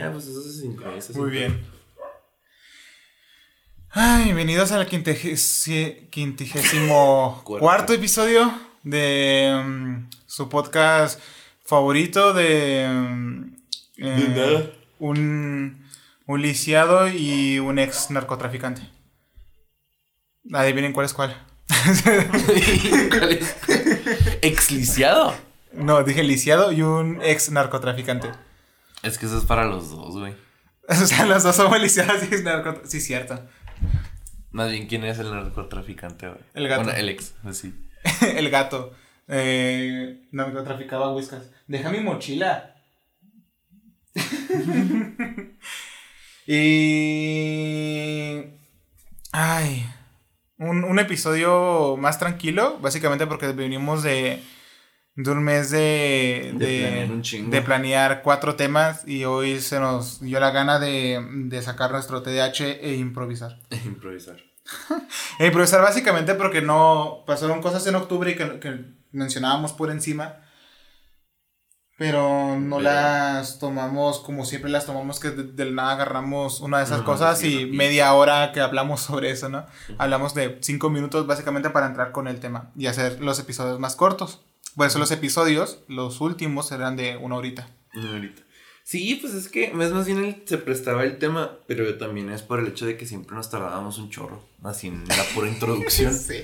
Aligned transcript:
Ya, 0.00 0.10
pues 0.10 0.26
eso. 0.28 0.40
Muy 1.20 1.30
bien. 1.30 1.60
Ay, 3.90 4.24
bienvenidos 4.24 4.72
al 4.72 4.86
quintigésimo 4.86 7.42
Cuarto. 7.44 7.92
episodio 7.92 8.50
de 8.82 9.60
mm, 9.62 10.08
su 10.26 10.48
podcast 10.48 11.20
favorito 11.62 12.32
de, 12.32 12.88
mm, 12.90 13.56
eh, 13.98 14.32
nada. 14.34 14.70
un, 15.00 15.84
un 16.24 16.40
lisiado 16.40 17.06
y 17.06 17.58
un 17.58 17.78
ex 17.78 18.10
narcotraficante. 18.10 18.80
Adivinen 20.50 20.94
cuál 20.94 21.04
es 21.04 21.12
cuál. 21.12 21.36
¿Cuál 23.10 23.32
es? 23.32 23.54
¿Exliciado? 24.40 25.34
no, 25.74 26.02
dije 26.04 26.22
lisiado 26.22 26.72
y 26.72 26.80
un 26.80 27.20
ex 27.20 27.50
narcotraficante. 27.50 28.30
Es 29.02 29.18
que 29.18 29.26
eso 29.26 29.38
es 29.38 29.44
para 29.44 29.64
los 29.64 29.90
dos, 29.90 30.18
güey. 30.18 30.34
O 30.88 30.94
sea, 30.94 31.24
los 31.24 31.42
dos 31.44 31.54
somos 31.54 31.80
lisiados 31.80 32.20
y 32.22 32.26
ex 32.26 32.42
narcotraficante. 32.42 32.90
Sí, 32.90 33.00
cierto. 33.00 33.40
Más 34.50 34.70
bien, 34.70 34.88
¿quién 34.88 35.04
es 35.04 35.20
el 35.20 35.30
narcotraficante, 35.30 36.26
güey? 36.28 36.40
El 36.54 36.66
gato. 36.66 36.82
Bueno, 36.82 36.98
el 36.98 37.08
ex, 37.08 37.34
así. 37.44 37.72
el 38.36 38.50
gato. 38.50 38.92
Eh, 39.28 40.26
narcotraficaba 40.32 41.14
whiskas. 41.14 41.50
Deja 41.68 41.90
mi 41.90 42.00
mochila. 42.00 42.74
y. 46.46 48.42
Ay. 49.30 49.86
Un, 50.58 50.82
un 50.82 50.98
episodio 50.98 51.96
más 51.96 52.18
tranquilo. 52.18 52.78
Básicamente 52.80 53.28
porque 53.28 53.52
venimos 53.52 54.02
de. 54.02 54.42
De 55.16 55.30
un 55.30 55.42
mes 55.42 55.70
de. 55.70 56.52
De 56.54 56.80
planear 56.80 57.10
un 57.10 57.22
chingo. 57.22 57.50
de 57.50 57.62
planear 57.62 58.22
cuatro 58.22 58.54
temas. 58.56 59.06
Y 59.06 59.24
hoy 59.24 59.60
se 59.60 59.78
nos 59.80 60.20
dio 60.20 60.40
la 60.40 60.50
gana 60.50 60.78
de, 60.78 61.24
de 61.46 61.62
sacar 61.62 61.90
nuestro 61.90 62.22
TDAH 62.22 62.64
e 62.80 62.94
improvisar. 62.94 63.58
Improvisar. 63.84 64.36
E 65.40 65.46
improvisar 65.46 65.82
básicamente 65.82 66.34
porque 66.34 66.62
no 66.62 67.24
pasaron 67.26 67.60
cosas 67.60 67.84
en 67.88 67.96
octubre 67.96 68.30
y 68.30 68.36
que, 68.36 68.60
que 68.60 68.84
mencionábamos 69.10 69.72
por 69.72 69.90
encima. 69.90 70.36
Pero 71.98 72.56
no 72.58 72.76
Pero- 72.78 72.88
las 72.90 73.58
tomamos 73.58 74.20
como 74.20 74.46
siempre 74.46 74.70
las 74.70 74.86
tomamos, 74.86 75.20
que 75.20 75.30
de, 75.30 75.42
del 75.42 75.74
nada 75.74 75.92
agarramos 75.92 76.60
una 76.60 76.78
de 76.78 76.84
esas 76.84 77.02
cosas 77.02 77.44
y 77.44 77.66
media 77.66 78.14
hora 78.14 78.52
que 78.52 78.60
hablamos 78.60 79.00
sobre 79.02 79.30
eso, 79.30 79.50
¿no? 79.50 79.66
Hablamos 79.98 80.32
de 80.34 80.58
cinco 80.62 80.88
minutos 80.88 81.26
básicamente 81.26 81.68
para 81.68 81.86
entrar 81.86 82.12
con 82.12 82.26
el 82.26 82.40
tema 82.40 82.70
y 82.74 82.86
hacer 82.86 83.20
los 83.20 83.38
episodios 83.38 83.78
más 83.80 83.96
cortos. 83.96 84.46
Por 84.76 84.86
eso 84.86 84.98
los 84.98 85.10
episodios, 85.10 85.80
los 85.88 86.20
últimos, 86.20 86.68
serán 86.68 86.96
de 86.96 87.16
una 87.16 87.36
horita. 87.36 87.68
No, 87.94 88.08
ahorita. 88.12 88.42
Sí, 88.84 89.16
pues 89.20 89.34
es 89.34 89.48
que 89.48 89.72
más, 89.72 89.90
más 89.92 90.06
bien 90.06 90.24
el- 90.24 90.42
se 90.46 90.58
prestaba 90.58 91.04
el 91.04 91.18
tema, 91.18 91.58
pero 91.66 91.96
también 91.98 92.30
es 92.30 92.42
por 92.42 92.58
el 92.60 92.66
hecho 92.68 92.86
de 92.86 92.96
que 92.96 93.06
siempre 93.06 93.36
nos 93.36 93.50
tardábamos 93.50 93.98
un 93.98 94.10
chorro, 94.10 94.44
así 94.64 94.88
en 94.88 95.04
la 95.06 95.22
pura 95.34 95.48
introducción, 95.48 96.12
Sí. 96.18 96.42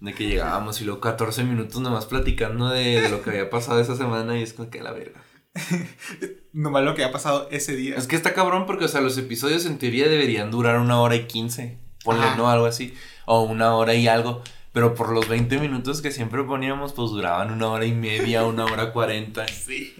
de 0.00 0.14
que 0.14 0.26
llegábamos 0.26 0.80
y 0.80 0.84
luego 0.84 1.00
14 1.00 1.44
minutos 1.44 1.80
nomás 1.80 2.06
platicando 2.06 2.68
de, 2.68 3.00
de 3.00 3.08
lo 3.10 3.22
que 3.22 3.30
había 3.30 3.50
pasado 3.50 3.80
esa 3.80 3.96
semana 3.96 4.38
y 4.38 4.42
es 4.42 4.52
como 4.54 4.70
que 4.70 4.82
la 4.82 4.92
verga. 4.92 5.22
Nomás 6.52 6.84
lo 6.84 6.94
que 6.94 7.04
ha 7.04 7.12
pasado 7.12 7.48
ese 7.50 7.74
día. 7.76 7.96
Es 7.96 8.06
que 8.06 8.16
está 8.16 8.34
cabrón 8.34 8.66
porque, 8.66 8.84
o 8.84 8.88
sea, 8.88 9.00
los 9.00 9.16
episodios 9.18 9.66
en 9.66 9.78
teoría 9.78 10.08
deberían 10.08 10.50
durar 10.50 10.78
una 10.78 11.00
hora 11.00 11.16
y 11.16 11.26
15, 11.26 11.78
ponle, 12.04 12.24
Ajá. 12.24 12.36
¿no? 12.36 12.48
Algo 12.48 12.66
así, 12.66 12.94
o 13.26 13.42
una 13.42 13.74
hora 13.74 13.94
y 13.94 14.06
algo. 14.08 14.42
Pero 14.74 14.94
por 14.94 15.10
los 15.10 15.28
20 15.28 15.58
minutos 15.60 16.02
que 16.02 16.10
siempre 16.10 16.42
poníamos, 16.42 16.92
pues 16.92 17.10
duraban 17.12 17.52
una 17.52 17.68
hora 17.68 17.86
y 17.86 17.94
media, 17.94 18.44
una 18.44 18.64
hora 18.66 18.92
40. 18.92 19.46
Sí. 19.64 19.94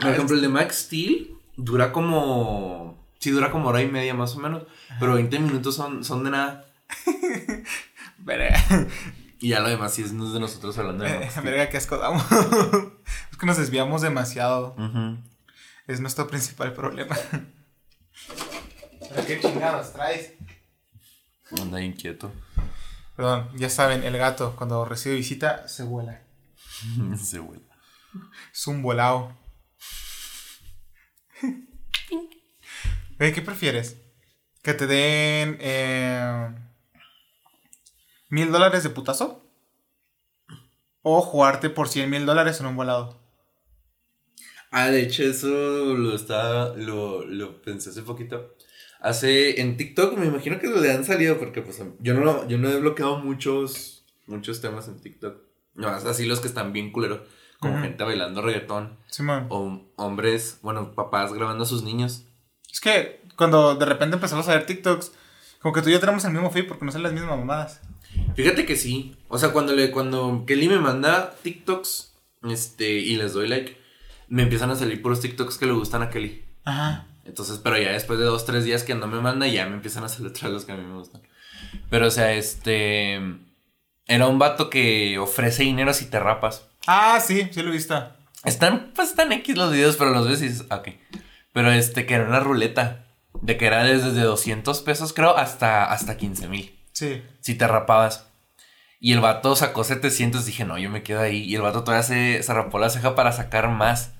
Por 0.00 0.10
ejemplo, 0.10 0.34
el 0.36 0.42
de 0.42 0.48
Max 0.48 0.86
Steel 0.86 1.30
dura 1.56 1.92
como. 1.92 3.06
Sí, 3.18 3.30
dura 3.30 3.50
como 3.50 3.68
hora 3.68 3.82
y 3.82 3.86
media 3.88 4.14
más 4.14 4.34
o 4.34 4.40
menos. 4.40 4.64
Pero 4.98 5.14
20 5.14 5.38
minutos 5.38 5.74
son, 5.76 6.04
son 6.04 6.24
de 6.24 6.30
nada. 6.30 6.66
Verga. 8.18 8.58
Y 9.38 9.50
ya 9.50 9.60
lo 9.60 9.68
demás 9.68 9.92
sí 9.94 10.02
es, 10.02 10.10
de 10.10 10.40
nosotros 10.40 10.76
hablando 10.78 11.04
de 11.04 11.18
Max 11.18 11.30
Steel. 11.32 11.44
verga, 11.44 11.68
qué 11.68 11.76
asco 11.76 11.98
damos. 11.98 12.24
es 13.30 13.36
que 13.38 13.46
nos 13.46 13.58
desviamos 13.58 14.00
demasiado. 14.02 14.74
Es 15.86 16.00
nuestro 16.00 16.26
principal 16.26 16.72
problema. 16.72 17.16
¿Pero 19.10 19.26
qué 19.26 19.38
chingados 19.40 19.92
traes? 19.92 20.32
Anda 21.60 21.82
inquieto. 21.82 22.32
Perdón, 23.16 23.50
ya 23.56 23.70
saben, 23.70 24.04
el 24.04 24.16
gato 24.18 24.54
cuando 24.56 24.84
recibe 24.84 25.14
visita 25.16 25.66
se 25.68 25.82
vuela. 25.82 26.22
Se 27.16 27.38
vuela. 27.38 27.64
Es 28.52 28.66
un 28.66 28.82
volado. 28.82 29.34
¿qué 33.18 33.42
prefieres? 33.42 33.96
¿Que 34.62 34.74
te 34.74 34.86
den 34.86 35.56
eh, 35.60 36.54
mil 38.28 38.52
dólares 38.52 38.82
de 38.82 38.90
putazo? 38.90 39.42
¿O 41.02 41.22
jugarte 41.22 41.70
por 41.70 41.88
cien 41.88 42.10
mil 42.10 42.26
dólares 42.26 42.60
en 42.60 42.66
un 42.66 42.76
volado? 42.76 43.22
Ah, 44.70 44.88
de 44.88 45.02
hecho, 45.02 45.22
eso 45.22 45.48
lo 45.48 46.14
estaba. 46.14 46.74
Lo, 46.76 47.24
lo 47.24 47.62
pensé 47.62 47.90
hace 47.90 48.02
poquito. 48.02 48.55
Hace. 49.00 49.60
En 49.60 49.76
TikTok, 49.76 50.16
me 50.16 50.26
imagino 50.26 50.58
que 50.58 50.68
le 50.68 50.92
han 50.92 51.04
salido. 51.04 51.38
Porque 51.38 51.62
pues 51.62 51.82
yo 52.00 52.14
no, 52.14 52.46
yo 52.48 52.58
no 52.58 52.68
he 52.68 52.80
bloqueado 52.80 53.18
muchos. 53.18 54.04
Muchos 54.26 54.60
temas 54.60 54.88
en 54.88 55.00
TikTok. 55.00 55.36
No, 55.74 55.88
así 55.88 56.26
los 56.26 56.40
que 56.40 56.48
están 56.48 56.72
bien 56.72 56.90
culeros. 56.90 57.20
Como 57.60 57.80
gente 57.80 58.04
bailando 58.04 58.42
reggaetón. 58.42 58.98
Simón. 59.06 59.46
O 59.48 59.80
hombres, 59.96 60.58
bueno, 60.62 60.92
papás 60.94 61.32
grabando 61.32 61.64
a 61.64 61.66
sus 61.66 61.82
niños. 61.82 62.24
Es 62.70 62.80
que 62.80 63.22
cuando 63.36 63.74
de 63.74 63.86
repente 63.86 64.16
empezamos 64.16 64.48
a 64.48 64.54
ver 64.54 64.66
TikToks, 64.66 65.12
como 65.60 65.74
que 65.74 65.82
tú 65.82 65.88
y 65.88 65.92
yo 65.92 66.00
tenemos 66.00 66.24
el 66.24 66.32
mismo 66.32 66.50
feed 66.50 66.66
porque 66.66 66.84
no 66.84 66.92
son 66.92 67.02
las 67.02 67.12
mismas 67.12 67.38
mamadas. 67.38 67.80
Fíjate 68.34 68.66
que 68.66 68.76
sí. 68.76 69.16
O 69.28 69.38
sea, 69.38 69.52
cuando 69.52 69.74
le, 69.74 69.90
cuando 69.90 70.44
Kelly 70.46 70.68
me 70.68 70.78
manda 70.78 71.34
TikToks, 71.42 72.14
este, 72.50 72.92
y 72.92 73.16
les 73.16 73.32
doy 73.32 73.48
like, 73.48 73.76
me 74.28 74.42
empiezan 74.42 74.70
a 74.70 74.76
salir 74.76 75.00
puros 75.02 75.20
TikToks 75.20 75.58
que 75.58 75.66
le 75.66 75.72
gustan 75.72 76.02
a 76.02 76.10
Kelly. 76.10 76.44
Ajá. 76.64 77.06
Entonces, 77.26 77.58
pero 77.62 77.78
ya 77.78 77.92
después 77.92 78.18
de 78.18 78.24
dos, 78.24 78.44
tres 78.46 78.64
días 78.64 78.84
que 78.84 78.94
no 78.94 79.06
me 79.06 79.20
manda, 79.20 79.46
ya 79.46 79.66
me 79.66 79.74
empiezan 79.74 80.04
a 80.04 80.08
salir 80.08 80.28
otra 80.28 80.48
vez 80.48 80.54
los 80.54 80.64
que 80.64 80.72
a 80.72 80.76
mí 80.76 80.84
me 80.84 80.94
gustan. 80.94 81.22
Pero, 81.90 82.06
o 82.06 82.10
sea, 82.10 82.32
este. 82.32 83.20
Era 84.06 84.28
un 84.28 84.38
vato 84.38 84.70
que 84.70 85.18
ofrece 85.18 85.64
dinero 85.64 85.92
si 85.92 86.06
te 86.06 86.20
rapas. 86.20 86.68
Ah, 86.86 87.18
sí, 87.20 87.48
sí 87.50 87.62
lo 87.62 87.70
he 87.70 87.72
visto. 87.72 88.08
Están, 88.44 88.92
pues 88.94 89.10
están 89.10 89.32
X 89.32 89.56
los 89.56 89.72
videos, 89.72 89.96
pero 89.96 90.12
los 90.12 90.28
ves 90.28 90.40
y 90.42 90.48
dices, 90.48 90.66
"Ah, 90.70 90.76
ok. 90.76 90.88
Pero 91.52 91.72
este, 91.72 92.06
que 92.06 92.14
era 92.14 92.24
una 92.28 92.40
ruleta. 92.40 93.02
De 93.42 93.56
que 93.58 93.66
era 93.66 93.82
desde 93.84 94.20
200 94.20 94.80
pesos, 94.82 95.12
creo, 95.12 95.36
hasta, 95.36 95.84
hasta 95.92 96.16
15 96.16 96.48
mil. 96.48 96.78
Sí. 96.92 97.22
Si 97.40 97.54
te 97.54 97.66
rapabas. 97.66 98.28
Y 98.98 99.12
el 99.12 99.20
vato 99.20 99.56
sacó 99.56 99.84
700. 99.84 100.46
Dije, 100.46 100.64
no, 100.64 100.78
yo 100.78 100.88
me 100.88 101.02
quedo 101.02 101.20
ahí. 101.20 101.42
Y 101.42 101.54
el 101.56 101.62
vato 101.62 101.82
todavía 101.84 102.02
se, 102.02 102.42
se 102.42 102.54
rapó 102.54 102.78
la 102.78 102.88
ceja 102.88 103.14
para 103.14 103.32
sacar 103.32 103.68
más. 103.68 104.12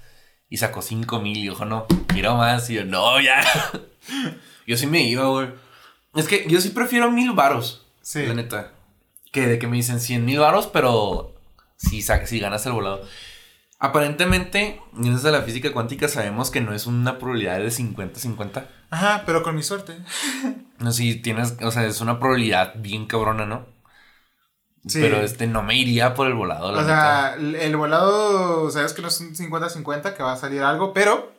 Y 0.49 0.59
sacó 0.59 0.83
5 0.83 1.21
mil. 1.21 1.37
Y 1.39 1.49
dijo, 1.49 1.65
no, 1.65 1.87
quiero 2.07 2.37
más. 2.37 2.69
Y 2.71 2.75
yo, 2.75 2.85
no, 2.85 3.21
ya. 3.21 3.43
yo 4.67 4.77
sí 4.77 4.87
me 4.87 5.03
iba, 5.03 5.27
güey. 5.27 5.49
Es 6.15 6.29
que 6.29 6.47
yo 6.49 6.61
sí 6.61 6.71
prefiero 6.71 7.11
mil 7.11 7.33
varos. 7.33 7.87
Sí. 8.01 8.25
La 8.27 8.35
neta. 8.35 8.73
Que 9.33 9.47
de 9.47 9.59
que 9.59 9.67
me 9.67 9.77
dicen 9.77 10.01
100 10.01 10.25
mil 10.25 10.39
varos, 10.39 10.67
pero 10.67 11.35
si, 11.77 12.03
si 12.03 12.39
ganas 12.39 12.65
el 12.67 12.73
volado. 12.73 13.07
Aparentemente, 13.79 14.81
gracias 14.93 15.27
a 15.27 15.31
la 15.31 15.43
física 15.43 15.73
cuántica, 15.73 16.09
sabemos 16.09 16.51
que 16.51 16.63
no 16.63 16.73
es 16.73 16.87
una 16.87 17.19
probabilidad 17.19 17.59
de 17.59 17.69
50-50. 17.69 18.67
Ajá, 18.89 19.25
pero 19.27 19.43
con 19.43 19.55
mi 19.55 19.63
suerte. 19.63 19.99
No, 20.79 20.93
si 20.93 21.17
tienes, 21.17 21.57
o 21.63 21.71
sea, 21.71 21.85
es 21.85 22.01
una 22.01 22.19
probabilidad 22.19 22.75
bien 22.77 23.07
cabrona, 23.07 23.45
¿no? 23.45 23.67
Sí. 24.87 25.01
Pero 25.01 25.21
este 25.21 25.47
no 25.47 25.63
me 25.63 25.75
iría 25.77 26.15
por 26.15 26.27
el 26.29 26.35
volado, 26.35 26.71
la 26.73 26.79
O 26.79 26.83
neta. 26.83 26.95
sea, 26.95 27.35
el 27.35 27.55
el 27.57 27.77
volado, 27.77 28.71
sabes 28.71 28.93
que 28.93 29.03
no 29.03 29.09
es 29.09 29.21
un 29.21 29.35
50-50, 29.35 30.15
que 30.15 30.23
va 30.23 30.33
a 30.33 30.37
salir 30.37 30.63
algo, 30.63 30.93
pero 30.93 31.33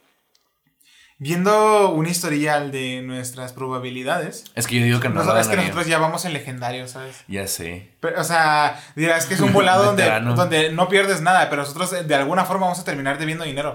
viendo 1.19 1.89
un 1.91 2.05
historial 2.07 2.71
de 2.71 3.01
nuestras 3.01 3.53
probabilidades, 3.53 4.43
Es 4.55 4.67
que 4.67 4.79
yo 4.79 4.85
digo 4.85 4.99
que 4.99 5.09
no 5.09 5.15
no 5.15 5.21
lo 5.23 5.27
sabes 5.31 5.47
que 5.47 5.55
nosotros 5.55 5.87
ya 5.87 5.97
vamos 5.97 6.25
en 6.25 6.33
legendario, 6.33 6.87
¿sabes? 6.87 7.23
Ya 7.27 7.47
sé. 7.47 7.91
Pero, 8.01 8.21
o 8.21 8.23
sea, 8.23 8.79
dirás 8.95 9.25
que 9.25 9.33
es 9.33 9.39
un 9.39 9.53
volado 9.53 9.83
donde, 9.85 10.03
donde 10.35 10.71
no 10.71 10.87
pierdes 10.89 11.21
nada, 11.21 11.49
pero 11.49 11.63
nosotros 11.63 11.91
eh, 11.93 12.03
de 12.03 12.15
alguna 12.15 12.45
forma 12.45 12.65
vamos 12.67 12.79
a 12.79 12.83
terminar 12.83 13.17
debiendo 13.17 13.43
dinero. 13.45 13.73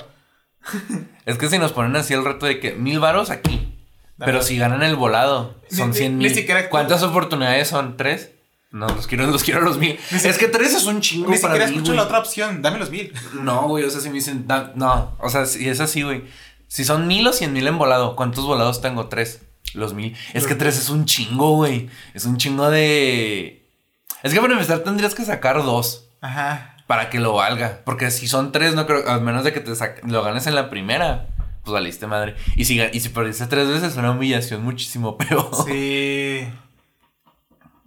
Es 1.25 1.39
que 1.39 1.49
si 1.49 1.57
nos 1.59 1.73
ponen 1.73 1.95
así 1.97 2.15
el 2.15 2.25
reto 2.25 2.47
de 2.47 2.59
que 2.59 2.73
mil 2.75 2.99
varos 2.99 3.31
aquí. 3.31 3.69
Pero 4.19 4.43
si 4.43 4.59
ganan 4.59 4.83
el 4.83 4.97
volado, 4.97 5.61
son 5.71 5.91
Ni- 5.91 5.97
100 5.97 6.19
ni 6.19 6.25
mil. 6.27 6.35
siquiera- 6.35 6.69
¿Cuántas 6.69 7.03
oportunidades 7.05 7.69
son? 7.69 7.97
¿Tres? 7.97 8.32
No, 8.73 8.89
los 8.89 9.07
quiero, 9.07 9.27
los 9.27 9.45
quiero 9.45 9.61
a 9.61 9.65
los 9.65 9.79
mil. 9.79 9.99
Ni 10.11 10.17
es 10.19 10.39
que 10.39 10.49
tres 10.49 10.75
es 10.75 10.87
un 10.87 11.01
chingo 11.01 11.31
Ni 11.31 11.37
para 11.39 11.55
siquiera 11.55 11.67
mí, 11.67 11.73
escucho 11.75 11.93
güey. 11.93 11.97
la 11.99 12.05
otra 12.05 12.19
opción, 12.19 12.63
dame 12.63 12.79
los 12.79 12.91
mil. 12.91 13.13
No, 13.43 13.69
güey, 13.69 13.85
o 13.85 13.91
sea, 13.91 14.01
si 14.01 14.09
me 14.09 14.15
dicen, 14.15 14.47
da- 14.47 14.73
no, 14.75 15.15
o 15.21 15.29
sea, 15.29 15.45
si 15.47 15.69
es 15.69 15.79
así, 15.81 16.03
güey. 16.03 16.25
Si 16.69 16.85
son 16.85 17.07
mil 17.07 17.27
o 17.27 17.33
cien 17.35 17.53
mil 17.53 17.67
en 17.67 17.77
volado, 17.77 18.17
¿cuántos 18.17 18.47
volados 18.47 18.81
tengo? 18.81 19.09
Tres. 19.09 19.43
Los 19.75 19.93
mil. 19.95 20.17
Es 20.35 20.47
que 20.47 20.55
tres 20.55 20.79
es 20.79 20.89
un 20.89 21.05
chingo, 21.05 21.57
güey. 21.57 21.91
Es 22.15 22.25
un 22.25 22.39
chingo 22.39 22.71
de. 22.71 23.69
Es 24.23 24.33
que 24.33 24.41
para 24.41 24.53
empezar 24.55 24.79
tendrías 24.81 25.15
que 25.15 25.25
sacar 25.25 25.57
dos. 25.63 26.09
Ajá. 26.23 26.77
Para 26.87 27.11
que 27.11 27.21
lo 27.21 27.35
valga. 27.35 27.81
Porque 27.85 28.11
si 28.11 28.27
son 28.29 28.53
tres, 28.53 28.75
no 28.75 28.87
creo, 28.87 29.07
a 29.09 29.19
menos 29.19 29.45
de 29.45 29.53
que 29.53 29.61
te 29.61 29.71
sac- 29.73 30.03
lo 30.07 30.23
ganes 30.23 30.47
en 30.47 30.55
la 30.55 30.71
primera, 30.71 31.29
pues 31.65 31.73
valiste 31.73 32.07
madre. 32.07 32.37
Y 32.57 32.65
si, 32.65 32.77
ga- 32.79 32.91
y 32.93 33.01
si 33.01 33.11
perdiste 33.11 33.47
tres 33.47 33.69
veces, 33.69 33.93
es 33.93 33.97
una 33.97 34.11
humillación 34.13 34.63
muchísimo 34.63 35.17
peor. 35.19 35.51
Sí. 35.67 36.49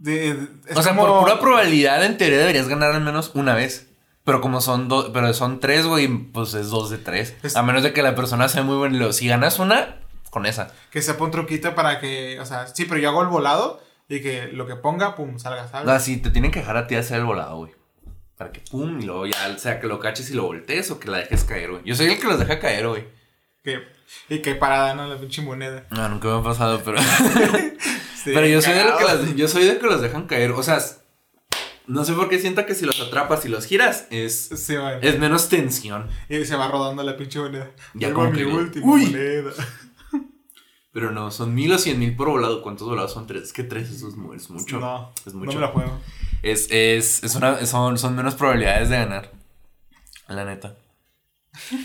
De- 0.05 0.37
o 0.75 0.81
sea, 0.81 0.95
como- 0.95 1.07
por 1.07 1.19
pura 1.21 1.39
probabilidad, 1.39 2.03
en 2.03 2.17
teoría 2.17 2.37
deberías 2.39 2.67
ganar 2.67 2.91
al 2.93 3.01
menos 3.01 3.31
una 3.33 3.55
vez. 3.55 3.87
Pero 4.23 4.41
como 4.41 4.59
son 4.59 4.87
dos, 4.87 5.11
pero 5.13 5.31
son 5.35 5.59
tres, 5.59 5.85
güey, 5.85 6.07
pues 6.07 6.53
es 6.55 6.69
dos 6.69 6.89
de 6.89 6.97
tres. 6.97 7.35
Es- 7.43 7.55
A 7.55 7.61
menos 7.61 7.83
de 7.83 7.93
que 7.93 8.01
la 8.01 8.15
persona 8.15 8.47
sea 8.49 8.63
muy 8.63 8.75
buena. 8.77 9.11
Si 9.13 9.27
ganas 9.27 9.59
una, 9.59 9.97
con 10.31 10.45
esa. 10.47 10.71
Que 10.91 11.01
sepa 11.01 11.23
un 11.25 11.31
truquito 11.31 11.75
para 11.75 11.99
que, 11.99 12.39
o 12.39 12.45
sea, 12.45 12.67
sí, 12.67 12.85
pero 12.85 12.99
yo 12.99 13.09
hago 13.09 13.21
el 13.21 13.27
volado 13.27 13.81
y 14.09 14.21
que 14.21 14.47
lo 14.47 14.65
que 14.65 14.75
ponga, 14.75 15.15
pum, 15.15 15.37
salga, 15.37 15.67
¿sabes? 15.67 15.85
No, 15.85 15.99
sí, 15.99 16.17
te 16.17 16.31
tienen 16.31 16.51
que 16.51 16.59
dejar 16.59 16.77
a 16.77 16.87
ti 16.87 16.95
hacer 16.95 17.17
el 17.19 17.25
volado, 17.25 17.57
güey. 17.57 17.71
Para 18.37 18.51
que 18.51 18.61
pum, 18.69 18.99
y 18.99 19.05
luego 19.05 19.27
ya, 19.27 19.57
sea 19.59 19.79
que 19.79 19.87
lo 19.87 19.99
caches 19.99 20.29
y 20.31 20.33
lo 20.33 20.43
voltees 20.43 20.89
o 20.91 20.99
que 20.99 21.09
la 21.09 21.19
dejes 21.19 21.43
caer, 21.43 21.69
güey. 21.71 21.83
Yo 21.85 21.95
soy 21.95 22.07
el 22.07 22.19
que 22.19 22.27
los 22.27 22.39
deja 22.39 22.59
caer, 22.59 22.87
güey. 22.87 23.05
Que, 23.63 23.79
y 24.29 24.39
que 24.39 24.55
parada, 24.55 24.93
¿no? 24.95 25.07
La 25.07 25.17
pinche 25.17 25.41
moneda. 25.43 25.85
No, 25.91 26.09
nunca 26.09 26.27
me 26.29 26.39
ha 26.39 26.43
pasado, 26.43 26.81
pero. 26.83 26.97
Sí, 28.25 28.31
pero 28.33 28.45
yo 28.47 28.61
soy, 28.61 28.73
de 28.73 28.83
lo 28.83 28.97
que 28.97 29.03
cagado. 29.05 29.23
las- 29.23 29.35
yo 29.35 29.47
soy 29.47 29.63
de 29.65 29.77
que 29.77 29.85
los 29.87 30.01
dejan 30.01 30.27
caer. 30.27 30.51
O 30.51 30.61
sea, 30.63 30.79
no 31.87 32.03
sé 32.03 32.13
por 32.13 32.27
qué 32.27 32.39
siento 32.39 32.65
que 32.65 32.75
si 32.75 32.85
los 32.85 32.99
atrapas 32.99 33.45
y 33.45 33.49
los 33.49 33.65
giras, 33.65 34.07
es, 34.09 34.49
Sí, 34.55 34.75
es 35.01 35.19
menos 35.19 35.47
tensión. 35.49 36.09
Y 36.27 36.43
se 36.45 36.55
va 36.55 36.67
rodando 36.67 37.03
la 37.03 37.15
pinche 37.15 37.39
moneda. 37.39 37.71
Ya 37.93 38.11
como 38.13 38.31
mi 38.31 38.43
última 38.43 38.85
¡Uy! 38.85 39.05
moneda. 39.05 39.51
Pero 40.91 41.11
no, 41.11 41.29
son 41.29 41.53
mil 41.53 41.71
o 41.73 41.77
cien 41.77 41.99
mil 41.99 42.15
por 42.15 42.29
volado. 42.29 42.61
¿Cuántos 42.61 42.87
volados 42.87 43.11
son 43.13 43.27
tres? 43.27 43.43
Es 43.43 43.53
que 43.53 43.63
tres 43.63 43.89
eso 43.91 44.07
es, 44.07 44.15
mu- 44.15 44.33
es 44.33 44.49
mucho. 44.49 44.79
No, 44.79 45.11
es 45.25 45.33
no 45.33 45.39
mucho. 45.41 45.55
me 45.55 45.61
la 45.61 45.67
juego. 45.67 45.99
Es, 46.41 46.67
es, 46.71 47.21
es 47.23 47.35
una, 47.35 47.65
son, 47.65 47.97
son 47.97 48.15
menos 48.15 48.35
probabilidades 48.35 48.89
de 48.89 48.95
ganar. 48.97 49.31
La 50.29 50.45
neta. 50.45 50.75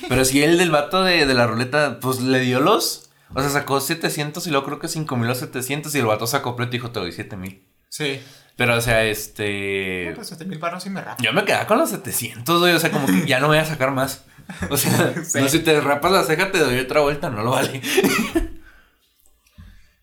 Pero 0.09 0.25
si 0.25 0.43
el 0.43 0.59
del 0.59 0.71
vato 0.71 1.03
de, 1.03 1.27
de 1.27 1.35
la 1.35 1.47
ruleta, 1.47 1.99
pues 2.01 2.21
le 2.21 2.41
dio 2.41 2.61
los. 2.61 3.10
O 3.35 3.41
sea, 3.41 3.51
sacó 3.51 3.81
700 3.81 4.47
y 4.47 4.51
luego 4.51 4.67
creo 4.67 4.79
que 4.81 4.89
5000 4.89 5.31
o 5.31 5.35
700 5.35 5.95
y 5.95 5.99
el 5.99 6.07
vato 6.07 6.27
sacó 6.27 6.51
completo 6.51 6.71
y 6.71 6.79
dijo, 6.79 6.91
te 6.91 7.01
doy 7.01 7.13
7000. 7.13 7.65
Sí. 7.89 8.21
Pero, 8.57 8.77
o 8.77 8.81
sea, 8.81 9.05
este. 9.05 10.13
Pues 10.15 10.29
7 10.29 10.45
mil 10.45 10.59
baros 10.59 10.83
sí 10.83 10.91
me 10.91 11.01
rapo. 11.01 11.23
Yo 11.23 11.33
me 11.33 11.45
quedaba 11.45 11.67
con 11.67 11.79
los 11.79 11.91
700, 11.91 12.61
güey. 12.61 12.75
O 12.75 12.79
sea, 12.79 12.91
como 12.91 13.07
que 13.07 13.27
ya 13.27 13.41
no 13.41 13.47
voy 13.47 13.59
a 13.59 13.65
sacar 13.65 13.91
más. 13.93 14.25
O 14.69 14.77
sea, 14.77 15.15
Sí. 15.25 15.41
no, 15.41 15.49
si 15.49 15.61
te 15.61 15.81
rapas 15.81 16.13
la 16.13 16.25
ceja, 16.25 16.51
te 16.51 16.59
doy 16.59 16.79
otra 16.79 17.01
vuelta, 17.01 17.31
no 17.31 17.43
lo 17.43 17.53
vale. 17.53 17.81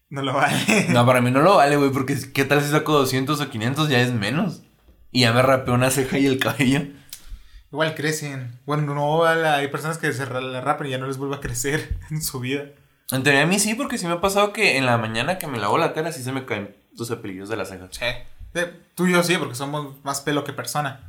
No 0.09 0.21
lo 0.21 0.33
vale. 0.33 0.85
No, 0.87 1.05
para 1.05 1.19
mí 1.19 1.31
no 1.31 1.41
lo 1.41 1.57
vale, 1.57 1.75
güey, 1.75 1.91
porque 1.91 2.17
¿qué 2.33 2.45
tal 2.45 2.61
si 2.63 2.71
saco 2.71 2.93
200 2.93 3.41
o 3.41 3.49
500? 3.49 3.89
Ya 3.89 3.99
es 3.99 4.13
menos. 4.13 4.61
Y 5.11 5.21
ya 5.21 5.33
me 5.33 5.41
rapeo 5.41 5.73
una 5.73 5.91
ceja 5.91 6.17
y 6.17 6.25
el 6.25 6.39
cabello. 6.39 6.83
Igual 7.71 7.93
crecen. 7.93 8.57
Bueno, 8.65 8.95
no, 8.95 9.25
hay 9.25 9.67
personas 9.67 9.97
que 9.97 10.13
se 10.13 10.25
la 10.25 10.61
rapan 10.61 10.87
y 10.87 10.91
ya 10.91 10.97
no 10.97 11.07
les 11.07 11.17
vuelve 11.17 11.35
a 11.35 11.41
crecer 11.41 11.97
en 12.09 12.21
su 12.21 12.39
vida. 12.39 12.67
En 13.11 13.23
teoría 13.23 13.43
a 13.43 13.45
mí 13.45 13.59
sí, 13.59 13.73
porque 13.73 13.97
sí 13.97 14.05
me 14.05 14.13
ha 14.13 14.21
pasado 14.21 14.51
que 14.53 14.77
en 14.77 14.85
la 14.85 14.97
mañana 14.97 15.37
que 15.37 15.47
me 15.47 15.57
lavo 15.59 15.77
la 15.77 15.93
cara 15.93 16.11
sí 16.11 16.23
se 16.23 16.31
me 16.31 16.45
caen 16.45 16.75
tus 16.95 17.07
cepillos 17.07 17.47
de 17.49 17.55
la 17.57 17.65
ceja. 17.65 17.87
Sí. 17.91 18.05
Tú 18.95 19.07
y 19.07 19.13
yo 19.13 19.23
sí, 19.23 19.37
porque 19.37 19.55
somos 19.55 20.03
más 20.03 20.21
pelo 20.21 20.43
que 20.43 20.51
persona. 20.53 21.03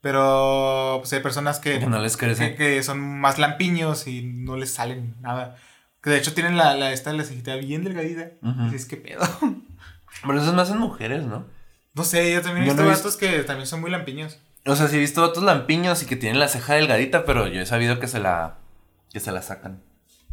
Pero 0.00 0.96
pues 1.00 1.12
hay 1.12 1.20
personas 1.20 1.58
que, 1.58 1.78
Que 1.78 1.86
no 1.86 1.98
les 1.98 2.16
crece. 2.16 2.50
que, 2.50 2.56
que 2.56 2.82
son 2.82 3.00
más 3.20 3.38
lampiños 3.38 4.06
y 4.06 4.22
no 4.22 4.56
les 4.56 4.72
salen 4.72 5.16
nada. 5.20 5.56
Que 6.02 6.10
de 6.10 6.18
hecho 6.18 6.34
tienen 6.34 6.56
la, 6.56 6.74
la 6.74 6.92
esta 6.92 7.12
la 7.12 7.24
cejita 7.24 7.56
bien 7.56 7.82
delgadita. 7.84 8.30
Ujú. 8.42 8.62
Y 8.62 8.64
dices, 8.70 8.86
¿qué 8.86 8.96
pedo? 8.96 9.20
Pero 10.26 10.38
eso 10.40 10.48
es 10.50 10.54
más 10.54 10.70
en 10.70 10.78
mujeres, 10.78 11.24
¿no? 11.24 11.46
No 11.94 12.04
sé, 12.04 12.32
yo 12.32 12.42
también 12.42 12.64
he 12.64 12.68
visto 12.68 12.82
no 12.82 12.88
vatos 12.88 13.16
que 13.16 13.40
también 13.42 13.66
son 13.66 13.80
muy 13.80 13.90
lampiños. 13.90 14.38
O 14.66 14.76
sea, 14.76 14.86
sí 14.88 14.96
he 14.96 15.00
visto 15.00 15.22
otros 15.22 15.44
lampiños 15.44 16.02
y 16.02 16.06
que 16.06 16.16
tienen 16.16 16.38
la 16.38 16.48
ceja 16.48 16.74
delgadita, 16.74 17.24
pero 17.24 17.46
yo 17.48 17.60
he 17.60 17.66
sabido 17.66 17.98
que 17.98 18.06
se 18.06 18.20
la, 18.20 18.58
que 19.12 19.18
se 19.20 19.32
la 19.32 19.42
sacan. 19.42 19.82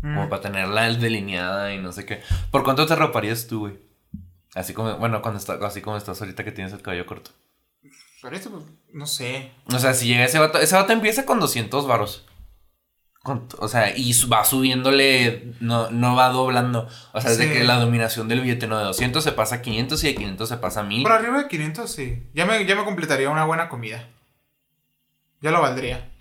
Como 0.01 0.25
Mm. 0.25 0.29
para 0.29 0.41
tenerla 0.41 0.91
delineada 0.93 1.73
y 1.73 1.79
no 1.79 1.91
sé 1.91 2.05
qué. 2.05 2.21
¿Por 2.51 2.63
cuánto 2.63 2.85
te 2.85 2.95
raparías 2.95 3.47
tú, 3.47 3.59
güey? 3.61 3.79
Así 4.53 4.73
como, 4.73 4.95
bueno, 4.97 5.21
cuando 5.21 5.39
está, 5.39 5.53
así 5.65 5.81
como 5.81 5.97
estás 5.97 6.21
ahorita 6.21 6.43
que 6.43 6.51
tienes 6.51 6.73
el 6.73 6.81
cabello 6.81 7.05
corto. 7.05 7.31
Pero 8.21 8.35
esto, 8.35 8.49
pues, 8.51 8.63
no 8.93 9.05
sé. 9.07 9.51
O 9.65 9.77
sea, 9.79 9.93
si 9.93 10.07
llega 10.07 10.25
ese 10.25 10.39
vato, 10.39 10.59
ese 10.59 10.75
vato 10.75 10.93
empieza 10.93 11.25
con 11.25 11.39
200 11.39 11.87
varos. 11.87 12.25
Con- 13.23 13.47
o 13.59 13.67
sea, 13.67 13.95
y 13.97 14.13
va 14.31 14.45
subiéndole, 14.45 15.53
no, 15.59 15.89
no 15.89 16.15
va 16.15 16.29
doblando. 16.29 16.87
O 17.11 17.21
sea, 17.21 17.31
desde 17.31 17.47
Sí. 17.47 17.53
que 17.53 17.63
la 17.63 17.79
dominación 17.79 18.27
del 18.27 18.41
billete 18.41 18.67
no 18.67 18.77
de 18.77 18.85
200 18.85 19.23
se 19.23 19.31
pasa 19.31 19.55
a 19.55 19.61
500 19.61 20.03
y 20.03 20.07
de 20.07 20.15
500 20.15 20.47
se 20.47 20.57
pasa 20.57 20.81
a 20.81 20.83
1000. 20.83 21.03
Por 21.03 21.11
arriba 21.11 21.39
de 21.41 21.47
500, 21.47 21.91
sí. 21.91 22.23
Ya 22.35 22.45
me, 22.45 22.63
ya 22.65 22.75
me 22.75 22.83
completaría 22.85 23.29
una 23.31 23.45
buena 23.45 23.67
comida. 23.67 24.07
Ya 25.41 25.51
lo 25.51 25.61
valdría. 25.61 26.11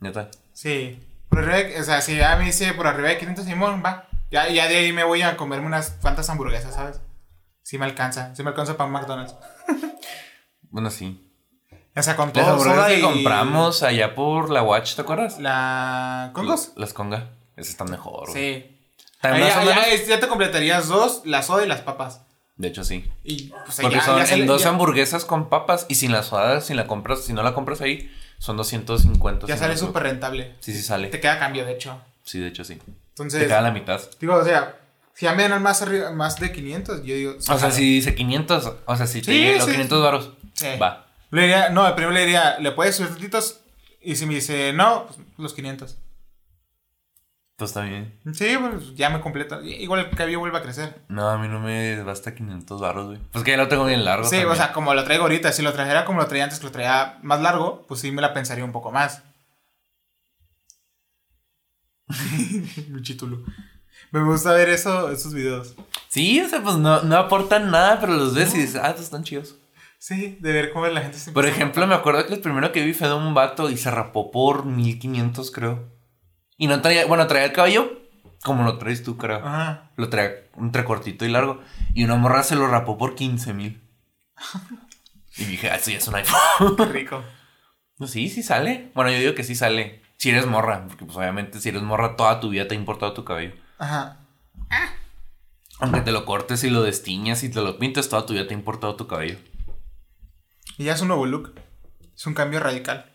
Neta. 0.00 0.30
Sí. 0.52 0.98
Por 1.30 1.38
arriba 1.38 1.80
o 1.80 1.84
sea, 1.84 2.02
si 2.02 2.16
ya 2.16 2.36
me 2.36 2.44
dice 2.44 2.74
por 2.74 2.86
arriba 2.86 3.08
de 3.08 3.18
500, 3.18 3.44
Simón, 3.46 3.82
va. 3.84 4.08
Ya, 4.30 4.48
ya 4.48 4.68
de 4.68 4.76
ahí 4.76 4.92
me 4.92 5.04
voy 5.04 5.22
a 5.22 5.36
comerme 5.36 5.66
unas 5.66 5.92
cuantas 6.02 6.28
hamburguesas, 6.28 6.74
¿sabes? 6.74 7.00
Sí 7.62 7.78
me 7.78 7.86
alcanza. 7.86 8.34
Sí 8.34 8.42
me 8.42 8.50
alcanza 8.50 8.76
para 8.76 8.86
un 8.88 8.92
McDonald's. 8.92 9.34
Bueno, 10.72 10.88
sí. 10.90 11.26
O 11.96 12.00
sea, 12.02 12.14
con 12.14 12.26
Las 12.26 12.34
todo 12.34 12.52
hamburguesas 12.52 12.76
soda 12.76 12.88
que 12.88 12.98
y... 12.98 13.02
compramos 13.02 13.82
allá 13.82 14.14
por 14.14 14.50
la 14.50 14.62
Watch, 14.62 14.94
¿te 14.94 15.02
acuerdas? 15.02 15.40
La... 15.40 16.30
¿Congos? 16.32 16.72
Las 16.76 16.92
conga. 16.92 17.30
Esas 17.56 17.70
están 17.70 17.90
mejor, 17.90 18.30
güey. 18.30 18.32
Sí. 18.62 18.76
Ahí 19.22 19.42
ya, 20.06 20.20
te 20.20 20.28
completarías 20.28 20.86
dos, 20.88 21.22
la 21.24 21.42
soda 21.42 21.64
y 21.64 21.68
las 21.68 21.80
papas. 21.80 22.22
De 22.56 22.68
hecho, 22.68 22.84
sí. 22.84 23.10
Y 23.24 23.48
pues 23.48 23.80
Porque 23.80 23.96
ya- 23.96 24.02
son 24.02 24.20
en 24.22 24.46
dos 24.46 24.64
hamburguesas 24.64 25.24
con 25.24 25.48
papas 25.48 25.86
y 25.88 25.96
sin 25.96 26.12
la 26.12 26.22
soda, 26.22 26.60
si 26.60 26.74
la 26.74 26.86
compras, 26.86 27.24
si 27.24 27.32
no 27.32 27.42
la 27.42 27.52
compras 27.52 27.80
ahí, 27.80 28.10
son 28.40 28.56
250. 28.56 29.46
Ya 29.46 29.56
sale 29.58 29.76
súper 29.76 30.02
rentable. 30.04 30.56
Sí, 30.60 30.72
sí 30.72 30.82
sale. 30.82 31.08
Te 31.08 31.20
queda 31.20 31.34
a 31.34 31.38
cambio, 31.38 31.64
de 31.66 31.72
hecho. 31.74 32.00
Sí, 32.24 32.38
de 32.40 32.48
hecho, 32.48 32.64
sí. 32.64 32.76
Te 32.76 32.84
Entonces, 33.10 33.42
queda 33.44 33.60
la 33.60 33.70
mitad. 33.70 34.00
digo, 34.18 34.34
o 34.34 34.44
sea, 34.44 34.76
si 35.14 35.26
ya 35.26 35.34
me 35.34 35.46
dan 35.46 35.62
más, 35.62 35.82
arriba, 35.82 36.10
más 36.10 36.40
de 36.40 36.50
500, 36.50 37.04
yo 37.04 37.14
digo... 37.14 37.34
O 37.38 37.58
sea, 37.58 37.70
si 37.70 37.82
dice 37.96 38.14
500, 38.14 38.72
o 38.86 38.96
sea, 38.96 39.06
si 39.06 39.20
te 39.20 39.30
Sí, 39.32 39.54
los 39.56 39.64
sí. 39.66 39.72
500 39.72 40.02
varos, 40.02 40.30
Sí. 40.54 40.66
va. 40.82 41.06
Le 41.30 41.42
diría, 41.42 41.68
no, 41.68 41.84
primero 41.94 42.12
le 42.12 42.20
diría, 42.22 42.58
¿le 42.58 42.72
puedes 42.72 42.96
subir 42.96 43.10
tutitos? 43.14 43.60
Y 44.00 44.16
si 44.16 44.24
me 44.26 44.34
dice, 44.34 44.72
no, 44.72 45.04
pues 45.06 45.18
los 45.36 45.52
500. 45.52 45.96
Está 47.64 47.82
bien. 47.82 48.18
Sí, 48.32 48.56
pues 48.58 48.94
ya 48.94 49.10
me 49.10 49.20
completa. 49.20 49.60
Igual 49.62 50.00
el 50.00 50.10
cabello 50.10 50.40
vuelve 50.40 50.58
a 50.58 50.62
crecer. 50.62 51.02
No, 51.08 51.28
a 51.28 51.38
mí 51.38 51.48
no 51.48 51.60
me 51.60 52.02
basta 52.02 52.34
500 52.34 52.80
varos, 52.80 53.06
güey. 53.06 53.18
Pues 53.32 53.44
que 53.44 53.52
ya 53.52 53.56
lo 53.56 53.68
tengo 53.68 53.84
bien 53.84 54.04
largo. 54.04 54.24
Sí, 54.24 54.36
también. 54.36 54.50
o 54.50 54.54
sea, 54.54 54.72
como 54.72 54.94
lo 54.94 55.04
traigo 55.04 55.24
ahorita, 55.24 55.52
si 55.52 55.62
lo 55.62 55.72
trajera 55.72 56.04
como 56.04 56.20
lo 56.20 56.26
traía 56.26 56.44
antes, 56.44 56.58
que 56.58 56.66
lo 56.66 56.72
traía 56.72 57.18
más 57.22 57.40
largo, 57.40 57.84
pues 57.86 58.00
sí 58.00 58.10
me 58.10 58.22
la 58.22 58.34
pensaría 58.34 58.64
un 58.64 58.72
poco 58.72 58.90
más. 58.90 59.22
Mi 62.88 63.02
chitulo. 63.02 63.44
Me 64.10 64.22
gusta 64.24 64.52
ver 64.52 64.68
eso, 64.68 65.10
esos 65.10 65.34
videos. 65.34 65.74
Sí, 66.08 66.40
o 66.40 66.48
sea, 66.48 66.62
pues 66.62 66.76
no, 66.76 67.02
no 67.02 67.16
aportan 67.16 67.70
nada, 67.70 68.00
pero 68.00 68.14
los 68.14 68.34
ves 68.34 68.54
y 68.54 68.58
dices, 68.58 68.80
ah, 68.82 68.88
estos 68.90 69.04
están 69.04 69.22
chidos. 69.22 69.56
Sí, 69.98 70.38
de 70.40 70.52
ver 70.52 70.72
cómo 70.72 70.86
la 70.86 71.02
gente 71.02 71.18
se 71.18 71.30
Por 71.30 71.46
ejemplo, 71.46 71.86
me 71.86 71.94
acuerdo 71.94 72.26
que 72.26 72.34
el 72.34 72.40
primero 72.40 72.72
que 72.72 72.82
vi 72.82 72.94
fue 72.94 73.06
de 73.06 73.14
un 73.14 73.34
vato 73.34 73.70
y 73.70 73.76
se 73.76 73.90
rapó 73.90 74.30
por 74.30 74.64
1500, 74.64 75.50
creo. 75.50 75.99
Y 76.60 76.68
no 76.68 76.80
traía, 76.80 77.06
bueno, 77.06 77.26
traía 77.26 77.46
el 77.46 77.52
cabello 77.52 78.00
como 78.42 78.64
lo 78.64 78.78
traes 78.78 79.02
tú, 79.02 79.16
creo. 79.16 79.44
Ajá. 79.44 79.90
Lo 79.96 80.08
traía 80.08 80.32
entre 80.56 80.84
cortito 80.84 81.24
y 81.24 81.28
largo. 81.28 81.60
Y 81.92 82.04
una 82.04 82.16
morra 82.16 82.42
se 82.42 82.56
lo 82.56 82.66
rapó 82.66 82.96
por 82.96 83.14
15 83.14 83.52
mil. 83.52 83.82
Y 85.36 85.44
dije, 85.44 85.70
ah, 85.70 85.76
eso 85.76 85.90
ya 85.90 85.98
es 85.98 86.08
un 86.08 86.14
iPhone. 86.14 86.76
Qué 86.76 86.84
rico. 86.86 87.22
No, 87.98 88.06
sí, 88.06 88.30
sí 88.30 88.42
sale. 88.42 88.90
Bueno, 88.94 89.10
yo 89.10 89.18
digo 89.18 89.34
que 89.34 89.44
sí 89.44 89.54
sale. 89.54 90.02
Si 90.16 90.30
eres 90.30 90.46
morra, 90.46 90.86
porque 90.86 91.04
pues 91.04 91.16
obviamente 91.16 91.60
si 91.60 91.70
eres 91.70 91.82
morra 91.82 92.16
toda 92.16 92.40
tu 92.40 92.50
vida 92.50 92.68
te 92.68 92.74
ha 92.74 92.78
importado 92.78 93.14
tu 93.14 93.24
cabello. 93.24 93.54
Ajá. 93.78 94.18
Aunque 95.78 96.02
te 96.02 96.12
lo 96.12 96.26
cortes 96.26 96.62
y 96.62 96.68
lo 96.68 96.82
destiñas 96.82 97.42
y 97.42 97.48
te 97.48 97.62
lo 97.62 97.78
pintes, 97.78 98.10
toda 98.10 98.26
tu 98.26 98.34
vida 98.34 98.46
te 98.46 98.54
ha 98.54 98.58
importado 98.58 98.96
tu 98.96 99.06
cabello. 99.06 99.38
Y 100.76 100.84
ya 100.84 100.92
es 100.92 101.00
un 101.00 101.08
nuevo 101.08 101.24
look. 101.24 101.54
Es 102.14 102.26
un 102.26 102.34
cambio 102.34 102.60
radical. 102.60 103.10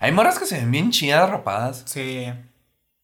Hay 0.00 0.12
morras 0.12 0.38
que 0.38 0.46
se 0.46 0.56
ven 0.56 0.70
bien 0.70 0.90
chidas 0.92 1.28
rapadas. 1.28 1.82
Sí. 1.84 2.26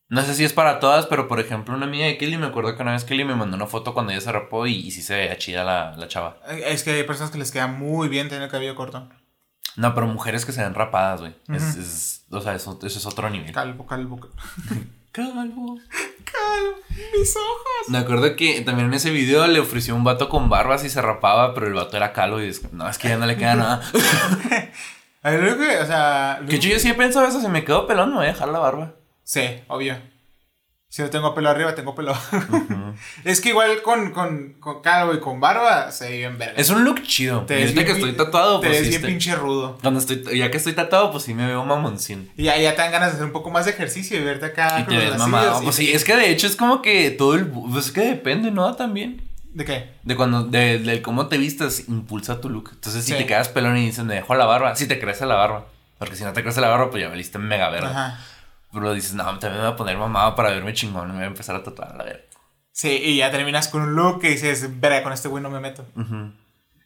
No 0.08 0.22
sé 0.22 0.34
si 0.34 0.44
es 0.44 0.52
para 0.52 0.78
todas, 0.78 1.06
pero 1.06 1.26
por 1.26 1.40
ejemplo, 1.40 1.74
una 1.74 1.86
amiga 1.86 2.06
de 2.06 2.16
Kelly, 2.16 2.36
me 2.36 2.46
acuerdo 2.46 2.76
que 2.76 2.82
una 2.82 2.92
vez 2.92 3.04
Kelly 3.04 3.24
me 3.24 3.34
mandó 3.34 3.56
una 3.56 3.66
foto 3.66 3.92
cuando 3.92 4.12
ella 4.12 4.20
se 4.20 4.30
rapó 4.30 4.66
y, 4.66 4.74
y 4.74 4.90
sí 4.92 5.02
se 5.02 5.16
veía 5.16 5.36
chida 5.36 5.64
la, 5.64 5.96
la 5.96 6.06
chava. 6.06 6.36
Es 6.64 6.84
que 6.84 6.92
hay 6.92 7.02
personas 7.02 7.32
que 7.32 7.38
les 7.38 7.50
queda 7.50 7.66
muy 7.66 8.08
bien 8.08 8.28
tener 8.28 8.44
el 8.44 8.50
cabello 8.50 8.76
corto. 8.76 9.08
No, 9.74 9.94
pero 9.94 10.06
mujeres 10.06 10.46
que 10.46 10.52
se 10.52 10.62
ven 10.62 10.74
rapadas, 10.74 11.20
güey. 11.20 11.34
es, 11.52 12.24
o 12.30 12.40
sea, 12.40 12.54
eso, 12.54 12.78
eso 12.82 12.98
es 12.98 13.06
otro 13.06 13.28
nivel. 13.30 13.52
Calvo, 13.52 13.86
calvo. 13.86 14.18
calvo. 14.20 14.34
Calvo. 15.16 15.78
Calvo. 16.24 16.76
Mis 17.18 17.34
ojos. 17.36 17.88
Me 17.88 17.96
acuerdo 17.96 18.36
que 18.36 18.60
también 18.60 18.88
en 18.88 18.94
ese 18.94 19.10
video 19.10 19.46
le 19.46 19.60
ofreció 19.60 19.96
un 19.96 20.04
vato 20.04 20.28
con 20.28 20.50
barbas 20.50 20.84
y 20.84 20.90
se 20.90 21.00
rapaba, 21.00 21.54
pero 21.54 21.68
el 21.68 21.72
vato 21.72 21.96
era 21.96 22.12
calvo 22.12 22.38
y 22.42 22.48
es, 22.48 22.70
no, 22.74 22.86
es 22.86 22.98
que 22.98 23.08
ya 23.08 23.16
no 23.16 23.24
le 23.24 23.38
queda 23.38 23.54
nada. 23.54 23.80
A 25.22 25.30
ver, 25.30 25.56
que, 25.56 25.78
o 25.78 25.86
sea. 25.86 26.42
que 26.46 26.56
hecho, 26.56 26.68
yo 26.68 26.78
sí 26.78 26.90
he 26.90 26.94
pensado 26.94 27.26
eso, 27.26 27.40
si 27.40 27.48
me 27.48 27.64
quedo 27.64 27.86
pelón 27.86 28.10
me 28.10 28.16
voy 28.16 28.26
a 28.26 28.32
dejar 28.32 28.48
la 28.48 28.58
barba. 28.58 28.92
Sí, 29.26 29.42
obvio. 29.66 29.96
Si 30.88 31.02
no 31.02 31.10
tengo 31.10 31.34
pelo 31.34 31.50
arriba, 31.50 31.74
tengo 31.74 31.96
pelo 31.96 32.12
abajo. 32.12 32.94
es 33.24 33.40
que 33.40 33.48
igual 33.48 33.82
con, 33.82 34.12
con, 34.12 34.54
con 34.60 34.82
calvo 34.82 35.14
y 35.14 35.18
con 35.20 35.40
barba 35.40 35.90
se 35.90 36.08
ve 36.08 36.16
bien 36.18 36.38
verga. 36.38 36.54
Es 36.56 36.70
un 36.70 36.84
look 36.84 37.02
chido. 37.02 37.42
Te 37.44 37.56
ves 37.56 37.74
bien 37.74 37.84
que 37.84 37.92
estoy 37.92 38.12
tatuado, 38.12 38.60
Te 38.60 38.68
pues 38.68 38.78
ves 38.80 38.86
sí 38.94 38.98
bien 38.98 39.10
pinche 39.10 39.34
rudo. 39.34 39.78
Cuando 39.82 39.98
estoy, 39.98 40.38
ya 40.38 40.48
que 40.52 40.56
estoy 40.56 40.74
tatuado, 40.74 41.10
pues 41.10 41.24
sí 41.24 41.34
me 41.34 41.44
veo 41.44 41.64
mamoncín. 41.64 42.30
Y 42.36 42.44
ya, 42.44 42.56
ya 42.56 42.76
te 42.76 42.82
dan 42.82 42.92
ganas 42.92 43.08
de 43.08 43.14
hacer 43.14 43.26
un 43.26 43.32
poco 43.32 43.50
más 43.50 43.64
de 43.64 43.72
ejercicio 43.72 44.16
y 44.16 44.22
verte 44.22 44.46
acá. 44.46 44.78
Y 44.80 44.84
te 44.84 44.96
ves 44.96 45.18
mamado. 45.18 45.60
Pues 45.60 45.74
sí, 45.74 45.90
es 45.92 46.04
que 46.04 46.14
de 46.16 46.30
hecho 46.30 46.46
es 46.46 46.54
como 46.54 46.80
que 46.80 47.10
todo 47.10 47.34
el. 47.34 47.48
Pues 47.48 47.86
es 47.86 47.92
que 47.92 48.02
depende, 48.02 48.52
¿no? 48.52 48.76
También. 48.76 49.22
¿De 49.52 49.64
qué? 49.64 49.90
De 50.04 50.14
cuando, 50.14 50.44
de, 50.44 50.78
del 50.78 51.02
cómo 51.02 51.26
te 51.26 51.36
vistas, 51.36 51.88
impulsa 51.88 52.40
tu 52.40 52.48
look. 52.48 52.70
Entonces, 52.74 53.04
si 53.04 53.10
Sí. 53.12 53.18
te 53.18 53.26
quedas 53.26 53.48
pelón 53.48 53.76
y 53.76 53.86
dices, 53.86 54.04
me 54.04 54.14
dejo 54.14 54.34
la 54.36 54.46
barba, 54.46 54.76
si 54.76 54.86
te 54.86 55.00
crece 55.00 55.26
la 55.26 55.34
barba. 55.34 55.66
Porque 55.98 56.14
si 56.14 56.22
no 56.24 56.32
te 56.32 56.42
crece 56.42 56.60
la 56.60 56.68
barba, 56.68 56.90
pues 56.90 57.02
ya 57.02 57.08
me 57.08 57.16
liste 57.16 57.38
mega 57.38 57.70
verde. 57.70 57.88
Ajá. 57.88 58.20
Pero 58.76 58.92
dices, 58.92 59.14
no, 59.14 59.24
también 59.24 59.54
me 59.54 59.60
voy 59.60 59.72
a 59.72 59.76
poner 59.76 59.96
mamado 59.96 60.34
para 60.34 60.50
verme 60.50 60.74
chingón. 60.74 61.08
Me 61.08 61.14
voy 61.14 61.24
a 61.24 61.26
empezar 61.28 61.56
a 61.56 61.62
tatuar 61.62 61.92
a 61.92 61.96
la 61.96 62.04
verga. 62.04 62.24
Sí, 62.72 62.90
y 62.90 63.16
ya 63.16 63.30
terminas 63.30 63.68
con 63.68 63.80
un 63.80 63.94
look 63.94 64.20
que 64.20 64.28
dices, 64.30 64.80
verga, 64.80 65.02
con 65.02 65.12
este 65.14 65.28
güey 65.28 65.42
no 65.42 65.48
me 65.48 65.60
meto. 65.60 65.86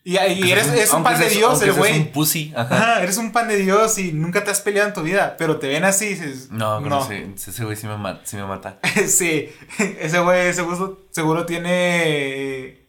Y, 0.05 0.17
y 0.17 0.51
eres, 0.51 0.67
es 0.69 0.93
un 0.93 1.03
pan 1.03 1.19
de 1.19 1.29
Dios, 1.29 1.61
el 1.61 1.73
güey. 1.73 1.99
un 1.99 2.07
pussy. 2.07 2.53
Ajá. 2.55 2.75
Ajá, 2.75 3.03
eres 3.03 3.17
un 3.17 3.31
pan 3.33 3.47
de 3.49 3.57
Dios 3.57 3.97
y 3.99 4.13
nunca 4.13 4.43
te 4.43 4.49
has 4.51 4.61
peleado 4.61 4.87
en 4.87 4.93
tu 4.95 5.03
vida, 5.03 5.35
pero 5.37 5.57
te 5.59 5.67
ven 5.67 5.83
así 5.83 6.05
y 6.05 6.09
dices, 6.15 6.49
No, 6.49 6.79
no. 6.79 7.03
ese, 7.03 7.27
ese 7.35 7.65
güey 7.65 7.75
sí 7.75 7.85
me, 7.87 7.97
mata, 7.97 8.21
sí 8.23 8.37
me 8.37 8.45
mata. 8.45 8.79
sí, 9.07 9.49
ese 9.99 10.19
güey 10.19 10.53
seguro, 10.53 11.01
seguro 11.11 11.45
tiene 11.45 12.87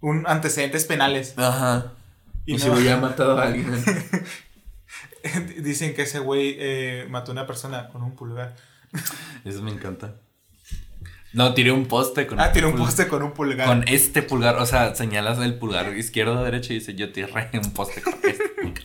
un 0.00 0.24
antecedentes 0.26 0.84
penales. 0.84 1.32
Ajá. 1.38 1.92
Y 2.44 2.54
Y, 2.54 2.56
no- 2.58 2.64
si 2.64 2.68
güey 2.70 2.88
ha 2.88 2.96
matado 2.96 3.38
a 3.38 3.44
alguien. 3.44 3.72
Dicen 5.58 5.94
que 5.94 6.02
ese 6.02 6.18
güey 6.18 6.56
eh, 6.58 7.06
mató 7.10 7.30
a 7.30 7.32
una 7.32 7.46
persona 7.46 7.88
con 7.88 8.02
un 8.02 8.14
pulgar. 8.14 8.54
Eso 9.44 9.62
me 9.62 9.70
encanta. 9.70 10.16
No, 11.32 11.52
tiré 11.52 11.70
un 11.72 11.86
poste 11.86 12.26
con 12.26 12.40
Ah, 12.40 12.50
un 12.54 12.60
pul- 12.60 12.76
poste 12.78 13.08
con 13.08 13.22
un 13.22 13.32
pulgar. 13.32 13.66
Con 13.66 13.86
este 13.88 14.22
pulgar, 14.22 14.56
o 14.56 14.64
sea, 14.64 14.94
señalas 14.94 15.38
el 15.38 15.58
pulgar 15.58 15.94
izquierdo 15.96 16.40
o 16.40 16.44
derecho 16.44 16.72
y 16.72 16.76
dice 16.78 16.94
yo 16.94 17.12
tiré 17.12 17.28
un 17.62 17.72
poste 17.74 18.00
con 18.00 18.14
este 18.14 18.32
pulgar. 18.62 18.82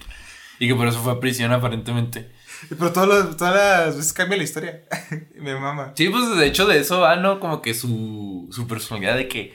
Y 0.59 0.67
que 0.67 0.75
por 0.75 0.87
eso 0.87 0.99
fue 1.01 1.13
a 1.13 1.19
prisión 1.19 1.51
aparentemente. 1.53 2.29
Pero 2.69 2.91
todos 2.91 3.07
los- 3.07 3.37
todas 3.37 3.55
las 3.87 3.95
veces 3.95 4.11
cambia 4.13 4.37
la 4.37 4.43
historia. 4.43 4.81
Me 5.35 5.55
mama. 5.57 5.93
Sí, 5.95 6.09
pues 6.09 6.35
de 6.37 6.45
hecho 6.45 6.67
de 6.67 6.79
eso 6.79 6.99
va, 6.99 7.15
¿no? 7.15 7.39
Como 7.39 7.61
que 7.61 7.73
su, 7.73 8.47
su 8.51 8.67
personalidad 8.67 9.15
de 9.15 9.27
que 9.27 9.53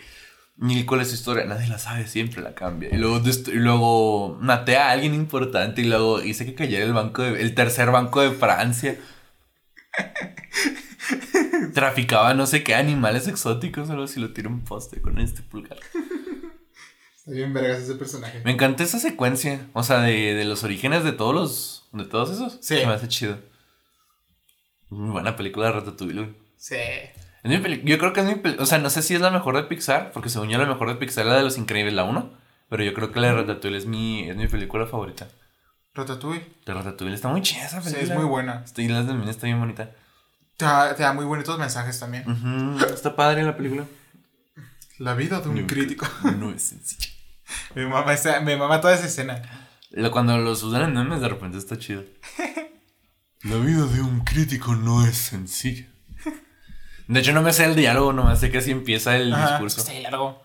ni 0.58 0.84
cuál 0.84 1.02
es 1.02 1.08
su 1.08 1.14
historia, 1.14 1.44
nadie 1.44 1.68
la 1.68 1.78
sabe, 1.78 2.06
siempre 2.06 2.42
la 2.42 2.54
cambia. 2.54 2.88
Y 2.92 2.96
luego, 2.96 3.20
y 3.20 3.50
luego 3.52 4.38
maté 4.40 4.76
a 4.76 4.90
alguien 4.90 5.14
importante 5.14 5.82
y 5.82 5.84
luego 5.84 6.22
hice 6.22 6.46
que 6.46 6.54
cayera 6.54 6.84
el 6.84 6.94
banco 6.94 7.22
de, 7.22 7.40
el 7.40 7.54
tercer 7.54 7.90
banco 7.90 8.22
de 8.22 8.30
Francia. 8.30 8.98
Traficaba 11.74 12.34
no 12.34 12.46
sé 12.46 12.62
qué 12.64 12.74
animales 12.74 13.28
exóticos, 13.28 13.90
algo 13.90 14.04
así 14.04 14.18
lo 14.18 14.32
tiré 14.32 14.48
un 14.48 14.64
poste 14.64 15.00
con 15.02 15.18
este 15.18 15.42
pulgar. 15.42 15.78
Está 17.16 17.32
bien 17.32 17.52
vergas 17.52 17.80
ese 17.80 17.96
personaje. 17.96 18.40
Me 18.44 18.52
encanta 18.52 18.82
esa 18.82 18.98
secuencia, 18.98 19.68
o 19.74 19.82
sea, 19.82 20.00
de, 20.00 20.34
de 20.34 20.44
los 20.44 20.64
orígenes 20.64 21.04
de 21.04 21.12
todos 21.12 21.34
los, 21.34 21.88
de 21.92 22.04
todos 22.04 22.30
esos. 22.30 22.54
Sí. 22.62 22.78
Se 22.78 22.86
me 22.86 22.94
hace 22.94 23.08
chido. 23.08 23.38
Muy 24.88 25.10
buena 25.10 25.36
película 25.36 25.66
de 25.66 25.72
Ratatouille. 25.72 26.34
Sí. 26.56 26.76
Es 27.50 27.62
mi 27.62 27.82
yo 27.90 27.98
creo 27.98 28.12
que 28.12 28.20
es 28.20 28.26
mi 28.26 28.34
peli- 28.36 28.56
O 28.58 28.66
sea, 28.66 28.78
no 28.78 28.90
sé 28.90 29.02
si 29.02 29.14
es 29.14 29.20
la 29.20 29.30
mejor 29.30 29.56
de 29.56 29.64
Pixar, 29.64 30.10
porque 30.12 30.28
según 30.28 30.48
yo 30.48 30.58
la 30.58 30.66
mejor 30.66 30.88
de 30.88 30.96
Pixar 30.96 31.24
es 31.26 31.30
la 31.32 31.36
de 31.38 31.42
Los 31.44 31.58
Increíbles, 31.58 31.94
la 31.94 32.04
1. 32.04 32.30
Pero 32.68 32.82
yo 32.82 32.92
creo 32.94 33.12
que 33.12 33.20
la 33.20 33.28
de 33.28 33.34
Ratatouille 33.34 33.76
es 33.78 33.86
mi, 33.86 34.28
es 34.28 34.36
mi 34.36 34.48
película 34.48 34.86
favorita. 34.86 35.28
Ratatouille. 35.94 36.44
De 36.66 36.74
Ratatouille 36.74 37.14
está 37.14 37.28
muy 37.28 37.40
chida 37.42 37.64
esa 37.64 37.80
Sí, 37.80 37.90
película. 37.92 38.14
es 38.14 38.20
muy 38.20 38.28
buena. 38.28 38.62
Está- 38.64 38.82
Y 38.82 38.88
las 38.88 39.06
de 39.06 39.14
Mina 39.14 39.30
está 39.30 39.46
bien 39.46 39.60
bonita. 39.60 39.90
Te 40.56 40.64
da, 40.64 40.94
te 40.96 41.02
da 41.02 41.12
muy 41.12 41.24
bonitos 41.24 41.58
mensajes 41.58 41.98
también. 42.00 42.24
Está 42.92 43.14
padre 43.14 43.42
la 43.44 43.56
película. 43.56 43.84
La 44.98 45.14
vida 45.14 45.40
de 45.40 45.48
un 45.50 45.66
crítico. 45.66 46.06
No 46.38 46.50
es 46.50 46.62
sencilla. 46.62 47.10
Me 47.74 47.86
mama, 47.86 48.12
esa- 48.14 48.40
me 48.40 48.56
mama 48.56 48.80
toda 48.80 48.94
esa 48.94 49.06
escena. 49.06 49.42
Lo- 49.90 50.10
Cuando 50.10 50.36
los 50.38 50.62
usan 50.62 50.82
en 50.82 50.94
memes, 50.94 51.20
de 51.20 51.28
repente 51.28 51.58
está 51.58 51.78
chido. 51.78 52.02
La 53.42 53.56
vida 53.58 53.84
de 53.86 54.00
un 54.00 54.24
crítico 54.24 54.74
no 54.74 55.06
es 55.06 55.16
sencilla. 55.16 55.86
De 57.08 57.20
hecho, 57.20 57.32
no 57.32 57.42
me 57.42 57.52
sé 57.52 57.64
el 57.64 57.76
diálogo, 57.76 58.12
nomás 58.12 58.40
sé 58.40 58.50
que 58.50 58.58
así 58.58 58.70
empieza 58.72 59.16
el 59.16 59.32
Ajá, 59.32 59.50
discurso. 59.52 59.80
Está 59.80 59.92
largo. 60.00 60.42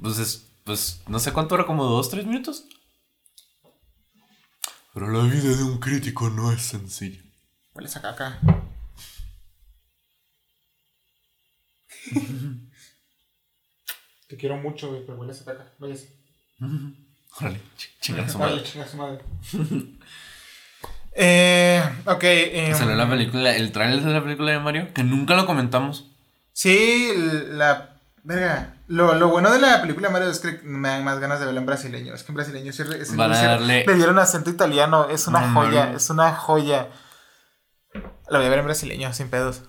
Pues, 0.00 0.18
es- 0.18 0.46
pues 0.64 1.00
no 1.08 1.18
sé 1.18 1.32
cuánto 1.32 1.54
era, 1.54 1.66
como 1.66 1.84
dos, 1.84 2.10
tres 2.10 2.26
minutos. 2.26 2.64
Pero 4.94 5.08
la 5.08 5.22
vida 5.24 5.56
de 5.56 5.62
un 5.64 5.78
crítico 5.78 6.28
no 6.30 6.52
es 6.52 6.62
sencilla. 6.62 7.22
Huele 7.74 7.88
a 7.94 8.00
caca. 8.02 8.40
Te 14.28 14.36
quiero 14.36 14.56
mucho, 14.56 14.88
güey, 14.90 15.04
pero 15.04 15.18
huele 15.18 15.32
a 15.32 15.44
caca. 15.44 15.72
Váyase. 15.78 16.08
Órale, 17.40 17.60
ch- 17.78 17.88
chingar 18.00 18.24
a 18.24 18.28
su 18.28 18.38
madre. 18.38 18.54
Vale, 18.56 18.64
chinga 18.66 18.86
su 18.88 18.96
madre. 18.96 19.24
eh, 21.14 21.82
ok. 22.06 22.22
em, 22.22 22.74
Salió 22.74 22.94
la 22.94 23.08
película, 23.08 23.54
el 23.54 23.72
trailer 23.72 24.02
de 24.02 24.12
la 24.12 24.22
película 24.22 24.52
de 24.52 24.58
Mario, 24.58 24.88
que 24.94 25.02
nunca 25.04 25.34
lo 25.34 25.46
comentamos. 25.46 26.06
Sí, 26.52 27.12
la. 27.50 27.88
Verga. 28.24 28.74
Lo, 28.86 29.14
lo 29.14 29.28
bueno 29.28 29.50
de 29.50 29.58
la 29.58 29.80
película 29.80 30.08
Mario 30.10 30.28
es 30.30 30.38
que 30.38 30.60
me 30.62 30.88
dan 30.88 31.02
más 31.02 31.18
ganas 31.18 31.40
de 31.40 31.46
verla 31.46 31.60
en 31.60 31.66
brasileño. 31.66 32.14
Es 32.14 32.22
que 32.22 32.30
en 32.32 32.36
brasileño 32.36 32.72
sí, 32.72 32.84
sí- 33.04 33.16
Van 33.16 33.32
a 33.32 33.34
sí- 33.34 33.44
darle- 33.46 33.84
le 33.86 33.94
dieron 33.94 34.18
acento 34.18 34.48
italiano. 34.50 35.08
Es 35.10 35.26
una 35.26 35.40
No 35.40 35.52
joya, 35.62 35.92
es 35.96 36.08
una 36.10 36.32
joya. 36.34 36.88
La 38.28 38.38
voy 38.38 38.46
a 38.46 38.50
ver 38.50 38.60
en 38.60 38.64
brasileño, 38.64 39.12
sin 39.12 39.28
pedos. 39.28 39.62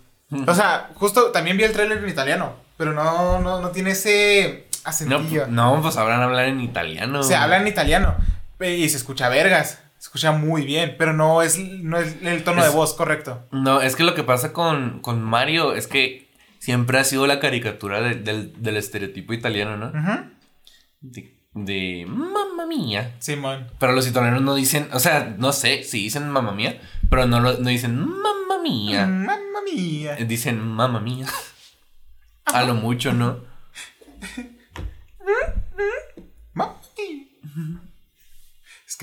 O 0.48 0.54
sea, 0.56 0.90
justo 0.96 1.32
también 1.32 1.58
vi 1.58 1.64
el 1.64 1.74
tráiler 1.74 1.98
en 2.00 2.10
italiano, 2.10 2.56
pero 2.78 2.92
no, 2.94 3.40
no, 3.40 3.60
no 3.62 3.70
tiene 3.70 3.92
ese 3.92 4.68
acentillo. 4.84 5.46
no, 5.48 5.80
pues 5.82 5.94
sabrán 5.96 6.22
hablar 6.22 6.46
en 6.46 6.60
italiano. 6.62 7.22
Se 7.24 7.36
habla 7.36 7.58
en 7.58 7.68
italiano 7.68 8.16
eh, 8.60 8.76
y 8.76 8.90
se 8.90 8.98
escucha 8.98 9.30
vergas. 9.30 9.80
Escucha 10.04 10.34
muy 10.34 10.64
bien, 10.66 10.96
pero 10.98 11.14
no 11.14 11.42
es, 11.42 11.58
no 11.58 11.98
es 11.98 12.18
el 12.22 12.44
tono 12.44 12.62
Es- 12.62 12.70
de 12.70 12.76
voz 12.76 12.94
correcto. 12.94 13.48
No, 13.52 13.80
es 13.82 13.96
que 13.96 14.04
lo 14.04 14.14
que 14.16 14.24
pasa 14.24 14.52
con, 14.52 15.00
con 15.00 15.22
Mario 15.24 15.74
es 15.76 15.88
que 15.88 16.30
siempre 16.60 17.00
ha 17.00 17.06
sido 17.06 17.26
la 17.26 17.40
caricatura 17.40 18.02
de- 18.02 18.16
del, 18.16 18.62
del 18.62 18.76
estereotipo 18.76 19.32
italiano, 19.34 19.78
¿no? 19.78 19.88
Ujú. 19.98 20.30
De, 21.00 21.34
de 21.54 22.06
mamma 22.06 22.66
mía. 22.66 23.16
Simón. 23.20 23.68
Pero 23.80 23.94
los 23.94 24.06
italianos 24.06 24.42
no 24.42 24.56
dicen, 24.56 24.90
o 24.92 25.00
sea, 25.00 25.34
no 25.38 25.54
sé 25.54 25.84
si 25.84 26.00
dicen 26.04 26.30
mamma 26.30 26.52
mía, 26.52 26.82
pero 27.10 27.26
no, 27.26 27.40
lo- 27.40 27.58
no 27.60 27.70
dicen 27.70 27.98
mamma 27.98 28.62
mía. 28.62 29.08
Mamma 29.08 29.62
mía. 29.74 30.18
Eh, 30.20 30.26
Dicen 30.26 30.60
mamma 30.60 31.00
mía. 31.00 31.28
A 32.46 32.64
lo 32.64 32.76
mucho, 32.76 33.14
¿no? 33.14 33.38
Mamma 36.54 36.76
mía. 36.98 37.80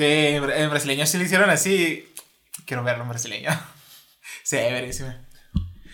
Es 0.01 0.07
que 0.07 0.37
en 0.37 0.45
bra- 0.45 0.57
en 0.57 0.71
brasileño 0.71 1.07
sí 1.07 1.19
lo 1.19 1.25
hicieron 1.25 1.51
así. 1.51 2.09
Quiero 2.65 2.83
verlo 2.83 3.03
en 3.03 3.09
brasileño. 3.11 3.51
Se 4.45 4.57
ve 4.57 4.73
verísima. 4.73 5.17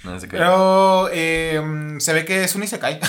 No. 0.04 0.16
Pero 0.30 1.08
eh, 1.12 1.60
se 1.98 2.12
ve 2.12 2.24
que 2.24 2.44
es 2.44 2.54
un 2.54 2.62
Isekai. 2.62 3.00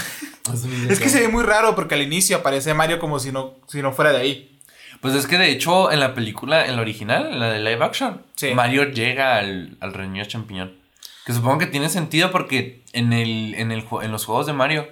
Es 0.90 1.00
que 1.00 1.10
se 1.10 1.20
ve 1.22 1.28
muy 1.28 1.44
raro 1.44 1.76
porque 1.76 1.94
al 1.96 2.02
inicio 2.02 2.38
aparece 2.38 2.74
Mario 2.74 2.98
como 3.00 3.20
si 3.20 3.32
no, 3.32 3.56
si 3.68 3.82
no 3.84 3.92
fuera 3.94 4.12
de 4.12 4.18
ahí. 4.18 4.60
Pues 5.02 5.14
es 5.14 5.28
que 5.28 5.38
de 5.38 5.52
hecho 5.52 5.92
en 5.92 6.00
la 6.00 6.16
película, 6.16 6.66
en 6.66 6.76
la 6.76 6.82
original, 6.82 7.28
en 7.32 7.40
la 7.40 7.52
de 7.52 7.60
live 7.60 7.84
action, 7.86 8.26
Sí. 8.36 8.54
Mario 8.56 8.86
llega 8.86 9.38
al, 9.38 9.78
al 9.80 9.94
reino 9.94 10.26
champiñón. 10.26 10.76
Que 11.26 11.34
supongo 11.34 11.60
que 11.60 11.68
tiene 11.68 11.90
sentido 11.90 12.32
porque 12.32 12.84
en, 12.94 13.14
el, 13.14 13.54
en, 13.56 13.72
el, 13.72 13.86
en 14.02 14.12
los 14.12 14.26
juegos 14.26 14.48
de 14.48 14.54
Mario, 14.54 14.88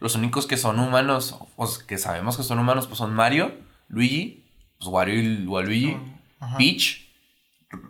los 0.00 0.14
únicos 0.16 0.46
que 0.46 0.56
son 0.58 0.78
humanos, 0.78 1.36
o 1.56 1.68
que 1.86 1.96
sabemos 1.96 2.36
que 2.36 2.42
son 2.42 2.58
humanos, 2.58 2.86
pues 2.86 2.98
son 2.98 3.14
Mario, 3.14 3.54
Luigi, 3.88 4.44
pues 4.78 4.88
Wario 4.88 5.20
y 5.20 5.46
Waluigi, 5.46 5.96
Ajá. 6.40 6.56
Peach, 6.56 7.06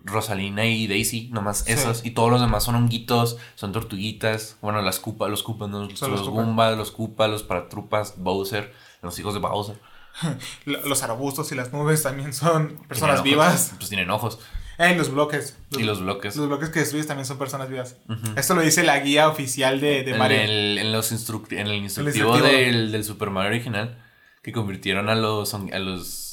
Rosalina 0.05 0.64
y 0.66 0.87
Daisy, 0.87 1.28
nomás 1.33 1.59
Sí. 1.66 1.73
esos. 1.73 2.05
Y 2.05 2.12
todos 2.12 2.31
los 2.31 2.40
demás 2.40 2.64
son 2.64 2.75
honguitos, 2.76 3.37
son 3.55 3.73
tortuguitas. 3.73 4.57
Bueno, 4.62 4.81
las 4.83 4.99
Koopa, 5.00 5.28
los 5.28 5.43
Koopas, 5.43 5.69
no, 5.69 5.88
Son 5.97 6.11
los, 6.11 6.21
los. 6.21 6.28
Goombas, 6.28 6.76
los 6.76 6.90
Koopa, 6.93 7.28
los 7.28 7.43
Paratrupas, 7.43 8.14
Bowser, 8.19 8.73
los 9.02 9.19
hijos 9.19 9.35
de 9.35 9.40
Bowser. 9.40 9.78
Lo- 10.64 10.81
Los 10.87 11.02
arbustos 11.02 11.52
y 11.52 11.55
las 11.55 11.73
nubes 11.73 12.02
también 12.02 12.33
son 12.33 12.78
personas 12.88 13.23
vivas. 13.23 13.75
Pues 13.76 13.90
tienen 13.90 14.09
ojos. 14.11 14.38
Eh, 14.78 14.95
los 14.97 15.11
bloques. 15.11 15.57
Y 15.73 15.83
los 15.85 16.00
bloques. 16.00 16.37
Los 16.37 16.49
bloques 16.49 16.71
que 16.71 16.81
destruyes 16.81 17.07
también 17.07 17.26
son 17.26 17.38
personas 17.38 17.69
vivas. 17.69 17.97
Esto 18.37 18.55
lo 18.55 18.62
dice 18.62 18.83
la 18.83 18.99
guía 19.00 19.28
oficial 19.28 19.81
de, 19.81 20.02
de 20.05 20.12
En 20.12 20.19
Mario. 20.19 20.40
el, 20.40 20.78
en, 20.78 20.93
los 20.93 21.12
instruct- 21.12 21.52
en 21.52 21.66
el 21.66 21.75
instructivo, 21.76 22.35
instructivo. 22.35 22.59
Del, 22.59 22.93
del 22.93 23.05
Super 23.05 23.31
Mario 23.31 23.50
original, 23.50 24.02
que 24.43 24.52
convirtieron 24.52 25.09
a 25.11 25.14
los, 25.14 25.52
a 25.55 25.78
los, 25.78 26.25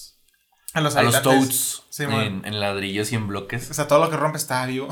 A 0.74 0.82
los, 0.82 0.96
a 0.96 1.04
los. 1.04 1.22
Toads 1.22 1.84
Sí, 1.90 2.04
en, 2.04 2.42
en 2.46 2.60
ladrillos 2.60 3.12
y 3.12 3.16
en 3.16 3.28
bloques. 3.28 3.70
O 3.70 3.74
sea, 3.76 3.88
todo 3.88 4.00
lo 4.04 4.10
que 4.10 4.18
rompe 4.18 4.38
está 4.38 4.66
vivo. 4.66 4.90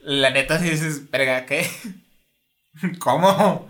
La 0.00 0.30
neta, 0.30 0.58
si 0.58 0.70
dices, 0.70 1.10
verga, 1.10 1.44
¿qué? 1.44 1.68
¿Cómo? 2.98 3.68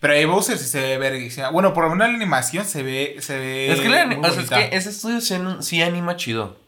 Pero 0.00 0.12
ahí 0.12 0.24
Bowser 0.24 0.58
sí 0.58 0.66
se 0.66 0.80
ve 0.80 0.98
verguísima. 0.98 1.50
Bueno, 1.50 1.72
por 1.72 1.84
lo 1.84 1.90
menos 1.90 2.08
la 2.08 2.14
animación 2.14 2.64
se 2.64 2.82
ve. 2.82 3.16
Se 3.20 3.38
ve 3.38 3.72
es 3.72 3.80
que, 3.80 3.88
la- 3.88 4.06
muy 4.06 4.16
o 4.16 4.30
sea, 4.32 4.42
es 4.42 4.50
que 4.70 4.76
ese 4.76 4.90
estudio 4.90 5.20
sí, 5.20 5.36
sí 5.60 5.82
anima 5.82 6.16
chido. 6.16 6.58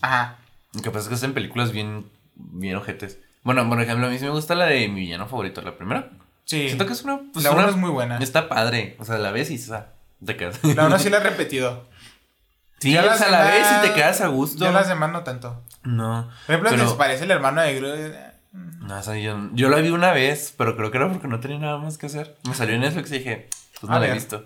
Ajá. 0.00 0.38
Lo 0.72 0.82
que 0.82 0.90
pasa 0.90 1.02
es 1.04 1.08
que 1.08 1.14
hacen 1.16 1.34
películas 1.34 1.72
bien, 1.72 2.06
bien 2.36 2.76
ojetes. 2.76 3.18
Bueno, 3.42 3.68
por 3.68 3.80
ejemplo, 3.80 4.06
a 4.06 4.10
mí 4.10 4.18
sí 4.18 4.24
me 4.24 4.30
gusta 4.30 4.54
la 4.54 4.66
de 4.66 4.88
mi 4.88 5.00
villano 5.00 5.26
favorito, 5.28 5.60
la 5.62 5.76
primera. 5.76 6.10
Sí. 6.44 6.66
Siento 6.66 6.86
que 6.86 6.92
es 6.92 7.02
una. 7.02 7.20
Pues 7.32 7.44
la 7.44 7.50
una- 7.50 7.68
es 7.68 7.76
muy 7.76 7.90
buena. 7.90 8.18
Está 8.18 8.48
padre. 8.48 8.96
O 9.00 9.04
sea, 9.04 9.18
la 9.18 9.32
ves 9.32 9.50
y 9.50 9.56
o 9.56 9.58
sea, 9.58 9.92
te 10.24 10.36
quedas. 10.36 10.62
La 10.62 10.86
uno 10.86 10.98
sí 10.98 11.10
la 11.10 11.18
he 11.18 11.20
repetido. 11.24 11.87
Sí, 12.80 12.92
Ya 12.92 13.02
las 13.02 13.18
sea, 13.18 13.30
la 13.30 13.42
ves 13.44 13.66
y 13.78 13.88
te 13.88 13.94
quedas 13.94 14.20
a 14.20 14.28
gusto. 14.28 14.64
Ya 14.64 14.70
las 14.72 14.88
demás 14.88 15.10
no 15.10 15.22
tanto. 15.24 15.62
No. 15.82 16.28
Por 16.46 16.54
ejemplo, 16.54 16.70
Pero- 16.70 16.84
que 16.84 16.90
se 16.90 16.96
parece 16.96 17.24
el 17.24 17.30
hermano 17.30 17.60
de 17.62 17.74
Groot. 17.74 18.14
No, 18.52 18.98
o 18.98 19.02
sea, 19.02 19.16
yo, 19.18 19.36
yo 19.52 19.68
la 19.68 19.78
vi 19.78 19.90
una 19.90 20.12
vez, 20.12 20.54
pero 20.56 20.76
creo 20.76 20.90
que 20.90 20.96
era 20.98 21.08
porque 21.10 21.28
no 21.28 21.40
tenía 21.40 21.58
nada 21.58 21.78
más 21.78 21.98
que 21.98 22.06
hacer. 22.06 22.36
Me 22.46 22.54
salió 22.54 22.74
en 22.76 22.80
Netflix 22.82 23.10
y 23.12 23.18
dije, 23.18 23.48
pues 23.80 23.90
A 23.90 23.94
no 23.94 24.00
la 24.00 24.06
he 24.06 24.08
ver. 24.10 24.18
visto. 24.18 24.44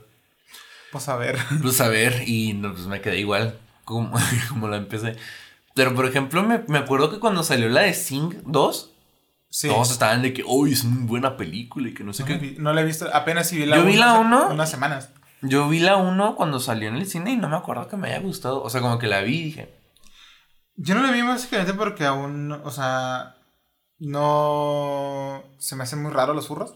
Pues 0.91 1.09
a 1.09 1.17
ver. 1.17 1.39
Pues 1.63 1.81
a 1.81 1.89
ver, 1.89 2.25
y 2.27 2.53
no, 2.55 2.73
pues 2.73 2.87
me 2.87 3.01
quedé 3.01 3.19
igual 3.19 3.59
como, 3.85 4.19
como 4.49 4.69
la 4.69 4.77
empecé. 4.79 5.17
Pero 5.75 5.95
por 5.95 6.07
ejemplo, 6.07 6.43
me, 6.43 6.63
me 6.69 6.79
acuerdo 6.79 7.11
que 7.11 7.19
cuando 7.19 7.43
salió 7.45 7.69
la 7.69 7.83
de 7.83 7.95
Sing 7.95 8.35
2, 8.47 8.89
Sí. 9.55 9.69
todos 9.69 9.91
estaban 9.91 10.23
de 10.23 10.33
que, 10.33 10.43
uy, 10.47 10.73
es 10.73 10.83
muy 10.85 11.07
buena 11.07 11.37
película 11.37 11.89
y 11.89 11.93
que 11.95 12.03
no 12.05 12.15
sé 12.15 12.23
No, 12.23 12.27
qué. 12.29 12.35
vi- 12.39 12.57
no 12.59 12.73
la 12.73 12.81
he 12.81 12.85
visto. 12.85 13.09
Apenas 13.13 13.49
sí 13.51 13.59
vi 13.59 13.67
la 13.67 13.77
Yo 13.77 13.85
vi 13.85 13.97
la 13.97 14.13
hace 14.13 14.21
uno. 14.23 14.49
Unas 14.49 14.71
semanas. 14.71 15.11
Yo 15.43 15.69
vi 15.69 15.81
la 15.81 15.97
1 15.97 16.37
cuando 16.37 16.61
salió 16.61 16.89
en 16.89 16.97
el 16.97 17.07
cine 17.07 17.33
y 17.33 17.37
no 17.37 17.49
me 17.49 17.57
acuerdo 17.57 17.89
que 17.89 17.97
me 17.97 18.09
haya 18.09 18.21
gustado. 18.21 18.63
O 18.63 18.71
sea, 18.71 18.81
como 18.81 18.99
que 18.99 19.09
la 19.09 19.21
vi 19.23 19.39
y 19.41 19.43
dije, 19.45 19.75
Yo 20.77 20.95
no 20.95 21.03
la 21.03 21.11
vi 21.11 21.23
básicamente 21.23 21.75
porque 21.75 22.05
aún, 22.07 22.53
o 22.53 22.71
sea, 22.71 23.35
no 23.99 25.43
se 25.59 25.77
me 25.77 25.83
hacen 25.85 26.03
muy 26.03 26.13
raros 26.13 26.37
los 26.37 26.49
furros. 26.49 26.75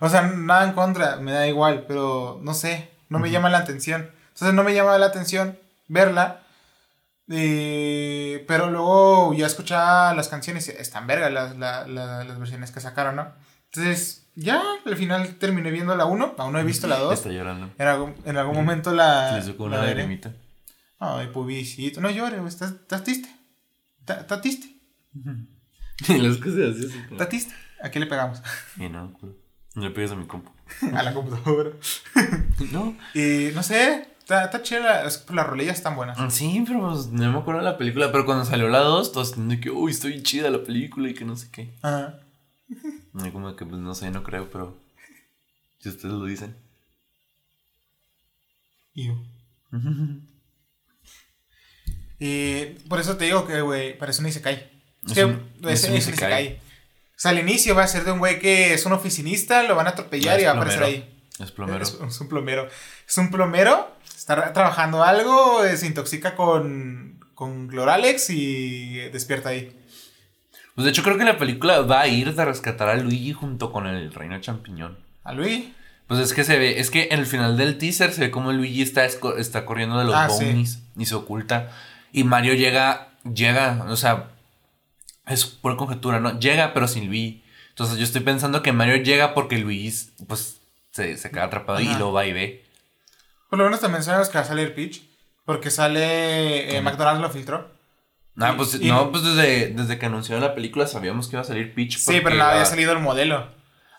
O 0.00 0.08
sea, 0.08 0.22
nada 0.22 0.64
en 0.68 0.72
contra, 0.74 1.16
me 1.16 1.32
da 1.32 1.46
igual, 1.46 1.84
pero 1.88 2.38
no 2.42 2.52
sé, 2.54 2.90
no 3.08 3.18
me 3.18 3.30
llama 3.30 3.48
la 3.50 3.58
atención. 3.58 4.10
Entonces 4.28 4.54
no 4.54 4.62
me 4.64 4.74
llama 4.74 4.98
la 4.98 5.06
atención 5.06 5.58
verla. 5.88 6.42
eh, 7.28 8.44
pero 8.48 8.70
luego 8.70 9.34
ya 9.34 9.46
escuchaba 9.46 10.14
las 10.14 10.28
canciones, 10.28 10.68
están 10.68 11.06
vergas 11.08 11.32
las, 11.32 11.56
la- 11.56 11.86
la- 11.86 12.22
las 12.24 12.38
versiones 12.38 12.70
que 12.70 12.80
sacaron, 12.80 13.16
¿no? 13.16 13.32
Entonces, 13.72 14.25
ya 14.36 14.62
al 14.84 14.96
final 14.96 15.34
terminé 15.36 15.70
viendo 15.70 15.96
la 15.96 16.04
1, 16.04 16.34
aún 16.38 16.52
no 16.52 16.58
he 16.60 16.64
visto 16.64 16.86
la 16.86 16.98
2. 16.98 17.12
está 17.14 17.30
llorando. 17.30 17.70
En 17.78 17.86
algún, 17.88 18.14
en 18.24 18.36
algún 18.36 18.54
momento 18.54 18.92
la. 18.92 19.36
Le 19.36 19.42
sacó 19.42 19.64
una 19.64 19.78
lagrimita. 19.82 20.32
Ay, 20.98 21.28
pobrecito. 21.28 22.00
No 22.00 22.10
llores. 22.10 22.40
¿Estás, 22.46 22.72
estás 22.72 23.02
triste? 23.04 23.28
¿Estás 24.06 24.40
triste? 24.40 24.76
Las 26.08 26.36
cosas 26.38 26.76
así. 26.76 26.90
¿Estás 27.10 27.28
triste? 27.28 27.54
¿A 27.82 27.90
qué 27.90 28.00
le 28.00 28.06
pegamos? 28.06 28.42
Y 28.78 28.88
no, 28.88 29.12
no 29.74 29.82
le 29.82 29.90
pegues 29.90 30.12
a 30.12 30.16
mi 30.16 30.26
compu. 30.26 30.50
a 30.94 31.02
la 31.02 31.12
computadora. 31.14 31.70
No. 32.72 32.96
Y 33.14 33.50
no 33.54 33.62
sé, 33.62 34.08
está, 34.20 34.62
chida. 34.62 35.04
es- 35.04 35.26
Las 35.30 35.46
rolillas 35.46 35.76
están 35.76 35.96
buenas. 35.96 36.18
Sí, 36.32 36.64
pero 36.66 36.80
pues, 36.90 37.08
no 37.08 37.32
me 37.32 37.38
acuerdo 37.38 37.60
de 37.60 37.66
la 37.66 37.76
película. 37.78 38.10
Pero 38.12 38.24
cuando 38.24 38.44
salió 38.44 38.68
la 38.68 38.80
2, 38.80 39.12
todos 39.12 39.34
que, 39.60 39.70
uy, 39.70 39.94
bien 40.04 40.22
chida 40.22 40.50
la 40.50 40.64
película 40.64 41.08
y 41.10 41.14
que 41.14 41.24
no 41.24 41.36
sé 41.36 41.48
qué. 41.50 41.74
Ajá. 41.82 42.20
Y 43.24 43.30
como 43.30 43.56
que, 43.56 43.64
pues 43.64 43.80
no 43.80 43.94
sé, 43.94 44.10
no 44.10 44.22
creo, 44.22 44.50
pero. 44.50 44.76
Si 45.78 45.88
ustedes 45.88 46.14
lo 46.14 46.24
dicen. 46.24 46.56
Y 52.18 52.64
por 52.88 53.00
eso 53.00 53.16
te 53.16 53.26
digo 53.26 53.46
que, 53.46 53.60
güey, 53.60 53.96
parece 53.98 54.20
un 54.20 54.28
Isekai. 54.28 54.76
Es 55.04 55.12
Es 55.12 55.14
que 55.14 55.20
es, 55.20 55.84
un 55.84 55.96
es 55.96 56.08
isekai. 56.08 56.56
O 56.56 57.18
sea, 57.18 57.30
al 57.30 57.38
inicio 57.38 57.74
va 57.74 57.84
a 57.84 57.88
ser 57.88 58.04
de 58.04 58.12
un 58.12 58.18
güey 58.18 58.38
que 58.38 58.74
es 58.74 58.84
un 58.84 58.92
oficinista, 58.92 59.62
lo 59.62 59.76
van 59.76 59.86
a 59.86 59.90
atropellar 59.90 60.40
y 60.40 60.44
va 60.44 60.50
a 60.50 60.54
aparecer 60.54 60.82
ahí. 60.82 61.24
Es 61.38 61.52
plomero. 61.52 61.82
Es, 61.82 61.94
es 61.94 62.20
un 62.20 62.28
plomero. 62.28 62.68
Es 63.08 63.18
un 63.18 63.30
plomero, 63.30 63.96
está 64.04 64.52
trabajando 64.52 65.02
algo, 65.02 65.64
eh, 65.64 65.76
se 65.76 65.86
intoxica 65.86 66.34
con, 66.34 67.20
con 67.34 67.68
Cloralex 67.68 68.30
y 68.30 68.96
despierta 69.10 69.50
ahí. 69.50 69.85
Pues 70.76 70.84
de 70.84 70.90
hecho, 70.90 71.02
creo 71.02 71.18
que 71.18 71.24
la 71.24 71.38
película 71.38 71.80
va 71.80 72.02
a 72.02 72.06
ir 72.06 72.32
de 72.34 72.44
rescatar 72.44 72.88
a 72.88 72.94
Luigi 72.96 73.32
junto 73.32 73.72
con 73.72 73.86
el 73.88 74.12
Reino 74.12 74.38
Champiñón. 74.40 74.96
A 75.24 75.32
Luis. 75.32 75.64
Pues 76.06 76.20
es 76.20 76.32
que 76.32 76.44
se 76.44 76.56
ve, 76.56 76.78
es 76.78 76.92
que 76.92 77.08
en 77.10 77.18
el 77.18 77.26
final 77.26 77.56
del 77.56 77.78
teaser 77.78 78.12
se 78.12 78.20
ve 78.20 78.30
como 78.30 78.52
Luigi 78.52 78.82
está, 78.82 79.04
está 79.04 79.64
corriendo 79.64 79.98
de 79.98 80.04
los 80.04 80.14
Ah, 80.14 80.28
sí. 80.30 80.44
Bownies 80.44 80.78
y 80.96 81.06
se 81.06 81.16
oculta. 81.16 81.72
Y 82.12 82.22
Mario 82.22 82.54
llega, 82.54 83.08
llega, 83.24 83.84
o 83.88 83.96
sea, 83.96 84.28
es 85.26 85.46
por 85.46 85.76
conjetura, 85.76 86.20
¿no? 86.20 86.38
Llega, 86.38 86.72
pero 86.74 86.86
sin 86.86 87.06
Luigi. 87.08 87.42
Entonces 87.70 87.98
yo 87.98 88.04
estoy 88.04 88.20
pensando 88.20 88.62
que 88.62 88.72
Mario 88.72 88.96
llega 89.02 89.34
porque 89.34 89.58
Luigi, 89.58 89.92
pues, 90.28 90.60
se, 90.92 91.16
se 91.16 91.30
queda 91.30 91.44
atrapado 91.44 91.80
y 91.80 91.92
lo 91.96 92.12
va 92.12 92.24
y 92.26 92.32
ve. 92.32 92.64
Por 93.50 93.58
lo 93.58 93.64
menos 93.64 93.80
también 93.80 94.02
sabemos 94.04 94.28
que 94.28 94.38
va 94.38 94.44
a 94.44 94.46
salir 94.46 94.74
Peach. 94.74 95.02
Porque 95.44 95.70
sale. 95.70 96.76
eh. 96.76 96.80
McDonald's 96.82 97.20
lo 97.22 97.30
filtró. 97.30 97.75
Ah, 98.38 98.54
pues, 98.56 98.74
y- 98.80 98.88
no, 98.88 99.10
pues 99.10 99.24
desde, 99.24 99.68
desde 99.68 99.98
que 99.98 100.06
anunciaron 100.06 100.42
la 100.44 100.54
película 100.54 100.86
sabíamos 100.86 101.28
que 101.28 101.36
iba 101.36 101.40
a 101.42 101.44
salir 101.44 101.74
Peach. 101.74 101.96
Sí, 101.98 102.20
pero 102.22 102.36
no 102.36 102.44
había 102.44 102.64
salido 102.64 102.92
el 102.92 102.98
modelo. 103.00 103.54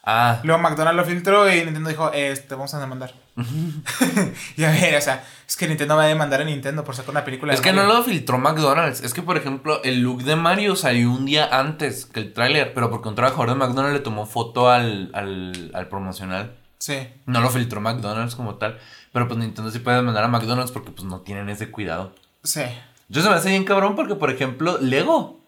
Ah, 0.10 0.40
Luego 0.44 0.62
McDonald's 0.62 0.96
lo 0.96 1.04
filtró 1.06 1.52
y 1.52 1.66
Nintendo 1.66 1.90
dijo: 1.90 2.14
Este, 2.14 2.56
vamos 2.56 2.74
a 2.74 2.80
demandar. 2.80 3.14
y 4.56 4.64
a 4.64 4.72
ver, 4.72 4.96
o 4.96 5.02
sea, 5.02 5.24
es 5.46 5.58
que 5.58 5.68
Nintendo 5.68 5.98
va 5.98 6.04
a 6.04 6.08
demandar 6.08 6.42
a 6.42 6.46
Nintendo 6.46 6.84
por 6.86 6.96
sacar 6.96 7.12
una 7.12 7.26
película 7.26 7.54
Es 7.54 7.60
de 7.60 7.64
que 7.64 7.74
no 7.76 7.84
lo 7.84 8.04
filtró 8.04 8.38
McDonald's. 8.38 9.02
Es 9.04 9.14
que, 9.14 9.22
por 9.22 9.36
ejemplo, 9.38 9.82
el 9.84 10.02
look 10.02 10.24
de 10.24 10.36
Mario 10.38 10.76
salió 10.78 11.12
un 11.12 11.26
día 11.26 11.50
antes 11.52 12.06
que 12.06 12.22
el 12.22 12.34
tráiler, 12.34 12.74
pero 12.74 12.90
porque 12.90 13.10
un 13.10 13.16
trabajador 13.16 13.50
de 13.50 13.56
McDonald's 13.56 13.98
le 13.98 14.04
tomó 14.04 14.26
foto 14.26 14.70
al, 14.70 15.12
al, 15.14 15.72
al 15.74 15.88
promocional. 15.90 16.56
Sí. 16.80 17.08
No 17.26 17.42
lo 17.42 17.50
filtró 17.50 17.82
McDonald's 17.82 18.36
como 18.36 18.56
tal. 18.56 18.78
Pero 19.12 19.28
pues 19.28 19.40
Nintendo 19.40 19.72
sí 19.72 19.80
puede 19.80 19.98
demandar 19.98 20.24
a 20.24 20.28
McDonald's 20.30 20.72
porque 20.72 20.92
pues 20.92 21.04
no 21.04 21.20
tienen 21.22 21.50
ese 21.50 21.70
cuidado. 21.70 22.14
Sí. 22.44 22.62
Yo 23.10 23.22
se 23.22 23.30
me 23.30 23.36
hace 23.36 23.50
bien 23.50 23.64
cabrón 23.64 23.96
porque, 23.96 24.16
por 24.16 24.30
ejemplo, 24.30 24.78
Lego 24.82 25.40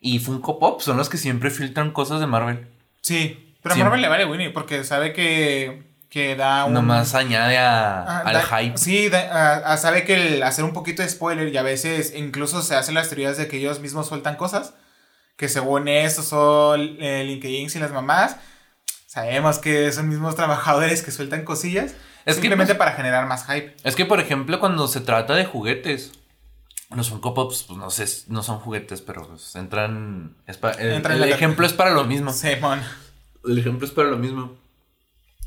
y 0.00 0.18
Funko 0.18 0.58
Pop 0.58 0.80
son 0.80 0.96
los 0.96 1.08
que 1.08 1.16
siempre 1.16 1.50
filtran 1.50 1.92
cosas 1.92 2.20
de 2.20 2.26
Marvel. 2.26 2.68
Sí. 3.02 3.54
Pero 3.62 3.74
a. 3.76 3.78
Marvel 3.78 4.02
le 4.02 4.08
vale 4.08 4.24
Winnie 4.26 4.50
porque 4.50 4.84
sabe 4.84 5.12
que, 5.12 5.82
que 6.10 6.36
da 6.36 6.64
un. 6.66 6.74
Nomás 6.74 7.14
añade 7.14 7.56
a, 7.58 8.02
Ah, 8.02 8.22
al 8.26 8.34
da- 8.34 8.42
hype. 8.60 8.76
Sí, 8.78 9.08
da- 9.08 9.76
sabe 9.78 10.04
que 10.04 10.34
el 10.36 10.42
hacer 10.42 10.64
un 10.64 10.72
poquito 10.72 11.02
de 11.02 11.08
spoiler 11.08 11.48
y 11.48 11.56
a 11.56 11.62
veces 11.62 12.12
incluso 12.16 12.60
se 12.62 12.74
hacen 12.74 12.94
las 12.94 13.08
teorías 13.08 13.36
de 13.36 13.48
que 13.48 13.56
ellos 13.58 13.80
mismos 13.80 14.08
sueltan 14.08 14.36
cosas. 14.36 14.74
Que 15.36 15.48
según 15.48 15.88
esto 15.88 16.22
son 16.22 16.80
eh, 17.00 17.24
LinkedIn 17.24 17.68
y 17.74 17.78
las 17.78 17.90
mamás. 17.90 18.36
Sabemos 19.06 19.58
que 19.58 19.90
son 19.92 20.08
mismos 20.08 20.34
trabajadores 20.36 21.02
que 21.02 21.10
sueltan 21.10 21.44
cosillas. 21.44 21.92
Es 22.24 22.36
que, 22.36 22.42
simplemente 22.42 22.74
pues, 22.74 22.78
para 22.78 22.92
generar 22.96 23.26
más 23.26 23.44
hype. 23.46 23.74
Es 23.84 23.96
que, 23.96 24.04
por 24.06 24.20
ejemplo, 24.20 24.58
cuando 24.60 24.86
se 24.88 25.00
trata 25.00 25.34
de 25.34 25.44
juguetes, 25.44 26.12
los 26.96 27.10
Funko 27.10 27.34
Pops, 27.34 27.64
pues 27.64 27.78
no 27.78 27.90
sé, 27.90 28.06
no 28.28 28.42
son 28.42 28.58
juguetes, 28.60 29.00
pero 29.00 29.26
pues 29.28 29.54
entran. 29.56 30.36
es 30.46 30.56
pa- 30.56 30.72
el 30.72 31.04
en 31.04 31.22
ejemplo 31.24 31.66
es 31.66 31.72
para 31.72 31.90
lo 31.92 32.04
mismo. 32.04 32.32
Simón. 32.32 32.80
El 33.44 33.58
ejemplo 33.58 33.86
es 33.86 33.92
para 33.92 34.08
lo 34.08 34.16
mismo. 34.18 34.56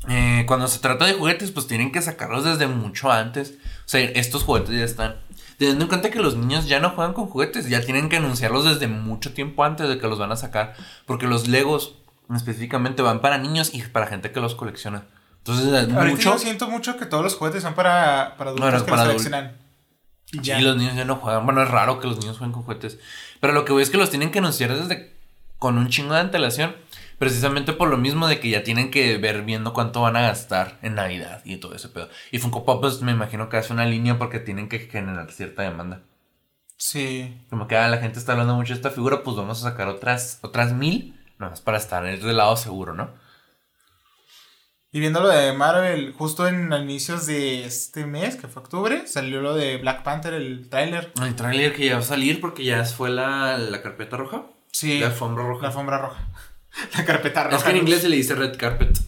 Eh, 0.08 0.44
cuando 0.46 0.68
se 0.68 0.78
trata 0.78 1.06
de 1.06 1.14
juguetes, 1.14 1.50
pues 1.50 1.66
tienen 1.66 1.90
que 1.90 2.00
sacarlos 2.02 2.44
desde 2.44 2.66
mucho 2.68 3.10
antes. 3.10 3.54
O 3.84 3.88
sea, 3.88 4.00
estos 4.00 4.44
juguetes 4.44 4.70
ya 4.70 4.84
están. 4.84 5.16
Teniendo 5.58 5.84
en 5.84 5.88
cuenta 5.88 6.10
que 6.10 6.20
los 6.20 6.36
niños 6.36 6.68
ya 6.68 6.78
no 6.78 6.90
juegan 6.90 7.14
con 7.14 7.26
juguetes, 7.26 7.68
ya 7.68 7.80
tienen 7.84 8.08
que 8.08 8.16
anunciarlos 8.18 8.64
desde 8.64 8.86
mucho 8.86 9.32
tiempo 9.34 9.64
antes 9.64 9.88
de 9.88 9.98
que 9.98 10.06
los 10.06 10.18
van 10.18 10.30
a 10.30 10.36
sacar. 10.36 10.74
Porque 11.04 11.26
los 11.26 11.48
Legos 11.48 11.96
específicamente 12.34 13.02
van 13.02 13.20
para 13.20 13.38
niños 13.38 13.74
y 13.74 13.82
para 13.82 14.06
gente 14.06 14.30
que 14.30 14.40
los 14.40 14.54
colecciona. 14.54 15.06
Entonces, 15.38 15.66
Ahorita 15.72 16.04
mucho. 16.04 16.32
yo 16.32 16.38
siento 16.38 16.68
mucho 16.68 16.96
que 16.96 17.06
todos 17.06 17.24
los 17.24 17.34
juguetes 17.34 17.62
son 17.62 17.74
para, 17.74 18.34
para 18.36 18.50
adultos 18.50 18.70
Bueno, 18.70 18.84
que 18.84 18.90
para 18.90 19.04
los 19.04 19.12
coleccionan. 19.14 19.56
Y 20.32 20.40
ya. 20.40 20.58
Sí, 20.58 20.62
los 20.62 20.76
niños 20.76 20.94
ya 20.94 21.04
no 21.04 21.16
juegan. 21.16 21.44
Bueno, 21.44 21.62
es 21.62 21.70
raro 21.70 22.00
que 22.00 22.06
los 22.06 22.18
niños 22.18 22.38
jueguen 22.38 22.52
con 22.52 22.62
juguetes. 22.62 22.98
Pero 23.40 23.52
lo 23.52 23.64
que 23.64 23.72
voy 23.72 23.82
es 23.82 23.90
que 23.90 23.96
los 23.96 24.10
tienen 24.10 24.30
que 24.30 24.38
anunciar 24.38 24.74
desde 24.74 25.12
con 25.58 25.78
un 25.78 25.88
chingo 25.88 26.14
de 26.14 26.20
antelación. 26.20 26.76
Precisamente 27.18 27.72
por 27.72 27.88
lo 27.88 27.96
mismo 27.96 28.28
de 28.28 28.38
que 28.38 28.48
ya 28.48 28.62
tienen 28.62 28.92
que 28.92 29.18
ver 29.18 29.42
viendo 29.42 29.72
cuánto 29.72 30.02
van 30.02 30.16
a 30.16 30.20
gastar 30.20 30.78
en 30.82 30.94
Navidad 30.94 31.42
y 31.44 31.56
todo 31.56 31.74
ese 31.74 31.88
pedo. 31.88 32.08
Y 32.30 32.38
Funko 32.38 32.64
Pop, 32.64 32.80
pues 32.80 33.02
me 33.02 33.10
imagino 33.10 33.48
que 33.48 33.56
hace 33.56 33.72
una 33.72 33.86
línea 33.86 34.18
porque 34.18 34.38
tienen 34.38 34.68
que 34.68 34.78
generar 34.78 35.32
cierta 35.32 35.62
demanda. 35.62 36.00
Sí. 36.76 37.36
Como 37.50 37.66
que 37.66 37.76
ah, 37.76 37.88
la 37.88 37.98
gente 37.98 38.20
está 38.20 38.32
hablando 38.32 38.54
mucho 38.54 38.72
de 38.72 38.76
esta 38.76 38.90
figura, 38.90 39.24
pues 39.24 39.36
vamos 39.36 39.58
a 39.58 39.70
sacar 39.70 39.88
otras, 39.88 40.38
otras 40.42 40.72
mil. 40.72 41.18
Nada 41.38 41.50
más 41.50 41.60
para 41.60 41.78
estar 41.78 42.04
del 42.04 42.36
lado 42.36 42.56
seguro, 42.56 42.94
¿no? 42.94 43.10
Y 44.90 45.00
viendo 45.00 45.20
lo 45.20 45.28
de 45.28 45.52
Marvel, 45.52 46.14
justo 46.16 46.46
en 46.48 46.72
inicios 46.72 47.26
de 47.26 47.64
este 47.66 48.06
mes, 48.06 48.36
que 48.36 48.48
fue 48.48 48.62
octubre, 48.62 49.06
salió 49.06 49.42
lo 49.42 49.54
de 49.54 49.76
Black 49.76 50.02
Panther, 50.02 50.32
el 50.32 50.68
tráiler. 50.70 51.12
El 51.22 51.34
trailer 51.36 51.74
que 51.76 51.86
ya 51.86 51.94
va 51.96 52.00
a 52.00 52.04
salir 52.04 52.40
porque 52.40 52.64
ya 52.64 52.82
fue 52.84 53.10
la, 53.10 53.58
la 53.58 53.82
carpeta 53.82 54.16
roja. 54.16 54.46
Sí. 54.72 54.98
La 55.00 55.08
alfombra 55.08 55.44
roja. 55.44 55.62
La 55.62 55.68
alfombra 55.68 55.98
roja. 55.98 56.26
la 56.96 57.04
carpeta 57.04 57.44
roja. 57.44 57.56
es 57.58 57.62
que 57.64 57.70
en 57.70 57.76
inglés 57.76 58.00
se 58.00 58.08
le 58.08 58.16
dice 58.16 58.34
red 58.34 58.56
carpet. 58.56 58.98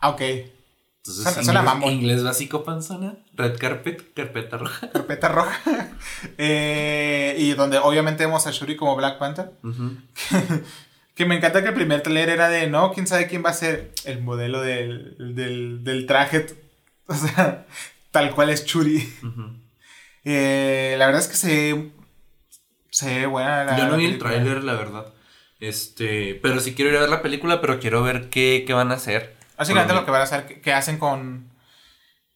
Ah, 0.00 0.08
ok. 0.10 0.20
Entonces, 0.20 1.22
Suena- 1.24 1.30
inglés, 1.30 1.44
suena 1.44 1.62
mamón. 1.62 1.92
inglés 1.92 2.24
básico 2.24 2.64
panzona, 2.64 3.14
red 3.34 3.56
carpet, 3.58 4.12
carpeta 4.14 4.58
roja. 4.58 4.90
Carpeta 4.92 5.28
roja. 5.28 5.60
Eh, 6.36 7.36
y 7.38 7.52
donde 7.52 7.78
obviamente 7.78 8.24
vemos 8.26 8.46
a 8.46 8.50
Shuri 8.50 8.74
como 8.76 8.96
Black 8.96 9.18
Panther. 9.18 9.52
Que 11.18 11.26
me 11.26 11.34
encanta 11.34 11.62
que 11.62 11.68
el 11.68 11.74
primer 11.74 12.00
trailer 12.00 12.28
era 12.28 12.48
de, 12.48 12.68
no, 12.68 12.92
quién 12.92 13.08
sabe 13.08 13.26
quién 13.26 13.44
va 13.44 13.50
a 13.50 13.52
ser 13.52 13.90
el 14.04 14.22
modelo 14.22 14.60
del, 14.60 15.16
del, 15.34 15.82
del 15.82 16.06
traje. 16.06 16.46
O 17.10 17.14
sea, 17.14 17.66
tal 18.10 18.32
cual 18.34 18.50
es 18.50 18.66
Shuri. 18.66 18.98
Ujú. 19.22 19.50
Eh, 20.24 20.94
la 20.98 21.06
verdad 21.06 21.22
es 21.22 21.28
que 21.28 21.36
se, 21.36 21.90
se 22.90 23.20
ve 23.20 23.26
buena 23.26 23.64
la 23.64 23.78
Yo 23.78 23.86
no 23.86 23.96
vi 23.96 24.04
el 24.04 24.18
tráiler, 24.18 24.62
la 24.62 24.74
verdad. 24.74 25.06
Este, 25.58 26.38
pero 26.42 26.60
sí 26.60 26.74
quiero 26.74 26.90
ir 26.90 26.98
a 26.98 27.00
ver 27.00 27.08
la 27.08 27.22
película, 27.22 27.62
pero 27.62 27.80
quiero 27.80 28.02
ver 28.02 28.28
qué, 28.28 28.64
qué 28.66 28.74
van 28.74 28.92
a 28.92 28.96
hacer. 28.96 29.36
Básicamente 29.56 29.94
lo 29.94 30.04
que 30.04 30.10
van 30.10 30.20
a 30.20 30.24
hacer, 30.24 30.46
que, 30.46 30.60
que 30.60 30.74
hacen 30.74 30.98
con, 30.98 31.48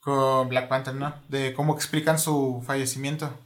con 0.00 0.48
Black 0.48 0.68
Panther, 0.68 0.94
¿no? 0.94 1.14
De 1.28 1.52
cómo 1.52 1.74
explican 1.74 2.18
su 2.18 2.64
fallecimiento. 2.66 3.38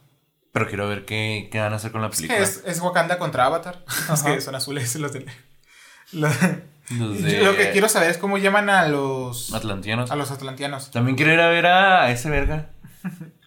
Pero 0.57 0.69
quiero 0.69 0.87
ver 0.87 1.05
qué, 1.05 1.49
qué 1.51 1.59
van 1.59 1.73
a 1.73 1.75
hacer 1.75 1.91
con 1.91 2.01
la 2.01 2.07
Es 2.07 2.15
película. 2.15 2.37
que 2.39 2.43
es, 2.43 2.63
es 2.65 2.79
Wakanda 2.81 3.17
contra 3.19 3.45
Avatar. 3.45 3.83
Es 4.13 4.23
que 4.23 4.41
son 4.41 4.55
azules 4.55 4.95
los 4.95 5.13
de... 5.13 5.25
lo- 6.13 6.27
Los 6.29 7.19
Yo 7.19 7.27
de 7.27 7.41
Lo 7.43 7.55
que 7.55 7.71
quiero 7.71 7.89
saber 7.89 8.09
es 8.09 8.17
cómo 8.17 8.37
llaman 8.37 8.69
a 8.69 8.87
los... 8.87 9.53
Atlantianos. 9.53 10.09
A 10.09 10.15
los 10.15 10.31
atlantianos. 10.31 10.89
También 10.91 11.15
quiero 11.17 11.33
ir 11.33 11.39
a 11.41 11.47
ver 11.49 11.65
a 11.65 12.09
ese 12.11 12.29
verga. 12.29 12.69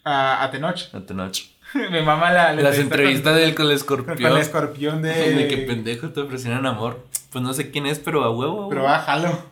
A, 0.04 0.44
a 0.44 0.50
Tenoch. 0.50 0.94
A 0.94 1.00
Tenoch. 1.00 1.36
Me 1.74 2.02
mama 2.02 2.30
la, 2.32 2.52
la 2.52 2.62
Las 2.62 2.78
entrevista 2.78 3.30
entrevistas 3.30 3.34
del 3.36 3.54
con 3.54 3.66
el 3.66 3.72
escorpión. 3.72 4.16
con 4.18 4.26
el 4.32 4.38
escorpión 4.38 5.02
de... 5.02 5.32
De 5.34 5.48
que 5.48 5.56
pendejo 5.58 6.10
te 6.10 6.20
ofrecieron 6.20 6.66
amor. 6.66 7.06
Pues 7.30 7.42
no 7.44 7.54
sé 7.54 7.70
quién 7.70 7.86
es, 7.86 7.98
pero 7.98 8.24
a 8.24 8.30
huevo. 8.30 8.68
Pero 8.68 8.82
bájalo. 8.84 9.46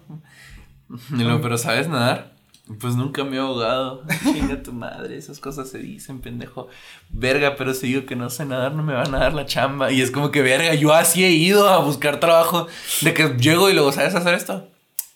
Luego, 1.11 1.41
pero 1.41 1.59
¿sabes 1.59 1.89
nadar? 1.89 2.33
Pues 2.81 2.95
nunca 2.97 3.25
me 3.25 3.37
he 3.37 3.41
ahogado. 3.41 4.03
Chinga 4.23 4.63
tu 4.63 4.73
madre, 4.73 5.17
esas 5.17 5.41
cosas 5.41 5.71
se 5.71 5.79
dicen, 5.79 6.21
pendejo. 6.21 6.69
Verga, 7.09 7.57
pero 7.57 7.73
si 7.75 7.87
digo 7.89 8.05
que 8.07 8.15
no 8.17 8.29
sé 8.31 8.45
nadar, 8.45 8.73
no 8.75 8.83
me 8.83 8.93
van 8.95 9.15
a 9.15 9.19
dar 9.19 9.33
la 9.35 9.47
chamba. 9.47 9.91
Y 9.91 10.03
es 10.03 10.11
como 10.11 10.31
que, 10.31 10.43
verga, 10.43 10.75
yo 10.75 10.93
así 10.93 11.25
he 11.25 11.31
ido 11.31 11.69
a 11.69 11.79
buscar 11.79 12.21
trabajo. 12.21 12.67
De 13.01 13.15
que 13.15 13.29
llego 13.39 13.71
y 13.71 13.75
luego, 13.75 13.91
¿sabes 13.93 14.15
hacer 14.15 14.35
esto? 14.35 14.69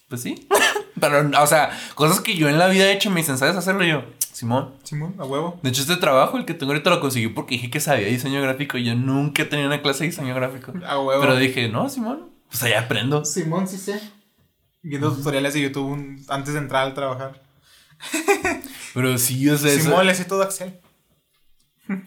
Pues 0.08 0.22
sí. 0.22 0.48
Pero, 1.00 1.30
o 1.42 1.46
sea, 1.46 1.70
cosas 1.94 2.20
que 2.20 2.36
yo 2.36 2.48
en 2.48 2.58
la 2.58 2.68
vida 2.68 2.84
he 2.86 2.92
hecho, 2.92 3.10
me 3.10 3.20
dicen, 3.20 3.36
¿sabes 3.36 3.56
hacerlo? 3.56 3.84
Y 3.84 3.88
yo, 3.90 4.04
Simón. 4.32 4.70
Simón, 4.84 5.14
a 5.18 5.24
huevo. 5.24 5.58
De 5.62 5.70
hecho, 5.70 5.82
este 5.82 5.96
trabajo, 5.96 6.38
el 6.38 6.44
que 6.44 6.54
tengo 6.54 6.72
ahorita, 6.72 6.90
lo 6.90 7.00
conseguí 7.00 7.28
porque 7.28 7.56
dije 7.56 7.70
que 7.70 7.80
sabía 7.80 8.06
diseño 8.06 8.40
gráfico. 8.40 8.78
Y 8.78 8.84
yo 8.84 8.94
nunca 8.94 9.42
he 9.42 9.46
tenido 9.46 9.68
una 9.68 9.82
clase 9.82 10.04
de 10.04 10.10
diseño 10.10 10.34
gráfico. 10.34 10.72
A 10.86 10.98
huevo. 11.00 11.20
Pero 11.20 11.36
dije, 11.36 11.68
no, 11.68 11.88
Simón, 11.88 12.30
pues 12.48 12.62
allá 12.62 12.80
aprendo. 12.80 13.24
Simón, 13.24 13.66
sí 13.68 13.76
sé. 13.78 14.00
Viendo 14.84 15.12
tutoriales 15.12 15.54
de 15.54 15.60
YouTube 15.62 15.86
un- 15.90 16.24
antes 16.28 16.54
de 16.54 16.60
entrar 16.60 16.84
al 16.86 16.94
trabajar. 16.94 17.41
Pero 18.94 19.16
sí, 19.18 19.48
o 19.48 19.56
sea, 19.56 19.72
eso- 19.72 19.84
Simón, 19.84 20.06
le 20.06 20.14
sé 20.14 20.24
todo 20.24 20.42
Excel. 20.42 20.78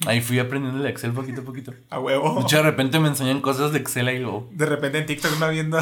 ahí 0.08 0.22
fui 0.22 0.40
aprendiendo 0.40 0.80
el 0.82 0.88
Excel 0.90 1.12
poquito 1.12 1.42
a 1.42 1.44
poquito. 1.44 1.74
A 1.90 2.00
huevo. 2.00 2.36
De 2.36 2.42
hecho, 2.42 2.58
de 2.58 2.64
repente 2.64 3.00
me 3.00 3.08
enseñan 3.10 3.42
cosas 3.42 3.72
de 3.72 3.80
Excel 3.80 4.08
ahí 4.08 4.20
luego. 4.20 4.50
De 4.52 4.66
repente 4.66 4.98
en 5.00 5.06
TikTok 5.06 5.40
no 5.40 5.50
viendo. 5.50 5.80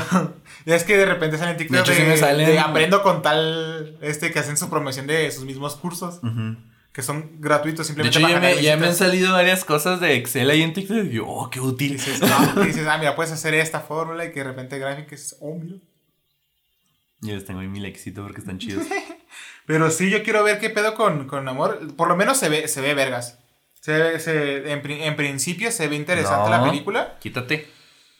ya 0.65 0.75
es 0.75 0.83
que 0.83 0.97
de 0.97 1.05
repente 1.05 1.37
salen 1.37 1.57
TikTok 1.57 1.75
De 1.75 1.81
hecho, 1.81 1.91
de, 1.91 1.97
sí 1.97 2.03
me 2.03 2.17
salen- 2.17 2.47
de 2.47 2.59
aprendo 2.59 3.01
con 3.03 3.21
tal. 3.21 3.97
Este 4.01 4.31
que 4.31 4.39
hacen 4.39 4.57
su 4.57 4.69
promoción 4.69 5.07
de 5.07 5.29
sus 5.31 5.45
mismos 5.45 5.75
cursos. 5.75 6.19
Que 6.91 7.01
son 7.01 7.39
gratuitos 7.41 7.87
De 7.87 7.93
simplemente 7.93 8.19
hecho, 8.19 8.29
ya 8.29 8.39
me, 8.39 8.61
ya 8.61 8.77
me 8.77 8.85
han 8.87 8.95
salido 8.95 9.33
varias 9.33 9.65
cosas 9.65 9.99
de 9.99 10.15
Excel 10.15 10.49
ahí 10.51 10.61
en 10.61 10.73
TikTok. 10.73 11.05
Y 11.05 11.09
yo, 11.13 11.27
oh, 11.27 11.49
qué 11.49 11.57
Y 11.59 11.61
útil. 11.61 11.93
dices, 11.93 12.19
ah, 12.23 12.53
y 12.61 12.65
dices, 12.67 12.85
ah, 12.87 12.97
mira, 12.99 13.15
puedes 13.15 13.31
hacer 13.31 13.53
esta 13.55 13.79
fórmula 13.79 14.25
y 14.25 14.31
que 14.31 14.39
de 14.41 14.43
repente 14.45 14.77
gráficos. 14.77 15.35
Oh, 15.39 15.55
mira. 15.55 15.77
Y 17.21 17.27
les 17.31 17.45
tengo 17.45 17.61
ahí 17.61 17.67
mi 17.67 17.79
lexito 17.79 18.21
porque 18.23 18.41
están 18.41 18.57
chidos. 18.59 18.85
Pero 19.65 19.89
sí, 19.91 20.09
yo 20.09 20.23
quiero 20.23 20.43
ver 20.43 20.59
qué 20.59 20.69
pedo 20.69 20.93
con, 20.95 21.27
con 21.27 21.47
amor. 21.47 21.95
Por 21.95 22.07
lo 22.09 22.15
menos 22.15 22.37
se 22.37 22.49
ve, 22.49 22.67
se 22.67 22.81
ve 22.81 22.93
vergas. 22.93 23.39
Se 23.81 24.19
se- 24.19 24.71
en, 24.71 24.85
en 24.89 25.15
principio 25.15 25.71
se 25.71 25.87
ve 25.87 25.95
interesante 25.95 26.49
No. 26.49 26.57
la 26.57 26.63
película. 26.63 27.17
Quítate, 27.19 27.69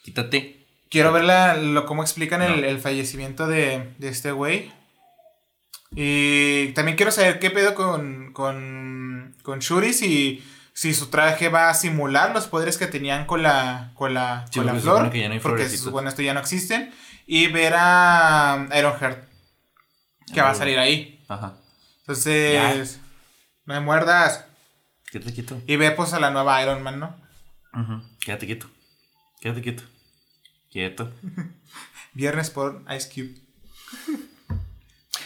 quítate. 0.04 0.66
Quiero 0.90 1.12
ver 1.12 1.24
la, 1.24 1.56
lo, 1.56 1.86
cómo 1.86 2.02
explican 2.04 2.42
el, 2.42 2.62
No. 2.62 2.68
el 2.68 2.80
fallecimiento 2.80 3.48
de, 3.48 3.94
de 3.98 4.10
este 4.10 4.32
güey. 4.32 4.72
Y 5.96 6.70
también 6.74 6.98
quiero 6.98 7.12
saber 7.12 7.40
qué 7.40 7.52
pedo 7.52 7.76
con, 7.76 8.34
con, 8.34 9.36
con 9.44 9.60
Shuri. 9.60 9.94
Si, 9.94 10.44
si 10.74 10.94
su 10.94 11.08
traje 11.08 11.50
va 11.50 11.70
a 11.70 11.74
simular 11.74 12.34
los 12.34 12.48
poderes 12.48 12.78
que 12.78 12.88
tenían 12.88 13.26
con 13.26 13.44
la, 13.44 13.92
con 13.96 14.14
la, 14.14 14.46
Sí, 14.52 14.60
con 14.60 14.66
la 14.68 14.76
flor. 14.76 15.12
que 15.12 15.20
ya 15.20 15.28
no 15.28 15.34
hay 15.36 15.40
porque 15.40 15.70
se 15.70 15.78
supone 15.78 16.10
esto 16.10 16.22
ya 16.22 16.34
no 16.34 16.40
existen. 16.40 16.92
Y 17.28 17.48
ver 17.48 17.74
a 17.78 18.68
Ironheart. 18.78 19.30
Que 20.34 20.42
va 20.42 20.50
a 20.52 20.56
salir 20.56 20.80
ahí. 20.80 21.23
Ajá. 21.34 21.56
Entonces. 22.02 23.00
No 23.66 23.74
me 23.76 23.80
muerdas. 23.80 24.46
Quédate 25.12 25.34
quieto. 25.34 25.62
Y 25.68 25.76
ve 25.78 25.92
pues 25.92 26.14
a 26.14 26.20
la 26.20 26.32
nueva 26.32 26.62
Iron 26.62 26.82
Man, 26.84 27.00
¿no? 27.00 27.16
Ujú. 27.74 28.02
Quédate 28.20 28.46
quieto. 28.46 28.70
Quédate 29.40 29.62
quieto. 29.62 29.84
Quieto. 30.72 31.12
Viernes 32.14 32.50
por 32.50 32.84
Ice 32.96 33.10
Cube. 33.14 33.36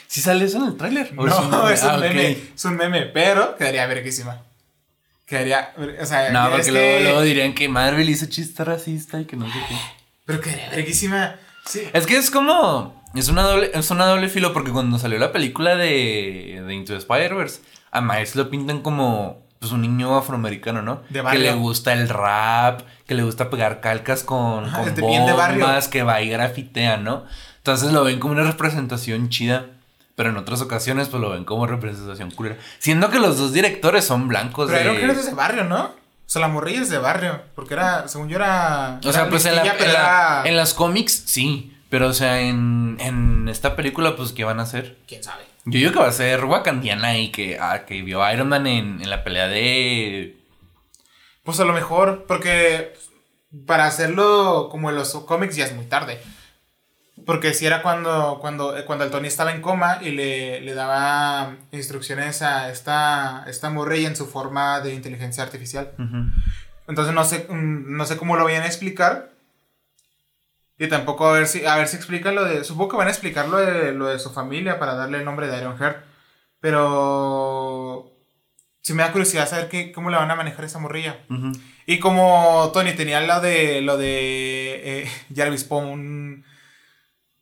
¿Sí 0.07 0.21
sale 0.21 0.45
eso 0.45 0.57
en 0.57 0.65
el 0.69 0.77
tráiler? 0.77 1.13
¿O 1.17 1.25
No, 1.25 1.69
es 1.69 1.83
un, 1.83 1.89
Ah, 1.89 1.97
meme. 1.97 2.31
Es 2.55 2.65
un 2.65 2.75
meme, 2.75 3.03
pero 3.07 3.55
quedaría 3.55 3.85
verguísima. 3.87 4.41
Quedaría. 5.25 5.73
O 6.01 6.05
sea, 6.05 6.31
No, 6.31 6.49
porque 6.49 6.65
que- 6.67 6.71
luego, 6.71 6.99
luego 7.03 7.21
dirían 7.21 7.53
que 7.53 7.67
Marvel 7.69 8.09
hizo 8.09 8.25
chiste 8.27 8.63
racista 8.63 9.19
y 9.19 9.25
que 9.25 9.35
no 9.35 9.45
sé 9.51 9.59
qué. 9.67 9.75
Pero 10.25 10.41
quedaría 10.41 10.69
verguísima. 10.69 11.35
Sí. 11.65 11.83
Es 11.93 12.05
que 12.05 12.17
es 12.17 12.31
como. 12.31 12.96
Es 13.17 13.29
una 13.29 13.43
doble, 13.43 13.71
es 13.73 13.89
una 13.91 14.05
doble 14.05 14.29
filo 14.29 14.53
porque 14.53 14.71
cuando 14.71 14.99
salió 14.99 15.17
la 15.19 15.31
película 15.31 15.75
de, 15.75 16.63
de 16.65 16.73
Into 16.73 16.93
the 16.93 16.99
Spider-Verse, 16.99 17.61
a 17.91 18.01
Miles 18.01 18.35
lo 18.35 18.49
pintan 18.49 18.81
como 18.81 19.45
pues 19.59 19.71
un 19.71 19.81
niño 19.81 20.15
afroamericano, 20.17 20.81
¿no? 20.83 20.97
De 21.09 21.15
que 21.19 21.21
barrio. 21.21 21.41
le 21.41 21.53
gusta 21.55 21.93
el 21.93 22.07
rap, 22.09 22.81
que 23.07 23.15
le 23.15 23.23
gusta 23.23 23.49
pegar 23.49 23.81
calcas 23.81 24.23
con, 24.23 24.65
Ajá, 24.65 24.79
con 24.79 24.87
este, 24.89 25.01
bombas, 25.01 25.87
que 25.87 26.03
va 26.03 26.21
y 26.21 26.29
grafitea, 26.29 26.97
¿no? 26.97 27.25
Entonces 27.57 27.91
lo 27.91 28.03
ven 28.03 28.19
como 28.19 28.33
una 28.33 28.43
representación 28.43 29.29
chida. 29.29 29.65
Pero 30.15 30.29
en 30.31 30.37
otras 30.37 30.61
ocasiones, 30.61 31.09
pues 31.09 31.21
lo 31.21 31.29
ven 31.29 31.43
como 31.45 31.67
representación 31.67 32.31
culera. 32.31 32.57
Siendo 32.79 33.11
que 33.11 33.19
los 33.19 33.37
dos 33.37 33.53
directores 33.53 34.03
son 34.03 34.27
blancos 34.27 34.67
Pero 34.71 34.91
de. 34.93 34.95
Iron 34.97 35.09
Heart 35.09 35.19
es 35.19 35.25
de 35.27 35.33
barrio, 35.35 35.63
¿no? 35.63 35.83
O 35.85 35.93
sea, 36.25 36.41
la 36.41 36.47
morrilla 36.47 36.81
es 36.81 36.89
de 36.89 36.97
barrio. 36.97 37.39
Porque 37.53 37.75
era, 37.75 38.07
según 38.07 38.27
yo, 38.27 38.37
era. 38.37 38.99
O 39.03 39.11
sea, 39.13 39.21
era 39.21 39.29
pues 39.29 39.45
en, 39.45 39.55
la- 39.55 39.61
en 39.77 39.93
la- 39.93 40.41
en 40.45 40.57
las 40.57 40.73
cómics, 40.73 41.23
sí. 41.27 41.71
Pero, 41.89 42.07
o 42.07 42.13
sea, 42.13 42.41
en, 42.41 42.97
en 42.99 43.47
esta 43.47 43.75
película, 43.75 44.15
pues, 44.15 44.33
¿qué 44.33 44.43
van 44.43 44.59
a 44.59 44.63
hacer? 44.63 44.97
¿Quién 45.07 45.23
sabe? 45.23 45.43
Yo 45.65 45.79
digo 45.79 45.91
que 45.91 45.99
va 45.99 46.07
a 46.07 46.11
ser 46.11 46.45
wakandiana 46.45 47.17
y 47.17 47.31
que, 47.31 47.57
ah, 47.59 47.85
que 47.85 48.01
vio 48.01 48.23
a 48.23 48.33
Iron 48.33 48.49
Man 48.49 48.67
en, 48.67 49.01
en 49.01 49.09
la 49.09 49.23
pelea 49.23 49.47
de... 49.47 50.37
Pues 51.43 51.59
a 51.59 51.65
lo 51.65 51.73
mejor, 51.73 52.25
porque 52.27 52.93
para 53.65 53.85
hacerlo 53.85 54.67
como 54.69 54.89
en 54.89 54.95
los 54.95 55.13
cómics 55.13 55.55
ya 55.55 55.65
es 55.65 55.75
muy 55.75 55.85
tarde. 55.85 56.19
Porque 57.25 57.53
si 57.53 57.65
era 57.65 57.81
cuando, 57.81 58.37
cuando, 58.39 58.77
eh, 58.77 58.85
cuando 58.85 59.03
el 59.03 59.11
Tony 59.11 59.27
estaba 59.27 59.51
en 59.51 59.61
coma 59.61 59.99
y 60.01 60.11
le, 60.11 60.61
le 60.61 60.73
daba 60.73 61.55
instrucciones 61.71 62.41
a 62.41 62.69
esta, 62.69 63.43
esta 63.47 63.69
morrilla 63.69 64.07
en 64.07 64.15
su 64.15 64.27
forma 64.27 64.79
de 64.81 64.93
inteligencia 64.93 65.43
artificial. 65.43 65.91
Entonces 66.87 67.13
no 67.13 67.25
sé, 67.25 67.47
mm, 67.49 67.97
no 67.97 68.05
sé 68.05 68.17
cómo 68.17 68.37
lo 68.37 68.43
vayan 68.43 68.63
a 68.63 68.67
explicar. 68.67 69.31
Y 70.79 70.87
tampoco 70.87 71.27
a 71.27 71.33
ver 71.33 71.47
si, 71.47 71.65
a 71.65 71.75
ver 71.75 71.87
si 71.87 71.95
explican 71.97 72.35
lo 72.35 72.45
de. 72.45 72.63
Supongo 72.63 72.89
que 72.91 72.97
van 72.97 73.07
a 73.07 73.11
explicar 73.11 73.47
lo 73.49 73.57
de, 73.57 73.91
lo 73.93 74.07
de 74.07 74.19
su 74.19 74.31
familia 74.31 74.77
para 74.77 74.93
darle 74.95 75.17
el 75.19 75.25
nombre 75.25 75.47
de 75.47 75.57
Ironheart. 75.59 76.05
Pero. 76.59 78.13
Si 78.81 78.93
me 78.93 79.03
da 79.03 79.11
curiosidad 79.11 79.49
saber 79.49 79.67
qué, 79.67 79.91
cómo 79.91 80.09
le 80.09 80.15
van 80.17 80.31
a 80.31 80.35
manejar 80.35 80.63
esa 80.63 80.79
morrilla. 80.79 81.19
Y 81.85 81.99
como 81.99 82.69
Tony 82.73 82.93
tenía 82.93 83.19
lo 83.21 83.41
de. 83.41 83.81
lo 83.81 83.97
de. 83.97 84.81
eh, 85.03 85.11
Jarvis 85.35 85.63
pon. 85.63 86.45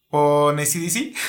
Pon 0.10 0.60
ACDC. 0.60 1.15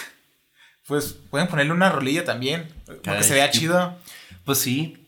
Pues 0.87 1.15
pueden 1.31 1.49
ponerle 1.49 1.73
una 1.73 1.91
rolilla 1.91 2.25
también. 2.25 2.69
Porque 2.87 3.11
Ay, 3.11 3.25
se 3.25 3.35
vea 3.35 3.51
sí. 3.53 3.59
chido. 3.59 3.99
Pues 4.45 4.59
sí. 4.59 5.06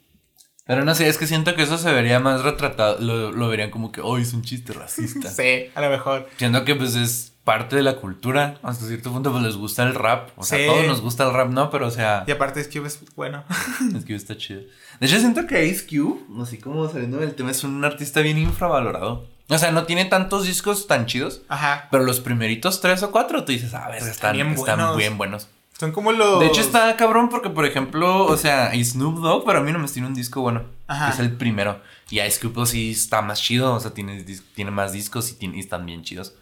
Pero 0.68 0.84
no 0.84 0.94
sé, 0.94 1.08
es 1.08 1.16
que 1.16 1.26
siento 1.26 1.54
que 1.56 1.62
eso 1.62 1.78
se 1.78 1.90
vería 1.92 2.20
más 2.20 2.42
retratado. 2.42 2.98
Lo, 3.00 3.32
lo 3.32 3.48
verían 3.48 3.70
como 3.70 3.90
que, 3.90 4.02
oh, 4.02 4.18
es 4.18 4.34
un 4.34 4.42
chiste 4.42 4.72
racista. 4.74 5.30
Sí, 5.34 5.70
a 5.74 5.80
lo 5.80 5.88
mejor. 5.88 6.28
Siendo 6.36 6.64
que, 6.66 6.74
pues, 6.76 6.94
es 6.94 7.32
parte 7.42 7.74
de 7.76 7.82
la 7.82 7.96
cultura. 7.96 8.58
Hasta 8.62 8.86
cierto 8.86 9.10
punto, 9.10 9.32
pues, 9.32 9.42
les 9.44 9.56
gusta 9.56 9.82
el 9.84 9.94
rap. 9.94 10.28
O 10.36 10.44
sea, 10.44 10.58
Sí. 10.58 10.64
a 10.64 10.66
todos 10.68 10.86
nos 10.86 11.00
gusta 11.00 11.24
el 11.26 11.32
rap, 11.32 11.48
¿no? 11.48 11.70
Pero, 11.70 11.86
o 11.86 11.90
sea... 11.90 12.24
Y 12.26 12.30
aparte 12.32 12.60
es 12.60 12.68
que 12.68 12.80
es 12.80 13.00
bueno. 13.16 13.44
Ice 13.88 14.02
Cube 14.04 14.16
está 14.16 14.36
chido. 14.36 14.60
De 15.00 15.06
hecho, 15.06 15.18
siento 15.18 15.46
que 15.46 15.64
Ice 15.66 15.86
Cube, 15.88 16.20
así 16.42 16.58
como 16.58 16.86
saliendo 16.88 17.16
del 17.16 17.34
tema, 17.34 17.50
es 17.50 17.64
un 17.64 17.82
artista 17.82 18.20
bien 18.20 18.36
infravalorado. 18.36 19.26
O 19.48 19.56
sea, 19.56 19.70
no 19.72 19.84
tiene 19.84 20.04
tantos 20.04 20.44
discos 20.44 20.86
tan 20.86 21.06
chidos, 21.06 21.40
Ajá. 21.48 21.88
pero 21.90 22.04
los 22.04 22.20
primeritos 22.20 22.82
tres 22.82 23.02
o 23.02 23.10
cuatro, 23.10 23.44
tú 23.44 23.52
dices, 23.52 23.72
a 23.72 23.88
ver, 23.88 24.02
están, 24.02 24.34
bien 24.34 24.48
están 24.48 24.76
buenos. 24.76 24.96
bien 24.98 25.16
buenos. 25.16 25.48
Son 25.78 25.92
como 25.92 26.10
los. 26.12 26.40
De 26.40 26.46
hecho, 26.46 26.60
está 26.60 26.96
cabrón 26.96 27.28
porque, 27.28 27.50
por 27.50 27.64
ejemplo, 27.64 28.26
o 28.26 28.36
sea, 28.36 28.72
Snoop 28.82 29.20
Dogg, 29.20 29.44
para 29.44 29.60
mí 29.60 29.72
no 29.72 29.78
me 29.78 29.86
tiene 29.88 30.08
un 30.08 30.14
disco 30.14 30.40
bueno. 30.40 30.64
Ajá. 30.88 31.06
Que 31.06 31.12
es 31.14 31.18
el 31.20 31.36
primero. 31.36 31.80
Y 32.10 32.20
Ice 32.20 32.40
Cube, 32.40 32.52
pues, 32.54 32.70
sí 32.70 32.90
está 32.90 33.22
más 33.22 33.40
chido. 33.40 33.74
O 33.74 33.80
sea, 33.80 33.92
tiene, 33.94 34.24
tiene 34.54 34.70
más 34.72 34.92
discos 34.92 35.30
y, 35.30 35.34
tiene- 35.34 35.56
y 35.56 35.60
están 35.60 35.86
bien 35.86 36.02
chidos. 36.02 36.34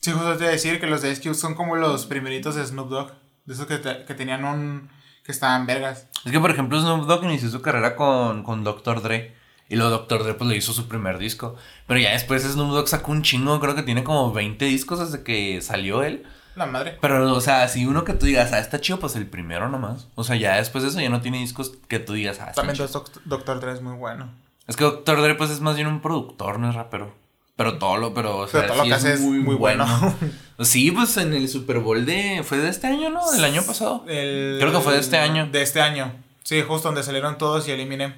Sí, 0.00 0.10
justo 0.12 0.32
te 0.36 0.40
iba 0.44 0.48
a 0.48 0.52
decir 0.52 0.80
que 0.80 0.86
los 0.86 1.00
de 1.02 1.10
Ice 1.12 1.22
Cube 1.22 1.34
son 1.34 1.54
como 1.54 1.76
los 1.76 2.04
primeritos 2.06 2.54
de 2.56 2.66
Snoop 2.66 2.90
Dogg. 2.90 3.12
De 3.46 3.54
esos 3.54 3.66
que, 3.66 3.78
te- 3.78 4.04
que 4.04 4.14
tenían 4.14 4.44
un. 4.44 4.90
que 5.24 5.32
estaban 5.32 5.64
vergas. 5.66 6.08
Es 6.26 6.32
que, 6.32 6.40
por 6.40 6.50
ejemplo, 6.50 6.78
Snoop 6.80 7.06
Dogg 7.06 7.24
inició 7.24 7.48
su 7.48 7.62
carrera 7.62 7.96
con, 7.96 8.42
con 8.42 8.64
Dr. 8.64 9.00
Dre. 9.02 9.34
Y 9.70 9.76
luego 9.76 9.90
Dr. 9.90 10.24
Dre 10.24 10.34
pues 10.34 10.50
le 10.50 10.56
hizo 10.56 10.74
su 10.74 10.88
primer 10.88 11.16
disco. 11.16 11.56
Pero 11.86 11.98
ya 11.98 12.10
después 12.12 12.42
Snoop 12.42 12.70
Dogg 12.74 12.86
sacó 12.88 13.12
un 13.12 13.22
chingo, 13.22 13.58
creo 13.60 13.74
que 13.74 13.82
tiene 13.82 14.04
como 14.04 14.30
20 14.30 14.62
discos 14.66 14.98
desde 14.98 15.24
que 15.24 15.62
salió 15.62 16.02
él. 16.02 16.24
La 16.56 16.66
madre. 16.66 16.98
Pero, 17.00 17.32
o 17.34 17.40
sea, 17.40 17.66
si 17.68 17.84
uno 17.86 18.04
que 18.04 18.12
tú 18.14 18.26
digas, 18.26 18.52
ah, 18.52 18.58
está 18.60 18.80
chido, 18.80 18.98
pues 19.00 19.16
el 19.16 19.26
primero 19.26 19.68
nomás. 19.68 20.08
O 20.14 20.24
sea, 20.24 20.36
ya 20.36 20.56
después 20.56 20.84
de 20.84 20.90
eso 20.90 21.00
ya 21.00 21.08
no 21.08 21.20
tiene 21.20 21.38
discos 21.38 21.72
que 21.88 21.98
tú 21.98 22.12
digas, 22.12 22.38
ah, 22.40 22.50
está 22.50 22.62
También 22.62 22.76
chido. 22.76 22.88
Doc- 22.88 23.20
Doctor 23.24 23.60
Dre 23.60 23.72
es 23.72 23.82
muy 23.82 23.96
bueno. 23.96 24.28
Es 24.66 24.76
que 24.76 24.84
Dr. 24.84 25.20
Dre 25.20 25.34
pues 25.34 25.50
es 25.50 25.60
más 25.60 25.74
bien 25.76 25.88
un 25.88 26.00
productor, 26.00 26.58
no 26.58 26.68
es 26.70 26.74
rapero. 26.74 27.12
Pero 27.56 27.78
todo 27.78 27.98
lo, 27.98 28.14
pero, 28.14 28.38
o 28.38 28.48
sea, 28.48 28.62
Pero 28.62 28.72
todo 28.72 28.78
lo 28.78 28.82
sí 28.84 28.88
que 28.88 28.94
hace 28.94 29.12
es 29.14 29.20
muy 29.20 29.54
bueno. 29.54 29.86
Sí, 30.60 30.92
pues 30.92 31.16
en 31.16 31.32
el 31.34 31.48
Super 31.48 31.80
Bowl 31.80 32.06
de. 32.06 32.42
¿Fue 32.44 32.58
de 32.58 32.68
este 32.68 32.86
año, 32.86 33.10
no? 33.10 33.28
¿Del 33.32 33.44
año 33.44 33.62
pasado? 33.64 34.04
El- 34.06 34.58
Creo 34.60 34.70
que 34.72 34.78
fue 34.78 34.92
de 34.94 35.00
este 35.00 35.18
año. 35.18 35.48
De 35.50 35.62
este 35.62 35.80
año. 35.80 36.12
Sí, 36.44 36.62
justo 36.62 36.88
donde 36.88 37.02
salieron 37.02 37.38
todos 37.38 37.66
y 37.66 37.72
eliminé. 37.72 38.14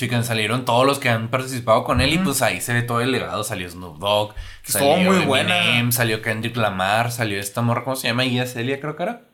Sí, 0.00 0.08
que 0.08 0.22
salieron 0.22 0.64
todos 0.64 0.86
los 0.86 0.98
que 0.98 1.10
han 1.10 1.28
participado 1.28 1.84
con 1.84 2.00
él 2.00 2.14
y 2.14 2.18
pues 2.18 2.40
ahí 2.40 2.62
se 2.62 2.72
ve 2.72 2.80
todo 2.80 3.02
el 3.02 3.12
legado. 3.12 3.44
Salió 3.44 3.68
Snoop 3.68 3.98
Dogg, 3.98 4.34
Estuvo 4.64 4.94
salió 4.94 5.12
muy 5.12 5.26
buena. 5.26 5.62
Eminem, 5.62 5.92
salió 5.92 6.22
Kendrick 6.22 6.56
Lamar, 6.56 7.12
salió 7.12 7.38
esta 7.38 7.60
morra, 7.60 7.84
¿cómo 7.84 7.96
se 7.96 8.08
llama? 8.08 8.22
Guía 8.22 8.46
Celia, 8.46 8.80
creo 8.80 8.96
que 8.96 9.02
era. 9.02 9.28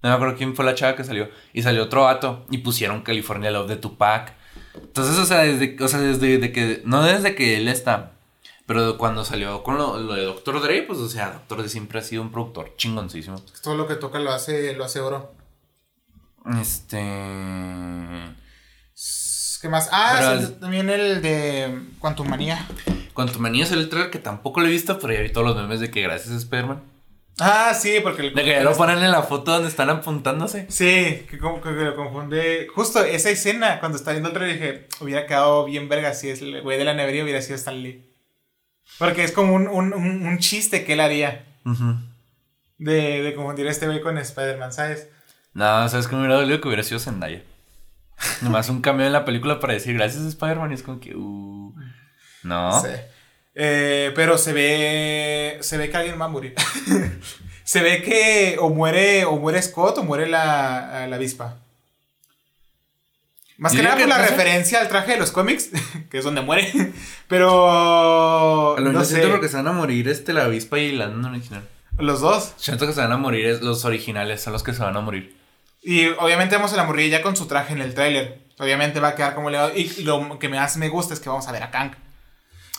No 0.00 0.10
me 0.10 0.14
acuerdo 0.14 0.36
quién 0.36 0.54
fue 0.54 0.64
la 0.64 0.76
chava 0.76 0.94
que 0.94 1.02
salió. 1.02 1.30
Y 1.52 1.62
salió 1.62 1.82
otro 1.82 2.02
vato 2.02 2.46
y 2.48 2.58
pusieron 2.58 3.02
California 3.02 3.50
Love 3.50 3.70
de 3.70 3.76
Tupac. 3.76 4.34
Entonces, 4.76 5.18
o 5.18 5.26
sea, 5.26 5.38
desde, 5.38 5.76
o 5.82 5.88
sea, 5.88 5.98
desde 5.98 6.38
de 6.38 6.52
que, 6.52 6.82
no 6.84 7.02
desde 7.02 7.34
que 7.34 7.56
él 7.56 7.66
está, 7.66 8.12
pero 8.66 8.96
cuando 8.96 9.24
salió 9.24 9.64
con 9.64 9.78
lo, 9.78 9.98
lo 9.98 10.14
de 10.14 10.22
Dr. 10.22 10.62
Dre, 10.62 10.82
pues, 10.82 11.00
o 11.00 11.08
sea, 11.08 11.42
Dr. 11.48 11.58
Dre 11.58 11.68
siempre 11.68 11.98
ha 11.98 12.02
sido 12.02 12.22
un 12.22 12.30
productor 12.30 12.76
chingoncísimo. 12.76 13.42
Todo 13.64 13.74
lo 13.74 13.88
que 13.88 13.96
toca 13.96 14.20
lo 14.20 14.30
hace, 14.30 14.74
lo 14.74 14.84
hace 14.84 15.00
oro. 15.00 15.32
Este... 16.60 18.41
¿Qué 19.62 19.68
más? 19.68 19.88
Ah, 19.92 20.16
Pero 20.18 20.38
sí, 20.38 20.44
es- 20.44 20.60
también 20.60 20.90
el 20.90 21.22
de 21.22 21.78
Quantumania. 22.00 22.66
Quantumania 23.14 23.64
es 23.64 23.70
el 23.72 23.88
trailer 23.88 24.10
que 24.10 24.18
tampoco 24.18 24.60
lo 24.60 24.66
he 24.66 24.70
visto, 24.70 24.98
pero 24.98 25.14
ya 25.14 25.20
vi 25.20 25.30
todos 25.30 25.46
los 25.46 25.56
memes 25.56 25.78
de 25.80 25.90
que 25.90 26.02
gracias 26.02 26.34
a 26.34 26.36
Spider-Man. 26.36 26.82
Ah, 27.38 27.72
sí, 27.74 27.94
porque 28.02 28.22
el- 28.26 28.34
De 28.34 28.42
que 28.44 28.50
ya 28.50 28.62
lo 28.62 28.76
ponen 28.76 28.98
en 28.98 29.10
la 29.10 29.22
foto 29.22 29.52
donde 29.52 29.68
están 29.68 29.88
apuntándose. 29.88 30.66
Sí, 30.68 31.24
que, 31.30 31.38
como- 31.40 31.60
que- 31.62 31.70
que 31.70 31.84
lo 31.84 31.94
confunde. 31.96 32.66
Justo 32.74 33.02
esa 33.04 33.30
escena, 33.30 33.78
cuando 33.80 33.96
está 33.96 34.10
viendo 34.10 34.28
el 34.30 34.34
trailer, 34.34 34.58
dije, 34.58 34.88
hubiera 35.00 35.26
quedado 35.26 35.64
bien 35.64 35.88
verga 35.88 36.12
si 36.12 36.28
es 36.28 36.42
el 36.42 36.60
güey 36.62 36.76
de 36.76 36.84
la 36.84 36.94
nevería 36.94 37.22
hubiera 37.22 37.40
sido 37.40 37.54
Stan 37.56 37.80
Lee. 37.82 38.12
Porque 38.98 39.22
es 39.24 39.32
como 39.32 39.54
un, 39.54 39.68
un, 39.68 39.94
un, 39.94 40.26
un 40.26 40.38
chiste 40.38 40.84
que 40.84 40.94
él 40.94 41.00
haría 41.00 41.44
de 42.78 43.32
confundir 43.36 43.68
a 43.68 43.70
este 43.70 43.86
güey 43.86 44.00
con 44.00 44.18
Spider-Man, 44.18 44.72
¿sabes? 44.72 45.08
No, 45.54 45.88
¿sabes 45.88 46.08
que 46.08 46.14
me 46.16 46.22
hubiera 46.22 46.36
dolido 46.40 46.60
que 46.60 46.68
hubiera 46.68 46.82
sido 46.82 46.98
Zendaya? 46.98 47.42
Nomás 48.40 48.68
un 48.68 48.80
cambio 48.80 49.06
en 49.06 49.12
la 49.12 49.24
película 49.24 49.60
para 49.60 49.74
decir 49.74 49.94
gracias 49.94 50.24
a 50.24 50.28
Spider-Man 50.28 50.70
y 50.70 50.74
es 50.74 50.82
como 50.82 51.00
que... 51.00 51.14
Uh, 51.14 51.74
no. 52.44 52.80
Sí. 52.80 52.88
Eh, 53.54 54.12
pero 54.14 54.38
se 54.38 54.52
ve. 54.52 55.58
Se 55.60 55.76
ve 55.76 55.90
que 55.90 55.96
alguien 55.96 56.20
va 56.20 56.26
a 56.26 56.28
morir. 56.28 56.54
se 57.64 57.82
ve 57.82 58.02
que 58.02 58.56
o 58.58 58.70
muere, 58.70 59.24
o 59.24 59.36
muere 59.36 59.60
Scott 59.62 59.98
o 59.98 60.04
muere 60.04 60.26
la, 60.28 61.06
la 61.08 61.16
avispa. 61.16 61.58
Más 63.58 63.72
que 63.72 63.82
nada 63.82 63.96
por 63.96 64.08
la 64.08 64.18
no 64.18 64.24
sé. 64.24 64.30
referencia 64.30 64.80
al 64.80 64.88
traje 64.88 65.12
de 65.12 65.18
los 65.18 65.30
cómics, 65.30 65.70
que 66.10 66.18
es 66.18 66.24
donde 66.24 66.40
muere. 66.40 66.72
Pero. 67.28 68.76
A 68.76 68.80
lo 68.80 68.92
no 68.92 69.04
siento 69.04 69.30
porque 69.30 69.48
se 69.48 69.56
van 69.56 69.68
a 69.68 69.72
morir 69.72 70.08
este, 70.08 70.32
la 70.32 70.44
avispa 70.44 70.78
y 70.78 70.92
la 70.92 71.06
original. 71.06 71.68
Los 71.98 72.20
dos. 72.20 72.54
Siento 72.56 72.86
que 72.86 72.92
se 72.94 73.00
van 73.00 73.12
a 73.12 73.18
morir 73.18 73.62
los 73.62 73.84
originales, 73.84 74.40
son 74.40 74.54
los 74.54 74.62
que 74.62 74.72
se 74.72 74.82
van 74.82 74.96
a 74.96 75.00
morir. 75.00 75.36
Y 75.82 76.06
obviamente 76.06 76.54
vemos 76.56 76.72
a 76.72 76.76
la 76.76 76.84
morrilla 76.84 77.18
ya 77.18 77.22
con 77.22 77.36
su 77.36 77.46
traje 77.46 77.72
en 77.74 77.80
el 77.82 77.92
tráiler. 77.94 78.40
Obviamente 78.58 79.00
va 79.00 79.08
a 79.08 79.14
quedar 79.16 79.34
como 79.34 79.50
legado. 79.50 79.72
Y 79.76 80.02
lo 80.04 80.38
que 80.38 80.48
más 80.48 80.76
me 80.76 80.88
gusta 80.88 81.12
es 81.14 81.20
que 81.20 81.28
vamos 81.28 81.48
a 81.48 81.52
ver 81.52 81.62
a 81.64 81.70
Kang. 81.70 81.92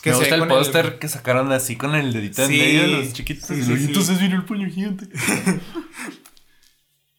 Que 0.02 0.10
me 0.10 0.16
gusta 0.16 0.34
el 0.34 0.46
póster 0.48 0.98
que 0.98 1.08
sacaron 1.08 1.50
así 1.52 1.76
con 1.76 1.94
el 1.94 2.12
dedito 2.12 2.46
Sí. 2.46 2.60
en 2.60 2.66
medio 2.66 2.82
de 2.82 3.04
los 3.04 3.12
chiquitos. 3.12 3.46
Sí, 3.48 3.54
y 3.54 3.62
sí, 3.62 3.72
entonces 3.72 4.18
viene 4.18 4.34
el 4.36 4.44
puño 4.44 4.68
gigante. 4.70 5.06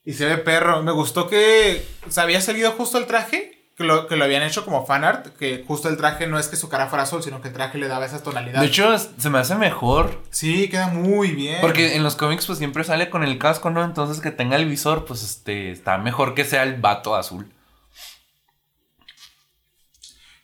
Y 0.07 0.13
se 0.13 0.25
ve 0.25 0.37
perro. 0.37 0.83
Me 0.83 0.91
gustó 0.91 1.27
que. 1.27 1.83
Se 2.09 2.21
había 2.21 2.39
salido 2.41 2.71
justo 2.73 2.97
el 2.99 3.07
traje. 3.07 3.54
Que 3.77 3.83
lo, 3.83 4.07
que 4.07 4.15
lo 4.15 4.23
habían 4.23 4.43
hecho 4.43 4.63
como 4.63 4.85
fanart. 4.85 5.35
Que 5.37 5.63
justo 5.67 5.89
el 5.89 5.97
traje 5.97 6.27
no 6.27 6.39
es 6.39 6.47
que 6.47 6.55
su 6.55 6.69
cara 6.69 6.87
fuera 6.87 7.03
azul, 7.03 7.21
sino 7.21 7.41
que 7.41 7.49
el 7.49 7.53
traje 7.53 7.77
le 7.77 7.87
daba 7.87 8.05
esa 8.05 8.23
tonalidad. 8.23 8.61
De 8.61 8.67
hecho, 8.67 8.97
se 8.97 9.29
me 9.29 9.39
hace 9.39 9.55
mejor. 9.55 10.21
Sí, 10.29 10.69
queda 10.69 10.87
muy 10.87 11.31
bien. 11.31 11.59
Porque 11.61 11.95
en 11.95 12.03
los 12.03 12.15
cómics, 12.15 12.45
pues 12.45 12.57
siempre 12.57 12.83
sale 12.83 13.09
con 13.09 13.23
el 13.23 13.37
casco, 13.37 13.69
¿no? 13.69 13.83
Entonces 13.83 14.21
que 14.21 14.31
tenga 14.31 14.55
el 14.55 14.69
visor, 14.69 15.05
pues 15.05 15.23
este, 15.23 15.71
está 15.71 15.97
mejor 15.97 16.35
que 16.35 16.45
sea 16.45 16.63
el 16.63 16.79
vato 16.79 17.15
azul. 17.15 17.51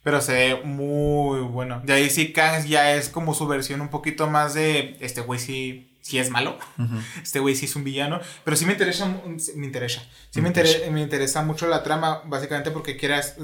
Pero 0.03 0.19
se 0.19 0.33
ve 0.33 0.61
muy 0.63 1.41
bueno. 1.41 1.81
De 1.83 1.93
ahí 1.93 2.09
sí, 2.09 2.33
Kang 2.33 2.65
ya 2.65 2.93
es 2.95 3.09
como 3.09 3.33
su 3.33 3.47
versión 3.47 3.81
un 3.81 3.89
poquito 3.89 4.27
más 4.27 4.53
de. 4.53 4.97
Este 4.99 5.21
güey 5.21 5.39
sí, 5.39 5.90
sí 6.01 6.19
es 6.19 6.29
malo. 6.29 6.57
Este 7.23 7.39
güey 7.39 7.55
sí 7.55 7.65
es 7.65 7.75
un 7.75 7.83
villano. 7.83 8.19
Pero 8.43 8.57
sí 8.57 8.65
me 8.65 8.73
interesa. 8.73 9.05
mu- 9.05 9.21
Me 9.55 9.65
interesa. 9.65 10.01
Sí 10.31 10.41
me, 10.41 10.49
intere- 10.49 10.89
me 10.91 11.01
interesa 11.01 11.41
mucho 11.43 11.67
la 11.67 11.83
trama. 11.83 12.21
Básicamente 12.25 12.71
porque 12.71 12.97
quieras. 12.97 13.35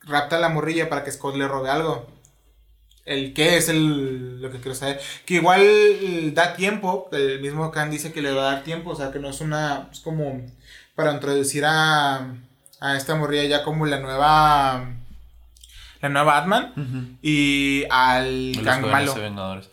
Rapta 0.00 0.36
a 0.36 0.38
la 0.40 0.48
morrilla 0.48 0.88
para 0.88 1.02
que 1.02 1.10
Scott 1.10 1.34
le 1.36 1.48
robe 1.48 1.68
algo. 1.70 2.06
El 3.04 3.34
qué 3.34 3.56
es 3.56 3.68
el, 3.68 4.40
lo 4.40 4.50
que 4.50 4.58
quiero 4.58 4.74
saber. 4.74 5.00
Que 5.24 5.34
igual 5.34 5.60
eh, 5.62 6.30
da 6.34 6.54
tiempo. 6.54 7.08
El 7.12 7.40
mismo 7.40 7.70
Khan 7.70 7.90
dice 7.90 8.12
que 8.12 8.22
le 8.22 8.32
va 8.32 8.48
a 8.50 8.54
dar 8.54 8.64
tiempo. 8.64 8.90
O 8.90 8.96
sea, 8.96 9.10
que 9.12 9.18
no 9.18 9.28
es 9.30 9.40
una. 9.40 9.88
Es 9.92 10.00
como 10.00 10.44
para 10.94 11.12
introducir 11.12 11.64
a. 11.66 12.34
A 12.80 12.96
esta 12.96 13.14
morrilla 13.14 13.44
ya 13.44 13.64
como 13.64 13.86
la 13.86 13.98
nueva. 14.00 14.90
La 16.02 16.08
nueva 16.10 16.40
Batman. 16.40 17.18
Y 17.22 17.84
al 17.90 18.52
jóvenes 18.80 18.92
malo. 18.92 19.14
Vengadores. 19.14 19.70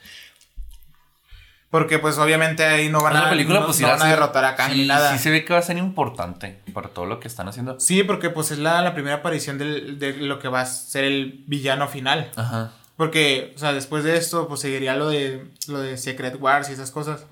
Porque 1.73 1.97
pues 1.97 2.19
obviamente 2.19 2.63
ahí 2.63 2.87
no 2.89 3.01
van 3.01 3.15
la 3.15 3.25
a, 3.25 3.29
película, 3.31 3.61
no, 3.61 3.65
pues 3.65 3.79
no 3.81 3.87
irá 3.87 3.95
van 3.95 4.01
a 4.03 4.05
ser- 4.05 4.13
derrotar 4.19 4.45
a 4.45 4.55
Kang 4.55 4.71
sí, 4.73 4.81
ni 4.81 4.87
nada. 4.87 5.11
Sí 5.13 5.17
Sí, 5.17 5.23
se 5.23 5.31
ve 5.31 5.43
que 5.43 5.53
va 5.53 5.59
a 5.59 5.63
ser 5.63 5.75
importante 5.79 6.59
para 6.71 6.89
todo 6.89 7.07
lo 7.07 7.19
que 7.19 7.27
están 7.27 7.47
haciendo. 7.47 7.79
porque 8.03 8.29
pues 8.29 8.51
es 8.51 8.59
la, 8.59 8.79
la 8.83 8.93
primera 8.93 9.15
aparición 9.17 9.57
del- 9.57 9.97
de 9.97 10.13
lo 10.13 10.37
que 10.37 10.49
va 10.49 10.61
a 10.61 10.65
ser 10.67 11.03
el 11.03 11.43
villano 11.47 11.87
final. 11.87 12.29
Ajá. 12.35 12.73
Porque, 12.95 13.53
o 13.55 13.57
sea, 13.57 13.73
después 13.73 14.03
de 14.03 14.17
esto, 14.17 14.47
pues 14.47 14.59
seguiría 14.61 14.95
lo 14.95 15.09
de 15.09 15.47
lo 15.67 15.79
de 15.81 15.97
Secret 15.97 16.37
Wars 16.39 16.69
y 16.69 16.73
esas 16.73 16.91
cosas. 16.91 17.25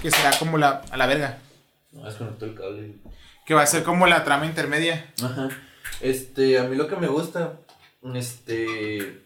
Que 0.00 0.10
será 0.10 0.30
como 0.38 0.56
la, 0.56 0.80
a 0.90 0.96
la 0.96 1.06
verga. 1.06 1.40
No, 1.92 2.04
desconectó 2.06 2.46
el 2.46 2.54
cable. 2.54 2.94
Que 3.44 3.52
va 3.52 3.64
a 3.64 3.66
ser 3.66 3.82
como 3.82 4.06
la 4.06 4.24
trama 4.24 4.46
intermedia. 4.46 5.12
Ajá. 5.22 5.50
Este, 6.00 6.58
a 6.58 6.64
mí 6.64 6.74
lo 6.74 6.88
que 6.88 6.96
me 6.96 7.06
gusta, 7.08 7.52
este, 8.14 9.23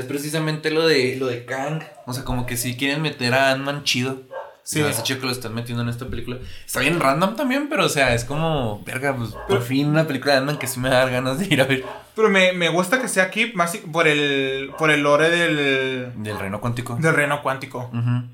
es 0.00 0.06
precisamente 0.06 0.70
lo 0.70 0.86
de, 0.86 1.16
lo 1.16 1.26
de 1.26 1.44
Kang. 1.44 1.82
O 2.06 2.12
sea, 2.12 2.24
como 2.24 2.46
que 2.46 2.56
si 2.56 2.76
quieren 2.76 3.02
meter 3.02 3.34
a 3.34 3.52
Ant-Man 3.52 3.84
chido. 3.84 4.22
Sí. 4.62 4.80
Ese 4.80 5.02
chico 5.02 5.20
que 5.20 5.26
lo 5.26 5.32
están 5.32 5.54
metiendo 5.54 5.82
en 5.82 5.88
esta 5.88 6.06
película. 6.06 6.38
Está 6.64 6.80
bien 6.80 7.00
random 7.00 7.34
también, 7.34 7.68
pero 7.68 7.86
o 7.86 7.88
sea, 7.88 8.14
es 8.14 8.24
como, 8.24 8.82
verga, 8.84 9.16
pues 9.16 9.30
por 9.48 9.62
fin 9.62 9.88
una 9.88 10.06
película 10.06 10.32
de 10.34 10.38
Ant-Man 10.38 10.58
que 10.58 10.66
sí 10.68 10.78
me 10.78 10.90
da 10.90 11.08
ganas 11.08 11.38
de 11.38 11.46
ir 11.46 11.60
a 11.60 11.64
ver. 11.64 11.84
Pero 12.14 12.28
me, 12.28 12.52
me 12.52 12.68
gusta 12.68 13.00
que 13.00 13.08
sea 13.08 13.24
aquí 13.24 13.52
más 13.54 13.76
por 13.90 14.06
el, 14.06 14.70
por 14.78 14.90
el 14.90 15.00
lore 15.02 15.30
del, 15.30 16.12
Del 16.22 16.38
reino 16.38 16.60
cuántico. 16.60 16.96
del 17.00 17.14
reino 17.14 17.42
cuántico. 17.42 17.90
Ujú. 17.92 18.28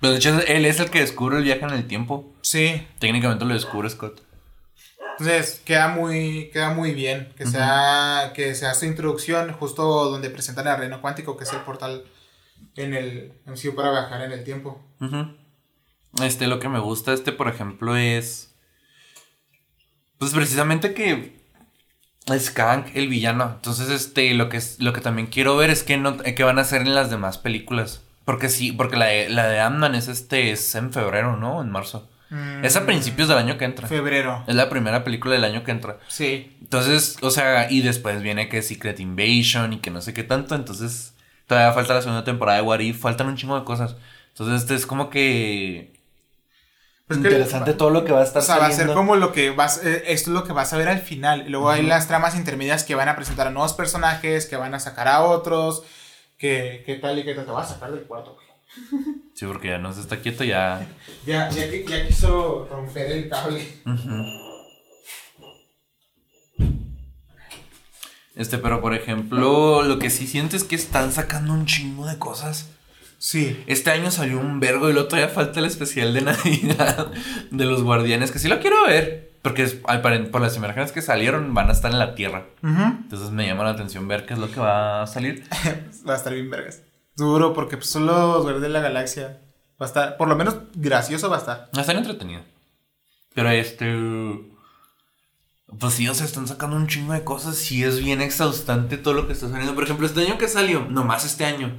Pero 0.00 0.12
de 0.12 0.18
hecho, 0.18 0.40
él 0.46 0.66
es 0.66 0.78
el 0.78 0.90
que 0.90 1.00
descubre 1.00 1.38
el 1.38 1.44
viaje 1.44 1.64
en 1.64 1.70
el 1.70 1.86
tiempo. 1.86 2.32
Sí. 2.42 2.86
Técnicamente 2.98 3.44
lo 3.44 3.54
descubre 3.54 3.88
Scott. 3.88 4.20
Entonces 5.22 5.62
queda 5.64 5.88
muy, 5.88 6.50
queda 6.52 6.70
muy 6.74 6.92
bien 6.94 7.32
que 7.36 7.46
sea, 7.46 8.32
que 8.34 8.54
sea 8.56 8.74
su 8.74 8.86
introducción 8.86 9.52
justo 9.52 10.10
donde 10.10 10.30
presentan 10.30 10.66
el 10.66 10.76
reino 10.76 11.00
cuántico, 11.00 11.36
que 11.36 11.44
es 11.44 11.52
el 11.52 11.60
portal 11.60 12.04
en 12.74 12.92
el 12.94 13.32
MCU 13.46 13.74
para 13.76 13.92
viajar 13.92 14.22
en 14.22 14.32
el 14.32 14.42
tiempo. 14.42 14.84
Este, 16.20 16.48
lo 16.48 16.58
que 16.58 16.68
me 16.68 16.80
gusta, 16.80 17.12
este, 17.12 17.30
por 17.32 17.46
ejemplo, 17.48 17.96
es. 17.96 18.52
Pues 20.18 20.32
precisamente 20.32 20.92
que. 20.92 21.40
Es 22.26 22.50
Kang 22.50 22.86
el 22.94 23.08
villano. 23.08 23.52
Entonces, 23.56 23.90
este, 23.90 24.32
lo 24.34 24.48
que, 24.48 24.56
es- 24.56 24.80
lo 24.80 24.92
que 24.92 25.00
también 25.00 25.26
quiero 25.28 25.56
ver 25.56 25.70
es 25.70 25.82
que 25.84 25.96
no, 25.98 26.16
eh, 26.24 26.34
qué 26.34 26.42
van 26.44 26.58
a 26.58 26.62
hacer 26.62 26.82
en 26.82 26.94
las 26.94 27.10
demás 27.10 27.38
películas. 27.38 28.02
Porque 28.24 28.48
sí, 28.48 28.72
porque 28.72 28.96
la 28.96 29.06
de, 29.06 29.28
la 29.28 29.46
de 29.48 29.60
Ant-Man 29.60 29.94
es 29.96 30.08
este, 30.08 30.52
es 30.52 30.74
en 30.74 30.92
febrero, 30.92 31.36
¿no? 31.36 31.60
En 31.62 31.70
marzo. 31.70 32.08
Es 32.62 32.76
a 32.76 32.86
principios 32.86 33.28
del 33.28 33.38
año 33.38 33.58
que 33.58 33.64
entra. 33.64 33.86
Mm, 33.86 33.90
Febrero. 33.90 34.44
Es 34.46 34.54
la 34.54 34.70
primera 34.70 35.04
película 35.04 35.34
del 35.34 35.44
año 35.44 35.64
que 35.64 35.70
entra. 35.70 35.98
Sí. 36.08 36.56
Entonces, 36.60 37.18
o 37.20 37.30
sea, 37.30 37.70
y 37.70 37.82
después 37.82 38.22
viene 38.22 38.48
que 38.48 38.62
Secret 38.62 38.98
Invasion 39.00 39.72
y 39.74 39.78
que 39.80 39.90
no 39.90 40.00
sé 40.00 40.14
qué 40.14 40.22
tanto. 40.22 40.54
Entonces, 40.54 41.12
todavía 41.46 41.72
falta 41.72 41.94
la 41.94 42.00
segunda 42.02 42.24
temporada 42.24 42.58
de 42.58 42.64
What 42.64 42.80
If, 42.80 43.00
faltan 43.00 43.26
un 43.26 43.36
chingo 43.36 43.58
de 43.58 43.64
cosas. 43.64 43.96
Entonces, 44.30 44.62
este 44.62 44.74
es 44.74 44.86
como 44.86 45.10
que. 45.10 45.92
Pues 47.06 47.18
que- 47.20 47.28
interesante 47.28 47.74
todo 47.74 47.90
lo 47.90 48.04
que 48.04 48.12
va 48.12 48.20
a 48.20 48.24
estar 48.24 48.40
O 48.40 48.44
sea, 48.44 48.56
va 48.58 48.66
a 48.66 48.72
ser 48.72 48.86
como 48.94 49.16
lo 49.16 49.32
que 49.32 49.50
vas, 49.50 49.84
eh, 49.84 50.04
esto 50.06 50.30
es 50.30 50.34
lo 50.34 50.44
que 50.44 50.52
vas 50.52 50.72
a 50.72 50.78
ver 50.78 50.88
al 50.88 51.00
final. 51.00 51.44
Luego 51.48 51.68
hay 51.68 51.82
las 51.82 52.08
tramas 52.08 52.34
intermedias 52.36 52.84
que 52.84 52.94
van 52.94 53.08
a 53.08 53.16
presentar 53.16 53.48
a 53.48 53.50
nuevos 53.50 53.74
personajes, 53.74 54.46
que 54.46 54.56
van 54.56 54.72
a 54.74 54.80
sacar 54.80 55.08
a 55.08 55.20
otros, 55.22 55.82
que, 56.38 56.82
que 56.86 56.94
tal 56.96 57.18
y 57.18 57.24
que 57.24 57.34
tal. 57.34 57.44
Te 57.44 57.50
vas 57.50 57.70
a 57.70 57.74
sacar 57.74 57.90
del 57.92 58.04
cuarto. 58.04 58.38
Sí, 59.34 59.46
porque 59.46 59.68
ya 59.68 59.78
no 59.78 59.92
se 59.92 60.00
está 60.00 60.18
quieto, 60.20 60.44
ya. 60.44 60.86
Ya, 61.26 61.48
ya, 61.50 61.66
qui- 61.70 61.86
ya 61.86 62.06
quiso 62.06 62.66
romper 62.70 63.10
el 63.12 63.28
cable. 63.28 63.66
Este, 68.34 68.56
pero 68.58 68.80
por 68.80 68.94
ejemplo, 68.94 69.82
lo 69.82 69.98
que 69.98 70.10
sí 70.10 70.26
siento 70.26 70.56
es 70.56 70.64
que 70.64 70.74
están 70.76 71.12
sacando 71.12 71.52
un 71.52 71.66
chingo 71.66 72.06
de 72.06 72.18
cosas. 72.18 72.70
Sí. 73.18 73.62
Este 73.66 73.90
año 73.90 74.10
salió 74.10 74.40
un 74.40 74.58
vergo 74.58 74.88
y 74.88 74.92
luego 74.94 75.06
todavía 75.08 75.28
falta 75.32 75.60
el 75.60 75.66
especial 75.66 76.12
de 76.14 76.20
Navidad 76.22 77.12
de 77.50 77.64
los 77.66 77.82
Guardianes, 77.82 78.30
que 78.32 78.38
sí 78.38 78.48
lo 78.48 78.58
quiero 78.60 78.84
ver. 78.86 79.30
Porque 79.42 79.64
es- 79.64 79.74
por 79.74 80.40
las 80.40 80.56
imágenes 80.56 80.92
que 80.92 81.02
salieron 81.02 81.52
van 81.52 81.68
a 81.68 81.72
estar 81.72 81.90
en 81.90 81.98
la 81.98 82.14
Tierra. 82.14 82.46
Entonces 82.62 83.30
me 83.30 83.46
llama 83.46 83.64
la 83.64 83.70
atención 83.70 84.08
ver 84.08 84.24
qué 84.24 84.34
es 84.34 84.38
lo 84.40 84.50
que 84.50 84.60
va 84.60 85.02
a 85.02 85.06
salir. 85.06 85.44
Va 86.08 86.14
a 86.14 86.16
estar 86.16 86.32
bien 86.32 86.48
vergas. 86.50 86.82
Duro, 87.16 87.52
porque 87.54 87.76
pues, 87.76 87.90
son 87.90 88.06
los 88.06 88.60
de 88.60 88.68
la 88.68 88.80
Galaxia. 88.80 89.40
Va 89.80 89.86
a 89.86 89.88
estar, 89.88 90.16
por 90.16 90.28
lo 90.28 90.36
menos 90.36 90.56
gracioso 90.74 91.28
va 91.28 91.36
a 91.36 91.40
estar. 91.40 91.58
Va 91.74 91.78
a 91.78 91.80
estar 91.80 91.96
entretenido. 91.96 92.42
Pero 93.34 93.50
este. 93.50 94.48
Pues 95.78 95.94
sí, 95.94 96.06
o 96.08 96.14
sea, 96.14 96.26
están 96.26 96.46
sacando 96.46 96.76
un 96.76 96.86
chingo 96.86 97.14
de 97.14 97.24
cosas. 97.24 97.70
y 97.72 97.82
es 97.82 97.98
bien 97.98 98.20
exhaustante 98.20 98.98
todo 98.98 99.14
lo 99.14 99.26
que 99.26 99.32
está 99.32 99.48
saliendo. 99.48 99.74
Por 99.74 99.84
ejemplo, 99.84 100.06
este 100.06 100.20
año 100.20 100.36
que 100.38 100.48
salió, 100.48 100.84
nomás 100.88 101.24
este 101.24 101.44
año. 101.44 101.78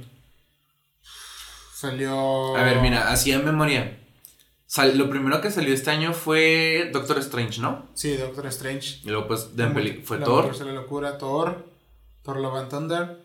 Salió. 1.74 2.56
A 2.56 2.62
ver, 2.62 2.80
mira, 2.80 3.10
así 3.10 3.32
en 3.32 3.44
memoria. 3.44 4.00
Sal- 4.66 4.96
lo 4.98 5.10
primero 5.10 5.40
que 5.40 5.50
salió 5.50 5.72
este 5.74 5.90
año 5.90 6.12
fue 6.12 6.90
Doctor 6.92 7.18
Strange, 7.18 7.60
¿no? 7.60 7.86
Sí, 7.94 8.16
Doctor 8.16 8.46
Strange. 8.46 9.00
Y 9.04 9.08
luego, 9.10 9.28
pues, 9.28 9.54
de 9.56 9.66
peli- 9.68 10.02
fue 10.04 10.18
La 10.18 10.24
Thor. 10.24 10.64
La 10.66 10.72
locura, 10.72 11.18
Thor. 11.18 11.64
Thor 12.22 12.38
Love 12.38 12.56
and 12.56 12.68
Thunder. 12.70 13.23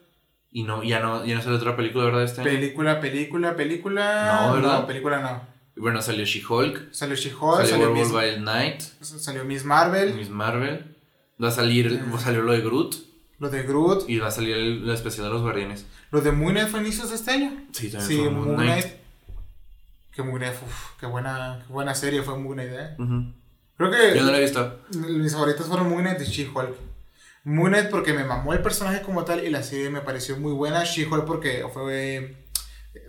Y 0.52 0.64
no, 0.64 0.84
ya 0.84 1.00
no, 1.00 1.24
ya 1.26 1.36
no 1.36 1.42
salió 1.42 1.58
otra 1.58 1.76
película, 1.76 2.06
¿verdad? 2.06 2.24
Este 2.24 2.42
año. 2.42 2.50
Película, 2.50 3.00
película, 3.00 3.56
película. 3.56 4.42
No, 4.48 4.54
¿verdad? 4.56 4.80
No, 4.82 4.88
película 4.88 5.20
no. 5.20 5.42
Bueno, 5.82 6.02
salió 6.02 6.26
She-Hulk. 6.26 6.92
Salió 6.92 7.16
She-Hulk, 7.16 7.66
Salió 7.68 7.86
salió, 7.86 7.92
Miss, 7.92 8.12
by 8.12 8.40
Night. 8.42 8.82
salió 9.02 9.46
Miss 9.46 9.64
Marvel, 9.64 10.14
Miss 10.16 10.30
Marvel. 10.30 10.96
Va 11.42 11.48
a 11.50 11.52
salir, 11.52 12.04
salió 12.20 12.42
lo 12.42 12.52
de 12.52 12.62
Groot. 12.62 12.96
lo 13.38 13.50
de 13.50 13.64
Groot, 13.64 14.10
Y 14.10 14.18
va 14.18 14.28
a 14.28 14.32
salir 14.32 14.56
el, 14.58 14.86
la 14.88 14.94
especial 14.94 15.28
de 15.28 15.32
los 15.34 15.42
Guardianes. 15.42 15.86
lo 16.12 16.20
de 16.20 16.32
Moon 16.34 16.52
Knight 16.54 16.68
fue 16.68 16.82
inicios 16.82 17.10
de 17.12 17.16
este 17.16 17.32
año. 17.32 17.52
Sí, 17.72 17.90
también 17.90 18.08
Sí, 18.10 18.18
fue 18.18 18.30
Moon 18.30 18.46
Moon 18.48 18.56
Knight. 18.58 18.84
Knight. 18.84 18.96
Que 20.14 20.24
Moon 20.24 20.38
Knight, 20.40 20.56
uf, 20.66 21.00
qué 21.00 21.06
buena, 21.06 21.64
qué 21.66 21.72
buena 21.72 21.96
serie 21.96 22.24
fue 22.24 22.38
Moon 22.38 22.56
Knight, 22.56 22.72
eh. 22.74 22.96
Creo 23.78 23.90
que 23.92 24.18
Yo 24.18 24.26
no 24.26 24.32
la 24.32 24.40
he 24.40 24.42
visto. 24.42 24.80
mis 24.98 25.32
favoritos 25.32 25.68
fueron 25.68 25.88
Moon 25.90 26.02
Knight 26.02 26.20
y 26.20 26.26
She-Hulk. 26.26 26.76
Moon 27.45 27.71
Knight 27.71 27.89
porque 27.89 28.13
me 28.13 28.23
mamó 28.23 28.54
el 28.54 28.62
personaje 28.62 29.02
como 29.02 29.23
tal 29.25 29.43
y 29.45 29.49
la 29.49 29.63
serie 29.63 29.89
me 29.89 30.02
pareció 30.02 30.38
muy 30.38 30.52
buena. 30.54 30.84
She-Hulk 30.84 31.25
porque 31.25 31.65
fue 31.73 32.45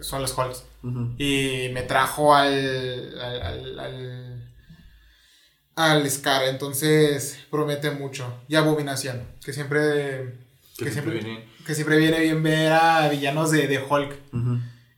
son 0.01 0.23
los 0.23 0.37
Hulks. 0.37 0.65
Y 1.19 1.69
me 1.73 1.83
trajo 1.83 2.35
al. 2.35 3.19
al. 3.21 3.43
al. 3.43 3.79
al, 3.79 4.53
al 5.77 6.11
Scar. 6.11 6.45
Entonces 6.45 7.45
promete 7.51 7.91
mucho. 7.91 8.43
Y 8.49 8.55
Abominación. 8.57 9.27
Que 9.45 9.53
siempre. 9.53 10.39
Que 10.79 10.85
Que 10.87 10.91
siempre, 10.93 11.15
viene. 11.15 11.49
que 11.67 11.75
siempre 11.75 11.97
viene 11.99 12.21
bien 12.21 12.43
ver 12.43 12.73
a 12.73 13.09
villanos 13.09 13.51
de, 13.51 13.67
de 13.67 13.79
Hulk. 13.83 14.17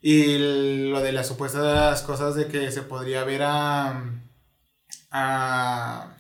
Y 0.01 0.89
lo 0.91 1.01
de 1.01 1.13
las 1.13 1.29
supuestas 1.29 2.03
cosas 2.03 2.35
de 2.35 2.47
que 2.49 2.71
se 2.71 2.83
podría 2.83 3.25
ver 3.25 3.43
a. 3.45 4.05
a. 5.11 6.17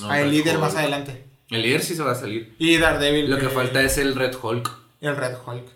No, 0.00 0.10
a 0.10 0.20
el 0.20 0.30
líder 0.30 0.54
Hulk. 0.56 0.60
más 0.60 0.74
adelante. 0.76 1.24
El 1.50 1.62
líder 1.62 1.82
sí 1.82 1.94
se 1.94 2.02
va 2.02 2.12
a 2.12 2.16
salir. 2.16 2.54
Y 2.58 2.76
Daredevil. 2.78 3.30
Lo 3.30 3.38
que 3.38 3.48
falta 3.48 3.82
es 3.82 3.98
el 3.98 4.14
Red 4.14 4.34
Hulk. 4.42 4.70
El 5.00 5.16
Red 5.16 5.34
Hulk. 5.46 5.66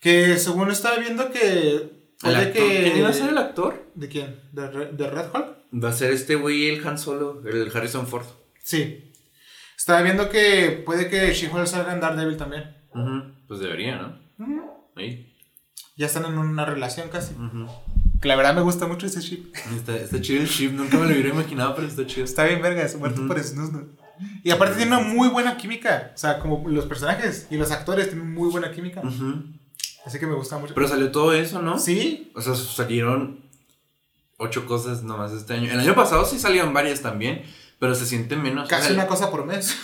Que 0.00 0.36
según 0.38 0.70
estaba 0.70 0.96
viendo 0.98 1.30
que. 1.30 1.72
El 1.72 1.90
puede 2.22 2.36
actor- 2.36 2.52
que. 2.52 2.82
¿Quién 2.84 2.98
iba 2.98 3.08
a 3.08 3.12
ser 3.12 3.30
el 3.30 3.38
actor? 3.38 3.90
¿De 3.94 4.08
quién? 4.08 4.40
¿De, 4.52 4.68
de 4.92 5.10
Red 5.10 5.26
Hulk? 5.34 5.82
Va 5.82 5.88
a 5.88 5.92
ser 5.92 6.12
este 6.12 6.34
güey, 6.34 6.68
el 6.68 6.86
Han 6.86 6.98
Solo, 6.98 7.42
el 7.46 7.70
Harrison 7.74 8.06
Ford. 8.06 8.26
Sí. 8.62 9.12
Estaba 9.76 10.02
viendo 10.02 10.28
que 10.28 10.82
puede 10.84 11.08
que 11.08 11.32
She-Hulk 11.32 11.66
salga 11.66 11.94
en 11.94 12.00
Daredevil 12.00 12.36
también. 12.36 12.76
Pues 13.48 13.60
debería, 13.60 13.96
¿no? 13.96 14.18
Ahí. 14.96 15.34
Ya 15.96 16.06
están 16.06 16.24
en 16.26 16.36
una 16.38 16.64
relación 16.66 17.08
casi. 17.08 17.34
Que 18.20 18.28
la 18.28 18.36
verdad 18.36 18.54
me 18.54 18.60
gusta 18.60 18.86
mucho 18.86 19.06
ese 19.06 19.20
ship. 19.22 19.54
Está, 19.74 19.96
está 19.96 20.20
chido 20.20 20.42
el 20.42 20.48
chip, 20.48 20.72
nunca 20.72 20.98
me 20.98 21.06
lo 21.06 21.12
hubiera 21.12 21.30
imaginado, 21.30 21.74
pero 21.74 21.86
está 21.88 22.06
chido. 22.06 22.24
Está 22.24 22.44
bien 22.44 22.60
verga, 22.60 22.82
es 22.82 22.94
muerto 22.96 23.26
por 23.26 23.42
Snooze. 23.42 23.86
Y 24.42 24.50
aparte 24.50 24.76
tiene 24.76 24.96
una 24.96 25.06
muy 25.06 25.28
buena 25.28 25.56
química. 25.56 26.12
O 26.14 26.18
sea, 26.18 26.38
como 26.38 26.66
los 26.68 26.86
personajes 26.86 27.46
y 27.50 27.56
los 27.56 27.70
actores 27.70 28.08
tienen 28.08 28.32
muy 28.32 28.50
buena 28.50 28.70
química. 28.72 29.02
Así 30.04 30.18
que 30.18 30.26
me 30.26 30.34
gusta 30.34 30.58
mucho. 30.58 30.74
Pero 30.74 30.88
salió 30.88 31.10
todo 31.10 31.32
eso, 31.32 31.60
¿no? 31.62 31.78
Sí. 31.78 32.32
O 32.34 32.40
sea, 32.40 32.54
salieron 32.54 33.40
ocho 34.38 34.66
cosas 34.66 35.02
nomás 35.02 35.32
este 35.32 35.54
año. 35.54 35.70
El 35.70 35.80
año 35.80 35.94
pasado 35.94 36.24
sí 36.24 36.38
salieron 36.38 36.72
varias 36.72 37.02
también, 37.02 37.42
pero 37.78 37.94
se 37.94 38.06
siente 38.06 38.36
menos. 38.36 38.68
Casi 38.68 38.82
O 38.82 38.86
sea, 38.86 38.94
una 38.94 39.06
cosa 39.06 39.30
por 39.30 39.44
mes. 39.44 39.76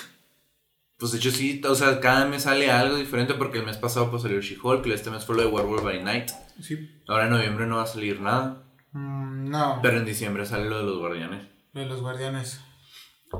Pues 0.98 1.12
de 1.12 1.18
hecho 1.18 1.30
sí, 1.30 1.60
o 1.68 1.74
sea, 1.74 2.00
cada 2.00 2.24
mes 2.24 2.44
sale 2.44 2.70
algo 2.70 2.96
diferente 2.96 3.34
porque 3.34 3.58
el 3.58 3.66
mes 3.66 3.76
pasado 3.76 4.10
pues 4.10 4.22
salió 4.22 4.40
She-Hulk, 4.40 4.86
este 4.86 5.10
mes 5.10 5.26
fue 5.26 5.36
lo 5.36 5.42
de 5.42 5.48
Werewolf 5.48 5.82
by 5.84 6.02
Night. 6.02 6.30
Sí. 6.62 6.90
Ahora 7.06 7.24
en 7.24 7.32
noviembre 7.32 7.66
no 7.66 7.76
va 7.76 7.82
a 7.82 7.86
salir 7.86 8.18
nada, 8.22 8.62
Mm, 8.92 9.50
no. 9.50 9.80
pero 9.82 9.98
en 9.98 10.06
diciembre 10.06 10.46
sale 10.46 10.70
lo 10.70 10.78
de 10.78 10.84
los 10.84 10.96
Guardianes. 10.98 11.42
Lo 11.74 11.80
de 11.82 11.86
los 11.86 12.00
guardianes. 12.00 12.60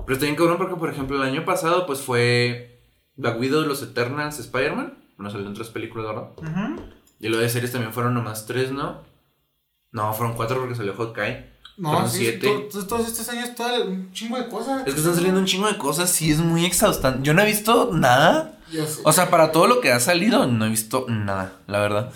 Pero 0.05 0.15
está 0.15 0.27
bien 0.27 0.37
cabrón 0.37 0.59
porque, 0.59 0.75
por 0.77 0.91
ejemplo, 0.91 1.17
el 1.17 1.23
año 1.29 1.45
pasado 1.45 1.87
pues 1.87 2.01
fue 2.01 2.81
Black 3.17 3.39
Widow 3.41 3.63
de 3.63 3.69
los 3.69 3.83
Eternals, 3.83 4.39
Spider-Man. 4.39 4.95
No 5.19 5.31
salieron 5.31 5.55
tres 5.55 5.69
películas, 5.69 6.07
¿verdad? 6.09 6.29
Ujú. 6.37 6.83
Y 7.21 7.29
lo 7.29 7.39
de 7.39 7.49
series 7.49 7.73
también 7.73 7.93
fueron 7.93 8.13
nomás 8.15 8.45
tres, 8.47 8.71
¿no? 8.73 9.01
No, 9.93 10.13
fueron 10.13 10.37
cuatro 10.37 10.59
porque 10.59 10.75
salió 10.75 10.95
Hawkeye. 10.95 11.57
No, 11.79 11.91
Fueron 11.93 12.11
sí, 12.11 12.19
siete. 12.19 12.49
to- 12.49 12.81
to- 12.81 12.87
todos 12.87 13.07
estos 13.07 13.29
años, 13.29 13.55
todo 13.55 13.85
un 13.85 14.11
chingo 14.13 14.37
de 14.39 14.49
cosas. 14.49 14.87
Es 14.87 14.95
que 14.95 15.01
están 15.01 15.15
saliendo 15.15 15.41
un 15.41 15.47
chingo 15.47 15.67
de 15.69 15.77
cosas, 15.79 16.11
sí, 16.11 16.31
es 16.31 16.39
muy 16.39 16.65
exhaustante. 16.65 17.21
Yo 17.23 17.35
no 17.35 17.43
he 17.43 17.47
visto 17.47 17.91
nada. 17.93 18.59
Yo. 18.73 18.85
O 19.05 19.13
sea, 19.13 19.31
para 19.31 19.53
todo 19.53 19.67
lo 19.67 19.81
que 19.81 19.93
ha 19.93 20.01
salido, 20.01 20.47
no 20.47 20.65
he 20.67 20.71
visto 20.71 21.07
nada, 21.09 21.53
la 21.67 21.79
verdad. 21.81 22.13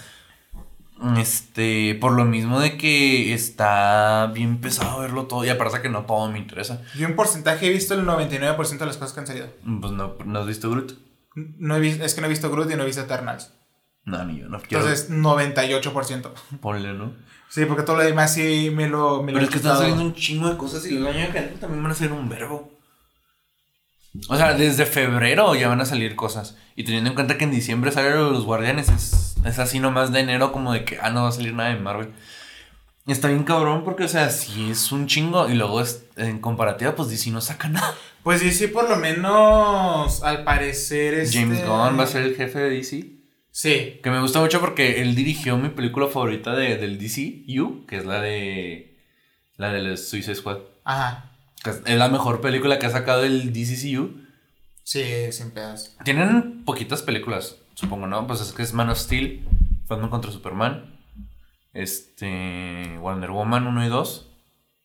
Este, 1.16 1.94
por 2.00 2.12
lo 2.12 2.24
mismo 2.24 2.60
de 2.60 2.76
que 2.76 3.32
está 3.34 4.30
bien 4.34 4.60
pesado 4.60 5.00
verlo 5.00 5.24
todo. 5.26 5.44
Y 5.44 5.48
aparte 5.48 5.80
que 5.80 5.88
no 5.88 6.04
todo 6.04 6.30
me 6.30 6.38
interesa. 6.38 6.82
Yo 6.96 7.06
en 7.06 7.16
porcentaje 7.16 7.66
he 7.66 7.70
visto 7.70 7.94
el 7.94 8.04
99% 8.06 8.78
de 8.78 8.86
las 8.86 8.96
cosas 8.96 9.12
que 9.14 9.20
han 9.20 9.26
salido. 9.26 9.48
Pues 9.80 9.92
no, 9.92 10.14
¿no 10.24 10.38
has 10.40 10.46
visto 10.46 10.70
Groot? 10.70 10.92
No 11.34 11.76
he 11.76 11.80
vis- 11.80 12.00
es 12.00 12.14
que 12.14 12.20
no 12.20 12.26
he 12.26 12.30
visto 12.30 12.50
Groot 12.50 12.70
y 12.70 12.76
no 12.76 12.82
he 12.82 12.86
visto 12.86 13.02
Eternals. 13.02 13.52
No, 14.04 14.24
ni 14.24 14.40
yo, 14.40 14.48
no 14.48 14.60
quiero. 14.60 14.84
Entonces, 14.84 15.10
98%. 15.10 16.30
ponle, 16.60 16.92
¿no? 16.94 17.12
Sí, 17.48 17.64
porque 17.66 17.82
todo 17.82 17.96
lo 17.96 18.02
demás 18.02 18.32
sí 18.34 18.70
me 18.74 18.88
lo, 18.88 19.22
me 19.22 19.32
lo 19.32 19.38
Pero 19.38 19.40
he 19.40 19.44
es 19.44 19.50
que 19.50 19.56
están 19.56 19.76
saliendo 19.78 20.02
un 20.04 20.14
chingo 20.14 20.48
de 20.48 20.56
cosas 20.56 20.86
y 20.86 20.96
el 20.96 21.06
año 21.06 21.32
que 21.32 21.40
también 21.60 21.82
van 21.82 21.92
a 21.92 21.94
ser 21.94 22.12
un 22.12 22.28
verbo. 22.28 22.78
O 24.28 24.36
sea, 24.36 24.54
desde 24.54 24.86
febrero 24.86 25.54
ya 25.54 25.68
van 25.68 25.80
a 25.80 25.86
salir 25.86 26.16
cosas. 26.16 26.56
Y 26.74 26.84
teniendo 26.84 27.10
en 27.10 27.14
cuenta 27.14 27.38
que 27.38 27.44
en 27.44 27.50
diciembre 27.50 27.92
salen 27.92 28.32
los 28.32 28.44
guardianes, 28.44 28.88
es, 28.88 29.36
es 29.44 29.58
así 29.58 29.78
nomás 29.78 30.12
de 30.12 30.20
enero 30.20 30.52
como 30.52 30.72
de 30.72 30.84
que, 30.84 30.98
ah, 31.00 31.10
no 31.10 31.22
va 31.22 31.28
a 31.28 31.32
salir 31.32 31.54
nada 31.54 31.70
de 31.70 31.80
Marvel. 31.80 32.12
Y 33.06 33.12
está 33.12 33.28
bien 33.28 33.44
cabrón 33.44 33.84
porque, 33.84 34.04
o 34.04 34.08
sea, 34.08 34.30
si 34.30 34.70
es 34.70 34.92
un 34.92 35.06
chingo 35.06 35.48
y 35.48 35.54
luego 35.54 35.80
es, 35.80 36.04
en 36.16 36.40
comparativa, 36.40 36.94
pues 36.94 37.08
DC 37.08 37.30
no 37.30 37.40
saca 37.40 37.68
nada. 37.68 37.94
Pues 38.22 38.40
sí, 38.40 38.50
sí, 38.50 38.66
por 38.66 38.88
lo 38.88 38.96
menos 38.96 40.22
al 40.22 40.44
parecer 40.44 41.14
este... 41.14 41.38
James 41.38 41.60
Gunn 41.60 41.98
va 41.98 42.02
a 42.02 42.06
ser 42.06 42.22
el 42.22 42.36
jefe 42.36 42.58
de 42.58 42.70
DC. 42.70 43.20
Sí. 43.50 44.00
Que 44.02 44.10
me 44.10 44.20
gusta 44.20 44.40
mucho 44.40 44.60
porque 44.60 45.00
él 45.00 45.14
dirigió 45.14 45.56
mi 45.56 45.70
película 45.70 46.06
favorita 46.06 46.54
de, 46.54 46.76
del 46.76 46.98
DCU, 46.98 47.86
que 47.86 47.96
es 47.96 48.04
la 48.04 48.20
de. 48.20 48.98
La 49.56 49.72
de 49.72 49.96
Suicide 49.96 50.34
Squad. 50.34 50.58
Ajá. 50.84 51.29
Que 51.62 51.70
Es 51.70 51.98
la 51.98 52.08
mejor 52.08 52.40
película 52.40 52.78
que 52.78 52.86
ha 52.86 52.90
sacado 52.90 53.24
el 53.24 53.52
DCCU. 53.52 54.26
Sí, 54.82 55.30
sin 55.32 55.50
pedos. 55.52 55.96
Tienen 56.04 56.64
poquitas 56.64 57.02
películas, 57.02 57.56
supongo, 57.74 58.06
¿no? 58.06 58.26
Pues 58.26 58.40
es 58.40 58.52
que 58.52 58.62
es 58.62 58.72
Man 58.72 58.88
of 58.90 58.98
Steel, 58.98 59.46
Batman 59.86 60.10
contra 60.10 60.32
Superman, 60.32 60.98
este, 61.72 62.96
Wonder 63.00 63.30
Woman 63.30 63.66
1 63.66 63.86
y 63.86 63.88
2, 63.88 64.30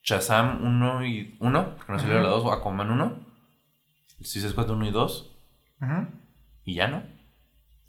Shazam 0.04 0.64
1 0.64 1.06
y 1.06 1.38
1, 1.40 1.76
porque 1.78 1.92
no 1.94 2.00
salió 2.00 2.22
la 2.22 2.30
2, 2.30 2.52
Aquaman 2.54 2.92
1, 2.92 3.26
Suicide 4.22 4.50
Squad 4.50 4.70
1 4.70 4.86
y 4.88 4.92
2, 4.92 5.32
Ujú. 5.82 6.08
y 6.66 6.76
ya, 6.76 6.88
¿no? 6.88 7.04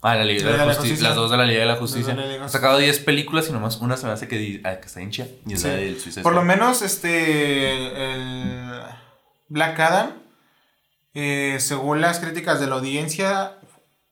Ah, 0.08 0.14
la 0.14 0.24
Liga 0.24 0.44
de 0.44 0.52
la 0.52 0.52
de 0.52 0.58
la 0.58 0.64
Justicia, 0.66 0.90
Justicia. 0.90 1.08
las 1.08 1.16
dos 1.16 1.30
de 1.30 1.36
la 1.36 1.44
Liga 1.46 1.60
de 1.60 1.66
la 1.66 1.76
Justicia. 1.76 2.14
de. 2.14 2.38
Han 2.38 2.48
sacado 2.50 2.78
10 2.78 3.00
películas 3.00 3.48
y 3.48 3.52
nomás 3.52 3.78
una 3.78 3.96
se 3.96 4.06
me 4.06 4.12
hace 4.12 4.28
que, 4.28 4.60
ah, 4.64 4.76
que 4.76 4.86
está 4.86 5.00
hincha, 5.02 5.26
y 5.46 5.54
es 5.54 5.62
Sí. 5.62 5.68
la 5.68 5.74
del 5.74 5.98
Suicide 6.00 6.22
Por 6.22 6.34
lo 6.34 6.42
menos, 6.42 6.82
este. 6.82 8.12
El 8.12 8.70
Black 9.48 9.80
Adam, 9.80 10.12
eh, 11.14 11.56
según 11.58 12.00
las 12.00 12.20
críticas 12.20 12.60
de 12.60 12.66
la 12.68 12.76
audiencia, 12.76 13.58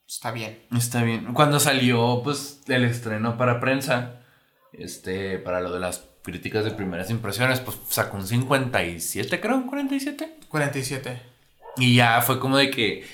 está 0.09 0.30
bien. 0.32 0.59
Está 0.76 1.03
bien. 1.03 1.32
Cuando 1.34 1.61
salió, 1.61 2.22
pues, 2.24 2.61
el 2.66 2.84
estreno 2.84 3.36
para 3.36 3.61
prensa, 3.61 4.20
este, 4.72 5.38
para 5.38 5.61
lo 5.61 5.72
de 5.72 5.80
las 5.80 6.05
críticas 6.22 6.64
de 6.64 6.70
primeras 6.70 7.11
impresiones, 7.11 7.61
pues 7.61 7.76
sacó 7.88 8.16
un 8.16 8.26
57, 8.26 9.40
creo, 9.40 9.57
un 9.57 9.66
47. 9.68 10.38
47. 10.49 11.20
Y 11.76 11.97
ya 11.97 12.20
fue 12.22 12.38
como 12.38 12.57
de 12.57 12.70
que 12.70 13.05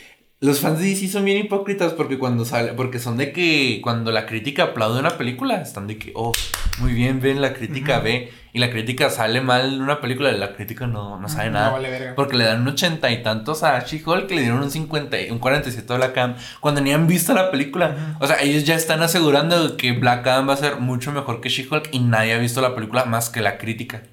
los 0.43 0.61
fans 0.61 0.78
de 0.78 0.86
DC 0.86 1.09
son 1.09 1.26
bien 1.26 1.36
hipócritas 1.36 1.93
porque 1.93 2.18
cuando 2.18 2.47
sale, 2.47 2.72
porque 2.72 2.99
son 2.99 3.18
de 3.18 3.30
que 3.30 3.80
cuando 3.82 4.11
la 4.11 4.24
crítica 4.24 4.62
aplaude 4.64 4.99
una 4.99 5.18
película, 5.18 5.61
están 5.61 5.86
de 5.86 5.99
que, 5.99 6.12
oh, 6.14 6.32
muy 6.78 6.95
bien, 6.95 7.20
ven, 7.20 7.43
la 7.43 7.53
crítica 7.53 7.99
ve, 8.01 8.32
y 8.55 8.59
la 8.59 8.70
crítica 8.70 9.11
sale 9.11 9.43
mal 9.43 9.74
en 9.74 9.82
una 9.82 10.01
película, 10.01 10.32
la 10.32 10.55
crítica 10.55 10.86
no, 10.86 11.20
no 11.20 11.28
sabe 11.28 11.49
No 11.49 11.53
nada. 11.53 11.70
vale 11.72 11.91
verga. 11.91 12.14
Porque 12.14 12.38
le 12.38 12.45
dan 12.45 12.62
un 12.62 12.68
ochenta 12.68 13.11
y 13.11 13.22
tantos 13.22 13.62
a 13.62 13.78
She-Hulk, 13.84 14.28
que 14.28 14.34
le 14.34 14.41
dieron 14.41 14.62
un 14.62 14.70
50, 14.70 15.20
y- 15.20 15.30
un 15.30 15.38
47 15.41 15.93
a 15.93 15.97
Black 15.99 16.16
Adam, 16.16 16.36
cuando 16.61 16.80
ni 16.80 16.93
han 16.93 17.07
visto 17.07 17.34
la 17.34 17.51
película. 17.51 18.16
O 18.18 18.26
sea, 18.26 18.41
ellos 18.41 18.64
ya 18.64 18.76
están 18.76 19.03
asegurando 19.03 19.76
que 19.76 19.93
Black 19.93 20.26
Adam 20.26 20.49
va 20.49 20.55
a 20.55 20.57
ser 20.57 20.76
mucho 20.76 21.12
mejor 21.12 21.43
que 21.43 21.51
She-Hulk 21.51 21.91
y 21.93 21.99
nadie 22.01 22.32
ha 22.32 22.38
visto 22.38 22.62
la 22.62 22.74
película 22.74 23.05
más 23.05 23.28
que 23.28 23.43
la 23.43 23.59
crítica. 23.59 24.05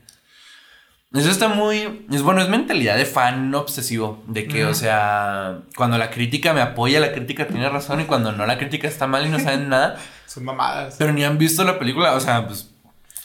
Eso 1.14 1.32
está 1.32 1.48
muy. 1.48 2.06
Es 2.12 2.22
bueno, 2.22 2.42
es 2.42 2.50
mentalidad 2.50 2.98
de 2.98 3.06
fan 3.06 3.54
obsesivo. 3.56 4.24
De 4.28 4.46
que, 4.46 4.66
o 4.66 4.74
sea, 4.74 5.60
cuando 5.76 5.98
la 5.98 6.10
crítica 6.10 6.54
me 6.54 6.62
apoya, 6.62 7.00
la 7.00 7.14
crítica 7.14 7.48
tiene 7.48 7.70
razón. 7.70 8.02
Y 8.02 8.06
cuando 8.06 8.34
no, 8.34 8.46
la 8.46 8.58
crítica 8.58 8.88
está 8.88 9.08
mal 9.08 9.26
y 9.26 9.30
no 9.30 9.40
saben 9.40 9.70
nada. 9.70 9.98
Son 10.26 10.44
mamadas. 10.44 10.96
Pero 10.98 11.14
ni 11.14 11.24
han 11.24 11.38
visto 11.38 11.64
la 11.64 11.80
película. 11.80 12.14
O 12.14 12.20
sea, 12.20 12.46
pues. 12.46 12.70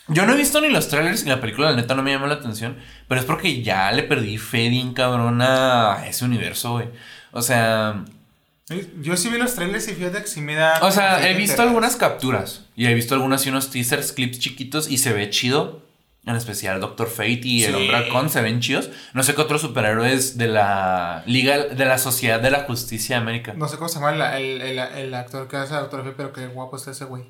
Yo 0.08 0.26
no 0.26 0.32
he 0.32 0.36
visto 0.36 0.60
ni 0.60 0.68
los 0.68 0.88
trailers 0.88 1.24
ni 1.24 1.30
la 1.30 1.40
película, 1.40 1.70
la 1.70 1.76
neta 1.76 1.94
no 1.94 2.02
me 2.02 2.12
llamó 2.12 2.26
la 2.26 2.34
atención. 2.34 2.76
Pero 3.08 3.20
es 3.20 3.26
porque 3.26 3.62
ya 3.62 3.90
le 3.92 4.02
perdí 4.02 4.36
fe 4.36 4.68
bien 4.68 4.94
cabrona 4.94 5.94
a 5.94 6.06
ese 6.08 6.24
universo, 6.24 6.72
güey. 6.72 6.88
O 7.32 7.42
sea. 7.42 8.04
Yo 9.00 9.16
sí 9.16 9.28
vi 9.28 9.38
los 9.38 9.54
trailers 9.54 9.88
y 9.88 9.94
fíjate 9.94 10.20
que 10.22 10.28
sí 10.28 10.40
me 10.40 10.54
da. 10.54 10.78
O 10.82 10.92
sea, 10.92 11.28
he 11.28 11.34
visto 11.34 11.62
algunas 11.62 11.96
capturas. 11.96 12.64
Y 12.76 12.86
he 12.86 12.94
visto 12.94 13.14
algunas 13.14 13.44
y 13.44 13.48
unos 13.48 13.70
teasers, 13.70 14.12
clips 14.12 14.38
chiquitos. 14.38 14.88
Y 14.88 14.98
se 14.98 15.12
ve 15.12 15.30
chido. 15.30 15.81
En 16.24 16.36
especial 16.36 16.80
Doctor 16.80 17.08
Fate 17.08 17.40
y 17.42 17.64
el 17.64 17.74
Hombre 17.74 17.96
Halcón 17.96 18.30
se 18.30 18.40
ven 18.42 18.60
chidos. 18.60 18.90
No 19.12 19.24
sé 19.24 19.34
qué 19.34 19.40
otros 19.40 19.60
superhéroes 19.60 20.38
de 20.38 20.46
la 20.46 21.24
Liga 21.26 21.58
de 21.58 21.84
la 21.84 21.98
Sociedad 21.98 22.40
de 22.40 22.52
la 22.52 22.60
Justicia 22.60 23.16
de 23.16 23.22
América. 23.22 23.54
No 23.54 23.66
sé 23.66 23.76
cómo 23.76 23.88
se 23.88 23.96
llama 23.96 24.36
el, 24.36 24.60
el, 24.60 24.78
el, 24.78 25.14
actor 25.14 25.48
que 25.48 25.56
hace 25.56 25.74
a 25.74 25.80
Doctor 25.80 26.04
Fate, 26.04 26.14
pero 26.16 26.32
qué 26.32 26.46
guapo 26.46 26.76
está 26.76 26.92
ese 26.92 27.06
güey. 27.06 27.24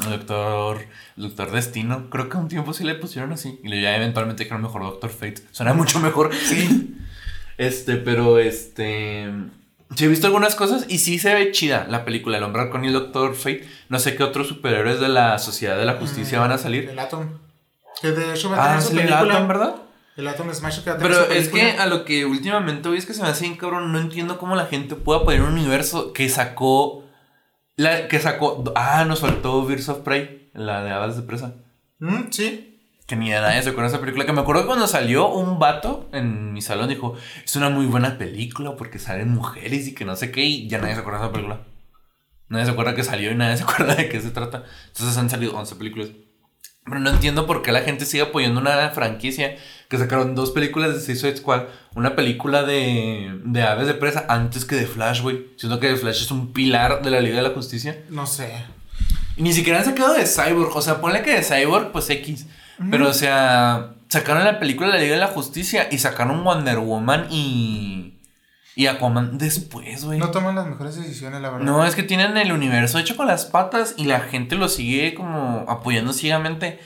El 0.00 0.10
doctor, 0.10 0.84
doctor 1.14 1.52
Destino. 1.52 2.10
Creo 2.10 2.28
que 2.28 2.36
un 2.36 2.48
tiempo 2.48 2.72
sí 2.72 2.82
le 2.82 2.96
pusieron 2.96 3.32
así. 3.32 3.60
Y 3.62 3.80
ya 3.80 3.96
eventualmente 3.96 4.48
creo 4.48 4.58
mejor 4.58 4.82
Doctor 4.82 5.10
Fate. 5.10 5.44
Suena 5.52 5.72
mucho 5.72 6.00
mejor. 6.00 6.34
Sí. 6.34 6.96
este, 7.56 7.96
pero 7.96 8.40
este. 8.40 9.30
Sí, 9.94 10.06
he 10.06 10.08
visto 10.08 10.26
algunas 10.26 10.56
cosas 10.56 10.86
y 10.88 10.98
sí 10.98 11.20
se 11.20 11.32
ve 11.32 11.52
chida 11.52 11.86
la 11.88 12.04
película 12.04 12.36
El 12.36 12.42
Hombre 12.42 12.62
Halcón 12.62 12.84
y 12.84 12.88
el 12.88 12.94
Doctor 12.94 13.36
Fate. 13.36 13.66
No 13.88 14.00
sé 14.00 14.16
qué 14.16 14.24
otros 14.24 14.48
superhéroes 14.48 14.98
de 14.98 15.08
la 15.08 15.38
Sociedad 15.38 15.78
de 15.78 15.84
la 15.84 15.94
Justicia 15.94 16.38
mm, 16.38 16.40
van 16.40 16.52
a 16.52 16.58
salir. 16.58 16.88
El 16.88 16.98
Atom. 16.98 17.45
Que 18.00 18.12
de 18.12 18.34
hecho 18.34 18.50
va 18.50 18.56
a 18.56 18.62
tener 18.62 18.78
ah, 18.78 18.80
su 18.80 18.88
película. 18.90 19.20
El 19.20 19.30
Atom, 19.30 19.48
¿verdad? 19.48 19.76
El 20.16 20.28
Atom 20.28 20.52
Smash 20.52 20.82
que 20.82 20.90
va 20.90 20.96
a 20.96 20.98
tener 20.98 21.12
Pero 21.12 21.32
es 21.32 21.48
que 21.48 21.72
a 21.72 21.86
lo 21.86 22.04
que 22.04 22.24
últimamente 22.24 22.88
hoy 22.88 22.98
es 22.98 23.06
que 23.06 23.14
se 23.14 23.22
me 23.22 23.28
hace 23.28 23.44
bien 23.44 23.56
cabrón. 23.56 23.92
No 23.92 23.98
entiendo 23.98 24.38
cómo 24.38 24.56
la 24.56 24.66
gente 24.66 24.94
pueda 24.94 25.24
poner 25.24 25.42
un 25.42 25.52
universo 25.52 26.12
que 26.12 26.28
sacó. 26.28 27.04
La, 27.76 28.08
que 28.08 28.18
sacó. 28.18 28.64
Ah, 28.74 29.04
nos 29.04 29.20
faltó 29.20 29.64
Birds 29.64 29.88
of 29.88 29.98
Prey, 29.98 30.50
la 30.54 30.82
de 30.82 30.90
Aves 30.90 31.16
de 31.16 31.22
Presa. 31.22 31.54
Mm, 31.98 32.30
sí. 32.30 32.72
Que 33.06 33.14
ni 33.14 33.30
de 33.30 33.58
eso 33.58 33.74
con 33.74 33.84
esa 33.84 34.00
película. 34.00 34.26
Que 34.26 34.32
me 34.32 34.40
acuerdo 34.40 34.62
que 34.62 34.68
cuando 34.68 34.86
salió 34.86 35.28
un 35.28 35.58
vato 35.58 36.08
en 36.12 36.52
mi 36.52 36.62
salón 36.62 36.88
dijo: 36.88 37.14
Es 37.44 37.54
una 37.54 37.68
muy 37.68 37.86
buena 37.86 38.18
película 38.18 38.74
porque 38.76 38.98
salen 38.98 39.30
mujeres 39.30 39.86
y 39.86 39.94
que 39.94 40.04
no 40.04 40.16
sé 40.16 40.32
qué. 40.32 40.42
Y 40.42 40.68
ya 40.68 40.78
nadie 40.78 40.94
se 40.94 41.00
acuerda 41.00 41.20
de 41.20 41.26
esa 41.26 41.32
película. 41.32 41.60
Nadie 42.48 42.64
se 42.64 42.70
acuerda 42.70 42.94
que 42.94 43.04
salió 43.04 43.30
y 43.30 43.34
nadie 43.34 43.56
se 43.56 43.64
acuerda 43.64 43.94
de 43.94 44.08
qué 44.08 44.20
se 44.20 44.30
trata. 44.30 44.64
Entonces 44.88 45.16
han 45.18 45.30
salido 45.30 45.56
11 45.56 45.76
películas. 45.76 46.08
Pero 46.86 47.00
no 47.00 47.10
entiendo 47.10 47.46
por 47.46 47.62
qué 47.62 47.72
la 47.72 47.82
gente 47.82 48.06
sigue 48.06 48.22
apoyando 48.22 48.60
una 48.60 48.90
franquicia 48.90 49.56
que 49.88 49.98
sacaron 49.98 50.34
dos 50.34 50.52
películas 50.52 50.94
de 50.94 51.00
Suicide 51.00 51.36
Squad, 51.36 51.64
una 51.94 52.14
película 52.16 52.62
de, 52.62 53.40
de 53.44 53.62
aves 53.62 53.86
de 53.86 53.94
presa 53.94 54.24
antes 54.28 54.64
que 54.64 54.76
de 54.76 54.86
Flash, 54.86 55.20
güey. 55.20 55.46
Siento 55.56 55.80
que 55.80 55.88
The 55.88 55.96
Flash 55.96 56.22
es 56.22 56.30
un 56.30 56.52
pilar 56.52 57.02
de 57.02 57.10
la 57.10 57.20
Liga 57.20 57.36
de 57.36 57.42
la 57.42 57.50
Justicia. 57.50 57.98
No 58.08 58.26
sé. 58.26 58.64
Y 59.36 59.42
ni 59.42 59.52
siquiera 59.52 59.80
han 59.80 59.84
sacado 59.84 60.14
de 60.14 60.26
Cyborg. 60.26 60.74
O 60.76 60.82
sea, 60.82 61.00
ponle 61.00 61.22
que 61.22 61.34
de 61.34 61.42
Cyborg, 61.42 61.92
pues 61.92 62.08
X. 62.08 62.46
Pero, 62.90 63.08
o 63.08 63.12
sea, 63.12 63.94
sacaron 64.08 64.44
la 64.44 64.58
película 64.58 64.88
de 64.88 64.94
la 64.94 65.00
Liga 65.00 65.14
de 65.14 65.20
la 65.20 65.28
Justicia 65.28 65.88
y 65.90 65.98
sacaron 65.98 66.44
Wonder 66.44 66.78
Woman 66.78 67.26
y. 67.30 68.14
Y 68.78 68.88
Aquaman 68.88 69.38
después, 69.38 70.04
güey. 70.04 70.18
No 70.18 70.30
toman 70.30 70.54
las 70.54 70.66
mejores 70.66 70.96
decisiones, 70.96 71.40
la 71.40 71.48
verdad. 71.48 71.64
No, 71.64 71.86
es 71.86 71.94
que 71.94 72.02
tienen 72.02 72.36
el 72.36 72.52
universo 72.52 72.98
hecho 72.98 73.16
con 73.16 73.26
las 73.26 73.46
patas 73.46 73.94
y 73.96 74.04
la 74.04 74.20
gente 74.20 74.54
lo 74.54 74.68
sigue 74.68 75.14
como 75.14 75.64
apoyando 75.66 76.12
ciegamente. 76.12 76.78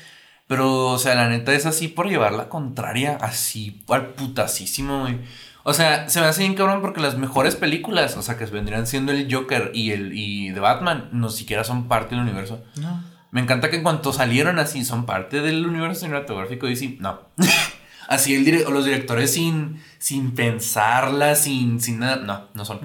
Pero, 0.47 0.87
o 0.87 0.99
sea, 0.99 1.17
la 1.17 1.29
neta 1.29 1.53
es 1.53 1.67
así 1.67 1.89
por 1.89 2.09
llevar 2.09 2.33
la 2.33 2.49
contraria, 2.49 3.19
así 3.21 3.85
al 3.89 4.11
putasísimo, 4.11 5.01
güey. 5.01 5.19
O 5.65 5.75
sea, 5.75 6.09
se 6.09 6.21
me 6.21 6.27
hace 6.27 6.43
bien 6.43 6.55
cabrón 6.55 6.81
porque 6.81 7.01
las 7.01 7.19
mejores 7.19 7.57
películas, 7.57 8.17
o 8.17 8.23
sea, 8.23 8.39
que 8.39 8.47
vendrían 8.47 8.87
siendo 8.87 9.11
el 9.11 9.33
Joker 9.33 9.73
y 9.75 9.91
el 9.91 10.13
y 10.15 10.53
The 10.53 10.61
Batman, 10.61 11.09
no 11.11 11.29
siquiera 11.29 11.65
son 11.65 11.89
parte 11.89 12.15
del 12.15 12.23
universo. 12.23 12.63
No. 12.77 13.03
Me 13.33 13.41
encanta 13.41 13.69
que 13.69 13.77
en 13.77 13.83
cuanto 13.83 14.13
salieron 14.13 14.61
así, 14.61 14.85
son 14.85 15.07
parte 15.07 15.41
del 15.41 15.67
universo 15.67 16.03
cinematográfico 16.03 16.69
y 16.69 16.77
sí, 16.77 16.99
no. 17.01 17.21
Así 18.11 18.35
el 18.35 18.65
los 18.65 18.85
directores 18.85 19.33
sin, 19.33 19.81
sin 20.01 20.35
pensarla, 20.35 21.37
sin, 21.37 21.81
sin 21.81 22.01
nada. 22.01 22.17
No, 22.17 22.49
no 22.55 22.65
son. 22.65 22.81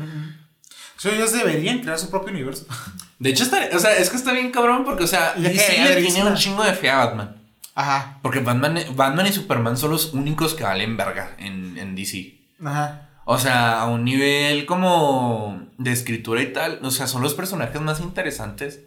ellos 1.03 1.33
deberían 1.33 1.79
crear 1.79 1.97
su 1.97 2.11
propio 2.11 2.31
universo. 2.31 2.67
De 3.19 3.31
hecho, 3.31 3.43
está, 3.43 3.69
o 3.73 3.79
sea, 3.79 3.97
es 3.97 4.11
que 4.11 4.17
está 4.17 4.33
bien 4.33 4.51
cabrón 4.51 4.85
porque, 4.85 5.03
o 5.03 5.07
sea, 5.07 5.33
le 5.35 5.49
tiene 5.49 6.23
un 6.25 6.35
chingo 6.35 6.63
de 6.63 6.73
fe 6.73 6.91
a 6.91 7.05
Batman. 7.05 7.37
Ajá. 7.73 8.19
Porque 8.21 8.39
Batman, 8.39 8.77
Batman 8.95 9.25
y 9.25 9.31
Superman 9.31 9.77
son 9.77 9.89
los 9.89 10.13
únicos 10.13 10.53
que 10.53 10.63
valen 10.63 10.95
verga 10.95 11.35
en, 11.39 11.75
en 11.75 11.95
DC. 11.95 12.37
Ajá. 12.63 13.09
O 13.25 13.39
sea, 13.39 13.81
a 13.81 13.87
un 13.87 14.05
nivel 14.05 14.67
como 14.67 15.67
de 15.79 15.91
escritura 15.91 16.43
y 16.43 16.53
tal. 16.53 16.79
O 16.83 16.91
sea, 16.91 17.07
son 17.07 17.23
los 17.23 17.33
personajes 17.33 17.81
más 17.81 17.99
interesantes. 17.99 18.81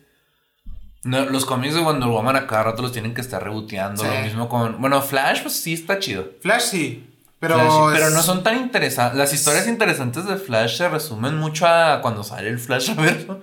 No, 1.05 1.24
los 1.26 1.44
cómics 1.44 1.74
de 1.74 1.80
Wonder 1.80 2.09
Woman 2.09 2.36
a 2.36 2.46
cada 2.46 2.64
rato 2.64 2.82
los 2.82 2.92
tienen 2.92 3.14
que 3.14 3.20
estar 3.20 3.42
reboteando. 3.42 4.03
Lo 4.03 4.20
mismo 4.22 4.49
con. 4.49 4.80
Bueno, 4.80 5.01
Flash, 5.01 5.42
pues 5.42 5.55
sí 5.55 5.74
está 5.74 5.99
chido. 5.99 6.26
Flash 6.40 6.62
sí. 6.62 7.05
Pero, 7.40 7.90
pero 7.92 8.11
no 8.11 8.22
son 8.22 8.42
tan 8.42 8.57
interesantes. 8.57 9.16
Las 9.16 9.32
historias 9.32 9.68
interesantes 9.68 10.26
de 10.26 10.36
Flash 10.36 10.76
se 10.76 10.88
resumen 10.88 11.36
mucho 11.36 11.68
a 11.68 12.01
cuando 12.03 12.24
sale 12.24 12.49
el 12.49 12.59
Flash 12.59 12.88
reverso. 12.96 13.40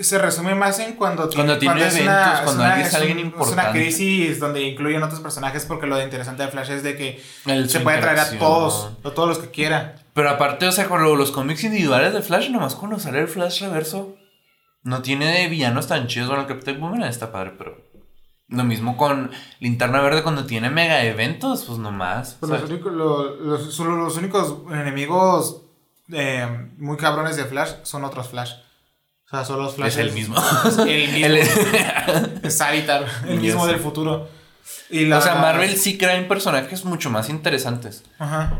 Se 0.00 0.18
resume 0.18 0.54
más 0.54 0.78
en 0.78 0.94
cuando, 0.94 1.28
cuando 1.28 1.58
tiene 1.58 1.80
eventos, 1.80 2.40
cuando 2.44 2.62
alguien 2.62 2.86
es 2.86 2.94
alguien 2.94 3.18
importante. 3.18 3.60
Es 3.60 3.66
una 3.66 3.72
crisis 3.72 4.38
donde 4.38 4.62
incluyen 4.62 5.02
otros 5.02 5.20
personajes 5.20 5.64
porque 5.64 5.86
lo 5.88 6.00
interesante 6.00 6.44
de 6.44 6.48
Flash 6.50 6.70
es 6.70 6.82
de 6.84 6.96
que 6.96 7.22
se 7.68 7.80
puede 7.80 7.98
traer 7.98 8.18
a 8.20 8.30
todos, 8.38 8.90
a 9.02 9.10
todos 9.10 9.28
los 9.28 9.38
que 9.38 9.50
quiera. 9.50 9.96
Pero 10.14 10.30
aparte, 10.30 10.66
o 10.66 10.72
sea, 10.72 10.86
con 10.86 11.02
los 11.02 11.30
cómics 11.30 11.64
individuales 11.64 12.12
de 12.12 12.22
Flash, 12.22 12.50
nomás 12.50 12.76
cuando 12.76 12.98
sale 12.98 13.20
el 13.20 13.28
Flash 13.28 13.62
reverso, 13.62 14.16
no 14.82 15.02
tiene 15.02 15.48
villanos 15.48 15.86
tan 15.86 16.06
chidos. 16.06 16.28
Bueno, 16.28 16.42
el 16.42 16.48
Capitán 16.48 16.80
Boomerang 16.80 17.10
está 17.10 17.32
padre, 17.32 17.54
pero. 17.56 17.88
Lo 18.50 18.64
mismo 18.64 18.96
con 18.96 19.30
Linterna 19.60 20.00
Verde 20.00 20.22
cuando 20.22 20.46
tiene 20.46 20.70
mega 20.70 21.04
eventos, 21.04 21.64
pues 21.66 21.78
nomás. 21.78 22.38
Pues 22.40 22.50
los, 22.50 22.70
únicos, 22.70 22.92
los, 22.94 23.78
los, 23.78 24.16
únicos 24.16 24.62
enemigos 24.70 25.66
eh, 26.10 26.70
muy 26.78 26.96
cabrones 26.96 27.36
de 27.36 27.44
Flash 27.44 27.72
son 27.82 28.04
otros 28.04 28.28
Flash. 28.28 28.52
O 29.26 29.28
sea, 29.28 29.44
son 29.44 29.62
los 29.62 29.74
Flash. 29.74 29.88
Es 29.88 29.96
el 29.98 30.12
mismo. 30.12 30.36
el 30.88 31.34
mismo. 31.34 31.62
es 32.42 32.56
Saritar, 32.56 33.06
el 33.26 33.38
mismo 33.38 33.66
del 33.66 33.80
futuro. 33.80 34.28
O 34.90 35.20
sea, 35.20 35.34
Marvel 35.34 35.76
sí 35.76 35.98
crea 35.98 36.26
personajes 36.28 36.84
mucho 36.84 37.10
más 37.10 37.28
interesantes. 37.28 38.04
Ajá. 38.18 38.58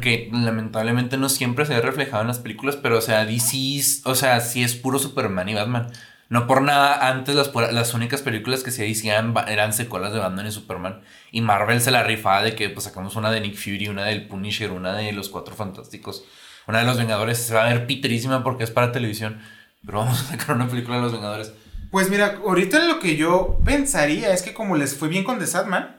Que 0.00 0.28
lamentablemente 0.32 1.16
no 1.16 1.28
siempre 1.28 1.64
se 1.64 1.74
ve 1.74 1.80
reflejado 1.80 2.22
en 2.22 2.28
las 2.28 2.38
películas, 2.38 2.76
pero 2.76 2.98
o 2.98 3.00
sea, 3.00 3.24
DC, 3.24 4.02
o 4.04 4.14
sea, 4.14 4.40
sí 4.40 4.62
es 4.62 4.74
puro 4.74 4.98
Superman 4.98 5.48
y 5.48 5.54
Batman. 5.54 5.90
No 6.28 6.46
por 6.46 6.62
nada, 6.62 7.08
antes 7.08 7.34
las, 7.34 7.50
las 7.72 7.92
únicas 7.94 8.22
películas 8.22 8.62
que 8.62 8.70
se 8.70 8.88
hacían 8.88 9.34
eran 9.48 9.72
secuelas 9.72 10.12
de 10.12 10.20
Batman 10.20 10.46
y 10.46 10.52
Superman. 10.52 11.00
Y 11.32 11.40
Marvel 11.40 11.80
se 11.80 11.90
la 11.90 12.04
rifaba 12.04 12.42
de 12.42 12.54
que 12.54 12.68
pues 12.68 12.84
sacamos 12.84 13.16
una 13.16 13.32
de 13.32 13.40
Nick 13.40 13.56
Fury, 13.56 13.88
una 13.88 14.04
del 14.04 14.28
Punisher, 14.28 14.70
una 14.70 14.92
de 14.92 15.12
los 15.12 15.28
Cuatro 15.28 15.56
Fantásticos, 15.56 16.24
una 16.68 16.78
de 16.80 16.84
los 16.84 16.98
Vengadores. 16.98 17.38
Se 17.38 17.54
va 17.54 17.64
a 17.64 17.72
ver 17.72 17.86
piterísima 17.86 18.44
porque 18.44 18.64
es 18.64 18.70
para 18.70 18.92
televisión. 18.92 19.40
Pero 19.84 19.98
vamos 19.98 20.20
a 20.20 20.24
sacar 20.24 20.54
una 20.54 20.68
película 20.68 20.96
de 20.98 21.02
los 21.02 21.12
Vengadores. 21.12 21.52
Pues 21.90 22.08
mira, 22.08 22.38
ahorita 22.44 22.78
lo 22.86 23.00
que 23.00 23.16
yo 23.16 23.58
pensaría 23.64 24.32
es 24.32 24.42
que 24.42 24.54
como 24.54 24.76
les 24.76 24.94
fue 24.94 25.08
bien 25.08 25.24
con 25.24 25.38
The 25.38 25.46
Sadman. 25.46 25.96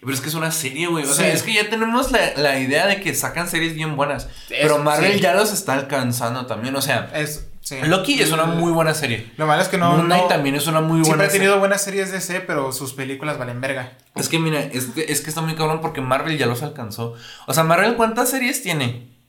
Pero 0.00 0.14
es 0.14 0.20
que 0.20 0.28
es 0.28 0.34
una 0.34 0.50
serie, 0.50 0.86
güey. 0.86 1.04
O 1.04 1.12
sea, 1.12 1.30
es 1.30 1.42
que 1.42 1.52
ya 1.52 1.68
tenemos 1.68 2.10
la, 2.10 2.58
idea 2.58 2.86
de 2.86 3.00
que 3.00 3.14
sacan 3.14 3.48
series 3.48 3.74
bien 3.74 3.96
buenas. 3.96 4.28
pero 4.48 4.78
Marvel 4.78 5.20
ya 5.20 5.34
los 5.34 5.52
está 5.52 5.74
alcanzando 5.74 6.46
también. 6.46 6.74
O 6.74 6.80
sea, 6.80 7.10
es, 7.14 7.46
Loki 7.82 8.20
es 8.20 8.32
una 8.32 8.46
muy 8.46 8.72
buena 8.72 8.94
serie. 8.94 9.30
Lo 9.36 9.46
malo 9.46 9.60
es 9.60 9.68
que 9.68 9.76
no. 9.76 9.92
Moon 9.92 10.06
Knight 10.06 10.28
también 10.28 10.54
es 10.54 10.66
una 10.66 10.80
muy 10.80 11.00
buena 11.00 11.04
Siempre 11.04 11.26
ha 11.26 11.30
tenido 11.30 11.58
buenas 11.58 11.82
series 11.82 12.10
DC, 12.10 12.40
pero 12.40 12.72
sus 12.72 12.94
películas 12.94 13.38
valen 13.38 13.60
verga. 13.60 13.92
Es 14.16 14.30
que 14.30 14.38
mira, 14.38 14.60
es 14.60 14.86
que, 14.86 15.04
es 15.08 15.20
que 15.20 15.28
está 15.28 15.42
muy 15.42 15.54
cabrón 15.54 15.82
porque 15.82 16.00
Marvel 16.00 16.38
ya 16.38 16.46
los 16.46 16.62
alcanzó. 16.62 17.14
O 17.46 17.52
sea, 17.52 17.62
Marvel, 17.62 17.94
¿cuántas 17.96 18.30
series 18.30 18.62
tiene? 18.62 19.19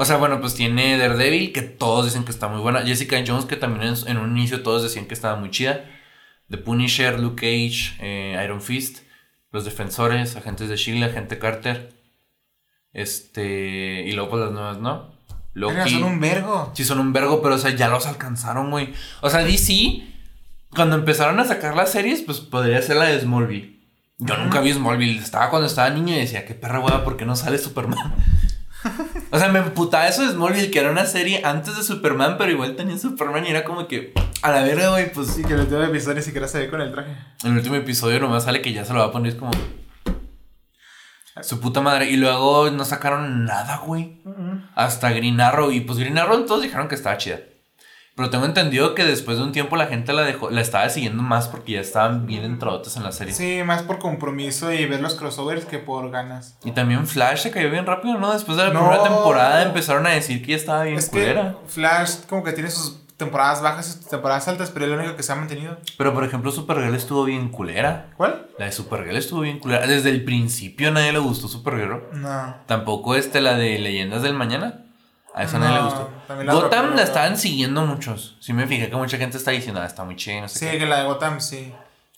O 0.00 0.06
sea, 0.06 0.16
bueno, 0.16 0.40
pues 0.40 0.54
tiene 0.54 0.96
Daredevil, 0.96 1.52
que 1.52 1.60
todos 1.60 2.06
dicen 2.06 2.24
que 2.24 2.30
está 2.30 2.48
muy 2.48 2.62
buena. 2.62 2.80
Jessica 2.80 3.22
Jones, 3.26 3.44
que 3.44 3.56
también 3.56 3.92
en, 4.06 4.16
un 4.16 4.34
inicio 4.34 4.62
todos 4.62 4.82
decían 4.82 5.04
que 5.04 5.12
estaba 5.12 5.36
muy 5.36 5.50
chida. 5.50 5.84
The 6.48 6.56
Punisher, 6.56 7.20
Luke 7.20 7.36
Cage, 7.36 7.98
eh, 8.00 8.42
Iron 8.42 8.62
Fist, 8.62 9.00
Los 9.52 9.66
Defensores, 9.66 10.36
Agentes 10.36 10.70
de 10.70 10.78
Shield, 10.78 11.04
Agente 11.04 11.38
Carter. 11.38 11.92
Este. 12.94 14.04
Y 14.06 14.12
luego 14.12 14.30
pues 14.30 14.44
las 14.44 14.52
nuevas, 14.52 14.78
¿no? 14.78 15.12
Loki. 15.52 15.90
son 15.90 16.04
un 16.04 16.18
vergo. 16.18 16.72
Sí, 16.74 16.82
son 16.82 16.98
un 16.98 17.12
vergo, 17.12 17.42
pero 17.42 17.56
o 17.56 17.58
sea, 17.58 17.76
ya 17.76 17.90
los 17.90 18.06
alcanzaron, 18.06 18.70
güey. 18.70 18.94
O 19.20 19.28
sea, 19.28 19.44
DC, 19.44 20.02
cuando 20.74 20.96
empezaron 20.96 21.38
a 21.40 21.44
sacar 21.44 21.76
las 21.76 21.92
series, 21.92 22.22
pues 22.22 22.40
podría 22.40 22.80
ser 22.80 22.96
la 22.96 23.04
de 23.04 23.20
Smallville. 23.20 23.78
Yo 24.16 24.34
nunca 24.38 24.62
vi 24.62 24.72
Smallville. 24.72 25.18
Estaba 25.18 25.50
cuando 25.50 25.66
estaba 25.66 25.90
niño 25.90 26.14
y 26.14 26.20
decía, 26.20 26.46
qué 26.46 26.54
perra 26.54 26.80
hueva, 26.80 27.04
¿por 27.04 27.18
qué 27.18 27.26
no 27.26 27.36
sale 27.36 27.58
Superman? 27.58 28.14
O 29.32 29.38
sea, 29.38 29.48
me 29.48 29.60
emputaba 29.60 30.08
eso 30.08 30.22
de 30.22 30.32
Smallville, 30.32 30.70
que 30.70 30.80
era 30.80 30.90
una 30.90 31.06
serie 31.06 31.42
antes 31.44 31.76
de 31.76 31.82
Superman, 31.84 32.36
pero 32.36 32.50
igual 32.50 32.74
tenía 32.74 32.98
Superman 32.98 33.46
y 33.46 33.50
era 33.50 33.64
como 33.64 33.86
que, 33.86 34.12
a 34.42 34.50
la 34.50 34.62
verga, 34.62 34.90
güey, 34.90 35.12
pues. 35.12 35.28
Sí, 35.28 35.44
que 35.44 35.52
el 35.54 35.60
último 35.60 35.82
episodio 35.82 36.16
ni 36.16 36.22
siquiera 36.22 36.48
se 36.48 36.58
ve 36.58 36.68
con 36.68 36.80
el 36.80 36.90
traje. 36.90 37.12
En 37.44 37.52
el 37.52 37.58
último 37.58 37.76
episodio 37.76 38.18
nomás 38.18 38.44
sale 38.44 38.60
que 38.60 38.72
ya 38.72 38.84
se 38.84 38.92
lo 38.92 38.98
va 39.00 39.06
a 39.06 39.12
poner 39.12 39.36
como. 39.36 39.52
Su 41.42 41.60
puta 41.60 41.80
madre. 41.80 42.10
Y 42.10 42.16
luego 42.16 42.70
no 42.70 42.84
sacaron 42.84 43.44
nada, 43.44 43.78
güey. 43.78 44.20
Hasta 44.74 45.10
Green 45.10 45.40
Arrow. 45.40 45.70
Y 45.70 45.80
pues 45.80 45.98
Green 45.98 46.18
Arrow 46.18 46.44
todos 46.44 46.62
dijeron 46.62 46.88
que 46.88 46.96
estaba 46.96 47.16
chida. 47.16 47.38
Pero 48.20 48.28
tengo 48.28 48.44
entendido 48.44 48.94
que 48.94 49.02
después 49.02 49.38
de 49.38 49.44
un 49.44 49.52
tiempo 49.52 49.76
la 49.76 49.86
gente 49.86 50.12
la 50.12 50.20
dejó, 50.20 50.50
la 50.50 50.60
estaba 50.60 50.86
siguiendo 50.90 51.22
más 51.22 51.48
porque 51.48 51.72
ya 51.72 51.80
estaban 51.80 52.26
bien 52.26 52.44
entradotes 52.44 52.94
en 52.98 53.02
la 53.02 53.12
serie. 53.12 53.32
Sí, 53.32 53.62
más 53.64 53.82
por 53.84 53.98
compromiso 53.98 54.70
y 54.70 54.84
ver 54.84 55.00
los 55.00 55.14
crossovers 55.14 55.64
que 55.64 55.78
por 55.78 56.10
ganas. 56.10 56.58
Y 56.62 56.72
también 56.72 57.06
Flash 57.06 57.38
se 57.44 57.50
cayó 57.50 57.70
bien 57.70 57.86
rápido, 57.86 58.18
¿no? 58.18 58.30
Después 58.34 58.58
de 58.58 58.64
la 58.64 58.74
No. 58.74 58.80
primera 58.80 59.02
temporada 59.04 59.62
empezaron 59.62 60.06
a 60.06 60.10
decir 60.10 60.42
que 60.42 60.48
ya 60.50 60.56
estaba 60.56 60.82
bien 60.84 60.98
Es 60.98 61.08
culera. 61.08 61.56
que 61.64 61.68
Flash 61.72 62.16
como 62.28 62.44
que 62.44 62.52
tiene 62.52 62.70
sus 62.70 62.98
temporadas 63.16 63.62
bajas 63.62 63.88
y 63.88 63.92
sus 63.92 64.06
temporadas 64.06 64.46
altas, 64.48 64.68
pero 64.68 64.84
es 64.84 64.90
lo 64.90 64.98
único 64.98 65.16
que 65.16 65.22
se 65.22 65.32
ha 65.32 65.36
mantenido. 65.36 65.78
Pero 65.96 66.12
por 66.12 66.22
ejemplo, 66.24 66.50
Supergirl 66.52 66.94
estuvo 66.94 67.24
bien 67.24 67.48
culera. 67.48 68.10
¿Cuál? 68.18 68.48
La 68.58 68.66
de 68.66 68.72
Supergirl 68.72 69.16
estuvo 69.16 69.40
bien 69.40 69.58
culera. 69.60 69.86
Desde 69.86 70.10
el 70.10 70.24
principio 70.24 70.90
nadie 70.90 71.12
le 71.14 71.20
gustó 71.20 71.48
Supergirl. 71.48 72.02
No. 72.12 72.54
Tampoco 72.66 73.14
este, 73.14 73.40
la 73.40 73.54
de 73.54 73.78
Leyendas 73.78 74.20
del 74.20 74.34
Mañana. 74.34 74.84
A 75.34 75.44
esa 75.44 75.58
nadie 75.58 75.74
le 75.74 75.80
No, 75.80 75.84
gustó. 75.86 76.10
la 76.44 76.52
Gotham 76.54 76.96
la 76.96 77.02
estaban 77.02 77.36
siguiendo 77.36 77.84
muchos. 77.86 78.36
Sí 78.40 78.52
me 78.52 78.66
fijé 78.66 78.90
que 78.90 78.96
mucha 78.96 79.16
gente 79.16 79.36
está 79.36 79.52
diciendo, 79.52 79.80
ah, 79.80 79.86
está 79.86 80.04
muy 80.04 80.16
chida, 80.16 80.40
no 80.40 80.48
sé 80.48 80.58
Sí, 80.58 80.66
qué. 80.70 80.78
que 80.78 80.86
la 80.86 81.00
de 81.00 81.04
Gotham, 81.06 81.40
sí. 81.40 81.72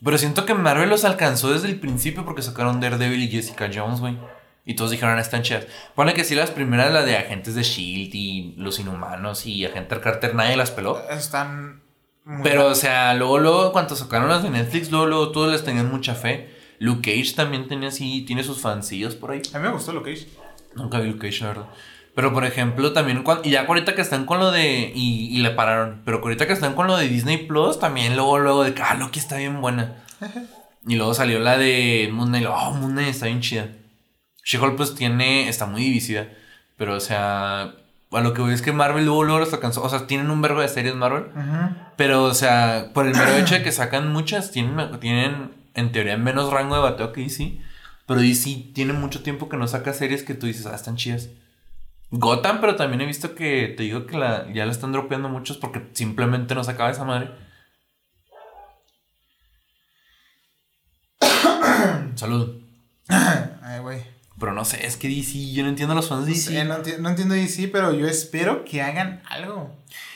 Pero 0.05 0.19
siento 0.19 0.47
que 0.47 0.55
Marvel 0.55 0.89
los 0.89 1.05
alcanzó 1.05 1.53
desde 1.53 1.69
el 1.69 1.79
principio 1.79 2.25
porque 2.25 2.43
sacaron 2.43 2.81
Daredevil 2.81 3.23
y 3.23 3.29
Jessica 3.29 3.71
Jones, 3.73 4.01
güey. 4.01 4.17
Y 4.65 4.75
todos 4.75 4.91
dijeron, 4.93 5.17
ah, 5.19 5.21
están 5.21 5.43
chidas. 5.43 5.67
Pone 5.95 6.15
que 6.15 6.25
sí, 6.25 6.35
las 6.35 6.51
primeras, 6.51 6.93
la 6.93 7.03
de 7.03 7.17
Agentes 7.17 7.55
de 7.55 7.61
S.H.I.E.L.D. 7.63 8.17
Y 8.17 8.55
Los 8.57 8.79
Inhumanos 8.79 9.45
y 9.47 9.65
Agente 9.67 10.01
Carter, 10.01 10.35
nadie 10.35 10.57
las 10.57 10.71
peló. 10.71 11.01
Están... 11.11 11.83
muy- 12.25 12.43
Pero, 12.45 12.67
o 12.69 12.75
sea, 12.75 13.13
luego, 13.15 13.39
luego, 13.39 13.73
cuando 13.73 13.95
sacaron 13.97 14.29
las 14.29 14.43
de 14.43 14.51
Netflix, 14.51 14.91
luego, 14.91 15.07
luego 15.07 15.33
todos 15.33 15.51
les 15.53 15.65
tenían 15.65 15.91
mucha 15.91 16.15
fe. 16.15 16.49
Luke 16.79 17.11
Cage 17.13 17.35
también 17.35 17.69
tenía 17.69 17.89
así, 17.89 18.23
tiene 18.23 18.43
sus 18.45 18.61
fancillos 18.61 19.15
por 19.17 19.33
ahí. 19.33 19.43
A 19.53 19.59
mí 19.59 19.65
me 19.67 19.73
gustó 19.73 20.01
que 20.03 20.13
hizo. 20.13 20.27
Nunca 20.75 20.99
vi 21.01 21.09
Luke 21.11 21.27
Cage, 21.29 21.41
la 21.43 21.49
verdad. 21.49 21.67
Pero, 22.15 22.33
por 22.33 22.45
ejemplo, 22.45 22.93
también, 22.93 23.23
cuando, 23.23 23.49
y 23.49 23.53
ya 23.53 23.63
ahorita 23.63 23.95
que 23.95 24.03
están 24.03 24.27
con 24.27 24.39
lo 24.39 24.51
de, 24.51 24.93
y, 24.95 25.35
y 25.35 25.39
le 25.39 25.51
pararon, 25.51 26.03
pero 26.05 26.19
ahorita 26.19 26.47
que 26.47 26.53
están 26.53 26.75
con 26.75 26.87
lo 26.87 26.97
de 26.97 27.09
Disney 27.09 27.39
Plus, 27.39 27.79
también 27.79 28.17
luego, 28.17 28.39
luego 28.39 28.65
de 28.65 28.75
que, 28.75 28.83
ah, 28.83 28.95
Loki 28.95 29.19
está 29.19 29.39
bien 29.39 29.61
buena. 29.63 30.05
y 30.87 30.97
luego 30.97 31.15
salió 31.15 31.39
la 31.39 31.57
de 31.57 32.11
Moon 32.13 32.29
Knight, 32.29 32.47
oh, 32.51 32.73
Moon 32.73 32.93
Knight 32.93 33.09
está 33.09 33.27
bien 33.27 33.41
chida. 33.41 33.69
She-Hulk, 34.45 34.77
pues, 34.77 34.95
tiene, 34.95 35.49
está 35.49 35.67
muy 35.67 35.83
dividida. 35.83 36.29
Pero, 36.77 36.97
o 36.97 37.01
sea, 37.01 37.75
a 38.13 38.21
lo 38.21 38.35
que 38.35 38.43
voy 38.43 38.53
es 38.53 38.63
que 38.63 38.73
Marvel 38.73 39.05
luego, 39.05 39.25
luego 39.25 39.41
los 39.41 39.53
alcanzó. 39.53 39.83
O 39.83 39.89
sea, 39.89 40.07
tienen 40.07 40.31
un 40.31 40.43
verbo 40.43 40.61
de 40.61 40.69
series 40.69 40.95
Marvel. 40.95 41.27
Pero, 41.97 42.25
o 42.25 42.35
sea, 42.35 42.91
por 42.93 43.07
el 43.07 43.15
mero 43.15 43.37
hecho 43.37 43.55
de 43.55 43.63
que 43.63 43.73
sacan 43.73 44.13
muchas, 44.13 44.51
tienen, 44.51 44.99
tienen 45.01 45.53
en 45.75 45.93
teoría 45.93 46.17
menos 46.17 46.53
rango 46.53 46.75
de 46.75 46.83
bateo 46.83 47.13
que 47.13 47.23
DC. 47.23 47.59
Pero 48.07 48.21
DC 48.21 48.73
tiene 48.75 48.93
mucho 48.93 49.23
tiempo 49.23 49.49
que 49.49 49.57
no 49.57 49.67
saca 49.67 49.93
series 49.93 50.25
que 50.25 50.35
tú 50.35 50.47
dices, 50.47 50.67
ah, 50.67 50.75
están 50.75 50.97
chidas. 50.97 51.29
Gotham, 52.13 52.61
pero 52.61 52.77
también 52.77 53.01
he 53.01 53.07
visto 53.07 53.35
que 53.35 53.73
te 53.77 53.85
digo 53.85 54.07
que 54.07 54.19
la, 54.19 54.47
ya 54.53 54.67
la 54.67 54.73
están 54.73 54.93
dropeando 54.93 55.29
muchos 55.31 55.57
porque 55.57 55.89
simplemente 55.95 56.55
no 56.55 56.63
sacaba 56.63 56.91
esa 56.91 57.05
madre. 57.05 57.31
Salud. 62.17 62.61
Ay, 63.09 63.81
güey. 63.81 64.03
Pero 64.39 64.53
no 64.53 64.65
sé, 64.65 64.85
es 64.87 64.97
que 64.97 65.09
DC, 65.09 65.53
yo 65.53 65.63
no 65.63 65.69
entiendo 65.69 65.93
a 65.93 65.97
los 65.97 66.09
fans 66.09 66.27
de 66.27 66.33
DC. 66.33 66.65
no, 66.65 66.79
enti- 66.83 66.99
no 66.99 67.09
entiendo 67.11 67.35
DC, 67.35 67.69
pero 67.69 67.93
yo 67.93 68.07
espero 68.07 68.65
que 68.65 68.83
hagan 68.83 69.23
algo. 69.29 69.75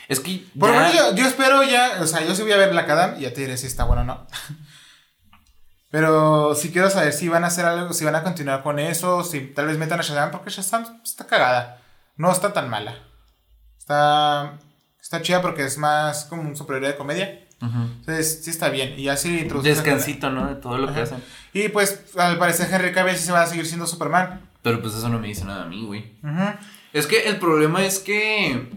Es 0.08 0.20
que. 0.20 0.44
Por 0.58 0.70
lo 0.70 0.74
ya- 0.74 0.80
menos 0.80 0.94
yo, 0.94 1.14
yo 1.16 1.26
espero 1.26 1.62
ya, 1.62 1.98
o 2.00 2.06
sea, 2.06 2.24
yo 2.26 2.34
sí 2.34 2.42
voy 2.42 2.52
a 2.52 2.56
ver 2.56 2.70
Black 2.70 2.88
Adam 2.90 3.16
y 3.18 3.22
ya 3.22 3.32
te 3.32 3.40
diré 3.42 3.56
si 3.56 3.66
está 3.66 3.84
bueno 3.84 4.02
o 4.02 4.04
no. 4.04 4.26
Pero 5.90 6.54
sí 6.54 6.72
quiero 6.72 6.90
saber 6.90 7.12
si 7.12 7.28
van 7.28 7.44
a 7.44 7.46
hacer 7.46 7.64
algo, 7.64 7.92
si 7.94 8.04
van 8.04 8.16
a 8.16 8.22
continuar 8.24 8.62
con 8.62 8.78
eso, 8.78 9.22
si 9.24 9.40
tal 9.40 9.66
vez 9.66 9.78
metan 9.78 10.00
a 10.00 10.02
Shazam, 10.02 10.30
porque 10.30 10.50
Shazam 10.50 11.00
está 11.02 11.26
cagada. 11.26 11.80
No 12.16 12.32
está 12.32 12.52
tan 12.52 12.68
mala. 12.70 12.94
Está, 13.78 14.58
está 15.00 15.22
chida 15.22 15.42
porque 15.42 15.64
es 15.64 15.78
más 15.78 16.24
como 16.24 16.42
un 16.42 16.56
superhéroe 16.56 16.90
de 16.92 16.96
comedia. 16.96 17.42
Entonces 17.60 18.42
sí 18.44 18.50
está 18.50 18.68
bien. 18.68 18.94
Y 18.98 19.04
ya 19.04 19.16
sí 19.16 19.40
introduces 19.40 19.78
a- 19.78 19.82
Descansito, 19.82 20.30
¿no? 20.30 20.48
De 20.48 20.56
todo 20.56 20.76
lo 20.78 20.92
que 20.92 21.00
hacen. 21.00 21.22
Y 21.52 21.68
pues 21.68 22.02
al 22.16 22.38
parecer 22.38 22.68
Henry 22.72 22.92
Cavill 22.92 23.16
sí 23.16 23.24
se 23.24 23.32
va 23.32 23.42
a 23.42 23.46
seguir 23.46 23.66
siendo 23.66 23.86
Superman. 23.86 24.42
Pero 24.62 24.82
pues 24.82 24.94
eso 24.94 25.08
no 25.08 25.18
me 25.18 25.28
dice 25.28 25.44
nada 25.44 25.62
a 25.64 25.66
mí, 25.66 25.84
güey. 25.86 26.12
Ujú. 26.22 26.42
Es 26.92 27.06
que 27.06 27.28
el 27.28 27.36
problema 27.38 27.84
es 27.84 27.98
que. 27.98 28.68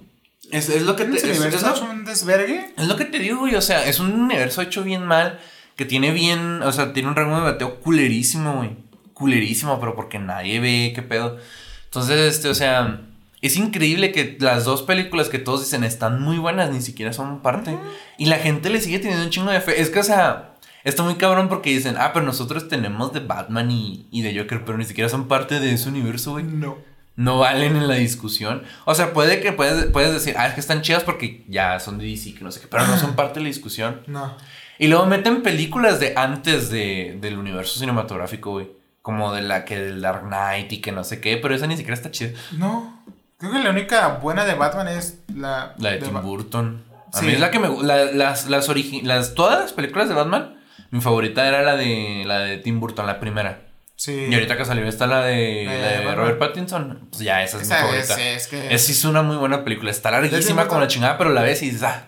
Es, 0.51 0.69
es 0.69 0.83
lo 0.83 0.95
que 0.95 1.05
te. 1.05 1.17
Ese 1.17 1.31
Es, 1.31 1.39
universo 1.39 1.57
es 1.57 1.63
lo, 1.81 1.85
es 1.85 1.91
un 1.91 2.05
desvergue. 2.05 2.73
es 2.77 2.87
lo 2.87 2.95
que 2.95 3.05
te 3.05 3.19
digo, 3.19 3.39
güey. 3.39 3.55
O 3.55 3.61
sea, 3.61 3.85
es 3.85 3.99
un 3.99 4.11
universo 4.13 4.61
hecho 4.61 4.83
bien 4.83 5.05
mal. 5.05 5.39
Que 5.75 5.85
tiene 5.85 6.11
bien. 6.11 6.61
O 6.63 6.71
sea, 6.71 6.93
tiene 6.93 7.09
un 7.09 7.15
rango 7.15 7.35
de 7.35 7.41
bateo 7.41 7.79
culerísimo, 7.81 8.57
güey. 8.57 8.77
Culerísimo, 9.13 9.79
pero 9.79 9.95
porque 9.95 10.19
nadie 10.19 10.59
ve 10.59 10.91
qué 10.95 11.01
pedo. 11.01 11.37
Entonces, 11.85 12.35
este, 12.35 12.47
o 12.49 12.53
sea. 12.55 13.01
Es 13.41 13.55
increíble 13.55 14.11
que 14.11 14.37
las 14.39 14.65
dos 14.65 14.81
películas 14.83 15.29
que 15.29 15.39
todos 15.39 15.61
dicen 15.61 15.83
están 15.83 16.21
muy 16.21 16.37
buenas, 16.37 16.71
ni 16.71 16.81
siquiera 16.81 17.13
son 17.13 17.41
parte. 17.41 17.77
Y 18.17 18.25
la 18.25 18.37
gente 18.37 18.69
le 18.69 18.81
sigue 18.81 18.99
teniendo 18.99 19.23
un 19.23 19.29
chingo 19.29 19.51
de 19.51 19.61
fe. 19.61 19.79
Es 19.81 19.89
que, 19.89 19.99
o 19.99 20.03
sea, 20.03 20.55
está 20.83 21.03
muy 21.03 21.15
cabrón 21.15 21.47
porque 21.47 21.69
dicen, 21.69 21.95
ah, 21.97 22.11
pero 22.13 22.25
nosotros 22.25 22.67
tenemos 22.67 23.13
de 23.13 23.21
Batman 23.21 23.71
y, 23.71 24.07
y 24.11 24.21
de 24.23 24.37
Joker, 24.37 24.65
pero 24.65 24.77
ni 24.77 24.85
siquiera 24.85 25.09
son 25.09 25.27
parte 25.27 25.59
de 25.59 25.73
ese 25.73 25.87
universo, 25.89 26.31
güey 26.31 26.43
No. 26.45 26.77
no 27.15 27.39
valen 27.39 27.75
en 27.77 27.87
la 27.87 27.95
discusión. 27.95 28.63
O 28.85 28.93
sea, 28.93 29.13
puede 29.13 29.39
que 29.39 29.53
puedes, 29.53 29.85
puedes 29.85 30.11
decir, 30.13 30.35
ah, 30.37 30.47
es 30.47 30.53
que 30.53 30.59
están 30.59 30.81
chidas 30.81 31.03
porque 31.03 31.45
ya 31.47 31.79
son 31.79 31.97
de 31.97 32.05
DC, 32.05 32.33
que 32.35 32.43
no 32.43 32.51
sé 32.51 32.59
qué, 32.59 32.67
pero 32.67 32.85
no 32.87 32.97
son 32.97 33.15
parte 33.15 33.35
de 33.39 33.43
la 33.43 33.47
discusión. 33.47 34.01
No. 34.07 34.35
Y 34.77 34.87
luego 34.87 35.05
meten 35.05 35.43
películas 35.43 35.99
de 35.99 36.13
antes 36.17 36.69
de, 36.69 37.17
del 37.21 37.37
universo 37.37 37.79
cinematográfico, 37.79 38.51
güey. 38.51 38.67
Como 39.01 39.33
de 39.33 39.41
la 39.41 39.63
que 39.65 39.79
del 39.79 40.01
Dark 40.01 40.27
Knight 40.27 40.71
y 40.73 40.81
que 40.81 40.91
no 40.91 41.03
sé 41.03 41.19
qué, 41.21 41.37
pero 41.37 41.55
esa 41.55 41.67
ni 41.67 41.77
siquiera 41.77 41.95
está 41.95 42.11
chida. 42.11 42.31
No. 42.51 43.01
Creo 43.39 43.51
que 43.53 43.59
la 43.59 43.69
única 43.71 44.07
buena 44.21 44.45
de 44.45 44.53
Batman 44.55 44.87
es 44.89 45.19
la. 45.33 45.73
La 45.77 45.91
de 45.91 45.97
Tim 45.97 46.13
Ba- 46.13 46.21
Burton. 46.21 46.83
A 47.13 47.19
Sí. 47.19 47.25
mí 47.25 47.31
es 47.33 47.39
la 47.39 47.49
que 47.49 47.57
me 47.59 47.69
la- 47.83 48.05
las, 48.05 48.47
las, 48.49 48.67
las 48.69 49.33
Todas 49.33 49.59
las 49.59 49.73
películas 49.73 50.07
de 50.09 50.13
Batman, 50.15 50.57
mi 50.91 51.01
favorita 51.01 51.47
era 51.47 51.61
la 51.63 51.75
de, 51.75 52.23
la 52.25 52.39
de 52.39 52.57
Tim 52.57 52.79
Burton, 52.79 53.07
la 53.07 53.19
primera. 53.19 53.61
Sí. 53.95 54.27
Y 54.29 54.33
ahorita 54.33 54.55
que 54.57 54.63
salió 54.65 54.85
está 54.87 55.07
la 55.07 55.21
de, 55.23 55.63
La 55.65 55.71
de 55.73 55.79
la 55.81 55.87
de 55.87 55.97
Batman. 55.97 56.15
Robert 56.17 56.39
Pattinson. 56.39 57.07
Pues 57.09 57.21
ya, 57.23 57.41
esa 57.43 57.57
es 57.57 57.63
mi 57.67 57.73
Esa 57.73 57.81
favorita. 57.81 58.13
es, 58.21 58.43
es 58.43 58.47
que. 58.47 58.73
Es, 58.75 58.85
sí 58.85 58.91
es 58.91 59.03
una 59.05 59.21
muy 59.23 59.37
buena 59.37 59.63
película. 59.63 59.89
Está 59.91 60.11
larguísima 60.11 60.67
como 60.67 60.81
la 60.81 60.87
chingada, 60.87 61.17
pero 61.17 61.31
la 61.31 61.41
ves 61.41 61.61
y 61.63 61.67
dices, 61.67 61.83
ah, 61.83 62.07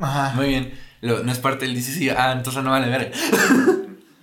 Ajá. 0.00 0.32
muy 0.34 0.48
bien. 0.48 0.78
Lo- 1.00 1.22
no 1.22 1.30
es 1.32 1.38
parte 1.38 1.64
del 1.66 1.74
DC, 1.76 1.92
sí, 1.92 2.10
ah, 2.10 2.32
entonces 2.32 2.62
no 2.64 2.70
vale 2.70 2.88
ver. 2.88 3.12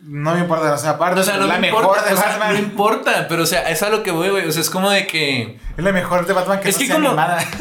No 0.08 0.34
me 0.36 0.42
importa, 0.42 0.74
o 0.74 0.78
sea, 0.78 0.92
aparte 0.92 1.20
O 1.22 1.24
sea, 1.24 1.38
no 1.38 1.48
la 1.48 1.56
me 1.56 1.62
mejor 1.62 1.82
importa, 1.84 2.06
de 2.08 2.14
o 2.14 2.18
sea, 2.18 2.28
Batman. 2.30 2.54
no 2.54 2.60
importa, 2.60 3.26
pero 3.28 3.44
o 3.44 3.46
sea, 3.46 3.70
es 3.70 3.82
a 3.84 3.90
lo 3.90 4.04
que 4.04 4.12
voy, 4.12 4.30
güey. 4.30 4.48
O 4.48 4.52
sea, 4.52 4.62
es 4.62 4.70
como 4.70 4.90
de 4.92 5.08
que. 5.08 5.58
Es 5.78 5.84
la 5.84 5.92
mejor 5.92 6.26
de 6.28 6.34
Batman 6.34 6.60
que 6.60 6.70
Es 6.70 6.76
no 6.76 6.80
que 6.80 6.86
sea 6.86 6.96
como- 6.96 7.08
animada. 7.10 7.44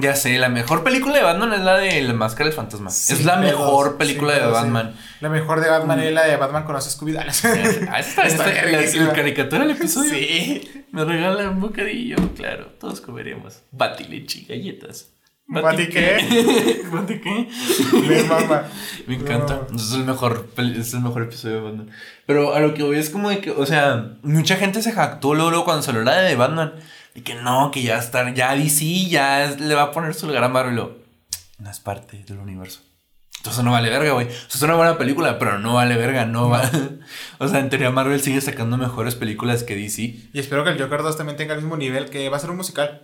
Ya 0.00 0.14
sé, 0.14 0.38
la 0.38 0.48
mejor 0.48 0.84
película 0.84 1.16
de 1.16 1.24
Batman 1.24 1.52
es 1.54 1.60
la 1.60 1.76
de 1.76 2.00
La 2.02 2.12
Máscara 2.14 2.44
del 2.44 2.54
Fantasma. 2.54 2.88
Es 2.88 3.24
la 3.24 3.40
pedos, 3.40 3.58
mejor 3.58 3.96
película 3.96 4.32
de 4.34 4.42
sí. 4.44 4.46
Batman. 4.52 4.94
La 5.20 5.28
mejor 5.28 5.60
de 5.60 5.68
Batman 5.68 5.98
es 5.98 6.12
la 6.12 6.24
de 6.24 6.36
Batman 6.36 6.62
conoce 6.62 6.90
Scooby 6.90 7.10
Doo. 7.12 7.20
Ah, 7.90 7.98
esta, 7.98 8.22
Está 8.28 8.48
esta- 8.48 9.00
la, 9.00 9.12
caricatura 9.12 9.62
del 9.62 9.72
episodio. 9.72 10.10
Sí. 10.10 10.84
Me 10.92 11.04
regalan 11.04 11.48
un 11.48 11.60
bocadillo, 11.60 12.14
claro. 12.36 12.66
Todos 12.78 13.00
comeremos. 13.00 13.62
Batileche, 13.72 14.44
galletas. 14.48 15.08
¿Bati 15.50 15.88
qué? 15.88 16.84
¿Bati 16.92 17.20
qué? 17.20 17.48
Me 18.06 18.22
mama. 18.24 18.64
Me 19.06 19.14
encanta. 19.14 19.66
No. 19.70 19.76
Es 19.76 19.92
el 19.92 20.04
mejor, 20.04 20.48
es 20.76 20.92
el 20.94 21.00
mejor 21.00 21.22
episodio 21.22 21.56
de 21.56 21.60
Batman. 21.62 21.90
Pero 22.26 22.54
a 22.54 22.60
lo 22.60 22.74
que 22.74 22.82
voy 22.82 22.98
es 22.98 23.08
como 23.10 23.30
de 23.30 23.40
que, 23.40 23.50
o 23.50 23.64
sea, 23.64 24.16
mucha 24.22 24.56
gente 24.56 24.82
se 24.82 24.92
jactó 24.92 25.34
luego, 25.34 25.50
luego 25.50 25.64
cuando 25.64 25.82
salió 25.82 26.02
la 26.02 26.16
de 26.20 26.36
Batman. 26.36 26.74
Y 27.14 27.22
que 27.22 27.34
no, 27.34 27.70
que 27.70 27.82
ya 27.82 27.98
está, 27.98 28.32
ya 28.34 28.54
DC 28.54 29.08
ya 29.08 29.44
es- 29.46 29.58
le 29.60 29.74
va 29.74 29.84
a 29.84 29.90
poner 29.92 30.14
su 30.14 30.26
lugar 30.26 30.44
a 30.44 30.48
Marvel. 30.48 30.76
No 31.58 31.70
es 31.70 31.80
parte 31.80 32.22
del 32.26 32.38
universo. 32.38 32.80
Entonces 33.38 33.64
no 33.64 33.72
vale 33.72 33.88
verga, 33.88 34.12
güey. 34.12 34.26
O 34.26 34.30
sea, 34.30 34.46
es 34.54 34.62
una 34.62 34.74
buena 34.74 34.98
película, 34.98 35.38
pero 35.38 35.58
no 35.58 35.74
vale 35.74 35.96
verga, 35.96 36.26
no 36.26 36.48
va. 36.50 36.70
o 37.38 37.48
sea, 37.48 37.60
en 37.60 37.70
teoría 37.70 37.90
Marvel 37.90 38.20
sigue 38.20 38.40
sacando 38.42 38.76
mejores 38.76 39.14
películas 39.14 39.64
que 39.64 39.74
DC. 39.76 40.02
Y 40.02 40.38
espero 40.38 40.62
que 40.64 40.70
el 40.70 40.80
Joker 40.80 41.02
2 41.02 41.16
también 41.16 41.36
tenga 41.38 41.54
el 41.54 41.60
mismo 41.62 41.76
nivel, 41.76 42.10
que 42.10 42.28
va 42.28 42.36
a 42.36 42.40
ser 42.40 42.50
un 42.50 42.56
musical. 42.58 43.02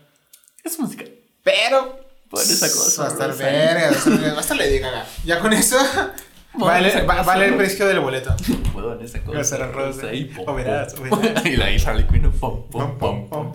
Es 0.63 0.79
música. 0.79 1.05
Pero. 1.43 2.04
Por 2.35 2.43
esa 2.43 2.69
cosa, 2.69 3.03
Va 3.03 3.09
a 3.09 3.13
estar 3.13 3.37
verga. 3.37 3.81
Va 3.83 3.89
a 3.89 3.91
estar, 3.91 4.13
va 4.35 4.37
a 4.37 4.41
estar 4.41 4.57
Lady 4.57 4.79
Gaga. 4.79 5.07
Ya 5.25 5.39
con 5.41 5.53
eso. 5.53 5.77
Vale, 6.57 7.03
va- 7.03 7.45
el 7.45 7.55
precio 7.57 7.85
del 7.89 7.99
boleto. 7.99 8.33
Puedo 8.73 9.01
esa 9.01 9.19
cosa. 9.23 9.35
Va 9.35 9.41
a 9.41 9.45
ser 9.45 9.63
arroz, 9.63 9.97
rosa, 9.97 10.15
y 10.15 10.27
pom, 10.27 10.45
pom. 11.11 11.23
Y 11.45 11.57
la 11.57 11.69
hija 11.73 11.91
Harley 11.91 12.07
Quinn, 12.07 12.31
pom, 12.31 12.69
Pom, 12.71 12.97
pom. 13.29 13.53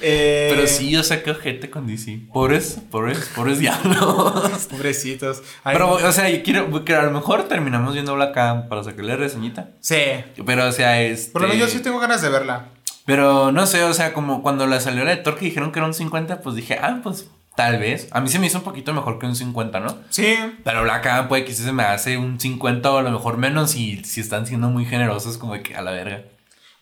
Eh, 0.00 0.48
Pero 0.50 0.66
sí, 0.66 0.90
yo 0.90 1.04
saqué 1.04 1.30
ojete 1.30 1.70
con 1.70 1.86
DC. 1.86 2.22
Pobres, 2.32 2.80
pobres, 2.90 3.30
pobres 3.36 3.60
diablos. 3.60 4.66
Pobrecitos. 4.70 5.42
Ay, 5.62 5.74
Pero, 5.74 5.92
o 5.92 6.12
sea, 6.12 6.28
yo 6.28 6.42
quiero 6.42 6.84
que 6.84 6.94
a 6.94 7.02
lo 7.02 7.12
mejor 7.12 7.44
terminamos 7.44 7.94
viendo 7.94 8.14
Black 8.14 8.36
Adam 8.36 8.68
para 8.68 8.82
sacarle 8.82 9.16
reseñita. 9.16 9.70
Sí. 9.80 9.96
Pero, 10.44 10.66
o 10.66 10.72
sea, 10.72 11.00
este. 11.00 11.30
Por 11.30 11.42
lo 11.42 11.48
menos 11.48 11.68
yo 11.68 11.68
sí 11.72 11.80
tengo 11.82 12.00
ganas 12.00 12.20
de 12.20 12.30
verla. 12.30 12.66
Pero 13.06 13.52
no 13.52 13.66
sé, 13.66 13.84
o 13.84 13.94
sea, 13.94 14.12
como 14.12 14.42
cuando 14.42 14.66
la 14.66 14.80
salió 14.80 15.04
la 15.04 15.12
de 15.12 15.16
Thor 15.18 15.38
que 15.38 15.46
dijeron 15.46 15.72
que 15.72 15.78
era 15.78 15.86
un 15.86 15.94
50, 15.94 16.40
pues 16.42 16.56
dije, 16.56 16.78
ah, 16.82 17.00
pues 17.02 17.26
tal 17.58 17.80
vez. 17.80 18.06
A 18.12 18.20
mí 18.20 18.28
se 18.28 18.38
me 18.38 18.46
hizo 18.46 18.58
un 18.58 18.62
poquito 18.62 18.94
mejor 18.94 19.18
que 19.18 19.26
un 19.26 19.34
50, 19.34 19.80
¿no? 19.80 19.98
Sí. 20.10 20.36
Pero 20.62 20.84
Black 20.84 21.04
Adam 21.06 21.26
puede 21.26 21.44
que 21.44 21.52
sí 21.52 21.64
se 21.64 21.72
me 21.72 21.82
hace 21.82 22.16
un 22.16 22.38
50 22.38 22.88
o 22.88 22.98
a 22.98 23.02
lo 23.02 23.10
mejor 23.10 23.36
menos 23.36 23.74
y 23.74 24.04
si 24.04 24.20
están 24.20 24.46
siendo 24.46 24.68
muy 24.68 24.84
generosos, 24.84 25.38
como 25.38 25.54
de 25.54 25.64
que 25.64 25.74
a 25.74 25.82
la 25.82 25.90
verga. 25.90 26.22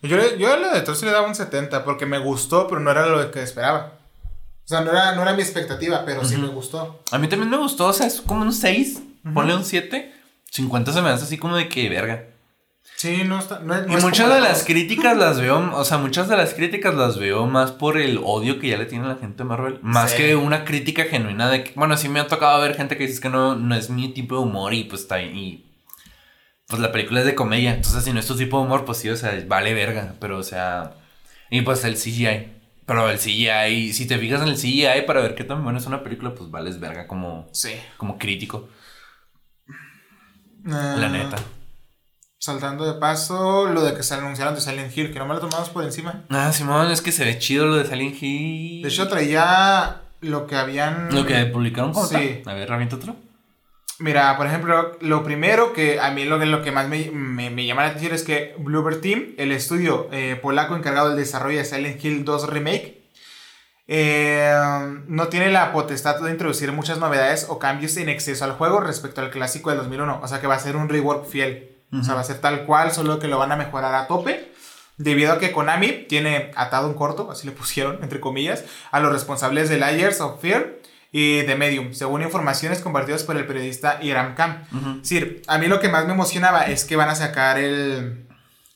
Yo, 0.02 0.18
yo 0.36 0.52
a 0.52 0.58
la 0.58 0.74
de 0.74 0.82
Thor 0.82 0.94
sí 0.94 1.06
le 1.06 1.12
daba 1.12 1.26
un 1.26 1.34
70 1.34 1.82
porque 1.82 2.04
me 2.04 2.18
gustó, 2.18 2.68
pero 2.68 2.78
no 2.82 2.90
era 2.90 3.06
lo 3.06 3.30
que 3.30 3.42
esperaba. 3.42 3.94
O 4.66 4.68
sea, 4.68 4.82
no 4.82 4.90
era, 4.90 5.14
no 5.14 5.22
era 5.22 5.32
mi 5.32 5.40
expectativa, 5.40 6.04
pero 6.04 6.22
sí 6.26 6.36
me 6.36 6.48
gustó. 6.48 7.02
A 7.10 7.16
mí 7.16 7.26
también 7.26 7.48
me 7.48 7.56
gustó, 7.56 7.86
o 7.86 7.92
sea, 7.94 8.06
es 8.06 8.20
como 8.20 8.42
un 8.42 8.52
6, 8.52 9.02
ponle 9.32 9.56
un 9.56 9.64
7. 9.64 10.12
50 10.50 10.92
se 10.92 11.00
me 11.00 11.08
hace 11.08 11.24
así 11.24 11.38
como 11.38 11.56
de 11.56 11.70
que 11.70 11.88
verga. 11.88 12.26
Sí, 12.96 13.24
no 13.24 13.38
está. 13.38 13.58
No, 13.60 13.80
no 13.82 13.92
Y 13.92 13.96
es 13.96 14.02
muchas 14.04 14.28
de 14.28 14.40
la 14.40 14.48
las 14.48 14.64
críticas 14.64 15.16
las 15.16 15.38
veo, 15.40 15.70
o 15.76 15.84
sea, 15.84 15.98
muchas 15.98 16.28
de 16.28 16.36
las 16.36 16.54
críticas 16.54 16.94
las 16.94 17.18
veo 17.18 17.46
más 17.46 17.70
por 17.72 17.98
el 17.98 18.18
odio 18.24 18.58
que 18.58 18.68
ya 18.68 18.78
le 18.78 18.86
tiene 18.86 19.06
la 19.06 19.16
gente 19.16 19.42
a 19.42 19.46
Marvel. 19.46 19.78
Más 19.82 20.12
Sí. 20.12 20.16
que 20.16 20.36
una 20.36 20.64
crítica 20.64 21.04
genuina 21.04 21.50
de 21.50 21.62
que, 21.64 21.72
bueno, 21.74 21.96
sí 21.98 22.08
me 22.08 22.20
ha 22.20 22.26
tocado 22.26 22.60
ver 22.62 22.74
gente 22.74 22.96
que 22.96 23.06
dice 23.06 23.20
que 23.20 23.28
no, 23.28 23.54
no 23.54 23.74
es 23.74 23.90
mi 23.90 24.08
tipo 24.14 24.36
de 24.36 24.42
humor 24.42 24.72
y 24.72 24.84
pues 24.84 25.02
está 25.02 25.20
y 25.20 25.62
pues 26.68 26.80
la 26.80 26.90
película 26.90 27.20
es 27.20 27.26
de 27.26 27.34
comedia. 27.34 27.74
Entonces, 27.74 28.02
si 28.02 28.12
no 28.12 28.18
es 28.20 28.26
tu 28.26 28.34
tipo 28.36 28.58
de 28.58 28.64
humor, 28.64 28.84
pues 28.86 28.98
sí, 28.98 29.08
o 29.10 29.16
sea, 29.16 29.38
vale 29.46 29.72
verga. 29.74 30.14
Pero, 30.18 30.38
o 30.38 30.42
sea, 30.42 30.94
y 31.50 31.60
pues 31.60 31.84
el 31.84 31.96
CGI. 31.96 32.54
Pero 32.86 33.10
el 33.10 33.18
CGI, 33.18 33.92
si 33.92 34.06
te 34.06 34.16
fijas 34.18 34.40
en 34.42 34.48
el 34.48 34.56
CGI 34.56 35.02
para 35.06 35.20
ver 35.20 35.34
qué 35.34 35.44
tan 35.44 35.62
bueno 35.62 35.78
es 35.78 35.86
una 35.86 36.02
película, 36.02 36.34
pues 36.34 36.50
vales 36.50 36.80
verga 36.80 37.06
como, 37.06 37.46
Sí. 37.52 37.72
como 37.98 38.16
crítico. 38.18 38.68
Ah, 40.68 40.96
La 40.98 41.08
neta. 41.08 41.36
Saltando 42.38 42.84
de 42.92 42.98
paso, 43.00 43.66
lo 43.66 43.82
de 43.82 43.94
que 43.94 44.02
se 44.02 44.14
anunciaron 44.14 44.54
de 44.54 44.60
Silent 44.60 44.96
Hill, 44.96 45.12
que 45.12 45.18
no 45.18 45.26
me 45.26 45.34
lo 45.34 45.40
tomamos 45.40 45.70
por 45.70 45.82
encima. 45.84 46.24
Ah, 46.28 46.52
Simón, 46.52 46.90
es 46.90 47.00
que 47.00 47.10
se 47.10 47.24
ve 47.24 47.38
chido 47.38 47.66
lo 47.66 47.76
de 47.76 47.86
Silent 47.86 48.22
Hill. 48.22 48.82
De 48.82 48.88
hecho, 48.88 49.08
traía 49.08 50.02
lo 50.20 50.46
que 50.46 50.54
habían. 50.56 51.08
Lo 51.14 51.24
que 51.24 51.46
publicaron 51.46 51.92
como 51.92 52.06
Sí. 52.06 52.42
tal. 52.44 52.52
A 52.54 52.56
ver, 52.58 52.70
otro. 52.92 53.16
Mira, 53.98 54.36
por 54.36 54.46
ejemplo, 54.46 54.92
lo 55.00 55.24
primero 55.24 55.72
que 55.72 55.98
a 55.98 56.10
mí 56.10 56.26
lo, 56.26 56.38
que- 56.38 56.44
lo 56.44 56.62
que 56.62 56.70
más 56.70 56.86
me, 56.88 57.10
me- 57.10 57.48
me 57.48 57.64
llama 57.64 57.82
la 57.82 57.88
atención 57.88 58.12
es 58.14 58.22
que 58.24 58.54
Bluebird 58.58 59.00
Team, 59.00 59.34
el 59.38 59.50
estudio 59.52 60.08
eh, 60.12 60.38
polaco 60.40 60.76
encargado 60.76 61.08
del 61.08 61.16
desarrollo 61.16 61.56
de 61.56 61.64
Silent 61.64 62.04
Hill 62.04 62.24
2 62.26 62.46
Remake, 62.50 63.08
eh, 63.88 64.52
no 65.08 65.28
tiene 65.28 65.50
la 65.50 65.72
potestad 65.72 66.20
de 66.20 66.30
introducir 66.30 66.72
muchas 66.72 66.98
novedades 66.98 67.46
o 67.48 67.58
cambios 67.58 67.96
en 67.96 68.10
exceso 68.10 68.44
al 68.44 68.52
juego 68.52 68.80
respecto 68.80 69.22
al 69.22 69.30
clásico 69.30 69.70
de 69.70 69.76
2001. 69.76 70.20
O 70.22 70.28
sea 70.28 70.40
que 70.42 70.46
va 70.46 70.56
a 70.56 70.60
ser 70.60 70.76
un 70.76 70.90
rework 70.90 71.26
fiel. 71.26 71.75
O 71.92 72.02
sea, 72.02 72.14
va 72.14 72.20
a 72.20 72.24
ser 72.24 72.38
tal 72.40 72.64
cual, 72.66 72.92
solo 72.92 73.18
que 73.18 73.28
lo 73.28 73.38
van 73.38 73.52
a 73.52 73.56
mejorar 73.56 73.94
a 73.94 74.06
tope. 74.06 74.52
Debido 74.98 75.32
a 75.32 75.38
que 75.38 75.52
Konami 75.52 76.06
tiene 76.08 76.50
atado 76.56 76.88
un 76.88 76.94
corto, 76.94 77.30
así 77.30 77.46
le 77.46 77.52
pusieron, 77.52 78.02
entre 78.02 78.18
comillas, 78.20 78.64
a 78.90 79.00
los 79.00 79.12
responsables 79.12 79.68
de 79.68 79.78
Layers 79.78 80.20
of 80.20 80.40
Fear 80.40 80.74
y 81.12 81.42
de 81.42 81.54
Medium, 81.54 81.92
según 81.94 82.22
informaciones 82.22 82.80
compartidas 82.80 83.22
por 83.22 83.36
el 83.36 83.46
periodista 83.46 83.98
Iram 84.02 84.34
Khan. 84.34 84.66
Es 85.02 85.08
decir, 85.08 85.42
a 85.46 85.58
mí 85.58 85.66
lo 85.66 85.80
que 85.80 85.88
más 85.88 86.06
me 86.06 86.12
emocionaba 86.12 86.62
es 86.62 86.84
que 86.84 86.96
van 86.96 87.08
a 87.08 87.14
sacar 87.14 87.58
el, 87.58 88.26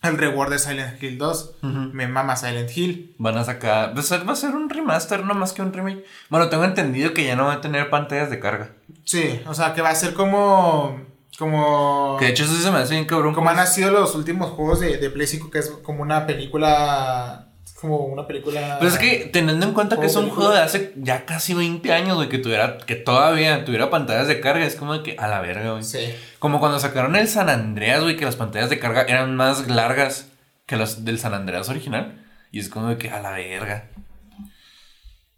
el 0.02 0.18
reward 0.18 0.50
de 0.50 0.58
Silent 0.58 1.02
Hill 1.02 1.18
2. 1.18 1.54
Ujú. 1.62 1.68
Me 1.92 2.06
mama 2.06 2.36
Silent 2.36 2.74
Hill. 2.74 3.14
Van 3.18 3.36
a 3.36 3.44
sacar. 3.44 3.92
pues, 3.94 4.10
va 4.12 4.32
a 4.32 4.36
ser 4.36 4.54
un 4.54 4.70
remaster, 4.70 5.24
no 5.24 5.34
más 5.34 5.52
que 5.52 5.62
un 5.62 5.72
remake. 5.72 6.04
Bueno, 6.28 6.48
tengo 6.48 6.64
entendido 6.64 7.12
que 7.12 7.24
ya 7.24 7.36
no 7.36 7.46
va 7.46 7.54
a 7.54 7.60
tener 7.60 7.90
pantallas 7.90 8.30
de 8.30 8.40
carga. 8.40 8.70
Sí, 9.04 9.40
o 9.46 9.54
sea, 9.54 9.74
que 9.74 9.82
va 9.82 9.90
a 9.90 9.94
ser 9.94 10.14
como... 10.14 11.09
Como... 11.40 12.18
Que 12.18 12.26
de 12.26 12.30
hecho, 12.32 12.44
eso 12.44 12.54
sí 12.54 12.62
se 12.62 12.70
me 12.70 12.76
hace 12.76 12.92
bien 12.92 13.06
cabrón. 13.06 13.32
Como 13.32 13.48
han 13.48 13.66
sido 13.66 13.90
los 13.90 14.14
últimos 14.14 14.50
juegos 14.50 14.78
de, 14.78 14.98
de 14.98 15.08
Play 15.08 15.26
5, 15.26 15.50
que 15.50 15.60
es 15.60 15.70
como 15.70 16.02
una 16.02 16.26
película... 16.26 17.46
Como 17.80 17.96
una 17.96 18.26
película... 18.26 18.76
Pero 18.78 18.90
es 18.90 18.98
que 18.98 19.30
teniendo 19.32 19.64
en 19.64 19.72
cuenta 19.72 19.98
que 19.98 20.04
es 20.04 20.16
un 20.16 20.24
Juego, 20.24 20.34
juego 20.42 20.52
de 20.52 20.60
hace 20.60 20.92
ya 20.96 21.24
casi 21.24 21.54
20 21.54 21.94
años, 21.94 22.16
güey, 22.16 22.28
que 22.28 22.36
tuviera, 22.36 22.76
que 22.76 22.94
todavía 22.94 23.64
tuviera 23.64 23.88
pantallas 23.88 24.28
de 24.28 24.38
carga, 24.38 24.66
es 24.66 24.76
como 24.76 24.92
de 24.92 25.02
que 25.02 25.16
a 25.18 25.28
la 25.28 25.40
verga, 25.40 25.70
güey. 25.70 25.82
Sí. 25.82 26.14
Como 26.38 26.60
cuando 26.60 26.78
sacaron 26.78 27.16
el 27.16 27.26
San 27.26 27.48
Andreas, 27.48 28.02
güey, 28.02 28.18
que 28.18 28.26
las 28.26 28.36
pantallas 28.36 28.68
de 28.68 28.78
carga 28.78 29.06
eran 29.08 29.34
más 29.34 29.66
largas 29.66 30.28
que 30.66 30.76
las 30.76 31.06
del 31.06 31.18
San 31.18 31.32
Andreas 31.32 31.70
original. 31.70 32.22
Y 32.52 32.60
es 32.60 32.68
como 32.68 32.90
de 32.90 32.98
que 32.98 33.08
a 33.08 33.22
la 33.22 33.30
verga. 33.30 33.88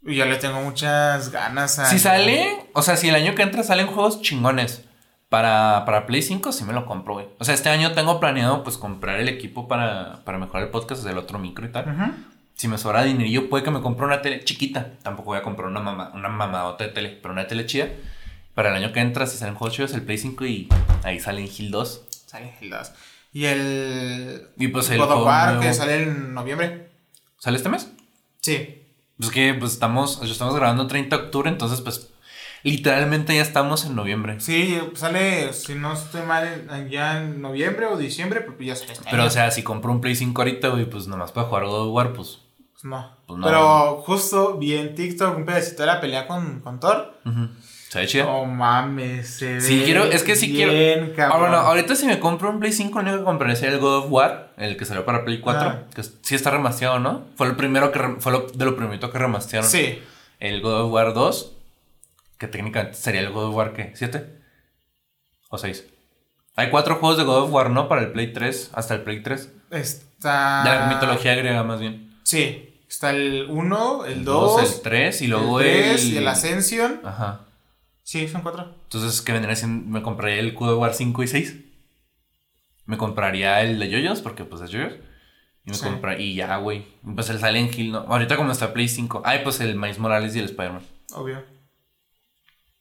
Y 0.01 0.15
yo 0.15 0.25
le 0.25 0.35
tengo 0.35 0.59
muchas 0.59 1.31
ganas 1.31 1.79
a... 1.79 1.85
Si 1.85 1.97
sale, 1.97 2.45
o 2.73 2.81
sea, 2.81 2.97
si 2.97 3.07
el 3.07 3.15
año 3.15 3.35
que 3.35 3.43
entra 3.43 3.63
salen 3.63 3.87
juegos 3.87 4.21
chingones 4.21 4.83
para, 5.33 5.83
para 5.83 6.05
Play 6.05 6.21
5, 6.21 6.51
sí 6.51 6.63
me 6.63 6.73
lo 6.73 6.85
compro, 6.85 7.15
güey. 7.15 7.25
O 7.39 7.43
sea, 7.43 7.55
este 7.55 7.67
año 7.69 7.93
tengo 7.93 8.19
planeado, 8.19 8.63
pues, 8.63 8.77
comprar 8.77 9.19
el 9.19 9.27
equipo 9.27 9.67
para, 9.67 10.23
para 10.25 10.37
mejorar 10.37 10.65
el 10.65 10.69
podcast 10.69 11.03
del 11.03 11.17
otro 11.17 11.39
micro 11.39 11.65
y 11.65 11.71
tal. 11.71 12.27
Si 12.53 12.67
me 12.67 12.77
sobra 12.77 13.01
dinerillo, 13.01 13.49
puede 13.49 13.63
que 13.63 13.71
me 13.71 13.81
compre 13.81 14.05
una 14.05 14.21
tele 14.21 14.43
chiquita. 14.43 14.91
Tampoco 15.01 15.31
voy 15.31 15.39
a 15.39 15.41
comprar 15.41 15.69
una, 15.69 15.79
mama, 15.79 16.11
una 16.13 16.29
mamadota 16.29 16.83
de 16.83 16.91
tele, 16.91 17.17
pero 17.19 17.33
una 17.33 17.47
tele 17.47 17.65
chida. 17.65 17.87
Para 18.53 18.69
el 18.69 18.75
año 18.75 18.93
que 18.93 18.99
entra, 18.99 19.25
si 19.25 19.39
salen 19.39 19.55
juegos 19.55 19.75
chidos, 19.75 19.95
el 19.95 20.03
Play 20.03 20.19
5 20.19 20.45
y 20.45 20.69
ahí 21.01 21.19
salen 21.19 21.47
Hill 21.47 21.71
2. 21.71 22.07
Silent 22.27 22.61
Hill 22.61 22.69
2. 22.69 22.91
Y 23.33 23.45
el... 23.45 24.49
Y 24.59 24.67
pues 24.67 24.91
el 24.91 24.99
God 24.99 25.11
of 25.13 25.25
War, 25.25 25.59
que 25.59 25.73
sale 25.73 26.03
en 26.03 26.35
noviembre. 26.35 26.91
¿Sale 27.39 27.57
este 27.57 27.69
mes? 27.69 27.91
Sí. 28.39 28.85
Pues 29.17 29.31
que 29.31 29.55
pues 29.55 29.71
estamos, 29.71 30.21
estamos 30.21 30.55
grabando 30.55 30.85
30 30.85 31.17
de 31.17 31.23
octubre, 31.23 31.49
entonces 31.49 31.81
pues 31.81 32.12
literalmente 32.63 33.35
ya 33.35 33.41
estamos 33.41 33.85
en 33.85 33.95
noviembre. 33.95 34.39
Sí, 34.39 34.79
sale, 34.95 35.53
si 35.53 35.75
no 35.75 35.93
estoy 35.93 36.21
mal, 36.23 36.65
ya 36.89 37.21
en 37.21 37.41
noviembre 37.41 37.85
o 37.87 37.97
diciembre, 37.97 38.41
pero 38.41 38.57
ya 38.59 38.75
sale 38.75 38.93
este 38.93 39.05
Pero 39.09 39.21
año. 39.23 39.27
o 39.27 39.31
sea, 39.31 39.51
si 39.51 39.63
compro 39.63 39.91
un 39.91 40.01
Play 40.01 40.15
5 40.15 40.41
ahorita, 40.41 40.69
güey, 40.69 40.85
pues 40.85 41.07
nomás 41.07 41.31
para 41.31 41.47
jugar 41.47 41.65
God 41.65 41.87
of 41.89 41.93
War, 41.93 42.13
pues... 42.13 42.39
Pues 42.73 42.85
no. 42.85 43.15
Pues 43.27 43.39
no. 43.39 43.45
Pero 43.45 44.01
justo 44.05 44.57
vi 44.57 44.75
en 44.75 44.95
TikTok 44.95 45.37
un 45.37 45.45
pedacito 45.45 45.83
de 45.83 45.87
la 45.87 46.01
pelea 46.01 46.27
con, 46.27 46.59
con 46.61 46.79
Thor. 46.79 47.13
Se 47.89 47.99
ve 47.99 48.07
chida. 48.07 48.27
Oh 48.27 48.45
mames, 48.45 49.29
se 49.35 49.53
ve 49.59 49.83
quiero, 49.85 50.05
es 50.05 50.23
que 50.23 50.33
quiero. 50.33 50.71
bien, 50.73 51.13
cabrón. 51.15 51.41
bueno, 51.41 51.57
ahorita 51.57 51.95
si 51.95 52.07
me 52.07 52.19
compro 52.19 52.49
un 52.49 52.59
Play 52.59 52.71
5, 52.73 52.91
lo 52.97 53.01
único 53.03 53.17
que 53.19 53.23
compraré 53.23 53.55
sería 53.55 53.75
el 53.75 53.79
God 53.81 53.97
of 54.05 54.05
War, 54.09 54.53
el 54.57 54.77
que 54.77 54.85
salió 54.85 55.05
para 55.05 55.23
Play 55.23 55.39
4, 55.41 55.61
Ah. 55.69 55.79
que 55.93 56.01
sí 56.01 56.33
está 56.33 56.49
remasteado, 56.49 56.97
¿no? 56.99 57.25
Fue 57.35 57.45
el 57.47 57.55
primero 57.55 57.91
que 57.91 57.99
fue 58.19 58.31
lo, 58.31 58.47
de 58.47 58.65
lo 58.65 58.75
primero 58.75 59.11
que 59.11 59.17
remastearon. 59.19 59.69
Sí. 59.69 60.01
El 60.39 60.61
God 60.61 60.81
of 60.85 60.91
War 60.91 61.13
2, 61.13 61.51
que 62.43 62.49
técnicamente 62.49 62.97
sería 62.97 63.21
el 63.21 63.29
God 63.31 63.45
of 63.45 63.55
War, 63.55 63.71
¿qué? 63.71 63.93
¿7? 63.93 64.25
¿O 65.49 65.57
6? 65.57 65.85
Hay 66.57 66.69
cuatro 66.69 66.97
juegos 66.97 67.17
de 67.17 67.23
God 67.23 67.43
of 67.43 67.51
War, 67.53 67.69
¿no? 67.69 67.87
Para 67.87 68.01
el 68.01 68.11
Play 68.11 68.33
3, 68.33 68.71
hasta 68.73 68.95
el 68.95 69.01
Play 69.03 69.23
3. 69.23 69.49
Está. 69.71 70.61
De 70.65 70.69
la 70.69 70.87
mitología 70.93 71.35
griega, 71.35 71.63
más 71.63 71.79
bien. 71.79 72.19
Sí. 72.23 72.81
Está 72.89 73.11
el 73.11 73.47
1, 73.49 74.05
el 74.05 74.25
dos, 74.25 74.61
2, 74.61 74.75
el 74.75 74.81
3 74.81 75.21
y 75.21 75.25
el 75.25 75.31
luego 75.31 75.59
3 75.59 76.03
el. 76.03 76.13
y 76.13 76.17
el 76.17 76.27
Ascension. 76.27 76.99
Ajá. 77.05 77.45
Sí, 78.03 78.27
son 78.27 78.41
cuatro. 78.41 78.75
Entonces, 78.83 79.21
¿qué 79.21 79.31
vendría 79.31 79.55
siendo? 79.55 79.89
Me 79.89 80.01
compraría 80.03 80.39
el 80.41 80.51
God 80.51 80.73
of 80.73 80.79
War 80.79 80.93
5 80.93 81.23
y 81.23 81.27
6. 81.27 81.55
Me 82.85 82.97
compraría 82.97 83.61
el 83.61 83.79
de 83.79 83.89
Yoyos, 83.89 84.19
porque 84.21 84.43
pues 84.43 84.61
es 84.61 84.69
Yoyos. 84.69 84.95
Y 85.65 85.69
me 85.71 85.75
Sí. 85.77 85.83
compra 85.85 86.19
y 86.19 86.35
ya, 86.35 86.57
güey. 86.57 86.85
Pues 87.15 87.29
el 87.29 87.39
Silent 87.39 87.73
Hill, 87.73 87.93
¿no? 87.93 87.99
Ahorita 87.99 88.35
como 88.35 88.51
está 88.51 88.73
Play 88.73 88.89
5. 88.89 89.21
Ay, 89.23 89.39
pues 89.45 89.61
el 89.61 89.75
Miles 89.75 89.97
Morales 89.97 90.35
y 90.35 90.39
el 90.39 90.45
Spider-Man. 90.45 90.83
Obvio. 91.13 91.41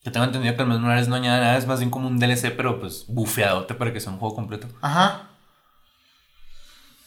Que 0.05 0.11
tengo 0.11 0.26
entendido 0.26 0.57
que 0.57 0.62
el 0.62 0.68
Miles 0.68 0.82
Morales 0.82 1.09
no 1.09 1.14
añade 1.14 1.40
nada, 1.40 1.57
es 1.57 1.66
más 1.66 1.78
bien 1.78 1.90
como 1.90 2.09
un 2.09 2.18
DLC, 2.18 2.55
pero 2.57 2.80
pues 2.80 3.05
bufeadote 3.07 3.74
para 3.74 3.92
que 3.92 4.00
sea 4.00 4.12
un 4.12 4.18
juego 4.18 4.34
completo. 4.34 4.66
Ajá. 4.80 5.28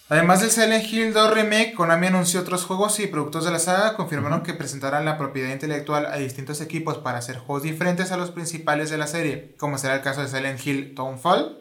Además 0.08 0.41
del 0.41 0.52
Silent 0.52 0.86
Hill 0.86 1.14
2 1.14 1.34
Remake, 1.34 1.74
Konami 1.74 2.08
anunció 2.08 2.39
otros 2.39 2.64
juegos 2.64 3.00
y 3.00 3.08
productos 3.08 3.43
de 3.43 3.52
la 3.52 3.58
saga, 3.58 3.96
confirmaron 3.96 4.43
que 4.43 4.54
presentarán 4.54 5.04
la 5.04 5.18
propiedad 5.18 5.52
intelectual 5.52 6.06
a 6.06 6.18
distintos 6.18 6.62
equipos 6.62 7.00
para 7.00 7.18
hacer 7.18 7.39
juegos 7.39 7.64
diferentes 7.64 8.12
a 8.12 8.18
los 8.18 8.30
principales 8.30 8.91
de 8.91 9.00
la 9.00 9.08
serie, 9.08 9.56
como 9.58 9.80
será 9.80 9.96
el 9.96 10.02
caso 10.02 10.22
de 10.22 10.28
Silent 10.28 10.64
Hill 10.66 10.93
Townfall, 10.96 11.60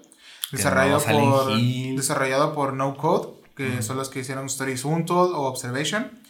Que 0.50 0.58
desarrollado, 0.58 0.98
no, 0.98 1.00
Silent 1.00 1.30
por, 1.30 1.50
Hill. 1.58 1.96
desarrollado 1.96 2.54
por 2.54 2.74
No 2.74 2.96
Code, 2.98 3.28
que 3.56 3.82
son 3.82 3.96
los 3.96 4.10
que 4.10 4.20
hicieron 4.20 4.44
Stories 4.46 4.84
Untold 4.84 5.34
o 5.34 5.44
Observation, 5.44 6.20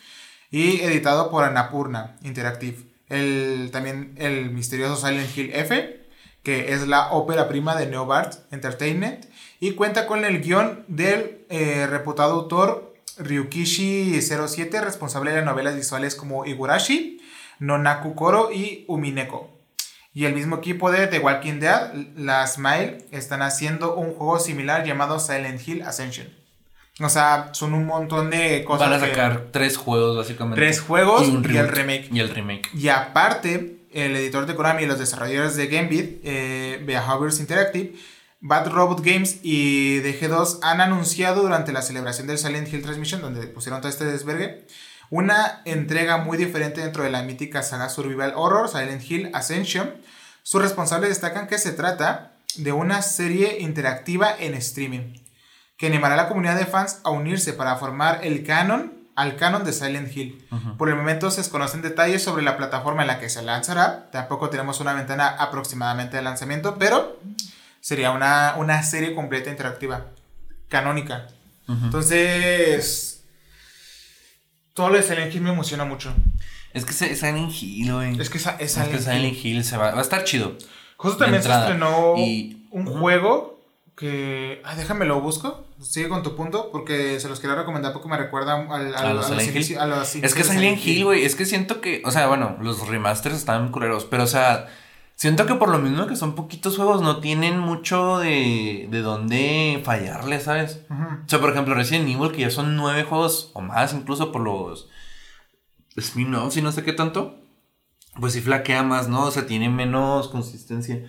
y 0.52 0.82
editado 0.82 1.30
por 1.30 1.42
Annapurna 1.42 2.16
Interactive. 2.22 2.93
El, 3.08 3.70
también 3.72 4.14
el 4.16 4.50
misterioso 4.50 4.96
Silent 4.96 5.36
Hill 5.36 5.50
F, 5.54 6.04
que 6.42 6.72
es 6.72 6.86
la 6.86 7.12
ópera 7.12 7.48
prima 7.48 7.76
de 7.76 7.86
Neobart 7.86 8.34
Entertainment, 8.52 9.26
y 9.60 9.72
cuenta 9.72 10.06
con 10.06 10.24
el 10.24 10.40
guion 10.40 10.84
del 10.88 11.44
eh, 11.48 11.86
reputado 11.88 12.34
autor 12.34 12.94
Ryukishi07, 13.18 14.82
responsable 14.82 15.32
de 15.32 15.42
novelas 15.42 15.76
visuales 15.76 16.14
como 16.14 16.44
Igurashi, 16.44 17.20
Nonaku 17.58 18.14
Koro 18.14 18.50
y 18.52 18.84
Umineko. 18.88 19.50
Y 20.12 20.26
el 20.26 20.34
mismo 20.34 20.56
equipo 20.56 20.90
de 20.92 21.06
The 21.06 21.18
Walking 21.18 21.60
Dead, 21.60 21.92
la 22.16 22.46
Smile, 22.46 23.06
están 23.10 23.42
haciendo 23.42 23.96
un 23.96 24.14
juego 24.14 24.38
similar 24.38 24.84
llamado 24.84 25.18
Silent 25.18 25.66
Hill 25.66 25.82
Ascension. 25.82 26.43
O 27.00 27.08
sea, 27.08 27.48
son 27.52 27.74
un 27.74 27.86
montón 27.86 28.30
de 28.30 28.62
cosas. 28.64 28.88
Van 28.88 29.00
a 29.00 29.04
que- 29.04 29.10
sacar 29.10 29.46
tres 29.50 29.76
juegos, 29.76 30.16
básicamente. 30.16 30.60
Tres 30.60 30.80
juegos 30.80 31.26
un 31.28 31.44
y 31.52 31.56
el 31.56 31.68
remake. 31.68 32.08
Y 32.12 32.20
el 32.20 32.28
remake. 32.28 32.70
Y 32.74 32.88
aparte, 32.88 33.78
el 33.92 34.14
editor 34.16 34.46
de 34.46 34.54
Konami 34.54 34.84
y 34.84 34.86
los 34.86 34.98
desarrolladores 34.98 35.56
de 35.56 35.66
Gambit, 35.66 36.20
eh, 36.22 36.80
Behaviors 36.86 37.40
Interactive, 37.40 37.94
Bad 38.40 38.68
Robot 38.70 39.00
Games 39.04 39.38
y 39.42 40.00
DG2 40.02 40.58
han 40.62 40.80
anunciado 40.80 41.42
durante 41.42 41.72
la 41.72 41.82
celebración 41.82 42.26
del 42.26 42.38
Silent 42.38 42.72
Hill 42.72 42.82
Transmission, 42.82 43.22
donde 43.22 43.46
pusieron 43.48 43.80
todo 43.80 43.88
este 43.90 44.04
desvergue, 44.04 44.66
una 45.10 45.62
entrega 45.64 46.18
muy 46.18 46.36
diferente 46.36 46.80
dentro 46.80 47.02
de 47.02 47.10
la 47.10 47.22
mítica 47.22 47.62
saga 47.62 47.88
Survival 47.88 48.34
Horror, 48.36 48.68
Silent 48.68 49.02
Hill 49.10 49.30
Ascension. 49.32 49.94
Sus 50.42 50.60
responsables 50.62 51.08
destacan 51.08 51.46
que 51.48 51.58
se 51.58 51.72
trata 51.72 52.36
de 52.56 52.72
una 52.72 53.00
serie 53.02 53.58
interactiva 53.60 54.34
en 54.38 54.54
streaming. 54.54 55.14
Que 55.76 55.86
animará 55.86 56.14
a 56.14 56.16
la 56.16 56.28
comunidad 56.28 56.56
de 56.56 56.66
fans 56.66 57.00
a 57.04 57.10
unirse 57.10 57.52
para 57.52 57.76
formar 57.76 58.20
el 58.22 58.44
canon 58.44 58.92
al 59.16 59.36
canon 59.36 59.64
de 59.64 59.72
Silent 59.72 60.14
Hill. 60.16 60.44
Por 60.76 60.88
el 60.88 60.96
momento 60.96 61.30
se 61.30 61.40
desconocen 61.40 61.82
detalles 61.82 62.22
sobre 62.22 62.42
la 62.42 62.56
plataforma 62.56 63.02
en 63.02 63.08
la 63.08 63.20
que 63.20 63.28
se 63.28 63.42
lanzará. 63.42 64.10
Tampoco 64.10 64.50
tenemos 64.50 64.80
una 64.80 64.92
ventana 64.92 65.28
aproximadamente 65.28 66.16
de 66.16 66.22
lanzamiento, 66.22 66.76
pero 66.78 67.18
sería 67.80 68.10
una, 68.10 68.54
una 68.56 68.82
serie 68.82 69.14
completa 69.14 69.50
interactiva, 69.50 70.06
canónica. 70.68 71.28
Entonces, 71.68 73.22
todo 74.74 74.90
lo 74.90 74.96
de 74.96 75.02
Silent 75.02 75.34
Hill 75.34 75.42
me 75.42 75.50
emociona 75.50 75.84
mucho. 75.84 76.12
Es 76.72 76.84
que 76.84 76.90
es 76.90 77.20
Silent 77.20 77.52
Hill, 77.52 77.92
güey. 77.92 78.20
Es 78.20 78.30
que 78.30 78.38
es, 78.38 78.48
es 78.58 78.72
Silent, 78.72 79.00
Silent 79.00 79.44
Hill. 79.44 79.64
se 79.64 79.76
va, 79.76 79.92
va 79.92 79.98
a 80.00 80.02
estar 80.02 80.24
chido. 80.24 80.56
Justo 80.96 81.18
también 81.18 81.42
se 81.42 81.52
estrenó 81.52 82.14
un 82.14 82.86
juego 82.86 83.53
que... 83.96 84.60
Ay, 84.64 84.76
déjame 84.76 85.04
lo 85.04 85.20
busco. 85.20 85.66
Sigue 85.80 86.08
con 86.08 86.22
tu 86.22 86.34
punto 86.36 86.70
porque 86.70 87.20
se 87.20 87.28
los 87.28 87.40
quiero 87.40 87.54
recomendar 87.56 87.92
porque 87.92 88.08
me 88.08 88.16
recuerda 88.16 88.54
al, 88.54 88.94
a, 88.94 89.14
los 89.14 89.26
Silent 89.26 89.54
Hill. 89.54 90.24
es 90.24 90.34
que 90.34 90.44
Silent 90.44 90.84
Hill, 90.84 91.04
güey. 91.04 91.24
Es 91.24 91.36
que 91.36 91.44
siento 91.46 91.80
que... 91.80 92.02
O 92.04 92.10
sea, 92.10 92.26
bueno, 92.26 92.56
los 92.60 92.86
remasters 92.88 93.36
están 93.36 93.70
culeros. 93.70 94.04
Pero, 94.04 94.24
o 94.24 94.28
sea... 94.28 94.68
Siento 95.16 95.46
que 95.46 95.54
por 95.54 95.68
lo 95.68 95.78
mismo 95.78 96.08
que 96.08 96.16
son 96.16 96.34
poquitos 96.34 96.76
juegos, 96.76 97.00
no 97.00 97.20
tienen 97.20 97.58
mucho 97.60 98.18
de, 98.18 98.88
de 98.90 99.00
dónde 99.00 99.80
fallarle, 99.84 100.40
¿sabes? 100.40 100.80
O 100.90 101.28
sea, 101.28 101.40
por 101.40 101.50
ejemplo, 101.50 101.72
Resident 101.74 102.08
Evil, 102.08 102.32
que 102.32 102.40
ya 102.40 102.50
son 102.50 102.76
nueve 102.76 103.04
juegos 103.04 103.52
o 103.54 103.60
más, 103.60 103.94
incluso 103.94 104.32
por 104.32 104.42
los 104.42 104.88
spin-offs 105.96 106.56
y 106.56 106.62
no 106.62 106.72
sé 106.72 106.82
qué 106.82 106.92
tanto, 106.92 107.38
pues 108.18 108.32
sí 108.32 108.40
flaquea 108.40 108.82
más, 108.82 109.08
¿no? 109.08 109.26
O 109.26 109.30
sea, 109.30 109.46
tiene 109.46 109.68
menos 109.68 110.28
consistencia. 110.28 111.04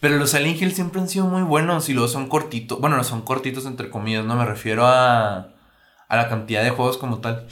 Pero 0.00 0.16
los 0.16 0.30
Silent 0.30 0.60
Hill 0.60 0.72
siempre 0.72 1.00
han 1.00 1.08
sido 1.08 1.26
muy 1.26 1.42
buenos 1.42 1.88
y 1.88 1.92
luego 1.92 2.08
son 2.08 2.28
cortitos. 2.28 2.80
Bueno, 2.80 2.96
no 2.96 3.04
son 3.04 3.22
cortitos 3.22 3.66
entre 3.66 3.90
comillas, 3.90 4.24
no 4.24 4.36
me 4.36 4.44
refiero 4.44 4.86
a, 4.86 5.48
a 6.08 6.16
la 6.16 6.28
cantidad 6.28 6.62
de 6.62 6.70
juegos 6.70 6.98
como 6.98 7.18
tal. 7.18 7.46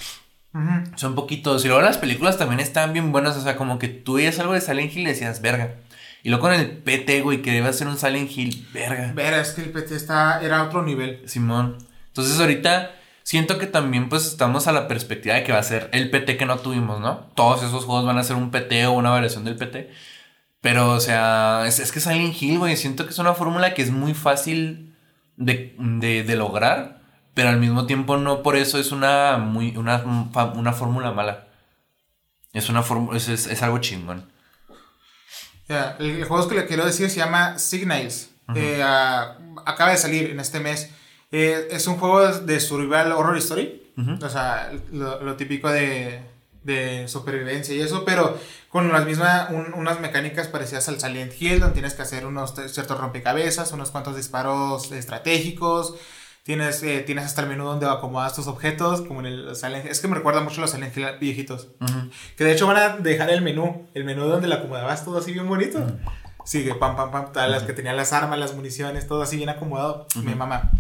Son 0.95 1.15
poquitos. 1.15 1.65
Y 1.65 1.69
luego 1.69 1.83
las 1.83 1.99
películas 1.99 2.39
también 2.39 2.61
están 2.61 2.93
bien 2.93 3.13
buenas. 3.13 3.37
O 3.37 3.43
sea, 3.43 3.57
como 3.57 3.79
que 3.79 3.89
tú 3.89 4.15
veías 4.15 4.39
algo 4.39 4.55
de 4.55 4.61
Silent 4.61 4.95
Hill 4.95 5.03
y 5.03 5.07
decías, 5.07 5.43
verga. 5.43 5.75
Y 6.23 6.31
luego 6.31 6.43
con 6.43 6.55
el 6.55 6.79
PT, 6.79 7.21
güey, 7.21 7.43
que 7.43 7.53
debe 7.53 7.73
ser 7.73 7.89
un 7.89 7.99
Silent 7.99 8.31
Hill, 8.31 8.67
verga. 8.73 9.13
Verga, 9.15 9.41
es 9.41 9.51
que 9.51 9.63
el 9.63 9.71
PT 9.71 9.95
está, 9.95 10.41
era 10.41 10.63
otro 10.63 10.83
nivel. 10.83 11.23
Simón. 11.27 11.77
Entonces 12.09 12.41
ahorita 12.41 12.93
siento 13.23 13.59
que 13.59 13.67
también 13.67 14.09
pues 14.09 14.27
estamos 14.27 14.67
a 14.67 14.73
la 14.73 14.89
perspectiva 14.89 15.35
de 15.35 15.45
que 15.45 15.53
va 15.53 15.59
a 15.59 15.63
ser 15.63 15.91
el 15.93 16.11
PT 16.11 16.37
que 16.37 16.47
no 16.47 16.59
tuvimos, 16.59 17.01
¿no? 17.01 17.27
Todos 17.35 17.63
esos 17.63 17.85
juegos 17.85 18.07
van 18.07 18.19
a 18.19 18.25
ser 18.25 18.37
un 18.37 18.51
PT 18.51 18.87
o 18.87 18.93
una 18.93 19.11
variación 19.11 19.45
del 19.45 19.57
PT. 19.57 19.91
Pero, 20.67 20.95
o 20.95 20.99
sea, 20.99 21.63
es, 21.69 21.79
es 21.79 21.93
que 21.93 22.01
Silent 22.01 22.43
Hill, 22.43 22.59
güey, 22.59 22.77
siento 22.77 23.05
que 23.05 23.13
es 23.13 23.19
una 23.21 23.35
fórmula 23.35 23.73
que 23.73 23.83
es 23.83 23.93
muy 23.93 24.15
fácil 24.15 24.97
de, 25.37 25.77
de, 25.79 26.35
lograr, 26.35 27.03
pero 27.35 27.51
al 27.51 27.61
mismo 27.61 27.87
tiempo 27.87 28.17
no 28.17 28.43
por 28.43 28.57
eso 28.57 28.77
es 28.81 28.91
una, 28.91 29.39
muy, 29.39 29.77
una, 29.77 30.03
una 30.57 30.73
fórmula 30.73 31.13
mala. 31.13 31.47
Es, 32.53 32.69
una 32.69 32.83
es, 33.15 33.29
es, 33.29 33.63
algo 33.63 33.79
chingón. 33.79 34.29
el, 35.69 36.25
juego 36.25 36.49
que 36.49 36.57
le 36.57 36.67
quiero 36.67 36.85
decir 36.85 37.11
se 37.11 37.19
llama 37.19 37.61
Signals. 37.61 38.31
Eh, 38.57 38.83
acaba 38.83 39.93
de 39.93 39.99
salir 39.99 40.31
en 40.31 40.41
este 40.41 40.59
mes. 40.59 40.91
Eh, 41.31 41.69
es 41.71 41.87
un 41.87 41.97
juego 41.97 42.27
de 42.27 42.59
survival 42.59 43.13
horror 43.13 43.39
story. 43.39 43.93
O 44.21 44.29
sea, 44.29 44.73
lo, 44.91 45.37
típico 45.37 45.71
de, 45.71 46.23
de, 46.65 47.07
supervivencia 47.07 47.73
y 47.73 47.83
eso, 47.83 48.05
pero 48.05 48.37
con 48.77 48.93
las 48.93 49.07
mismas, 49.07 49.49
unas 49.75 50.01
mecánicas 50.01 50.49
parecidas 50.49 50.87
al 50.91 51.01
Silent 51.01 51.33
Hill, 51.41 51.61
donde 51.61 51.73
tienes 51.73 51.95
que 51.95 52.03
hacer 52.03 52.27
unos 52.27 52.53
ciertos 52.71 53.01
rompecabezas, 53.01 53.73
unos 53.73 53.91
cuantos 53.91 54.17
disparos 54.17 54.93
estratégicos. 54.93 55.95
Tienes, 56.43 56.83
eh, 56.83 57.01
tienes 57.01 57.25
hasta 57.25 57.41
el 57.41 57.49
menú 57.49 57.65
donde 57.65 57.87
acomodas 57.87 58.35
tus 58.35 58.49
objetos, 58.49 59.01
como 59.01 59.21
en 59.21 59.27
el 59.27 59.57
Silent 59.57 59.87
Es 59.87 60.01
que 60.01 60.09
me 60.09 60.15
recuerda 60.15 60.43
mucho 60.43 60.59
a 60.59 60.61
los 60.61 60.73
Silent 60.73 60.95
Hill 60.95 61.07
viejitos. 61.19 61.69
Que 62.37 62.45
de 62.45 62.53
hecho 62.53 62.67
van 62.67 62.77
a 62.77 62.97
dejar 62.99 63.31
el 63.31 63.41
menú, 63.41 63.89
el 63.95 64.05
menú 64.05 64.27
donde 64.27 64.47
lo 64.47 64.57
acomodabas 64.57 65.07
todo 65.07 65.17
así 65.17 65.33
bien 65.33 65.49
bonito. 65.49 65.83
Sigue, 66.45 66.75
pam, 66.75 66.97
pam, 66.97 67.11
pam, 67.11 67.33
todas 67.33 67.51
las 67.51 67.63
que 67.63 67.73
tenían 67.73 67.97
las 67.97 68.13
armas, 68.13 68.39
las 68.39 68.55
municiones, 68.55 69.07
todo 69.07 69.23
así 69.23 69.39
bien 69.39 69.49
acomodado. 69.49 70.07
Mi 70.17 70.35
mamá. 70.35 70.71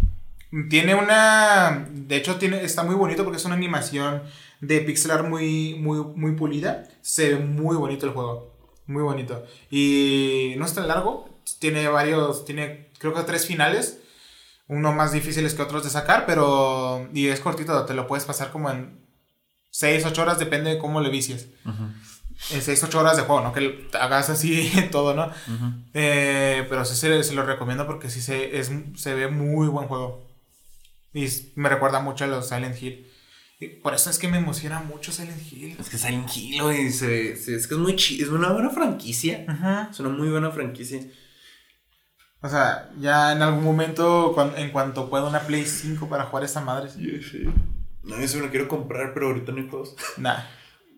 Tiene 0.68 0.94
una. 0.94 1.86
De 1.90 2.16
hecho, 2.16 2.36
tiene, 2.36 2.62
está 2.62 2.82
muy 2.82 2.94
bonito 2.94 3.24
porque 3.24 3.38
es 3.38 3.44
una 3.46 3.54
animación 3.54 4.22
de 4.66 4.80
pixelar 4.80 5.22
muy, 5.28 5.74
muy, 5.74 5.98
muy 5.98 6.32
pulida. 6.32 6.88
Se 7.02 7.34
ve 7.34 7.36
muy 7.44 7.76
bonito 7.76 8.06
el 8.06 8.12
juego. 8.12 8.54
Muy 8.86 9.02
bonito. 9.02 9.44
Y 9.70 10.54
no 10.58 10.66
es 10.66 10.74
tan 10.74 10.88
largo. 10.88 11.28
Tiene 11.58 11.88
varios. 11.88 12.44
Tiene, 12.44 12.90
creo 12.98 13.14
que 13.14 13.22
tres 13.22 13.46
finales. 13.46 14.00
Uno 14.68 14.92
más 14.92 15.12
difíciles 15.12 15.54
que 15.54 15.62
otros 15.62 15.84
de 15.84 15.90
sacar, 15.90 16.26
pero. 16.26 17.08
Y 17.12 17.28
es 17.28 17.40
cortito. 17.40 17.84
Te 17.84 17.94
lo 17.94 18.06
puedes 18.06 18.24
pasar 18.24 18.50
como 18.50 18.70
en 18.70 19.06
6, 19.76 20.06
8 20.06 20.22
horas, 20.22 20.38
depende 20.38 20.70
de 20.70 20.78
cómo 20.78 21.02
le 21.02 21.10
vicies. 21.10 21.48
En 22.50 22.62
6, 22.62 22.84
8 22.84 22.98
horas 22.98 23.18
de 23.18 23.24
juego, 23.24 23.42
no 23.42 23.52
que 23.52 23.88
hagas 23.92 24.30
así 24.30 24.72
todo, 24.90 25.12
¿no? 25.12 25.30
Eh, 25.92 26.64
pero 26.70 26.86
sí 26.86 26.96
se, 26.96 27.22
se, 27.22 27.34
lo 27.34 27.44
recomiendo 27.44 27.86
porque 27.86 28.08
sí 28.08 28.22
se, 28.22 28.58
es, 28.58 28.70
se 28.94 29.14
ve 29.14 29.28
muy 29.28 29.68
buen 29.68 29.86
juego. 29.86 30.26
Y 31.12 31.26
me 31.56 31.68
recuerda 31.68 32.00
mucho 32.00 32.24
a 32.24 32.28
los 32.28 32.48
Silent 32.48 32.80
Hill. 32.80 33.06
Por 33.82 33.94
eso 33.94 34.10
es 34.10 34.18
que 34.18 34.28
me 34.28 34.36
emociona 34.36 34.80
mucho 34.80 35.12
Silent 35.12 35.40
Hill. 35.50 35.76
Es 35.80 35.88
que 35.88 35.96
Silent 35.96 36.28
Hill, 36.36 36.62
güey, 36.62 36.86
es 36.86 37.00
que 37.00 37.56
es 37.56 37.72
muy 37.72 37.96
chido. 37.96 38.26
Es 38.26 38.32
una 38.32 38.52
buena 38.52 38.68
franquicia. 38.70 39.46
Es 39.90 39.98
una 40.00 40.10
muy 40.10 40.28
buena 40.28 40.50
franquicia. 40.50 41.00
O 42.42 42.48
sea, 42.48 42.90
ya 43.00 43.32
en 43.32 43.40
algún 43.40 43.64
momento, 43.64 44.36
en 44.56 44.70
cuanto 44.70 45.08
pueda 45.08 45.24
una 45.24 45.40
Play 45.40 45.64
5 45.64 46.08
para 46.08 46.24
jugar 46.24 46.44
esa 46.44 46.60
madre. 46.60 46.90
Sí, 46.90 47.22
sí. 47.22 47.44
No, 48.02 48.20
yo 48.20 48.28
se 48.28 48.40
lo 48.40 48.50
quiero 48.50 48.68
comprar, 48.68 49.14
pero 49.14 49.28
ahorita 49.28 49.52
no 49.52 49.58
hay 49.58 49.68
juegos. 49.68 49.96
Nah. 50.18 50.44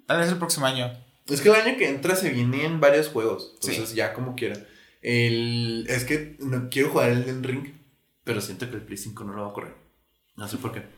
Tal 0.06 0.18
vez 0.18 0.28
el 0.28 0.38
próximo 0.38 0.66
año. 0.66 0.90
Es 1.26 1.40
que 1.40 1.50
el 1.50 1.54
año 1.54 1.76
que 1.76 1.88
entra 1.88 2.16
se 2.16 2.30
vienen 2.30 2.80
varios 2.80 3.09
juegos. 3.09 3.52
Entonces, 3.54 3.94
ya 3.94 4.14
como 4.14 4.34
quiera. 4.34 4.56
El, 5.00 5.86
es 5.88 6.04
que 6.04 6.36
no 6.40 6.68
quiero 6.70 6.90
jugar 6.90 7.11
el 7.11 7.44
Ring, 7.44 7.72
pero 8.24 8.40
siento 8.40 8.68
que 8.68 8.76
el 8.76 8.82
Play 8.82 8.98
5 8.98 9.24
no 9.24 9.34
lo 9.34 9.42
va 9.42 9.50
a 9.50 9.52
correr. 9.52 9.74
No 10.36 10.48
sé 10.48 10.56
por 10.56 10.72
qué. 10.72 10.97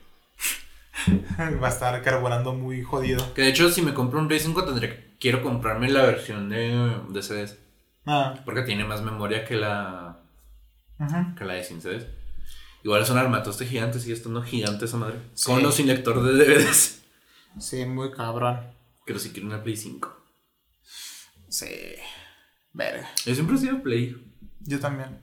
Va 1.62 1.68
a 1.68 1.70
estar 1.70 2.02
carburando 2.02 2.52
muy 2.52 2.82
jodido. 2.82 3.34
Que 3.34 3.42
de 3.42 3.48
hecho, 3.48 3.70
si 3.70 3.82
me 3.82 3.94
compro 3.94 4.18
un 4.18 4.28
Play 4.28 4.40
5, 4.40 4.64
tendría 4.64 5.10
quiero 5.20 5.42
comprarme 5.42 5.90
la 5.90 6.02
versión 6.02 6.48
de, 6.48 6.96
de 7.08 7.22
CDs. 7.22 7.58
Ah. 8.06 8.40
Porque 8.44 8.62
tiene 8.62 8.84
más 8.84 9.02
memoria 9.02 9.44
que 9.44 9.56
la. 9.56 10.20
Que 11.36 11.44
la 11.44 11.54
de 11.54 11.64
sin 11.64 11.80
CDs. 11.80 12.06
Igual 12.82 13.02
es 13.02 13.10
un 13.10 13.18
armatoste 13.18 13.66
gigante, 13.66 14.00
sigue 14.00 14.14
estando 14.14 14.42
gigante 14.42 14.86
esa 14.86 14.96
madre. 14.96 15.18
Con 15.44 15.62
los 15.62 15.74
sin 15.74 15.86
de 15.86 15.94
DVDs. 15.94 17.02
Sí, 17.58 17.84
muy 17.84 18.10
cabrón. 18.10 18.60
Pero 19.04 19.18
si 19.18 19.30
quiero 19.30 19.48
una 19.48 19.62
Play 19.62 19.76
5. 19.76 20.16
Sí. 21.48 21.66
Verga. 22.72 23.08
Yo 23.26 23.34
siempre 23.34 23.56
he 23.56 23.58
sido 23.58 23.82
Play. 23.82 24.16
Yo 24.60 24.78
también. 24.78 25.20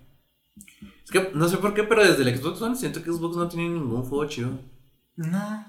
Es 1.03 1.11
que 1.11 1.31
no 1.33 1.47
sé 1.47 1.57
por 1.57 1.73
qué, 1.73 1.83
pero 1.83 2.05
desde 2.05 2.29
el 2.29 2.37
Xbox 2.37 2.61
One 2.61 2.75
siento 2.75 3.01
que 3.01 3.11
Xbox 3.11 3.37
no 3.37 3.47
tiene 3.47 3.69
ningún 3.69 4.03
juego 4.03 4.27
chido. 4.27 4.59
No. 5.17 5.65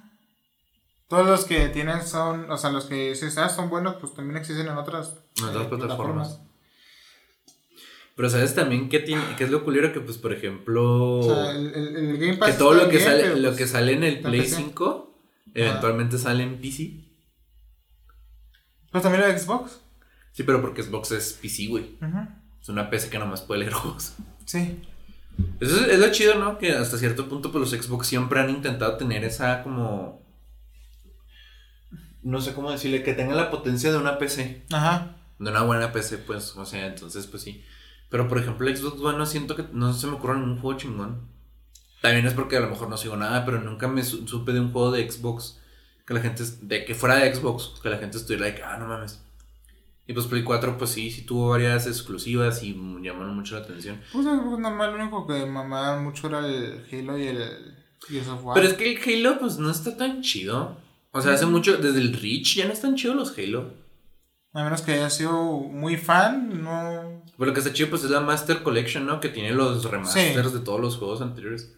Todos 1.09 1.27
los 1.27 1.45
que 1.47 1.69
tienen 1.69 2.07
son, 2.07 2.51
o 2.51 2.57
sea, 2.57 2.71
los 2.71 2.85
que 2.85 3.15
si 3.15 3.31
son 3.31 3.71
buenos, 3.71 3.97
pues 3.97 4.15
también 4.15 4.37
existen 4.37 4.67
en 4.67 4.77
otras, 4.77 5.15
en 5.39 5.45
otras 5.45 5.65
eh, 5.65 5.69
plataformas. 5.69 6.41
Pero 8.15 8.29
sabes 8.29 8.55
también 8.55 8.89
qué 8.89 8.99
tiene, 8.99 9.23
qué 9.37 9.45
es 9.45 9.51
lo 9.51 9.65
culero 9.65 9.93
que 9.93 10.01
pues 10.01 10.19
por 10.19 10.33
ejemplo, 10.33 11.21
o 11.21 11.23
sea, 11.23 11.53
el, 11.53 11.73
el, 11.75 12.19
Game 12.19 12.37
Pass 12.37 12.51
que 12.51 12.59
todo 12.59 12.75
lo 12.75 12.89
que 12.89 13.01
sale, 13.01 13.37
lo 13.37 13.53
que 13.53 13.59
pues, 13.59 13.71
sale 13.71 13.93
en 13.93 14.05
el 14.05 14.21
Play 14.21 14.45
5 14.45 15.09
eventualmente 15.55 16.19
sale 16.19 16.43
en 16.43 16.61
PC. 16.61 17.05
Pero 18.91 19.03
también 19.03 19.25
en 19.25 19.39
Xbox. 19.39 19.81
Sí, 20.33 20.43
pero 20.43 20.61
porque 20.61 20.83
Xbox 20.83 21.13
es 21.13 21.33
PC, 21.33 21.67
güey. 21.69 21.99
Es 22.61 22.69
una 22.69 22.91
PC 22.91 23.11
que 23.11 23.19
nomás 23.19 23.43
puede 23.43 23.61
leer 23.61 23.73
juegos. 23.75 24.15
Sí. 24.45 24.83
Eso 25.61 25.85
es, 25.87 25.99
lo 25.99 26.11
chido, 26.11 26.37
¿no? 26.37 26.59
Que 26.59 26.73
hasta 26.73 26.99
cierto 26.99 27.29
punto, 27.29 27.51
pues 27.51 27.73
los 27.73 27.83
Xbox 27.83 28.07
siempre 28.07 28.41
han 28.41 28.51
intentado 28.51 28.97
tener 28.97 29.25
esa 29.25 29.63
como. 29.63 30.23
No 32.23 32.41
sé 32.41 32.53
cómo 32.55 32.71
decirle, 32.71 33.03
que 33.03 33.15
tenga 33.15 33.35
la 33.35 33.51
potencia 33.51 33.91
de 33.91 33.99
una 33.99 34.19
PC. 34.19 34.65
Ajá. 34.73 35.17
De 35.39 35.51
una 35.51 35.63
buena 35.63 35.93
PC, 35.93 36.19
pues, 36.19 36.57
o 36.57 36.67
sea, 36.67 36.87
entonces, 36.87 37.27
pues 37.27 37.43
sí. 37.43 37.65
Pero 38.09 38.29
por 38.29 38.39
ejemplo, 38.39 38.69
Xbox 38.69 39.01
One 39.01 39.19
no 39.19 39.27
siento 39.27 39.57
que. 39.57 39.65
No 39.73 39.93
se 39.93 40.07
me 40.07 40.15
ocurre 40.15 40.39
ningún 40.39 40.61
juego 40.61 40.79
chingón. 40.79 41.29
También 42.01 42.27
es 42.27 42.35
porque 42.35 42.57
a 42.57 42.61
lo 42.61 42.71
mejor 42.71 42.89
no 42.89 42.97
sigo 42.97 43.17
nada, 43.17 43.45
pero 43.45 43.61
nunca 43.61 43.89
me 43.89 44.05
supe 44.05 44.53
de 44.53 44.61
un 44.61 44.73
juego 44.73 44.93
de 44.93 45.11
Xbox 45.11 45.61
que 46.07 46.15
la 46.15 46.21
gente. 46.21 46.45
De 46.63 46.85
que 46.85 46.95
fuera 46.95 47.17
de 47.17 47.35
Xbox, 47.35 47.81
que 47.83 47.91
la 47.91 47.99
gente 47.99 48.17
estuviera 48.17 48.47
like, 48.47 48.63
ah, 48.63 48.77
no 48.79 48.87
mames. 48.87 49.21
Y 50.09 50.15
pues 50.15 50.25
Play 50.25 50.43
4, 50.43 50.79
pues 50.79 50.91
sí, 50.91 51.11
sí 51.11 51.23
tuvo 51.27 51.51
varias 51.51 51.87
exclusivas 51.87 52.63
y 52.63 52.73
llamaron 52.73 53.37
mucho 53.37 53.57
la 53.57 53.61
atención. 53.61 54.01
Pues 54.11 54.25
normal, 54.25 54.93
lo 54.93 55.03
único 55.03 55.27
que 55.27 55.45
mamaban 55.45 56.03
mucho 56.03 56.29
era 56.29 56.39
el 56.39 56.83
Halo 56.91 57.19
y 57.19 57.27
el 57.27 57.77
Gears 58.09 58.29
of 58.29 58.43
War. 58.43 58.55
Pero 58.55 58.69
es 58.69 58.75
que 58.75 58.91
el 58.91 59.27
Halo, 59.27 59.39
pues 59.39 59.59
no 59.59 59.71
está 59.71 59.99
tan 59.99 60.23
chido. 60.23 60.79
O 61.11 61.21
sea, 61.21 61.35
hace 61.35 61.45
mucho, 61.45 61.77
desde 61.77 62.01
el 62.01 62.15
Reach 62.15 62.57
ya 62.57 62.67
no 62.67 62.73
están 62.73 62.97
chidos 62.97 63.17
los 63.17 63.39
Halo. 63.39 63.75
A 64.55 64.65
menos 64.65 64.81
que 64.81 64.93
haya 64.93 65.11
sido 65.11 65.59
muy 65.59 65.99
fan, 65.99 66.63
no. 66.63 67.23
Pero 67.37 67.47
lo 67.47 67.53
que 67.53 67.61
está 67.61 67.75
chido, 67.75 67.91
pues 67.91 68.03
es 68.03 68.11
la 68.11 68.21
Master 68.21 68.63
Collection, 68.63 69.05
¿no? 69.05 69.21
Que 69.21 69.29
tiene 69.29 69.53
los 69.53 69.85
remasters 69.85 70.55
de 70.55 70.61
todos 70.61 70.81
los 70.81 70.97
juegos 70.97 71.21
anteriores. 71.21 71.77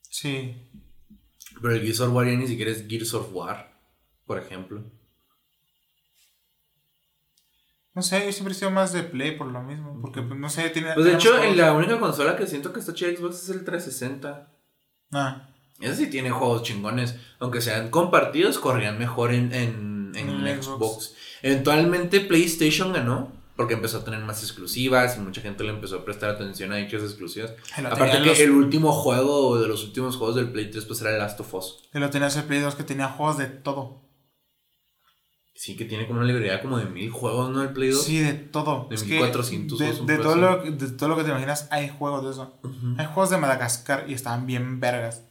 Sí. 0.00 0.56
Pero 1.60 1.74
el 1.74 1.82
Gears 1.82 2.00
of 2.00 2.14
War 2.14 2.26
ya 2.26 2.36
ni 2.36 2.46
siquiera 2.46 2.70
es 2.70 2.88
Gears 2.88 3.12
of 3.12 3.34
War, 3.34 3.78
por 4.24 4.38
ejemplo. 4.38 4.82
No 7.96 8.02
sé, 8.02 8.24
yo 8.26 8.30
siempre 8.32 8.52
he 8.52 8.56
sido 8.56 8.70
más 8.70 8.92
de 8.92 9.02
Play 9.02 9.36
por 9.36 9.46
lo 9.48 9.62
mismo. 9.62 9.98
Porque, 10.00 10.22
pues, 10.22 10.38
no 10.38 10.48
sé, 10.50 10.68
tiene. 10.70 10.92
Pues 10.94 11.06
de 11.06 11.14
hecho, 11.14 11.42
en 11.42 11.56
la 11.56 11.72
única 11.72 11.98
consola 11.98 12.36
que 12.36 12.46
siento 12.46 12.72
que 12.72 12.78
está 12.80 12.92
chida 12.94 13.08
Xbox 13.16 13.42
es 13.42 13.48
el 13.48 13.64
360. 13.64 14.52
Ah, 15.12 15.48
Ese 15.80 15.96
sí 15.96 16.06
tiene 16.10 16.30
juegos 16.30 16.62
chingones. 16.62 17.16
Aunque 17.40 17.60
sean 17.60 17.90
compartidos, 17.90 18.58
corrían 18.58 18.98
mejor 18.98 19.32
en, 19.32 19.52
en, 19.54 20.12
en 20.14 20.28
Xbox. 20.62 20.66
Xbox. 20.78 21.14
Eventualmente 21.42 22.20
PlayStation 22.20 22.92
ganó. 22.92 23.32
Porque 23.56 23.72
empezó 23.72 23.96
a 23.96 24.04
tener 24.04 24.20
más 24.20 24.42
exclusivas 24.42 25.16
y 25.16 25.20
mucha 25.20 25.40
gente 25.40 25.64
le 25.64 25.70
empezó 25.70 25.96
a 25.96 26.04
prestar 26.04 26.28
atención 26.28 26.72
a 26.72 26.76
dichas 26.76 27.00
exclusivas. 27.02 27.54
lo 27.80 27.88
Aparte 27.88 28.18
que 28.20 28.26
los- 28.28 28.40
el 28.40 28.50
último 28.50 28.92
juego 28.92 29.58
de 29.58 29.66
los 29.66 29.82
últimos 29.82 30.16
juegos 30.16 30.36
del 30.36 30.52
Play 30.52 30.70
3 30.70 30.84
pues 30.84 31.00
era 31.00 31.12
el 31.12 31.18
Last 31.18 31.40
of 31.40 31.54
Us. 31.54 31.88
y 31.94 31.98
lo 31.98 32.10
tenías 32.10 32.36
el 32.36 32.44
Play 32.44 32.60
2 32.60 32.74
que 32.74 32.84
tenía 32.84 33.08
juegos 33.08 33.38
de 33.38 33.46
todo. 33.46 34.02
Sí, 35.56 35.74
que 35.74 35.86
tiene 35.86 36.06
como 36.06 36.18
una 36.18 36.28
librería 36.28 36.60
como 36.60 36.78
de 36.78 36.84
mil 36.84 37.10
juegos, 37.10 37.48
¿no? 37.50 37.62
El 37.62 37.70
Play 37.70 37.88
2. 37.88 38.04
Sí, 38.04 38.18
de 38.18 38.34
todo. 38.34 38.88
De 38.90 38.94
Es 38.94 39.02
que 39.02 39.14
1400 39.14 39.78
de, 39.78 39.84
juegos, 39.86 40.00
un 40.00 40.06
de 40.06 40.14
pedo 40.14 40.22
todo 40.22 40.36
lo, 40.36 40.70
de 40.70 40.88
todo 40.90 41.08
lo 41.08 41.16
que 41.16 41.24
te 41.24 41.30
imaginas, 41.30 41.66
hay 41.70 41.88
juegos 41.88 42.24
de 42.24 42.30
eso. 42.30 42.60
Hay 42.98 43.06
juegos 43.06 43.30
de 43.30 43.38
Madagascar 43.38 44.04
y 44.06 44.12
estaban 44.12 44.46
bien 44.46 44.80
vergas. 44.80 45.24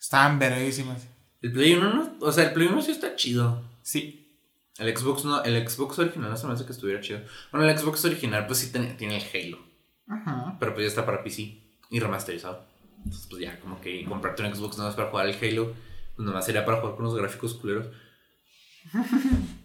Estaban 0.00 0.38
verguísimas. 0.38 1.06
El 1.42 1.52
Play 1.52 1.74
1 1.74 1.94
no, 1.94 2.16
o 2.20 2.32
sea, 2.32 2.44
el 2.44 2.52
Play 2.54 2.68
1 2.68 2.80
sí 2.80 2.92
está 2.92 3.14
chido. 3.16 3.62
Sí. 3.82 4.40
El 4.78 4.96
Xbox 4.96 5.24
no, 5.24 5.42
el 5.42 5.68
Xbox 5.68 5.98
original 5.98 6.30
no 6.30 6.36
se 6.36 6.46
me 6.46 6.54
hace 6.54 6.64
que 6.64 6.72
estuviera 6.72 7.00
chido. 7.00 7.20
Bueno, 7.52 7.68
el 7.68 7.78
Xbox 7.78 8.04
original 8.06 8.46
pues 8.46 8.60
sí 8.60 8.72
tiene, 8.72 8.94
tiene 8.94 9.16
el 9.18 9.24
Halo, 9.34 9.58
Ajá. 10.06 10.56
pero 10.58 10.72
pues 10.72 10.84
ya 10.84 10.88
está 10.88 11.04
para 11.04 11.22
PC 11.22 11.60
y 11.90 12.00
remasterizado. 12.00 12.64
Entonces 12.98 13.26
pues 13.28 13.42
ya 13.42 13.60
como 13.60 13.80
que 13.80 14.04
comprarte 14.04 14.42
un 14.42 14.54
Xbox 14.54 14.78
nomás 14.78 14.94
para 14.94 15.10
jugar 15.10 15.26
el 15.28 15.34
Halo, 15.34 15.74
pues 16.16 16.24
nomás 16.26 16.46
sería 16.46 16.64
para 16.64 16.80
jugar 16.80 16.96
con 16.96 17.04
los 17.04 17.14
gráficos 17.14 17.54
culeros. 17.54 17.88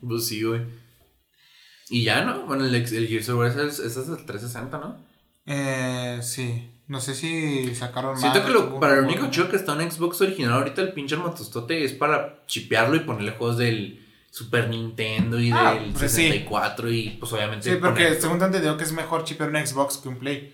Pues 0.08 0.28
sí, 0.28 0.44
güey. 0.44 0.62
Y 1.90 2.04
ya, 2.04 2.24
¿no? 2.24 2.46
Bueno, 2.46 2.66
el, 2.66 2.74
el 2.76 3.08
Gears 3.08 3.30
of 3.30 3.40
War 3.40 3.48
es, 3.50 3.56
el- 3.80 3.86
es 3.88 3.96
el 3.98 4.26
360, 4.26 4.78
¿no? 4.78 4.98
Eh, 5.46 6.20
sí. 6.22 6.70
No 6.88 7.00
sé 7.00 7.16
si 7.16 7.74
sacaron 7.76 8.18
Siento 8.18 8.40
más. 8.40 8.48
que 8.48 8.54
lo, 8.54 8.80
para 8.80 8.96
el 9.00 9.06
único 9.06 9.30
chido 9.32 9.50
que 9.50 9.56
está 9.56 9.74
en 9.82 9.90
Xbox 9.90 10.20
original 10.22 10.54
ahorita 10.54 10.82
el 10.82 10.92
pinche 10.94 11.16
matostote 11.16 11.84
es 11.86 11.94
para 11.94 12.44
chipearlo 12.46 12.96
y 12.98 13.00
ponerle 13.02 13.32
juegos 13.32 13.58
del 13.58 14.06
Super 14.30 14.68
Nintendo 14.70 15.40
y 15.40 15.50
Ah, 15.52 15.76
del 15.76 15.92
pues 15.94 16.12
sí. 16.12 16.24
64 16.24 16.92
y 16.92 17.10
pues 17.20 17.32
obviamente... 17.32 17.70
Sí, 17.72 17.78
porque 17.80 18.04
poner- 18.10 18.22
según 18.22 18.38
te 18.40 18.46
entendido 18.46 18.76
que 18.78 18.84
es 18.84 18.92
mejor 18.92 19.24
chipear 19.24 19.50
un 19.50 19.66
Xbox 19.66 19.98
que 19.98 20.10
un 20.10 20.20
Play. 20.20 20.54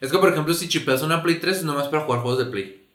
Es 0.00 0.10
que 0.10 0.18
por 0.18 0.32
ejemplo 0.32 0.52
si 0.52 0.68
chipeas 0.68 1.02
una 1.02 1.22
Play 1.22 1.36
3 1.38 1.58
es 1.58 1.64
nomás 1.64 1.86
para 1.88 2.04
jugar 2.04 2.22
juegos 2.22 2.44
de 2.44 2.50
Play. 2.50 2.88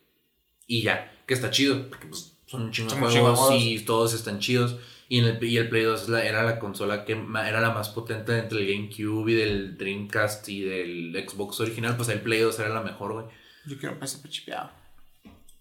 Y 0.68 0.82
ya, 0.82 1.12
que 1.26 1.34
está 1.34 1.50
chido, 1.50 1.88
porque 1.90 2.08
pues 2.08 2.37
son 2.48 2.64
un 2.64 2.72
chingo 2.72 2.90
de 2.94 3.00
juegos 3.00 3.40
juegos. 3.40 3.62
y 3.64 3.80
todos 3.82 4.14
están 4.16 4.40
chidos. 4.40 4.78
Y, 5.10 5.20
en 5.20 5.26
el, 5.26 5.44
y 5.44 5.56
el 5.58 5.70
Play 5.70 5.84
2 5.84 6.02
es 6.04 6.10
la- 6.10 6.26
era 6.26 6.44
la 6.44 6.60
consola 6.60 7.06
que 7.06 7.14
era 7.14 7.62
la 7.62 7.70
más 7.72 7.90
potente 7.90 8.38
entre 8.38 8.60
el 8.60 8.68
GameCube 8.68 9.32
y 9.32 9.36
del 9.36 9.78
Dreamcast 9.78 10.50
y 10.50 10.62
del 10.62 11.26
Xbox 11.30 11.60
original. 11.62 11.96
Pues 11.96 12.10
el 12.10 12.20
Play 12.22 12.40
2 12.42 12.60
era 12.60 12.70
la 12.70 12.82
mejor, 12.82 13.14
güey. 13.14 13.26
Yo 13.68 13.78
quiero 13.78 13.96
un 13.96 14.06
PSP 14.06 14.28
chipeado. 14.30 14.70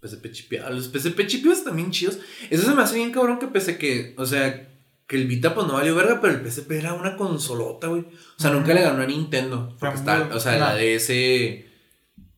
PSP 0.03 0.30
chipeados. 0.32 0.74
Los 0.74 0.87
PSP 0.89 1.26
chipeados 1.26 1.62
también 1.64 1.91
chidos. 1.91 2.18
Eso 2.51 2.64
se 2.68 2.74
me 2.74 2.82
hace 2.82 2.97
bien 2.97 3.12
cabrón 3.12 3.39
que 3.39 3.47
pese 3.47 3.78
que, 3.78 4.14
o 4.18 4.26
sea, 4.26 4.68
que 5.07 5.16
el 5.16 5.26
Vita 5.28 5.55
pues 5.55 5.66
no 5.68 5.74
valió 5.74 5.95
verga, 5.95 6.20
pero 6.20 6.34
el 6.34 6.41
PSP 6.51 6.72
era 6.72 6.95
una 6.95 7.16
consolota, 7.16 7.87
güey. 7.87 8.01
O 8.03 8.41
sea, 8.41 8.51
nunca 8.51 8.74
le 8.74 8.82
ganó 8.82 9.03
a 9.03 9.07
Nintendo. 9.07 9.76
Porque 9.78 9.97
está, 9.97 10.28
o 10.34 10.41
sea, 10.41 10.53
no. 10.55 10.59
la 10.59 10.74
DS 10.74 11.66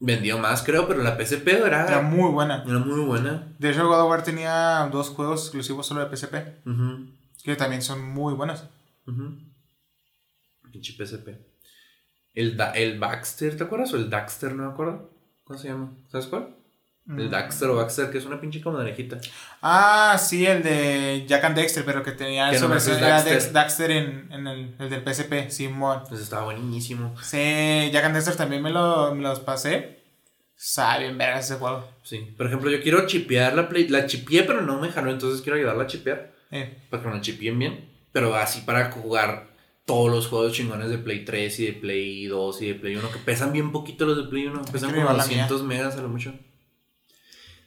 vendió 0.00 0.38
más, 0.38 0.62
creo, 0.62 0.86
pero 0.86 1.02
la 1.02 1.16
PSP 1.18 1.48
era, 1.48 1.86
Era 1.86 2.00
muy 2.02 2.30
buena. 2.30 2.62
era 2.66 2.78
muy 2.78 3.00
buena. 3.00 3.48
De 3.58 3.70
hecho, 3.70 3.86
God 3.86 4.00
of 4.02 4.10
War 4.10 4.22
tenía 4.22 4.88
dos 4.92 5.10
juegos 5.10 5.42
exclusivos 5.44 5.86
solo 5.86 6.00
de 6.08 6.16
PSP. 6.16 6.34
Ujú, 6.66 7.10
Que 7.42 7.56
también 7.56 7.82
son 7.82 8.02
muy 8.08 8.34
buenos. 8.34 8.64
ujú. 9.06 9.38
Pinche 10.72 10.92
PSP. 10.92 11.28
El, 12.34 12.56
Da- 12.56 12.72
el 12.72 12.98
Baxter, 12.98 13.56
¿te 13.56 13.64
acuerdas? 13.64 13.92
O 13.94 13.96
el 13.96 14.10
Daxter, 14.10 14.54
no 14.54 14.66
me 14.66 14.72
acuerdo. 14.72 15.10
¿Cómo 15.44 15.58
se 15.58 15.68
llama? 15.68 15.92
¿Sabes 16.10 16.26
cuál? 16.26 16.54
El 17.08 17.28
Mm. 17.28 17.30
Daxter 17.30 17.68
o 17.70 17.76
Baxter, 17.76 18.10
que 18.10 18.18
es 18.18 18.26
una 18.26 18.38
pinche 18.40 18.60
como 18.60 18.76
de 18.78 18.84
orejita. 18.84 19.18
Ah, 19.62 20.18
sí, 20.20 20.44
el 20.44 20.62
de 20.62 21.24
Jack 21.26 21.42
and 21.44 21.56
Dexter, 21.56 21.84
pero 21.84 22.02
que 22.02 22.12
tenía 22.12 22.50
versión 22.50 22.70
era 22.72 23.22
Daxter. 23.22 23.52
Daxter 23.52 23.90
en, 23.92 24.28
en 24.30 24.46
el, 24.46 24.74
el 24.78 24.90
del 24.90 25.02
PSP, 25.02 25.48
Simón. 25.50 26.02
Pues 26.08 26.20
estaba 26.20 26.44
buenísimo. 26.44 27.14
Sí, 27.22 27.90
Jack 27.92 28.04
and 28.04 28.14
Dexter 28.14 28.36
también 28.36 28.62
me, 28.62 28.70
lo, 28.70 29.14
me 29.14 29.22
los 29.22 29.40
pasé. 29.40 29.98
Sabe 30.54 31.04
bien 31.04 31.16
vergas 31.16 31.46
ese 31.46 31.58
juego. 31.58 31.88
Sí, 32.02 32.18
por 32.36 32.46
ejemplo, 32.46 32.70
yo 32.70 32.82
quiero 32.82 33.06
chipear 33.06 33.54
la 33.54 33.68
Play. 33.68 33.88
La 33.88 34.06
chipié, 34.06 34.42
pero 34.42 34.60
no 34.60 34.78
me 34.78 34.90
jaló, 34.90 35.10
entonces 35.10 35.40
quiero 35.40 35.56
ayudarla 35.56 35.84
a 35.84 35.86
chipear. 35.86 36.34
Eh, 36.50 36.78
Para 36.90 37.02
que 37.02 37.08
me 37.08 37.14
la 37.14 37.20
chipien 37.20 37.58
bien. 37.58 37.88
Pero 38.12 38.34
así 38.34 38.62
para 38.62 38.90
jugar 38.90 39.48
todos 39.86 40.10
los 40.10 40.26
juegos 40.26 40.52
chingones 40.52 40.90
de 40.90 40.98
Play 40.98 41.24
3 41.24 41.60
y 41.60 41.66
de 41.66 41.72
Play 41.74 42.26
2 42.26 42.62
y 42.62 42.66
de 42.68 42.74
Play 42.74 42.96
1. 42.96 43.10
Que 43.12 43.18
pesan 43.18 43.52
bien 43.52 43.70
poquito 43.72 44.04
los 44.04 44.16
de 44.16 44.24
Play 44.24 44.46
1. 44.46 44.62
Pesan 44.72 44.90
como 44.90 45.00
llevar 45.00 45.16
la 45.16 45.26
mía. 45.26 45.46
200 45.48 45.62
megas 45.62 45.96
a 45.96 46.02
lo 46.02 46.08
mucho. 46.08 46.34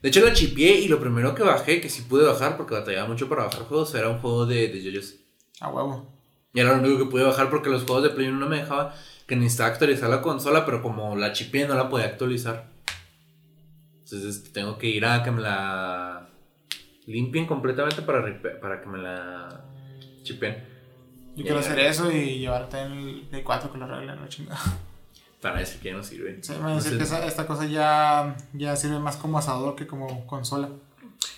De 0.01 0.09
hecho, 0.09 0.25
la 0.25 0.33
chipié 0.33 0.79
y 0.79 0.87
lo 0.87 0.99
primero 0.99 1.35
que 1.35 1.43
bajé, 1.43 1.79
que 1.79 1.89
sí 1.89 2.01
pude 2.03 2.25
bajar 2.25 2.57
porque 2.57 2.73
batallaba 2.73 3.07
mucho 3.07 3.29
para 3.29 3.43
bajar 3.43 3.63
juegos, 3.63 3.93
era 3.93 4.09
un 4.09 4.19
juego 4.19 4.45
de, 4.45 4.67
de 4.67 4.81
JoJo's. 4.83 5.15
a 5.59 5.69
huevo. 5.69 6.11
Y 6.53 6.59
era 6.59 6.73
lo 6.73 6.79
único 6.79 6.97
que 6.97 7.11
pude 7.11 7.23
bajar 7.23 7.49
porque 7.49 7.69
los 7.69 7.83
juegos 7.83 8.03
de 8.03 8.09
Play 8.09 8.27
1 8.27 8.39
no 8.39 8.49
me 8.49 8.57
dejaban. 8.57 8.91
Que 9.27 9.35
necesitaba 9.35 9.69
actualizar 9.69 10.09
la 10.09 10.21
consola, 10.21 10.65
pero 10.65 10.81
como 10.81 11.15
la 11.15 11.31
chipié 11.31 11.67
no 11.67 11.75
la 11.75 11.87
podía 11.87 12.07
actualizar. 12.07 12.69
Entonces 14.03 14.35
este, 14.35 14.49
tengo 14.49 14.77
que 14.77 14.87
ir 14.87 15.05
a 15.05 15.23
que 15.23 15.31
me 15.31 15.41
la 15.41 16.27
limpien 17.05 17.45
completamente 17.45 18.01
para, 18.01 18.21
para 18.59 18.81
que 18.81 18.87
me 18.87 18.97
la 18.97 19.63
chipen. 20.23 20.71
Yo 21.35 21.43
quiero 21.43 21.59
hacer 21.59 21.79
eso 21.79 22.11
y 22.11 22.39
llevarte 22.39 22.81
el 22.81 23.27
Play 23.29 23.43
4 23.43 23.71
que 23.71 23.77
lo 23.77 23.85
arreglen, 23.85 24.19
la 24.19 24.27
chingada. 24.27 24.59
Para 25.41 25.59
decir 25.59 25.79
que 25.81 25.89
ya 25.89 25.95
no 25.97 26.03
sirve. 26.03 26.37
Sí, 26.43 26.51
me 26.51 26.57
Entonces, 26.57 26.83
decir 26.83 26.97
que 26.99 27.03
esa- 27.03 27.25
esta 27.25 27.47
cosa 27.47 27.65
ya, 27.65 28.35
ya 28.53 28.75
sirve 28.75 28.99
más 28.99 29.17
como 29.17 29.37
asador 29.39 29.75
que 29.75 29.87
como 29.87 30.27
consola. 30.27 30.69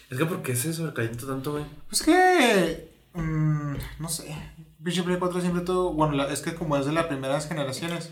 Es 0.09 0.17
que 0.17 0.25
¿por 0.25 0.41
qué 0.43 0.55
se 0.55 0.73
sobrecalienta 0.73 1.25
tanto, 1.25 1.53
güey? 1.53 1.65
Pues 1.87 2.01
que. 2.03 2.91
mm, 3.13 3.73
no 3.99 4.09
sé. 4.09 4.35
Pinche 4.83 5.03
Play 5.03 5.17
4 5.17 5.39
siempre 5.39 5.61
tuvo. 5.63 5.93
Bueno, 5.93 6.13
la- 6.15 6.31
es 6.31 6.41
que 6.41 6.53
como 6.53 6.75
es 6.77 6.85
de 6.85 6.91
las 6.91 7.05
primeras 7.05 7.47
generaciones, 7.47 8.11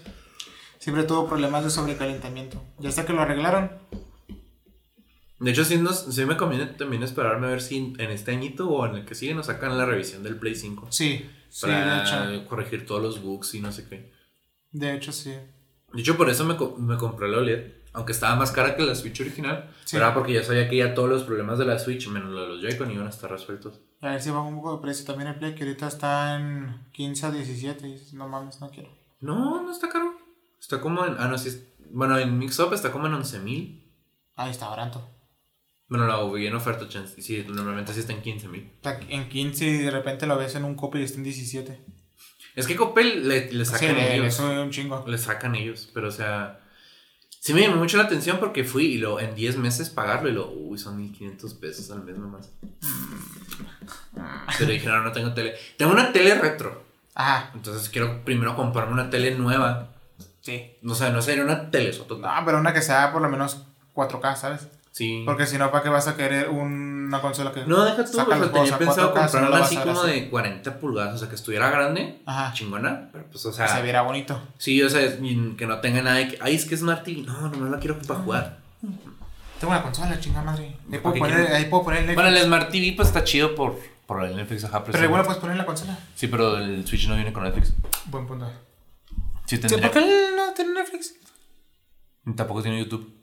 siempre 0.80 1.04
tuvo 1.04 1.28
problemas 1.28 1.64
de 1.66 1.70
sobrecalentamiento. 1.70 2.64
Ya 2.80 2.90
hasta 2.90 3.06
que 3.06 3.14
lo 3.14 3.22
arreglaron. 3.22 3.72
De 5.40 5.52
hecho, 5.52 5.66
sí, 5.66 5.78
nos, 5.78 6.06
sí 6.14 6.24
me 6.26 6.38
conviene 6.38 6.68
también 6.68 7.02
esperarme 7.04 7.48
a 7.48 7.50
ver 7.50 7.62
si 7.62 7.94
en 7.98 8.12
este 8.12 8.32
añito 8.32 8.70
o 8.70 8.86
en 8.86 8.96
el 8.96 9.06
que 9.06 9.16
sigue 9.16 9.34
nos 9.34 9.48
sacan 9.48 9.78
la 9.78 9.86
revisión 9.86 10.22
del 10.24 10.38
Play 10.38 10.56
5. 10.56 10.88
Sí, 10.92 11.28
sí, 11.50 11.66
para 11.66 12.04
hecho. 12.36 12.48
corregir 12.48 12.86
todos 12.86 13.02
los 13.02 13.22
bugs 13.24 13.56
y 13.56 13.60
no 13.60 13.72
sé 13.72 13.88
qué. 13.90 14.12
De 14.72 14.94
hecho, 14.96 15.12
sí. 15.12 15.34
De 15.94 16.02
hecho, 16.02 16.18
por 16.18 16.30
eso 16.30 16.46
me, 16.46 16.56
me 16.78 16.98
compré 16.98 17.30
la 17.30 17.38
OLED. 17.40 17.72
Aunque 17.94 18.14
estaba 18.14 18.36
más 18.38 18.52
cara 18.52 18.76
que 18.78 18.84
la 18.84 18.96
Switch 18.96 19.20
original. 19.20 19.70
Sí. 19.84 19.98
Era 19.98 20.14
porque 20.14 20.32
ya 20.34 20.44
sabía 20.44 20.70
que 20.70 20.78
ya 20.78 20.94
todos 20.94 21.10
los 21.10 21.24
problemas 21.24 21.58
de 21.60 21.66
la 21.66 21.78
Switch, 21.78 22.08
menos 22.08 22.30
los 22.32 22.42
de 22.42 22.48
los 22.54 22.62
Joy-Con, 22.62 22.90
iban 22.92 23.06
a 23.08 23.10
estar 23.10 23.30
resueltos. 23.30 23.82
A 24.00 24.12
ver 24.12 24.22
si 24.22 24.30
baja 24.30 24.44
un 24.44 24.56
poco 24.56 24.78
de 24.78 24.82
precio 24.82 25.06
también 25.06 25.28
el 25.30 25.36
Play, 25.36 25.54
que 25.56 25.64
ahorita 25.66 25.88
está 25.90 26.38
en 26.38 26.86
15 26.94 27.26
a 27.26 27.32
17. 27.32 27.88
Y 27.88 27.92
dices, 27.94 28.14
no 28.14 28.30
mames, 28.30 28.62
no 28.62 28.70
quiero. 28.72 28.90
No, 29.20 29.62
no 29.62 29.72
está 29.72 29.90
caro. 29.90 30.14
Está 30.60 30.80
como 30.80 31.06
en. 31.06 31.16
Ah, 31.20 31.28
no, 31.28 31.38
sí. 31.38 31.50
es- 31.50 31.68
bueno, 31.92 32.18
en 32.18 32.38
Mixup 32.38 32.72
está 32.72 32.92
como 32.94 33.08
en 33.08 33.14
11.000. 33.14 33.84
Ahí 34.36 34.52
está 34.52 34.70
barato. 34.70 35.06
Bueno, 35.90 36.08
la 36.08 36.24
vi 36.32 36.48
en 36.48 36.56
oferta, 36.56 36.88
chance. 36.88 37.16
y 37.20 37.22
Sí, 37.22 37.46
normalmente 37.50 37.94
sí 37.94 38.00
está 38.00 38.14
en 38.14 38.22
15.000. 38.22 38.72
Está 38.76 38.98
en 39.10 39.28
15 39.28 39.66
y 39.66 39.78
de 39.80 39.92
repente 39.92 40.26
lo 40.26 40.38
ves 40.38 40.56
en 40.56 40.64
un 40.64 40.76
copy 40.76 41.00
y 41.00 41.04
está 41.04 41.18
en 41.18 41.26
17. 41.26 41.82
Es 42.56 42.68
que 42.68 42.76
Coppel 42.76 43.28
le, 43.28 43.52
le 43.52 43.66
sacan 43.66 43.98
ellos. 43.98 44.34
sube 44.34 44.60
un 44.62 44.72
chingo. 44.72 45.04
Le 45.08 45.18
sacan 45.18 45.56
ellos. 45.56 45.90
Pero, 45.94 46.10
o 46.10 46.12
sea. 46.12 46.60
Sí 47.40 47.54
me 47.56 47.62
llamó 47.62 47.78
mucho 47.78 47.98
la 47.98 48.04
atención 48.04 48.38
porque 48.40 48.64
fui 48.64 48.86
y 48.86 48.98
lo 49.00 49.20
en 49.20 49.34
10 49.34 49.58
meses 49.58 49.90
pagarlo 49.90 50.30
y 50.30 50.34
lo. 50.34 50.52
Uy, 50.52 50.78
son 50.78 51.00
1.500 51.14 51.60
pesos 51.60 51.90
al 51.92 52.04
mes 52.04 52.18
nomás. 52.18 52.50
Pero 54.58 54.72
dijeron, 54.72 55.04
no 55.04 55.12
tengo 55.12 55.34
tele. 55.34 55.56
Tengo 55.78 55.92
una 55.92 56.12
tele 56.12 56.36
retro. 56.36 56.84
Ajá, 57.16 57.52
Entonces 57.56 57.90
quiero 57.90 58.24
primero 58.24 58.56
comprarme 58.56 58.94
una 58.94 59.10
tele 59.10 59.36
nueva. 59.36 59.90
sí. 60.42 60.78
No 60.82 60.96
sé, 60.96 61.12
no 61.12 61.22
sería 61.22 61.44
una 61.44 61.70
tele 61.72 61.92
sotota. 61.94 62.40
No, 62.40 62.46
pero 62.46 62.60
una 62.60 62.74
que 62.74 62.82
sea 62.82 63.12
por 63.12 63.22
lo 63.22 63.30
menos 63.30 63.64
4K, 63.96 64.36
¿sabes? 64.36 64.68
Sí. 64.92 65.24
Porque 65.26 65.46
si 65.46 65.58
no, 65.58 65.72
¿para 65.72 65.84
qué 65.84 65.90
vas 65.90 66.08
a 66.10 66.18
querer 66.18 66.50
una 66.50 67.22
consola 67.22 67.52
que. 67.54 67.66
No, 67.66 67.84
deja 67.86 68.04
tú, 68.04 68.12
o 68.12 68.14
saca 68.14 68.26
sea, 68.32 68.38
los 68.40 68.50
juegos 68.50 68.70
tenía 68.70 68.78
pensado 68.78 69.14
4K, 69.14 69.14
si 69.14 69.22
no 69.22 69.22
comprar 69.22 69.44
lo 69.44 69.50
una 69.50 69.60
vas 69.60 69.68
así 69.68 69.78
como 69.78 70.02
así? 70.02 70.12
de 70.12 70.30
40 70.30 70.80
pulgadas, 70.80 71.16
o 71.16 71.18
sea, 71.18 71.30
que 71.30 71.36
estuviera 71.36 71.70
grande, 71.70 72.22
Ajá. 72.26 72.54
chingona, 72.54 73.10
pero 73.12 73.26
pues, 73.32 73.46
o 73.46 73.52
Que 73.52 73.56
se 73.58 73.68
sea, 73.68 73.82
viera 73.82 74.02
bonito. 74.02 74.42
sí, 74.58 74.82
o 74.84 74.90
sea, 74.90 75.02
que 75.18 75.66
no 75.66 75.80
tenga 75.80 76.02
nada 76.02 76.18
de 76.18 76.28
que, 76.30 76.38
ay, 76.42 76.56
es 76.56 76.66
que 76.66 76.76
es 76.76 76.82
Smart 76.82 77.04
TV, 77.06 77.22
no, 77.22 77.50
no 77.50 77.70
la 77.70 77.80
quiero 77.80 77.98
para 78.00 78.20
jugar. 78.20 78.58
Tengo 79.60 79.72
una 79.74 79.84
consola, 79.84 80.20
chingada 80.20 80.44
madre. 80.44 80.66
Ahí 80.66 80.76
¿Para 81.00 81.02
puedo 81.04 81.16
poner, 81.20 81.54
ahí 81.54 81.66
puedo 81.66 81.84
poner 81.84 82.10
el 82.10 82.16
Bueno, 82.16 82.30
el 82.30 82.44
Smart 82.44 82.70
TV 82.72 82.94
pues 82.96 83.08
está 83.10 83.24
chido 83.24 83.56
por, 83.56 83.80
por 84.08 84.26
el 84.26 84.36
Netflix, 84.36 84.66
ajá, 84.66 84.84
Pero 84.84 85.04
igual 85.06 85.24
puedes 85.24 85.40
poner 85.40 85.54
en 85.54 85.58
la 85.60 85.66
consola. 85.66 85.98
Sí, 86.16 86.28
pero 86.28 86.58
el 86.58 86.86
Switch 86.86 87.08
no 87.08 87.16
viene 87.16 87.32
con 87.32 87.44
Netflix. 87.44 87.74
Buen 88.08 88.28
punto. 88.28 88.52
Sí, 89.46 89.56
Sí, 89.56 89.60
tendría. 89.60 89.92
¿Por 89.92 90.02
qué 90.02 90.32
no 90.36 90.54
tiene 90.54 90.74
Netflix? 90.74 91.14
Tampoco 92.36 92.62
tiene 92.62 92.80
YouTube. 92.80 93.21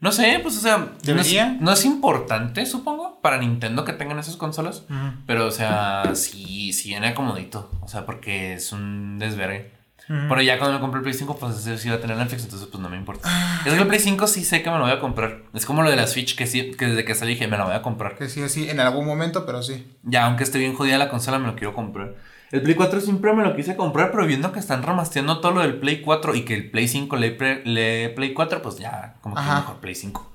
No 0.00 0.12
sé, 0.12 0.38
pues 0.42 0.56
o 0.56 0.60
sea, 0.60 0.78
no 0.78 0.84
es, 0.96 1.02
¿Debería? 1.02 1.56
no 1.60 1.72
es 1.72 1.84
importante, 1.84 2.64
supongo, 2.66 3.20
para 3.20 3.38
Nintendo 3.38 3.84
que 3.84 3.92
tengan 3.92 4.18
esas 4.18 4.36
consolas. 4.36 4.84
Pero, 5.26 5.46
o 5.46 5.50
sea, 5.50 6.12
sí, 6.14 6.72
sí 6.72 6.90
viene 6.90 7.08
acomodito. 7.08 7.70
O 7.80 7.88
sea, 7.88 8.06
porque 8.06 8.54
es 8.54 8.70
un 8.72 9.18
desvergue. 9.18 9.72
Ujú. 10.08 10.28
Pero 10.28 10.40
ya 10.40 10.58
cuando 10.58 10.76
me 10.76 10.80
compré 10.80 10.98
el 10.98 11.02
Play 11.02 11.14
5, 11.14 11.36
pues 11.36 11.56
ese 11.56 11.76
sí 11.76 11.88
va 11.88 11.96
a 11.96 12.00
tener 12.00 12.16
Netflix, 12.16 12.44
entonces 12.44 12.68
pues 12.68 12.80
no 12.80 12.88
me 12.88 12.96
importa. 12.96 13.28
Ah. 13.30 13.62
Es 13.66 13.74
que 13.74 13.80
el 13.80 13.86
Play 13.86 14.00
5 14.00 14.26
sí 14.26 14.44
sé 14.44 14.62
que 14.62 14.70
me 14.70 14.78
lo 14.78 14.84
voy 14.84 14.92
a 14.92 15.00
comprar. 15.00 15.42
Es 15.52 15.66
como 15.66 15.82
lo 15.82 15.90
de 15.90 15.96
la 15.96 16.06
Switch, 16.06 16.34
que 16.36 16.46
sí, 16.46 16.70
que 16.70 16.86
desde 16.86 17.04
que 17.04 17.14
salí 17.14 17.32
dije, 17.32 17.46
me 17.48 17.58
la 17.58 17.64
voy 17.64 17.74
a 17.74 17.82
comprar. 17.82 18.16
Que 18.16 18.28
sí, 18.28 18.48
sí, 18.48 18.70
en 18.70 18.80
algún 18.80 19.04
momento, 19.04 19.44
pero 19.44 19.62
sí. 19.62 19.86
Ya, 20.04 20.24
aunque 20.26 20.44
esté 20.44 20.58
bien 20.58 20.74
jodida 20.74 20.96
la 20.96 21.10
consola, 21.10 21.38
me 21.38 21.48
lo 21.48 21.56
quiero 21.56 21.74
comprar. 21.74 22.14
El 22.50 22.62
Play 22.62 22.74
4 22.74 23.00
siempre 23.00 23.32
me 23.34 23.44
lo 23.44 23.54
quise 23.54 23.76
comprar, 23.76 24.10
pero 24.10 24.26
viendo 24.26 24.52
que 24.52 24.58
están 24.58 24.82
remasteando 24.82 25.40
todo 25.40 25.52
lo 25.52 25.60
del 25.60 25.78
Play 25.78 26.00
4 26.00 26.34
y 26.34 26.44
que 26.44 26.54
el 26.54 26.70
Play 26.70 26.88
5 26.88 27.16
le, 27.16 27.30
pre- 27.32 27.62
le 27.66 28.08
Play 28.10 28.32
4, 28.32 28.62
pues 28.62 28.76
ya, 28.78 29.16
como 29.20 29.34
que 29.34 29.40
Ajá. 29.42 29.60
mejor 29.60 29.76
Play 29.80 29.94
5. 29.94 30.32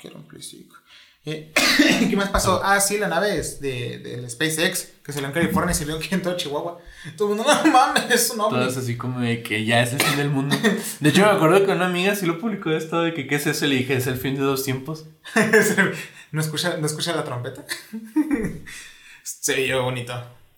Quiero 0.00 0.16
un 0.16 0.24
Play 0.28 0.42
5. 0.42 0.76
Eh, 1.24 1.52
¿Qué 2.10 2.16
más 2.16 2.30
pasó? 2.30 2.60
Ah, 2.64 2.80
sí, 2.80 2.98
la 2.98 3.06
nave 3.08 3.36
es 3.38 3.60
de, 3.60 3.98
del 3.98 4.28
SpaceX, 4.28 4.88
que 5.04 5.12
salió 5.12 5.28
en 5.28 5.34
California 5.34 5.70
y 5.70 5.74
salió 5.74 5.96
aquí 5.96 6.08
en 6.12 6.20
todo 6.22 6.36
Chihuahua. 6.36 6.78
Todo 7.16 7.30
el 7.32 7.36
mundo, 7.36 7.52
no 7.64 7.70
mames, 7.70 8.10
es 8.10 8.30
un. 8.30 8.38
Todas 8.38 8.76
así 8.76 8.96
como 8.96 9.20
de 9.20 9.42
que 9.42 9.64
ya 9.64 9.82
es 9.82 9.92
el 9.92 10.00
fin 10.02 10.16
del 10.16 10.30
mundo. 10.30 10.56
De 11.00 11.08
hecho, 11.08 11.22
me 11.22 11.30
acuerdo 11.30 11.64
que 11.64 11.70
una 11.72 11.86
amiga 11.86 12.14
sí 12.16 12.26
lo 12.26 12.38
publicó 12.40 12.70
esto 12.72 13.02
de 13.02 13.14
que 13.14 13.26
qué 13.28 13.36
es 13.36 13.46
eso 13.46 13.66
y 13.66 13.68
le 13.68 13.74
dije, 13.76 13.94
es 13.96 14.06
el 14.08 14.16
fin 14.16 14.34
de 14.34 14.40
dos 14.42 14.64
tiempos. 14.64 15.04
¿No 16.32 16.40
escucha, 16.40 16.76
¿No 16.78 16.86
escucha 16.86 17.14
la 17.14 17.24
trompeta? 17.24 17.64
se 19.22 19.54
vio 19.54 19.82
bonito. 19.82 20.12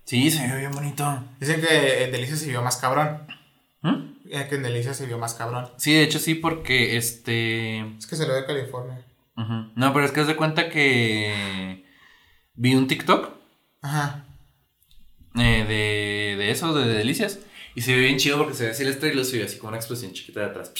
Sí, 0.05 0.31
se 0.31 0.47
ve 0.47 0.59
bien 0.59 0.73
bonito. 0.73 1.25
Dicen 1.41 1.61
que 1.61 2.05
en 2.05 2.13
Delicia 2.13 2.37
se 2.37 2.47
vio 2.49 2.63
más 2.63 2.77
cabrón. 2.77 3.27
¿Mm? 3.83 4.15
Eh, 4.31 4.47
Que 4.49 4.57
en 4.57 4.63
Delicia 4.63 4.93
se 4.95 5.07
vio 5.07 5.19
más 5.19 5.35
cabrón. 5.35 5.69
Sí, 5.77 5.93
de 5.95 6.03
hecho 6.03 6.19
sí, 6.19 6.35
porque 6.35 6.97
este... 6.97 7.81
Es 7.99 8.07
que 8.07 8.17
se 8.17 8.27
lo 8.27 8.35
de 8.35 8.45
California. 8.47 9.01
ujú. 9.37 9.73
No, 9.75 9.93
pero 9.93 10.05
es 10.05 10.13
que 10.13 10.21
haz 10.21 10.27
de 10.27 10.37
cuenta 10.37 10.69
que 10.69 11.85
vi 12.55 12.75
un 12.75 12.87
TikTok 12.87 13.31
Ajá. 13.83 14.25
eh, 15.37 15.65
de, 15.67 16.37
de 16.43 16.51
eso, 16.51 16.75
de, 16.75 16.87
delicias. 16.93 17.39
Y 17.75 17.81
se 17.81 17.95
ve 17.95 18.03
bien 18.03 18.19
chido 18.19 18.39
porque 18.39 18.55
se 18.55 18.65
ve 18.67 18.71
así 18.71 18.83
el 18.85 18.91
estrella 18.91 19.13
y 19.13 19.17
luego 19.17 19.29
se 19.31 19.39
ve 19.39 19.45
así 19.45 19.57
como 19.59 19.69
una 19.71 19.79
explosión 19.79 20.13
chiquita 20.13 20.41
de 20.41 20.47
atrás 20.47 20.73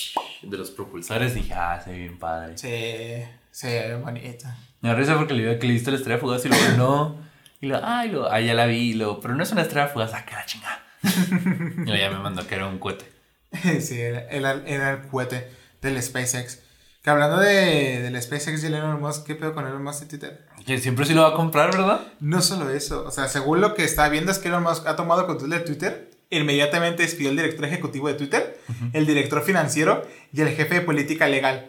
de 0.43 0.57
los 0.57 0.71
propulsores. 0.71 1.33
Y 1.33 1.41
dije, 1.41 1.53
ah, 1.53 1.81
se 1.83 1.91
ve 1.91 1.97
bien 1.99 2.17
padre. 2.17 2.57
Se, 2.57 3.27
se 3.51 3.67
ve 3.89 3.95
bonito. 3.97 4.47
Me 4.81 4.89
da 4.89 4.95
risa 4.95 5.15
porque 5.17 5.33
le 5.33 5.45
digo 5.47 5.59
que 5.59 5.67
le 5.67 5.73
diste 5.73 5.91
la 5.91 5.97
estrella 5.97 6.19
fugaz 6.19 6.45
y 6.45 6.49
luego 6.49 6.63
no. 6.77 7.24
Y 7.65 7.67
luego, 7.67 7.83
ay, 7.83 8.09
luego, 8.11 8.27
ah, 8.29 8.39
ya 8.39 8.53
la 8.53 8.67
vi. 8.67 8.91
Y 8.91 8.93
luego, 8.93 9.19
pero 9.19 9.33
no 9.35 9.41
es 9.41 9.51
una 9.51 9.63
estrella 9.63 9.87
fugaz, 9.87 10.11
ah, 10.13 10.23
que 10.23 10.35
la 10.35 10.45
chingada. 10.45 10.83
y 11.85 11.97
ya 11.97 12.11
me 12.11 12.19
mandó 12.19 12.45
que 12.45 12.53
era 12.53 12.67
un 12.67 12.77
cohete. 12.77 13.05
sí, 13.81 13.99
era, 13.99 14.19
era- 14.29 14.61
era 14.67 14.91
el 14.91 15.07
cohete 15.07 15.49
del 15.81 16.01
SpaceX. 16.01 16.59
Que 17.01 17.09
hablando 17.09 17.37
de, 17.39 18.01
del 18.01 18.21
SpaceX 18.21 18.63
y 18.63 18.67
el 18.67 18.75
Elon 18.75 18.99
Musk, 19.01 19.25
¿qué 19.25 19.33
pedo 19.35 19.53
con 19.55 19.65
Elon 19.65 19.83
Musk 19.83 20.03
y 20.03 20.07
Twitter? 20.09 20.45
Que 20.65 20.77
siempre 20.77 21.05
sí 21.05 21.13
lo 21.15 21.23
va 21.23 21.29
a 21.29 21.33
comprar, 21.33 21.71
¿verdad? 21.71 22.01
No 22.19 22.41
solo 22.41 22.69
eso, 22.69 23.03
o 23.05 23.11
sea, 23.11 23.27
según 23.27 23.61
lo 23.61 23.73
que 23.73 23.83
está 23.83 24.07
viendo 24.09 24.31
es 24.31 24.37
que 24.39 24.47
Elon 24.49 24.61
Musk 24.63 24.85
ha 24.87 24.95
tomado 24.95 25.25
control 25.27 25.49
de 25.51 25.59
Twitter, 25.59 26.09
inmediatamente 26.31 27.01
despidió 27.03 27.29
al 27.31 27.35
director 27.35 27.65
ejecutivo 27.65 28.07
de 28.07 28.15
Twitter, 28.15 28.59
el 28.93 29.05
director 29.05 29.43
financiero 29.43 30.01
y 30.33 30.41
el 30.41 30.49
jefe 30.49 30.75
de 30.75 30.81
política 30.81 31.27
legal. 31.27 31.67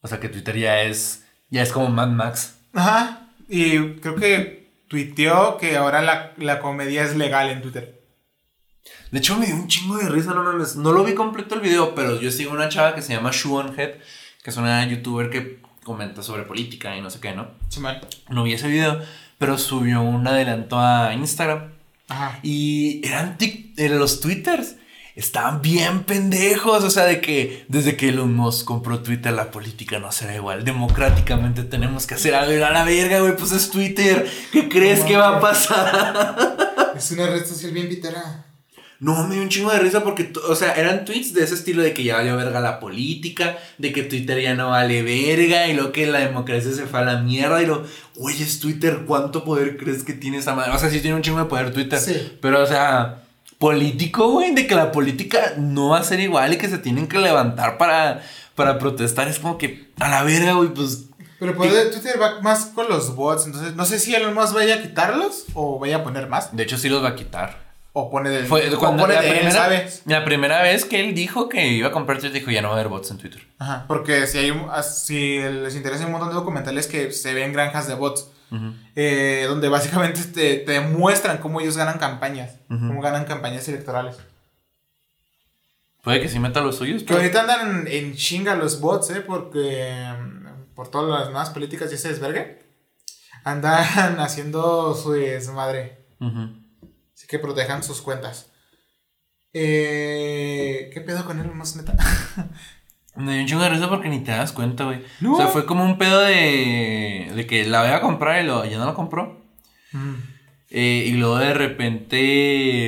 O 0.00 0.08
sea 0.08 0.18
que 0.20 0.28
Twitter 0.28 0.56
ya 0.56 0.82
es, 0.82 1.24
ya 1.48 1.62
es 1.62 1.72
como 1.72 1.88
Mad 1.90 2.08
Max. 2.08 2.54
Ajá, 2.72 3.28
y 3.48 3.94
creo 3.94 4.14
que 4.14 4.59
tuiteó 4.90 5.56
que 5.56 5.76
ahora 5.76 6.02
la, 6.02 6.32
la 6.36 6.58
comedia 6.58 7.04
es 7.04 7.14
legal 7.16 7.48
en 7.48 7.62
Twitter. 7.62 8.02
De 9.12 9.18
hecho, 9.20 9.36
me 9.38 9.46
dio 9.46 9.54
un 9.54 9.68
chingo 9.68 9.96
de 9.98 10.08
risa, 10.08 10.34
no. 10.34 10.42
No 10.42 10.92
lo 10.92 11.04
vi 11.04 11.14
completo 11.14 11.54
el 11.54 11.60
video, 11.60 11.94
pero 11.94 12.20
yo 12.20 12.30
sigo 12.32 12.50
una 12.52 12.68
chava 12.68 12.94
que 12.96 13.02
se 13.02 13.12
llama 13.14 13.30
Shuon 13.32 13.78
Head, 13.78 13.92
que 14.42 14.50
es 14.50 14.56
una 14.56 14.84
youtuber 14.88 15.30
que 15.30 15.60
comenta 15.84 16.24
sobre 16.24 16.42
política 16.42 16.96
y 16.96 17.00
no 17.00 17.08
sé 17.08 17.20
qué, 17.20 17.32
¿no? 17.32 17.52
No 18.28 18.42
vi 18.42 18.54
ese 18.54 18.66
video, 18.66 19.00
pero 19.38 19.58
subió 19.58 20.02
un 20.02 20.26
adelanto 20.26 20.80
a 20.80 21.14
Instagram. 21.14 21.70
Ajá. 22.08 22.40
Y 22.42 23.00
eran 23.06 23.38
tic- 23.38 23.72
eran 23.76 24.00
los 24.00 24.20
twitters. 24.20 24.74
Estaban 25.20 25.60
bien 25.62 26.04
pendejos. 26.04 26.82
O 26.82 26.90
sea, 26.90 27.04
de 27.04 27.20
que 27.20 27.64
desde 27.68 27.96
que 27.96 28.08
Elon 28.08 28.34
Musk 28.34 28.64
compró 28.64 29.00
Twitter, 29.00 29.32
la 29.32 29.50
política 29.50 29.98
no 29.98 30.10
será 30.12 30.34
igual. 30.34 30.64
Democráticamente 30.64 31.62
tenemos 31.62 32.06
que 32.06 32.14
hacer 32.14 32.34
algo. 32.34 32.52
Y 32.52 32.62
a 32.62 32.70
la 32.70 32.84
verga, 32.84 33.20
güey, 33.20 33.36
pues 33.36 33.52
es 33.52 33.70
Twitter. 33.70 34.28
¿Qué 34.52 34.68
crees 34.68 35.00
No 35.00 35.06
que 35.06 35.16
va 35.16 35.36
a 35.36 35.40
pasar? 35.40 36.58
Es 36.96 37.10
una 37.12 37.26
red 37.28 37.46
social 37.46 37.72
bien 37.72 37.88
pitera. 37.88 38.46
No, 38.98 39.26
me 39.26 39.34
dio 39.34 39.42
un 39.42 39.48
chingo 39.48 39.70
de 39.70 39.78
risa 39.78 40.04
porque, 40.04 40.30
o 40.46 40.54
sea, 40.54 40.72
eran 40.74 41.06
tweets 41.06 41.32
de 41.32 41.42
ese 41.44 41.54
estilo 41.54 41.82
de 41.82 41.94
que 41.94 42.04
ya 42.04 42.16
valió 42.16 42.36
verga 42.36 42.60
la 42.60 42.78
política, 42.80 43.56
de 43.78 43.92
que 43.92 44.02
Twitter 44.02 44.38
ya 44.42 44.54
no 44.54 44.68
vale 44.68 45.02
verga 45.02 45.66
y 45.68 45.72
lo 45.74 45.92
que 45.92 46.06
la 46.06 46.18
democracia 46.18 46.70
se 46.72 46.84
fue 46.86 47.00
a 47.00 47.04
la 47.04 47.22
mierda 47.22 47.62
y 47.62 47.66
lo, 47.66 47.86
oye, 48.18 48.44
es 48.44 48.60
Twitter, 48.60 49.04
¿cuánto 49.06 49.42
poder 49.44 49.78
crees 49.78 50.02
que 50.04 50.12
tiene 50.12 50.36
esa 50.38 50.54
madre? 50.54 50.72
O 50.72 50.78
sea, 50.78 50.90
sí 50.90 51.00
tiene 51.00 51.16
un 51.16 51.22
chingo 51.22 51.38
de 51.38 51.46
poder 51.46 51.72
Twitter, 51.72 51.98
Sí. 51.98 52.32
pero, 52.42 52.62
o 52.62 52.66
sea, 52.66 53.22
político, 53.60 54.30
güey, 54.30 54.54
de 54.54 54.66
que 54.66 54.74
la 54.74 54.90
política 54.90 55.52
no 55.58 55.90
va 55.90 55.98
a 55.98 56.02
ser 56.02 56.18
igual 56.18 56.52
y 56.54 56.56
que 56.58 56.68
se 56.68 56.78
tienen 56.78 57.06
que 57.06 57.18
levantar 57.18 57.76
para, 57.78 58.22
para 58.56 58.78
protestar, 58.78 59.28
es 59.28 59.38
como 59.38 59.58
que, 59.58 59.90
a 60.00 60.08
la 60.08 60.22
verga, 60.24 60.54
güey, 60.54 60.70
pues, 60.70 61.04
Pero 61.38 61.52
de 61.52 61.86
Twitter 61.90 62.20
va 62.20 62.40
más 62.40 62.66
con 62.74 62.88
los 62.88 63.14
bots, 63.14 63.44
entonces 63.46 63.76
no 63.76 63.84
sé 63.84 63.98
si 63.98 64.14
Elon 64.14 64.34
Musk 64.34 64.54
vaya 64.54 64.76
a 64.76 64.82
quitarlos 64.82 65.44
o 65.54 65.78
vaya 65.78 65.96
a 65.98 66.02
poner 66.02 66.26
más. 66.26 66.56
de 66.56 66.62
hecho 66.62 66.78
sí 66.78 66.88
los 66.88 67.04
va 67.04 67.10
a 67.10 67.14
quitar. 67.14 67.70
O 67.92 68.08
pone 68.08 68.30
del. 68.30 68.46
Fue 68.46 68.72
o 68.72 68.78
cuando 68.78 69.02
pone 69.02 69.14
la 69.16 69.20
de 69.20 69.28
él, 69.30 69.34
primera, 69.40 69.52
¿sabes? 69.64 70.02
la 70.06 70.24
primera 70.24 70.62
vez 70.62 70.84
que 70.84 71.00
él 71.00 71.12
dijo 71.12 71.48
que 71.48 71.66
iba 71.66 71.88
a 71.88 71.90
comprar 71.92 72.18
Twitter, 72.18 72.38
dijo, 72.38 72.50
ya 72.52 72.62
no 72.62 72.68
va 72.68 72.74
a 72.76 72.78
haber 72.78 72.88
bots 72.88 73.10
en 73.10 73.18
Twitter. 73.18 73.42
Ajá, 73.58 73.84
porque 73.88 74.26
si, 74.28 74.38
hay 74.38 74.52
un- 74.52 74.68
si 74.84 75.38
les 75.40 75.74
interesa 75.74 76.06
un 76.06 76.12
montón 76.12 76.28
de 76.28 76.34
documentales 76.36 76.86
que 76.86 77.10
se 77.12 77.34
ven 77.34 77.52
granjas 77.52 77.88
de 77.88 77.94
bots, 77.94 78.28
Eh, 78.96 79.44
donde 79.48 79.68
básicamente 79.68 80.22
te, 80.24 80.56
te 80.56 80.80
muestran 80.80 81.38
cómo 81.38 81.60
ellos 81.60 81.76
ganan 81.76 81.98
campañas, 81.98 82.56
cómo 82.68 83.00
ganan 83.00 83.24
campañas 83.24 83.68
electorales. 83.68 84.16
Puede 86.02 86.20
que 86.20 86.28
sí 86.28 86.38
meta 86.38 86.60
los 86.60 86.76
suyos. 86.76 87.02
Que 87.02 87.12
ahorita 87.12 87.42
andan 87.42 87.86
en 87.86 88.14
chinga 88.14 88.54
los 88.54 88.80
bots, 88.80 89.10
¿eh? 89.10 89.20
Porque 89.20 90.02
mm, 90.18 90.74
por 90.74 90.88
todas 90.88 91.20
las 91.20 91.30
nuevas 91.30 91.50
políticas 91.50 91.92
y 91.92 91.96
ese 91.96 92.08
desvergue, 92.08 92.58
andan 93.44 93.84
haciendo 94.20 94.94
su 94.94 95.12
desmadre. 95.12 96.06
Así 96.18 97.26
que 97.26 97.38
protejan 97.38 97.82
sus 97.82 98.00
cuentas. 98.02 98.50
Eh, 99.52 100.90
¿Qué 100.92 101.00
pedo 101.00 101.24
con 101.24 101.38
Elon 101.40 101.56
Musk, 101.56 101.76
neta? 101.76 101.96
Me 103.16 103.32
dio 103.32 103.40
un 103.42 103.46
chingo 103.48 103.62
de 103.62 103.70
risa 103.70 103.88
porque 103.88 104.08
ni 104.08 104.20
te 104.20 104.30
das 104.30 104.52
cuenta, 104.52 104.84
güey. 104.84 105.02
No. 105.20 105.34
O 105.34 105.36
sea, 105.36 105.48
fue 105.48 105.66
como 105.66 105.84
un 105.84 105.98
pedo 105.98 106.20
de, 106.20 107.32
de 107.34 107.46
que 107.46 107.64
la 107.66 107.82
voy 107.82 107.90
a 107.90 108.00
comprar 108.00 108.42
y 108.42 108.46
lo, 108.46 108.64
ya 108.64 108.78
no 108.78 108.86
la 108.86 108.94
compró. 108.94 109.44
Mm. 109.92 110.14
Eh, 110.70 111.04
y 111.08 111.12
luego 111.12 111.38
de 111.38 111.52
repente. 111.54 112.86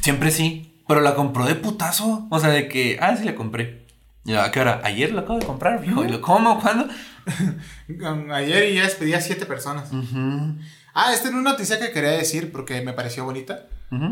Siempre 0.00 0.30
sí. 0.30 0.82
Pero 0.88 1.00
la 1.00 1.14
compró 1.14 1.44
de 1.44 1.54
putazo. 1.54 2.26
O 2.30 2.40
sea, 2.40 2.50
de 2.50 2.68
que. 2.68 2.98
Ah, 3.00 3.16
sí 3.16 3.24
la 3.24 3.34
compré. 3.34 3.86
Y 4.24 4.34
¿a 4.34 4.50
qué 4.50 4.60
hora? 4.60 4.80
Ayer 4.82 5.12
la 5.12 5.20
acabo 5.22 5.38
de 5.38 5.46
comprar, 5.46 5.80
viejo. 5.80 6.04
Y 6.04 6.08
lo, 6.08 6.20
¿Cómo? 6.20 6.60
¿Cuándo? 6.60 6.88
Ayer 8.32 8.74
ya 8.74 8.82
despedí 8.82 9.14
a 9.14 9.20
siete 9.20 9.46
personas. 9.46 9.90
Ah, 10.94 11.12
esta 11.12 11.28
era 11.28 11.36
una 11.36 11.52
noticia 11.52 11.78
que 11.78 11.92
quería 11.92 12.10
decir 12.10 12.50
porque 12.50 12.80
me 12.80 12.92
pareció 12.92 13.24
bonita. 13.24 13.66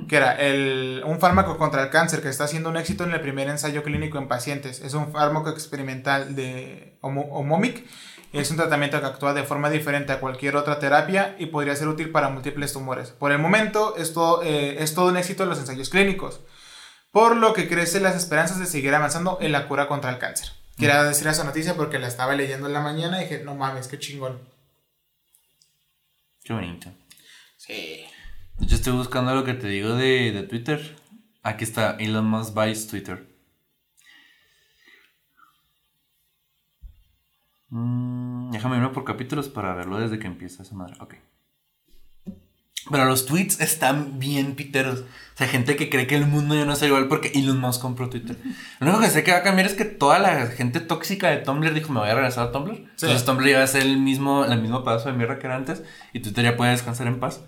Que 0.09 0.17
era 0.17 0.33
el, 0.35 1.03
un 1.05 1.19
fármaco 1.19 1.59
contra 1.59 1.83
el 1.83 1.91
cáncer 1.91 2.23
que 2.23 2.29
está 2.29 2.45
haciendo 2.45 2.71
un 2.71 2.77
éxito 2.77 3.03
en 3.05 3.13
el 3.13 3.21
primer 3.21 3.49
ensayo 3.49 3.83
clínico 3.83 4.19
en 4.19 4.29
pacientes. 4.29 4.81
Es 4.81 4.95
un 4.95 5.13
fármaco 5.13 5.51
experimental 5.51 6.37
de 6.37 6.97
Homomic. 7.01 7.85
Es 8.33 8.51
un 8.51 8.57
tratamiento 8.57 9.01
que 9.01 9.07
actúa 9.07 9.35
de 9.35 9.43
forma 9.43 9.71
diferente 9.71 10.13
a 10.13 10.21
cualquier 10.21 10.57
otra 10.57 10.79
terapia 10.79 11.35
y 11.39 11.47
podría 11.47 11.75
ser 11.77 11.89
útil 11.89 12.11
para 12.11 12.29
múltiples 12.29 12.73
tumores. 12.73 13.11
Por 13.11 13.33
el 13.33 13.39
momento, 13.39 13.97
esto 13.97 14.43
eh, 14.43 14.77
es 14.83 14.95
todo 14.95 15.09
un 15.09 15.17
éxito 15.17 15.43
en 15.43 15.49
los 15.51 15.59
ensayos 15.59 15.89
clínicos. 15.89 16.41
Por 17.11 17.37
lo 17.37 17.53
que 17.53 17.69
crecen 17.69 18.03
las 18.03 18.17
esperanzas 18.17 18.59
de 18.59 18.67
seguir 18.67 18.95
avanzando 18.95 19.39
en 19.41 19.53
la 19.53 19.69
cura 19.69 19.87
contra 19.87 20.11
el 20.11 20.19
cáncer. 20.19 20.49
Quería 20.77 21.05
decir 21.05 21.29
esa 21.29 21.45
noticia 21.45 21.75
porque 21.75 22.01
la 22.01 22.09
estaba 22.09 22.35
leyendo 22.35 22.67
en 22.67 22.73
la 22.73 22.81
mañana 22.81 23.21
y 23.21 23.25
dije, 23.25 23.45
no 23.45 23.55
mames, 23.55 23.87
qué 23.87 23.99
chingón. 23.99 24.41
Qué 26.43 26.53
bonito. 26.53 26.91
Sí. 27.57 28.05
Yo 28.61 28.77
estoy 28.77 28.93
buscando 28.93 29.35
lo 29.35 29.45
que 29.45 29.55
te 29.55 29.69
digo 29.69 29.95
de, 29.95 30.33
de 30.33 30.43
Twitter. 30.45 30.97
Aquí 31.43 31.65
está, 31.65 31.97
Elon 31.99 32.27
Musk 32.27 32.55
buys 32.55 32.87
Twitter. 32.87 33.27
Mm, 37.71 38.53
déjame 38.53 38.77
irme 38.77 38.91
por 38.91 39.05
capítulos 39.05 39.49
para 39.49 39.75
verlo 39.75 39.99
desde 39.99 40.19
que 40.19 40.29
empieza 40.29 40.63
esa 40.63 40.75
madre. 40.75 40.95
Ok. 41.01 41.17
Pero 42.91 43.07
los 43.07 43.27
tweets 43.27 43.61
están 43.61 44.19
bien 44.19 44.55
piteros. 44.55 45.01
O 45.01 45.37
sea, 45.37 45.49
gente 45.49 45.75
que 45.75 45.91
cree 45.91 46.07
que 46.07 46.15
el 46.15 46.27
mundo 46.27 46.55
ya 46.55 46.65
no 46.65 46.75
es 46.75 46.83
igual 46.83 47.09
porque 47.09 47.33
Elon 47.35 47.59
Musk 47.59 47.81
compró 47.81 48.09
Twitter. 48.09 48.37
Lo 48.79 48.87
único 48.87 49.01
que 49.01 49.11
sé 49.11 49.25
que 49.25 49.33
va 49.33 49.39
a 49.39 49.43
cambiar 49.43 49.67
es 49.67 49.75
que 49.75 49.87
toda 49.87 50.19
la 50.19 50.47
gente 50.47 50.81
tóxica 50.81 51.31
de 51.31 51.39
Tumblr 51.39 51.75
dijo 51.75 51.93
me 51.93 52.01
voy 52.01 52.11
a 52.11 52.15
regresar 52.15 52.49
a 52.49 52.53
Tumblr. 52.53 52.77
Sí. 52.77 53.07
Entonces 53.07 53.25
Tumblr 53.25 53.49
ya 53.49 53.59
va 53.59 53.65
a 53.65 53.69
ser 53.69 53.83
el 53.83 53.99
mismo, 53.99 54.45
el 54.45 54.61
mismo 54.61 54.85
pedazo 54.85 55.09
de 55.09 55.17
mierda 55.17 55.39
que 55.39 55.47
era 55.47 55.57
antes. 55.57 55.83
Y 56.13 56.21
Twitter 56.21 56.45
ya 56.45 56.57
puede 56.57 56.71
descansar 56.71 57.07
en 57.07 57.19
paz. 57.19 57.41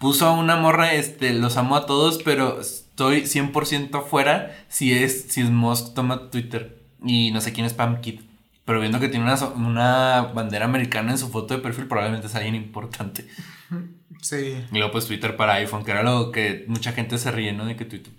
Puso 0.00 0.26
a 0.26 0.32
una 0.32 0.56
morra, 0.56 0.94
este, 0.94 1.34
los 1.34 1.58
amo 1.58 1.76
a 1.76 1.84
todos, 1.84 2.22
pero 2.24 2.58
estoy 2.62 3.26
100% 3.26 3.94
afuera 3.98 4.64
si 4.68 4.94
es, 4.94 5.26
si 5.28 5.42
es 5.42 5.50
Musk 5.50 5.94
toma 5.94 6.30
Twitter. 6.30 6.78
y 7.04 7.30
no 7.32 7.42
sé 7.42 7.52
quién 7.52 7.66
es 7.66 7.74
Pam 7.74 8.00
Kid. 8.00 8.20
Pero 8.64 8.80
viendo 8.80 8.98
que 8.98 9.10
tiene 9.10 9.26
una, 9.26 9.36
una 9.48 10.22
bandera 10.34 10.64
americana 10.64 11.12
en 11.12 11.18
su 11.18 11.28
foto 11.28 11.54
de 11.54 11.60
perfil, 11.60 11.86
probablemente 11.86 12.28
es 12.28 12.34
alguien 12.34 12.54
importante. 12.54 13.26
Sí. 14.22 14.54
Y 14.70 14.76
luego 14.76 14.92
pues 14.92 15.06
Twitter 15.06 15.34
para 15.34 15.54
iPhone, 15.54 15.82
que 15.82 15.92
era 15.92 16.02
lo 16.02 16.30
que 16.30 16.66
mucha 16.68 16.92
gente 16.92 17.16
se 17.16 17.30
ríe, 17.30 17.54
¿no? 17.54 17.64
De 17.64 17.74
que 17.74 17.86
Twitter... 17.86 18.12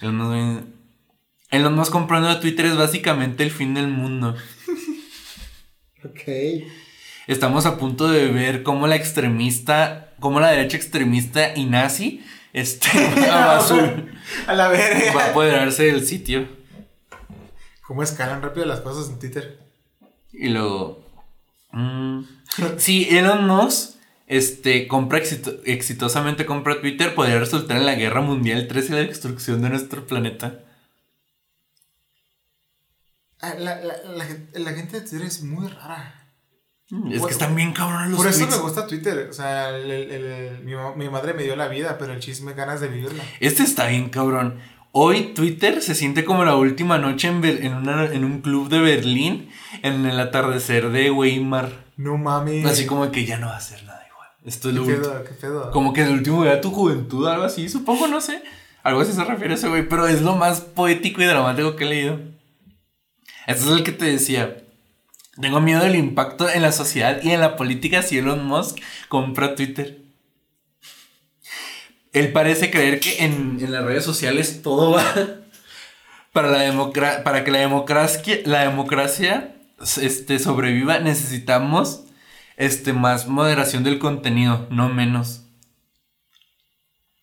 Elon 0.00 0.16
Musk, 0.16 0.66
Elon 1.50 1.74
Musk 1.74 1.90
comprando 1.90 2.38
Twitter 2.38 2.66
es 2.66 2.76
básicamente 2.76 3.42
el 3.42 3.50
fin 3.50 3.74
del 3.74 3.88
mundo. 3.88 4.36
Ok. 6.04 6.20
Estamos 7.26 7.64
a 7.66 7.78
punto 7.78 8.08
de 8.08 8.28
ver 8.28 8.62
cómo 8.62 8.86
la 8.86 8.96
extremista, 8.96 10.12
cómo 10.20 10.40
la 10.40 10.50
derecha 10.50 10.76
extremista 10.76 11.54
y 11.56 11.64
nazi, 11.66 12.24
este, 12.52 12.88
a 14.46 14.54
la 14.54 14.68
verga. 14.68 15.14
va 15.14 15.24
a 15.24 15.30
apoderarse 15.30 15.84
del 15.84 16.06
sitio. 16.06 16.46
¿Cómo 17.86 18.02
escalan 18.02 18.42
rápido 18.42 18.66
las 18.66 18.80
cosas 18.80 19.10
en 19.10 19.18
Twitter? 19.18 19.58
Y 20.32 20.48
luego. 20.48 21.04
mm, 21.72 22.22
si 22.78 23.08
Elon 23.16 23.46
Musk 23.46 23.94
este, 24.26 24.86
compra 24.88 25.18
exito- 25.18 25.60
exitosamente 25.64 26.46
compra 26.46 26.80
Twitter, 26.80 27.14
podría 27.14 27.38
resultar 27.38 27.76
en 27.76 27.86
la 27.86 27.94
guerra 27.94 28.20
mundial 28.20 28.66
3 28.68 28.88
y 28.88 28.92
la 28.92 28.98
destrucción 28.98 29.60
de 29.62 29.70
nuestro 29.70 30.06
planeta. 30.06 30.60
Ah, 33.40 33.54
La, 33.58 33.76
la, 33.80 33.94
la, 34.04 34.24
la 34.54 34.72
gente 34.72 35.00
de 35.00 35.06
Twitter 35.06 35.26
es 35.26 35.42
muy 35.42 35.68
rara. 35.68 36.23
Es 37.10 37.22
que 37.22 37.32
están 37.32 37.54
bien 37.56 37.72
cabrones 37.72 38.10
los 38.10 38.18
Por 38.18 38.26
eso 38.28 38.38
tweets. 38.40 38.56
me 38.56 38.62
gusta 38.62 38.86
Twitter. 38.86 39.28
O 39.30 39.32
sea, 39.32 39.70
el- 39.70 39.90
el- 39.90 40.10
el- 40.12 40.58
mi, 40.64 40.72
mi 40.96 41.08
madre 41.10 41.34
me 41.34 41.42
dio 41.42 41.56
la 41.56 41.68
vida, 41.68 41.96
pero 41.98 42.12
el 42.12 42.20
chisme 42.20 42.52
ganas 42.54 42.80
de 42.80 42.88
vivirla. 42.88 43.22
Este 43.40 43.62
está 43.62 43.86
bien 43.88 44.08
cabrón. 44.10 44.58
Hoy 44.92 45.32
Twitter 45.34 45.82
se 45.82 45.94
siente 45.96 46.24
como 46.24 46.44
la 46.44 46.54
última 46.56 46.98
noche 46.98 47.26
en, 47.28 47.44
en, 47.44 47.74
una- 47.74 48.04
en 48.04 48.24
un 48.24 48.40
club 48.42 48.68
de 48.68 48.78
Berlín 48.80 49.50
en 49.82 50.06
el 50.06 50.20
atardecer 50.20 50.90
de 50.90 51.10
Weimar. 51.10 51.84
No 51.96 52.16
mami. 52.16 52.62
Así 52.64 52.86
como 52.86 53.10
que 53.10 53.24
ya 53.26 53.38
no 53.38 53.48
va 53.48 53.56
a 53.56 53.60
ser 53.60 53.82
nada 53.84 54.02
igual. 54.08 54.28
Esto 54.44 54.68
es 54.68 54.74
¿Qué 54.74 54.80
lo 54.80 54.86
último. 54.86 55.70
Como 55.72 55.92
que 55.92 56.02
el 56.02 56.10
último 56.10 56.42
día 56.44 56.52
de 56.56 56.60
tu 56.60 56.70
juventud, 56.70 57.26
algo 57.26 57.44
así, 57.44 57.68
supongo, 57.68 58.06
no 58.06 58.20
sé. 58.20 58.42
Algo 58.84 59.00
así 59.00 59.12
se 59.12 59.24
refiere 59.24 59.54
a 59.54 59.56
ese 59.56 59.68
güey, 59.68 59.88
pero 59.88 60.06
es 60.06 60.22
lo 60.22 60.36
más 60.36 60.60
poético 60.60 61.22
y 61.22 61.24
dramático 61.24 61.74
que 61.74 61.84
he 61.84 61.88
leído. 61.88 62.20
Este 63.46 63.64
es 63.64 63.70
el 63.70 63.82
que 63.82 63.92
te 63.92 64.04
decía. 64.04 64.58
Tengo 65.40 65.60
miedo 65.60 65.82
del 65.82 65.96
impacto 65.96 66.48
en 66.48 66.62
la 66.62 66.72
sociedad 66.72 67.20
y 67.22 67.32
en 67.32 67.40
la 67.40 67.56
política 67.56 68.02
si 68.02 68.18
Elon 68.18 68.46
Musk 68.46 68.78
compra 69.08 69.54
Twitter. 69.54 70.02
Él 72.12 72.32
parece 72.32 72.70
creer 72.70 73.00
que 73.00 73.24
en, 73.24 73.58
en 73.60 73.72
las 73.72 73.84
redes 73.84 74.04
sociales 74.04 74.62
todo 74.62 74.92
va 74.92 75.04
para, 76.32 76.48
la 76.50 77.24
para 77.24 77.44
que 77.44 77.50
la 77.50 77.58
democracia, 77.58 78.38
la 78.44 78.60
democracia 78.60 79.56
este, 80.00 80.38
sobreviva. 80.38 81.00
Necesitamos 81.00 82.04
este, 82.56 82.92
más 82.92 83.26
moderación 83.26 83.82
del 83.82 83.98
contenido, 83.98 84.66
no 84.70 84.88
menos. 84.88 85.42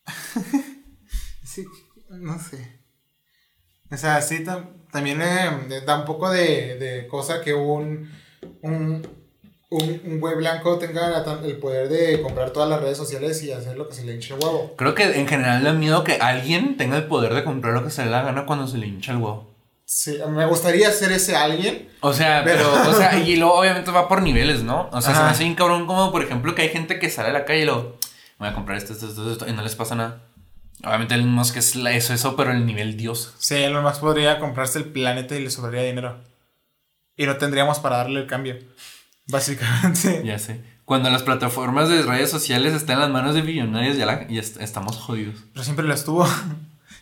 Sí, 1.43 1.65
no 2.07 2.39
sé. 2.39 2.79
O 3.91 3.97
sea, 3.97 4.21
sí, 4.21 4.41
también 4.91 5.21
eh, 5.21 5.81
da 5.85 5.99
un 5.99 6.05
poco 6.05 6.29
de, 6.29 6.75
de 6.77 7.07
cosa 7.07 7.41
que 7.41 7.53
un, 7.53 8.11
un, 8.61 9.07
un, 9.69 10.01
un 10.05 10.19
güey 10.19 10.35
blanco 10.35 10.77
tenga 10.77 11.23
el 11.43 11.57
poder 11.57 11.87
de 11.89 12.21
comprar 12.21 12.51
todas 12.51 12.69
las 12.69 12.81
redes 12.81 12.97
sociales 12.97 13.41
y 13.43 13.51
hacer 13.51 13.77
lo 13.77 13.87
que 13.87 13.95
se 13.95 14.03
le 14.03 14.13
hinche 14.13 14.33
el 14.33 14.39
huevo. 14.43 14.73
Creo 14.77 14.93
que 14.95 15.03
en 15.19 15.27
general 15.27 15.63
da 15.63 15.73
miedo 15.73 16.03
que 16.03 16.13
alguien 16.15 16.77
tenga 16.77 16.97
el 16.97 17.05
poder 17.05 17.33
de 17.33 17.43
comprar 17.43 17.73
lo 17.73 17.83
que 17.83 17.89
se 17.89 18.03
le 18.03 18.11
da 18.11 18.17
la 18.19 18.23
gana 18.25 18.45
cuando 18.45 18.67
se 18.67 18.77
le 18.77 18.87
hincha 18.87 19.11
el 19.13 19.17
huevo. 19.19 19.49
Sí, 19.85 20.17
me 20.29 20.45
gustaría 20.45 20.89
ser 20.91 21.11
ese 21.11 21.35
alguien. 21.35 21.89
O 21.99 22.13
sea, 22.13 22.43
pero, 22.45 22.63
Pero- 22.81 22.91
o 22.91 22.93
sea, 22.93 23.19
y 23.25 23.35
luego 23.35 23.55
obviamente 23.55 23.91
va 23.91 24.07
por 24.07 24.21
niveles, 24.21 24.63
¿no? 24.63 24.87
O 24.91 25.01
sea, 25.01 25.11
se 25.13 25.19
me 25.19 25.23
Ajá. 25.25 25.29
hace 25.31 25.43
bien 25.43 25.55
cabrón 25.55 25.85
como, 25.85 26.11
por 26.13 26.23
ejemplo, 26.23 26.55
que 26.55 26.61
hay 26.61 26.69
gente 26.69 26.97
que 26.97 27.09
sale 27.09 27.29
a 27.29 27.33
la 27.33 27.43
calle 27.45 27.61
y 27.63 27.65
lo 27.65 27.97
voy 28.39 28.47
a 28.47 28.53
comprar 28.53 28.77
esto, 28.77 28.93
esto, 28.93 29.07
esto, 29.09 29.31
esto, 29.31 29.47
y 29.49 29.53
no 29.53 29.61
les 29.63 29.75
pasa 29.75 29.95
nada. 29.95 30.21
Obviamente 30.83 31.13
el 31.15 31.25
Musk 31.25 31.57
es 31.57 31.75
eso, 31.75 32.13
eso, 32.13 32.35
pero 32.35 32.51
el 32.51 32.65
nivel 32.65 32.97
Dios. 32.97 33.33
Sí, 33.37 33.55
Elon 33.55 33.83
Musk 33.83 33.99
podría 33.99 34.39
comprarse 34.39 34.79
el 34.79 34.85
planeta 34.85 35.35
y 35.35 35.43
le 35.43 35.51
sobraría 35.51 35.83
dinero. 35.83 36.17
Y 37.17 37.25
no 37.25 37.37
tendríamos 37.37 37.79
para 37.79 37.97
darle 37.97 38.21
el 38.21 38.27
cambio. 38.27 38.57
Básicamente. 39.27 40.21
Ya 40.25 40.39
sé. 40.39 40.61
Cuando 40.85 41.09
las 41.09 41.23
plataformas 41.23 41.87
de 41.89 42.01
redes 42.01 42.29
sociales 42.31 42.73
están 42.73 42.95
en 42.95 43.01
las 43.01 43.09
manos 43.11 43.33
de 43.35 43.41
billonarios, 43.41 43.95
ya, 43.97 44.05
la- 44.05 44.27
ya 44.27 44.39
est- 44.41 44.59
estamos 44.59 44.97
jodidos. 44.97 45.35
Pero 45.53 45.63
siempre 45.63 45.85
lo 45.85 45.93
estuvo. 45.93 46.27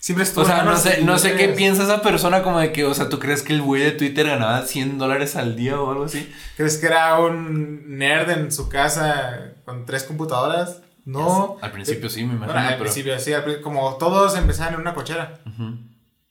Siempre 0.01 0.23
estuvo. 0.23 0.45
O 0.45 0.47
sea, 0.47 0.63
no 0.63 0.77
sé, 0.77 1.01
no 1.03 1.19
sé 1.19 1.35
qué 1.35 1.49
piensa 1.49 1.83
esa 1.83 2.01
persona 2.01 2.41
como 2.41 2.57
de 2.59 2.71
que, 2.71 2.85
o 2.85 2.93
sea, 2.93 3.09
¿tú 3.09 3.19
crees 3.19 3.41
que 3.41 3.51
el 3.51 3.61
güey 3.61 3.81
de 3.83 3.91
Twitter 3.91 4.27
ganaba 4.27 4.61
100 4.65 4.97
dólares 4.97 5.35
al 5.35 5.57
día 5.57 5.77
o 5.81 5.91
algo 5.91 6.05
así? 6.05 6.31
¿Crees 6.55 6.77
que 6.77 6.85
era 6.85 7.19
un 7.19 7.97
nerd 7.97 8.29
en 8.29 8.49
su 8.49 8.69
casa 8.69 9.51
con 9.65 9.85
tres 9.85 10.03
computadoras? 10.03 10.77
No. 11.09 11.57
Al 11.61 11.71
principio 11.71 12.09
sí, 12.09 12.19
me 12.23 12.33
imagino, 12.33 12.53
Bueno, 12.53 12.59
al 12.59 12.73
pero... 12.75 12.83
principio 12.83 13.19
sí, 13.19 13.33
al 13.33 13.61
como 13.61 13.95
todos 13.97 14.37
empezaron 14.37 14.75
en 14.75 14.81
una 14.81 14.93
cochera, 14.93 15.39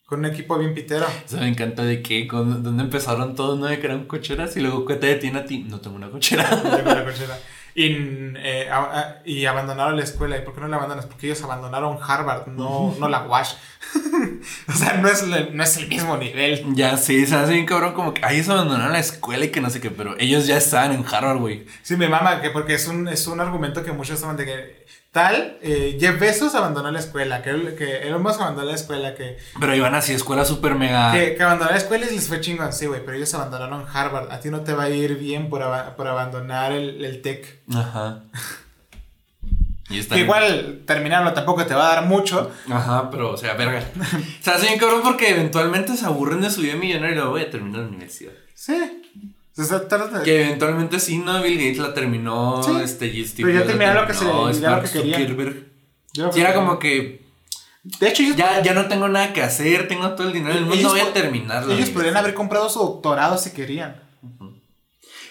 con 0.07 0.21
un 0.21 0.27
equipo 0.27 0.57
bien 0.59 0.75
pitero. 0.75 1.07
Eso 1.27 1.37
me 1.39 1.49
encanta 1.49 1.83
de 1.83 2.01
que, 2.03 2.27
con, 2.27 2.63
¿dónde 2.63 2.83
empezaron 2.85 3.35
todos, 3.35 3.59
no? 3.59 3.67
De 3.67 3.79
que 3.81 3.87
eran 3.87 4.07
cocheras 4.07 4.57
y 4.57 4.61
luego, 4.61 4.87
¿qué 4.87 4.95
te 4.95 5.07
detiene 5.07 5.41
a 5.41 5.45
ti? 5.45 5.65
No 5.69 5.81
tengo 5.81 5.97
una 5.97 6.11
cochera. 6.11 6.49
Llegó 6.77 6.95
la 6.95 7.05
cochera. 7.05 7.39
Y, 7.81 8.35
eh, 8.39 8.69
a- 8.73 8.79
a- 8.99 9.17
y 9.25 9.47
abandonaron 9.47 9.97
la 9.97 10.03
escuela. 10.03 10.37
¿Y 10.37 10.41
por 10.43 10.53
qué 10.53 10.61
no 10.61 10.67
la 10.67 10.77
abandonas? 10.79 11.07
Porque 11.07 11.27
ellos 11.27 11.41
abandonaron 11.45 11.97
Harvard, 12.03 12.49
no, 12.49 12.93
no 12.99 13.09
la 13.09 13.21
Wash. 13.23 13.53
o 14.69 14.73
sea, 14.73 14.95
no 14.95 15.07
es, 15.09 15.23
el- 15.23 15.57
no 15.57 15.63
es 15.63 15.77
el 15.77 15.87
mismo 15.87 16.17
nivel. 16.17 16.75
ya 16.75 16.97
sí, 16.97 17.25
se 17.25 17.37
hace 17.37 17.53
bien 17.53 17.67
cabrón 17.67 17.93
como 17.95 18.15
que, 18.15 18.25
ay, 18.25 18.37
ellos 18.39 18.49
abandonaron 18.49 18.93
la 18.93 18.99
escuela 18.99 19.45
y 19.45 19.51
que 19.51 19.61
no 19.61 19.71
sé 19.71 19.81
qué, 19.81 19.91
pero 19.91 20.17
ellos 20.19 20.49
ya 20.49 20.57
estaban 20.57 20.91
en 20.93 21.05
Harvard, 21.07 21.39
güey. 21.39 21.67
Sí, 21.83 21.97
me 21.97 22.09
mama, 22.09 22.41
que 22.41 22.51
porque 22.51 22.75
es 22.75 22.89
un, 22.89 23.07
es 23.07 23.29
un 23.29 23.39
argumento 23.41 23.85
que 23.85 23.93
muchos 23.93 24.21
toman 24.21 24.37
de 24.37 24.45
que 24.45 24.87
tal, 25.13 25.59
eh, 25.63 25.97
Jeff 26.01 26.19
Bezos 26.19 26.55
abandonó 26.55 26.91
la 26.91 26.99
escuela, 26.99 27.43
que, 27.43 27.75
que 27.75 28.09
Elon 28.09 28.23
Musk 28.23 28.41
abandonó 28.41 28.69
la 28.69 28.75
escuela, 28.75 29.15
que, 29.15 29.39
Pero 29.59 29.75
iban 29.75 29.95
así, 29.95 30.13
escuela 30.13 30.45
súper 30.45 30.75
mega... 30.75 31.13
que, 31.13 31.35
que 31.35 31.43
abandonó 31.43 31.71
la 31.71 31.77
escuela 31.77 32.07
y 32.07 32.15
les 32.15 32.29
fue 32.29 32.41
chingón. 32.41 32.73
Sí, 32.73 32.87
güey, 32.87 33.05
pero 33.05 33.17
ellos 33.17 33.33
abandonaron 33.35 33.87
Harvard. 33.93 34.31
A 34.31 34.41
ti 34.41 34.51
no 34.51 34.61
te 34.61 34.73
va 34.73 34.85
a 34.85 34.91
ir 34.91 35.17
bien 35.17 35.49
por, 35.49 35.63
por 35.97 36.07
abandonar 36.07 36.73
el, 36.73 37.05
el 37.05 37.23
tech. 37.23 37.61
Ajá. 37.75 38.23
Y 39.91 40.01
están 40.01 40.19
Que 40.19 40.25
igual 40.25 40.83
terminarlo 40.87 41.33
tampoco 41.33 41.65
te 41.65 41.75
va 41.75 41.91
a 41.91 41.95
dar 41.95 42.05
mucho. 42.05 42.53
Ajá, 42.71 43.11
pero, 43.11 43.33
o 43.33 43.37
sea, 43.37 43.55
verga. 43.55 43.83
O 44.41 44.43
sea, 44.45 44.57
hace 44.57 44.67
bien 44.67 44.79
cabrón 44.79 45.01
porque 45.03 45.31
eventualmente 45.31 45.97
se 45.97 46.05
aburren 46.05 46.43
de 46.43 46.51
su 46.51 46.61
vida 46.61 46.75
millonaria 46.75 47.13
y 47.13 47.15
luego 47.15 47.31
voy 47.31 47.43
a 47.43 47.51
terminar 47.51 47.81
la 47.81 47.89
universidad. 47.89 48.33
Sí. 48.55 49.03
Que 50.25 50.45
eventualmente 50.47 51.01
sí, 51.01 51.19
¿no? 51.19 51.43
Bill 51.43 51.57
Gates 51.59 51.79
la 51.79 51.95
terminó, 51.95 52.63
Sí. 52.63 52.71
este. 52.83 53.09
Pero 53.37 53.51
ya 53.51 53.67
terminaron 53.67 54.03
lo 54.03 54.07
que 54.09 54.15
se- 54.15 54.25
terminó, 54.25 54.51
ya 54.53 54.77
lo 54.77 54.83
que. 54.83 54.89
Zuckerberg. 54.89 55.67
Yo- 56.15 56.33
Sí, 56.33 56.41
era 56.41 56.55
como 56.55 56.79
que 56.79 57.27
De 57.85 58.09
hecho, 58.09 58.23
ellos, 58.23 58.37
ya, 58.37 58.63
ya 58.63 58.75
no 58.75 58.87
tengo 58.87 59.09
nada 59.09 59.33
que 59.33 59.43
hacer, 59.43 59.89
tengo 59.89 60.11
todo 60.15 60.27
el 60.29 60.33
dinero 60.33 60.55
del 60.55 60.65
mundo, 60.65 60.77
Ellos 60.77 60.93
voy 60.93 61.01
a 61.01 61.05
po- 61.07 61.11
terminar 61.13 61.65
la 61.67 61.75
ellos 61.75 61.91
podrían 61.91 62.17
haber 62.17 62.35
comprado 62.35 62.69
su 62.69 62.79
doctorado 62.81 63.39
si 63.39 63.51
querían. 63.51 64.03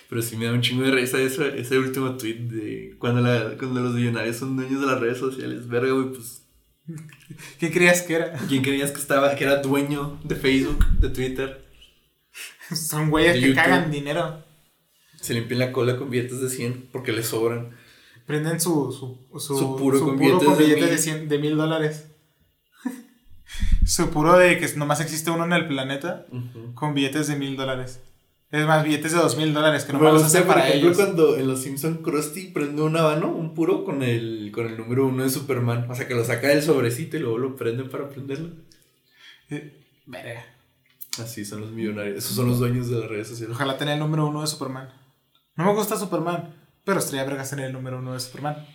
Pero 0.10 0.22
sí 0.22 0.38
me 0.38 0.46
da 0.46 0.54
un 0.54 0.62
chingo 0.62 0.84
de 0.84 0.92
risa 0.92 1.20
ese, 1.20 1.60
ese 1.60 1.78
último 1.78 2.16
tweet 2.16 2.36
de 2.50 2.96
cuando, 2.98 3.20
la, 3.22 3.58
cuando 3.58 3.82
los 3.82 3.94
millonarios 3.94 4.38
son 4.38 4.56
dueños 4.56 4.80
de 4.80 4.88
las 4.88 5.00
redes 5.02 5.18
sociales. 5.18 5.68
Verga, 5.68 5.92
güey, 5.92 6.14
pues. 6.14 6.44
¿Qué 7.60 7.72
creías 7.72 8.02
que 8.04 8.14
era? 8.16 8.32
¿Quién 8.48 8.64
creías 8.64 8.92
que 8.92 9.00
estaba, 9.02 9.36
que 9.36 9.44
era 9.44 9.58
dueño 9.58 10.18
de 10.24 10.36
Facebook, 10.36 10.86
de 11.00 11.10
Twitter? 11.10 11.67
Son 12.76 13.10
güeyes 13.10 13.34
De 13.36 13.40
que 13.40 13.48
YouTube. 13.48 13.62
cagan 13.64 13.92
dinero. 13.92 14.44
Se 15.20 15.34
limpian 15.34 15.60
la 15.60 15.72
cola 15.72 15.98
con 15.98 16.10
billetes 16.10 16.42
de 16.42 16.50
100 16.50 16.90
porque 16.92 17.12
les 17.12 17.28
sobran. 17.28 17.76
Prenden 18.26 18.60
su, 18.60 18.92
su, 18.92 19.40
su, 19.40 19.58
Su 19.58 19.78
puro 19.78 20.00
con 20.00 20.10
con 20.10 20.20
billetes 20.20 20.58
de 20.58 20.64
billetes 20.64 20.84
de, 20.86 20.92
mil. 20.92 21.00
100 21.00 21.30
de 21.30 21.38
mil 21.40 21.58
dólares. 21.58 22.08
su 23.86 24.10
puro 24.10 24.38
de 24.38 24.58
que 24.60 24.68
nomás 24.76 25.00
existe 25.02 25.32
uno 25.32 25.46
en 25.46 25.54
el 25.54 25.68
planeta 25.68 26.26
con 26.76 26.94
billetes 26.94 27.28
de 27.28 27.36
mil 27.38 27.56
dólares. 27.56 28.02
Es 28.50 28.66
más, 28.66 28.84
billetes 28.84 29.12
de 29.12 29.18
dos 29.18 29.36
mil 29.38 29.54
dólares 29.54 29.84
que 29.84 29.92
no 29.92 30.00
Me 30.00 30.06
los 30.06 30.24
gusta, 30.24 30.28
hacen 30.28 30.44
por 30.44 30.56
para 30.56 30.68
ejemplo, 30.70 30.90
ellos. 30.92 30.98
cuando 30.98 31.38
en 31.38 31.48
los 31.48 31.62
Simpson 31.62 31.98
Krusty 32.02 32.48
prende 32.52 32.82
un 32.82 32.96
habano, 32.96 33.30
un 33.30 33.54
puro, 33.54 33.84
con 33.84 34.04
el, 34.04 34.52
con 34.54 34.68
el 34.68 34.78
número 34.78 35.06
uno 35.08 35.24
de 35.24 35.30
Superman. 35.30 35.90
O 35.92 35.96
sea, 35.96 36.08
que 36.08 36.16
lo 36.16 36.24
saca 36.24 36.48
del 36.48 36.64
sobrecito 36.64 37.18
y 37.18 37.20
luego 37.22 37.38
lo 37.40 37.56
prende 37.58 37.84
para 37.86 38.10
prenderlo. 38.10 38.52
Eh, 39.50 39.84
verga. 40.06 40.46
Así 41.22 41.46
son 41.46 41.62
los 41.62 41.72
millonarios. 41.72 42.18
Esos 42.18 42.36
son 42.36 42.48
los 42.48 42.60
dueños 42.60 42.90
de 42.90 43.00
las 43.00 43.10
redes 43.10 43.28
sociales. 43.28 43.56
Ojalá 43.56 43.78
tener 43.78 43.96
el 43.96 44.00
número 44.00 44.28
uno 44.28 44.42
de 44.42 44.48
Superman. 44.48 44.90
No 45.56 45.66
me 45.66 45.74
gusta 45.74 45.98
Superman, 45.98 46.54
pero 46.84 47.00
estaría 47.00 47.24
vergas 47.24 47.50
tener 47.50 47.66
el 47.66 47.74
número 47.74 47.98
uno 48.00 48.14
de 48.14 48.20
Superman. 48.20 48.66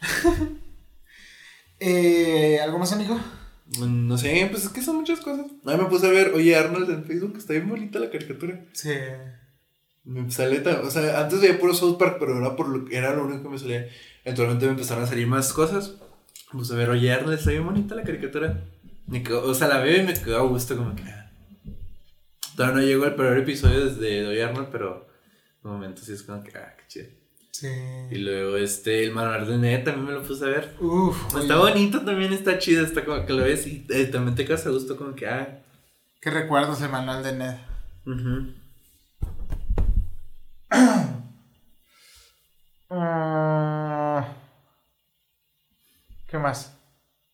eh, 1.80 2.60
¿Algo 2.62 2.78
más, 2.78 2.92
amigo? 2.92 3.18
No 3.80 4.18
sé, 4.18 4.46
pues 4.50 4.64
es 4.64 4.70
que 4.70 4.82
son 4.82 4.96
muchas 4.96 5.20
cosas. 5.20 5.46
A 5.64 5.70
mí 5.76 5.82
me 5.82 5.88
puse 5.88 6.06
a 6.06 6.10
ver, 6.10 6.32
oye, 6.34 6.54
Arnold 6.56 6.90
en 6.90 7.04
Facebook, 7.04 7.34
está 7.36 7.54
bien 7.54 7.68
bonita 7.68 7.98
la 7.98 8.10
caricatura. 8.10 8.64
Sí. 8.72 8.90
Me 10.04 10.30
sale 10.30 10.60
tan- 10.60 10.84
o 10.84 10.90
sea, 10.90 11.20
antes 11.20 11.40
veía 11.40 11.58
puro 11.58 11.72
South 11.72 11.96
Park, 11.98 12.16
pero 12.20 12.38
era, 12.38 12.56
por 12.56 12.68
lo, 12.68 12.88
era 12.90 13.14
lo 13.14 13.24
único 13.24 13.42
que 13.44 13.48
me 13.48 13.58
salía. 13.58 13.86
Eventualmente 14.22 14.66
me 14.66 14.72
empezaron 14.72 15.04
a 15.04 15.06
salir 15.06 15.26
más 15.26 15.52
cosas. 15.52 15.94
Me 16.52 16.58
puse 16.58 16.74
a 16.74 16.76
ver, 16.76 16.90
oye, 16.90 17.10
Arnold, 17.12 17.38
está 17.38 17.50
bien 17.50 17.64
bonita 17.64 17.94
la 17.94 18.02
caricatura. 18.02 18.64
Me 19.06 19.22
quedó- 19.22 19.44
o 19.44 19.54
sea, 19.54 19.68
la 19.68 19.78
veo 19.78 20.02
y 20.02 20.06
me 20.06 20.14
quedó 20.14 20.38
a 20.38 20.42
gusto, 20.48 20.76
como 20.76 20.94
que. 20.96 21.02
ah. 21.04 21.30
Todavía 22.56 22.80
no 22.80 22.86
llegó 22.86 23.04
el 23.06 23.14
peor 23.14 23.36
episodio 23.38 23.86
de 23.86 24.22
Doy 24.22 24.40
Arnold, 24.40 24.68
pero 24.70 25.08
de 25.62 25.68
momento 25.68 26.02
sí 26.02 26.12
es 26.12 26.22
como 26.22 26.42
que, 26.42 26.56
ah, 26.56 26.74
qué 26.78 26.84
chido. 26.88 27.06
Sí. 27.50 27.68
Y 28.10 28.16
luego 28.18 28.56
este, 28.56 29.04
el 29.04 29.12
manual 29.12 29.46
de 29.46 29.58
Ned 29.58 29.84
también 29.84 30.06
me 30.06 30.12
lo 30.12 30.22
puse 30.22 30.44
a 30.44 30.48
ver. 30.48 30.74
Uf, 30.80 31.36
Está 31.36 31.60
oye, 31.60 31.72
bonito 31.72 32.00
también, 32.04 32.32
está 32.32 32.58
chido, 32.58 32.84
está 32.84 33.04
como 33.04 33.24
que 33.26 33.32
lo 33.32 33.44
ves 33.44 33.66
y 33.66 33.86
eh, 33.90 34.06
también 34.06 34.34
te 34.34 34.44
causa 34.44 34.70
gusto 34.70 34.96
como 34.96 35.14
que, 35.14 35.26
ah. 35.28 35.62
Qué 36.20 36.30
recuerdos 36.30 36.80
el 36.82 36.90
manual 36.90 37.22
de 37.22 37.32
Ned. 37.32 37.56
ujú. 38.06 38.54
Ah, 42.90 44.34
¿Qué 46.28 46.38
más? 46.38 46.76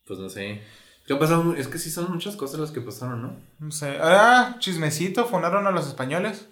Pues 0.07 0.19
no 0.19 0.29
sé. 0.29 0.63
¿Qué 1.11 1.16
ha 1.16 1.19
pasado? 1.19 1.55
Es 1.57 1.66
que 1.66 1.77
sí 1.78 1.91
son 1.91 2.12
muchas 2.12 2.37
cosas 2.37 2.61
las 2.61 2.70
que 2.70 2.81
pasaron, 2.81 3.20
¿no? 3.20 3.32
No 3.59 3.73
sé. 3.73 3.99
Ahora, 3.99 4.55
chismecito, 4.61 5.27
funaron 5.27 5.66
a 5.66 5.73
los 5.73 5.89
españoles. 5.89 6.47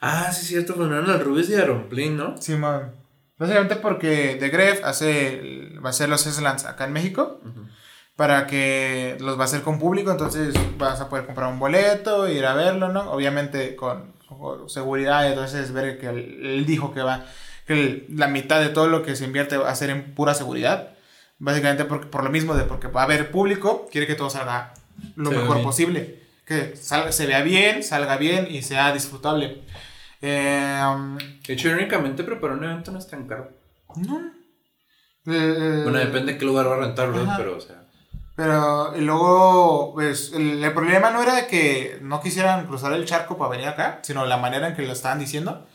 Ah, 0.00 0.32
sí, 0.32 0.40
es 0.40 0.48
cierto, 0.48 0.74
fueron 0.74 1.08
a 1.08 1.16
Rubius 1.18 1.48
y 1.48 1.54
a 1.54 1.64
Romplin, 1.64 2.16
¿no? 2.16 2.36
Simón. 2.36 2.90
Básicamente 3.38 3.76
porque 3.76 4.36
The 4.40 4.48
Gref 4.48 4.84
hace, 4.84 5.70
va 5.76 5.86
a 5.86 5.90
hacer 5.90 6.08
los 6.08 6.22
Slants 6.22 6.64
acá 6.64 6.86
en 6.86 6.92
México. 6.92 7.40
Para 8.16 8.48
que 8.48 9.16
los 9.20 9.38
va 9.38 9.42
a 9.42 9.44
hacer 9.44 9.62
con 9.62 9.78
público, 9.78 10.10
entonces 10.10 10.54
vas 10.76 11.00
a 11.00 11.08
poder 11.08 11.26
comprar 11.26 11.48
un 11.52 11.60
boleto, 11.60 12.28
ir 12.28 12.44
a 12.46 12.54
verlo, 12.54 12.88
¿no? 12.88 13.12
Obviamente 13.12 13.76
con, 13.76 14.14
con 14.28 14.68
seguridad, 14.68 15.28
entonces 15.28 15.70
ver 15.72 16.00
que 16.00 16.08
él, 16.08 16.40
él 16.44 16.66
dijo 16.66 16.92
que 16.92 17.02
va, 17.02 17.26
que 17.64 17.74
el- 17.74 18.06
la 18.10 18.26
mitad 18.26 18.60
de 18.60 18.70
todo 18.70 18.88
lo 18.88 19.04
que 19.04 19.14
se 19.14 19.24
invierte 19.24 19.56
va 19.56 19.70
a 19.70 19.74
ser 19.76 19.90
en 19.90 20.16
pura 20.16 20.34
seguridad. 20.34 20.94
Básicamente 21.40 21.84
por, 21.86 22.08
por 22.10 22.22
lo 22.22 22.30
mismo 22.30 22.54
de 22.54 22.64
porque 22.64 22.86
va 22.86 23.00
a 23.00 23.04
haber 23.04 23.30
público, 23.32 23.88
quiere 23.90 24.06
que 24.06 24.14
todo 24.14 24.30
salga 24.30 24.72
lo 25.16 25.30
Se 25.30 25.36
mejor 25.36 25.62
posible. 25.62 26.20
Que 26.46 26.76
salga, 26.76 27.10
se 27.12 27.26
vea 27.26 27.40
bien, 27.42 27.82
salga 27.82 28.16
bien 28.16 28.46
y 28.48 28.62
sea 28.62 28.92
disfrutable. 28.92 29.62
Eh, 30.20 30.82
De 31.46 31.52
hecho, 31.54 31.68
irónicamente 31.68 32.22
preparar 32.24 32.58
un 32.58 32.64
evento 32.64 32.92
no 32.92 32.98
es 32.98 33.08
tan 33.08 33.26
caro. 33.26 33.50
no. 33.96 34.20
Eh, 35.26 35.80
Bueno, 35.82 35.98
depende 35.98 36.32
de 36.32 36.38
qué 36.38 36.44
lugar 36.44 36.66
va 36.68 36.74
a 36.74 36.78
rentar, 36.78 37.10
¿verdad? 37.10 37.28
Ajá. 37.28 37.36
Pero, 37.38 37.56
o 37.56 37.60
sea. 37.60 37.84
Pero 38.36 38.96
y 38.96 39.00
luego, 39.02 39.92
pues, 39.94 40.32
el, 40.32 40.62
el 40.64 40.72
problema 40.72 41.10
no 41.10 41.22
era 41.22 41.34
de 41.34 41.46
que 41.46 41.98
no 42.00 42.22
quisieran 42.22 42.66
cruzar 42.66 42.92
el 42.94 43.04
charco 43.04 43.36
para 43.36 43.50
venir 43.50 43.68
acá, 43.68 44.00
sino 44.02 44.24
la 44.24 44.38
manera 44.38 44.68
en 44.68 44.74
que 44.76 44.82
lo 44.82 44.92
estaban 44.92 45.18
diciendo. 45.18 45.66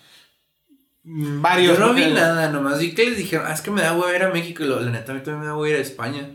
Mm, 1.06 1.42
Varios. 1.42 1.78
Yo 1.78 1.86
no 1.86 1.94
vi 1.94 2.08
nada, 2.08 2.50
nomás 2.50 2.80
vi 2.80 2.94
que 2.96 3.06
les 3.10 3.18
dijeron, 3.18 3.46
ah, 3.48 3.54
es 3.54 3.62
que 3.62 3.70
me 3.72 3.82
da 3.82 3.94
huevo 3.94 4.12
ir 4.14 4.24
a 4.24 4.30
México. 4.32 4.64
Y 4.64 4.68
lo, 4.68 4.80
la 4.80 4.90
neta, 4.92 5.12
a 5.12 5.16
mí 5.16 5.22
también 5.22 5.42
me 5.42 5.46
da 5.46 5.54
huevo 5.54 5.68
ir 5.68 5.76
a 5.76 5.80
España. 5.80 6.30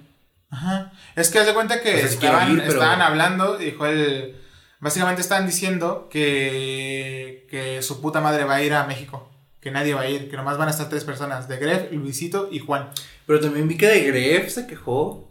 Ajá. 0.51 0.93
Es 1.17 1.31
que 1.31 1.39
haz 1.41 1.47
de 1.47 1.55
cuenta 1.55 1.81
que 1.83 1.95
O 1.95 1.99
sea, 1.99 2.07
estaban, 2.07 2.53
ir, 2.53 2.59
pero- 2.61 2.73
estaban 2.73 3.03
hablando, 3.03 3.57
dijo 3.59 3.87
el. 3.87 4.37
Básicamente 4.81 5.21
estaban 5.21 5.45
diciendo 5.47 6.09
que, 6.11 7.47
que 7.51 7.83
su 7.83 8.01
puta 8.01 8.21
madre 8.21 8.45
va 8.45 8.55
a 8.57 8.63
ir 8.63 8.73
a 8.73 8.87
México. 8.87 9.29
Que 9.61 9.71
nadie 9.71 9.93
va 9.93 10.03
a 10.03 10.09
ir, 10.09 10.31
que 10.31 10.37
nomás 10.37 10.57
van 10.57 10.69
a 10.69 10.71
estar 10.71 10.89
tres 10.89 11.05
personas: 11.05 11.49
de 11.49 11.59
Gref, 11.59 11.93
Luisito 11.93 12.49
y 12.51 12.61
Juan. 12.61 12.89
Pero 13.27 13.41
también 13.41 13.69
vi 13.69 13.77
que 13.77 13.87
de 13.89 14.01
Gref 14.05 14.51
se 14.51 14.67
quejó. 14.67 15.29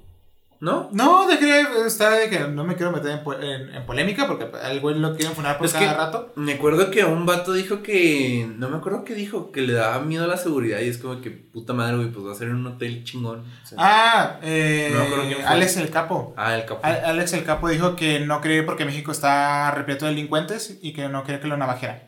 ¿No? 0.61 0.89
No, 0.91 1.25
de 1.25 1.37
Gref 1.37 1.69
está 1.87 2.09
de 2.09 2.29
que 2.29 2.39
no 2.39 2.65
me 2.65 2.75
quiero 2.75 2.91
meter 2.91 3.11
en, 3.11 3.23
po- 3.23 3.33
en- 3.39 3.73
en 3.73 3.85
polémica 3.85 4.27
porque 4.27 4.45
al 4.61 4.81
güey 4.81 4.99
lo 4.99 5.15
quieren 5.15 5.33
funar 5.33 5.57
por 5.57 5.67
Es 5.67 5.71
cada 5.73 5.91
que- 5.91 5.97
rato. 5.97 6.33
Me 6.35 6.53
acuerdo 6.55 6.91
que 6.91 7.05
un 7.05 7.25
vato 7.25 7.53
dijo 7.53 7.81
que. 7.81 8.45
No 8.57 8.67
me 8.69 8.75
acuerdo 8.77 9.05
qué 9.05 9.15
dijo, 9.15 9.53
que 9.53 9.61
le 9.61 9.71
daba 9.71 9.99
miedo 10.01 10.25
a 10.25 10.27
la 10.27 10.35
seguridad. 10.35 10.79
Y 10.81 10.89
es 10.89 10.97
como 10.97 11.21
que 11.21 11.31
puta 11.31 11.71
madre, 11.71 11.95
güey, 11.95 12.11
pues 12.11 12.25
va 12.27 12.31
a 12.33 12.35
ser 12.35 12.49
un 12.49 12.67
hotel 12.67 13.05
chingón. 13.05 13.39
O 13.39 13.65
sea, 13.65 13.77
Ah, 13.79 14.39
eh, 14.43 14.89
No 14.91 14.99
me 14.99 15.05
acuerdo 15.05 15.23
quién 15.27 15.37
fue. 15.37 15.45
Alex 15.47 15.77
el 15.77 15.89
Capo. 15.91 16.33
ah, 16.35 16.55
el 16.55 16.65
capo. 16.65 16.81
Al- 16.83 17.05
Alex 17.05 17.33
el 17.33 17.45
Capo 17.45 17.69
dijo 17.69 17.95
que 17.95 18.19
no 18.19 18.41
cree 18.41 18.63
porque 18.63 18.83
México 18.83 19.13
está 19.13 19.71
repleto 19.71 20.05
de 20.05 20.11
delincuentes 20.11 20.77
y 20.81 20.91
que 20.91 21.07
no 21.07 21.23
quiere 21.23 21.39
que 21.39 21.47
lo 21.47 21.55
navajeran. 21.55 22.01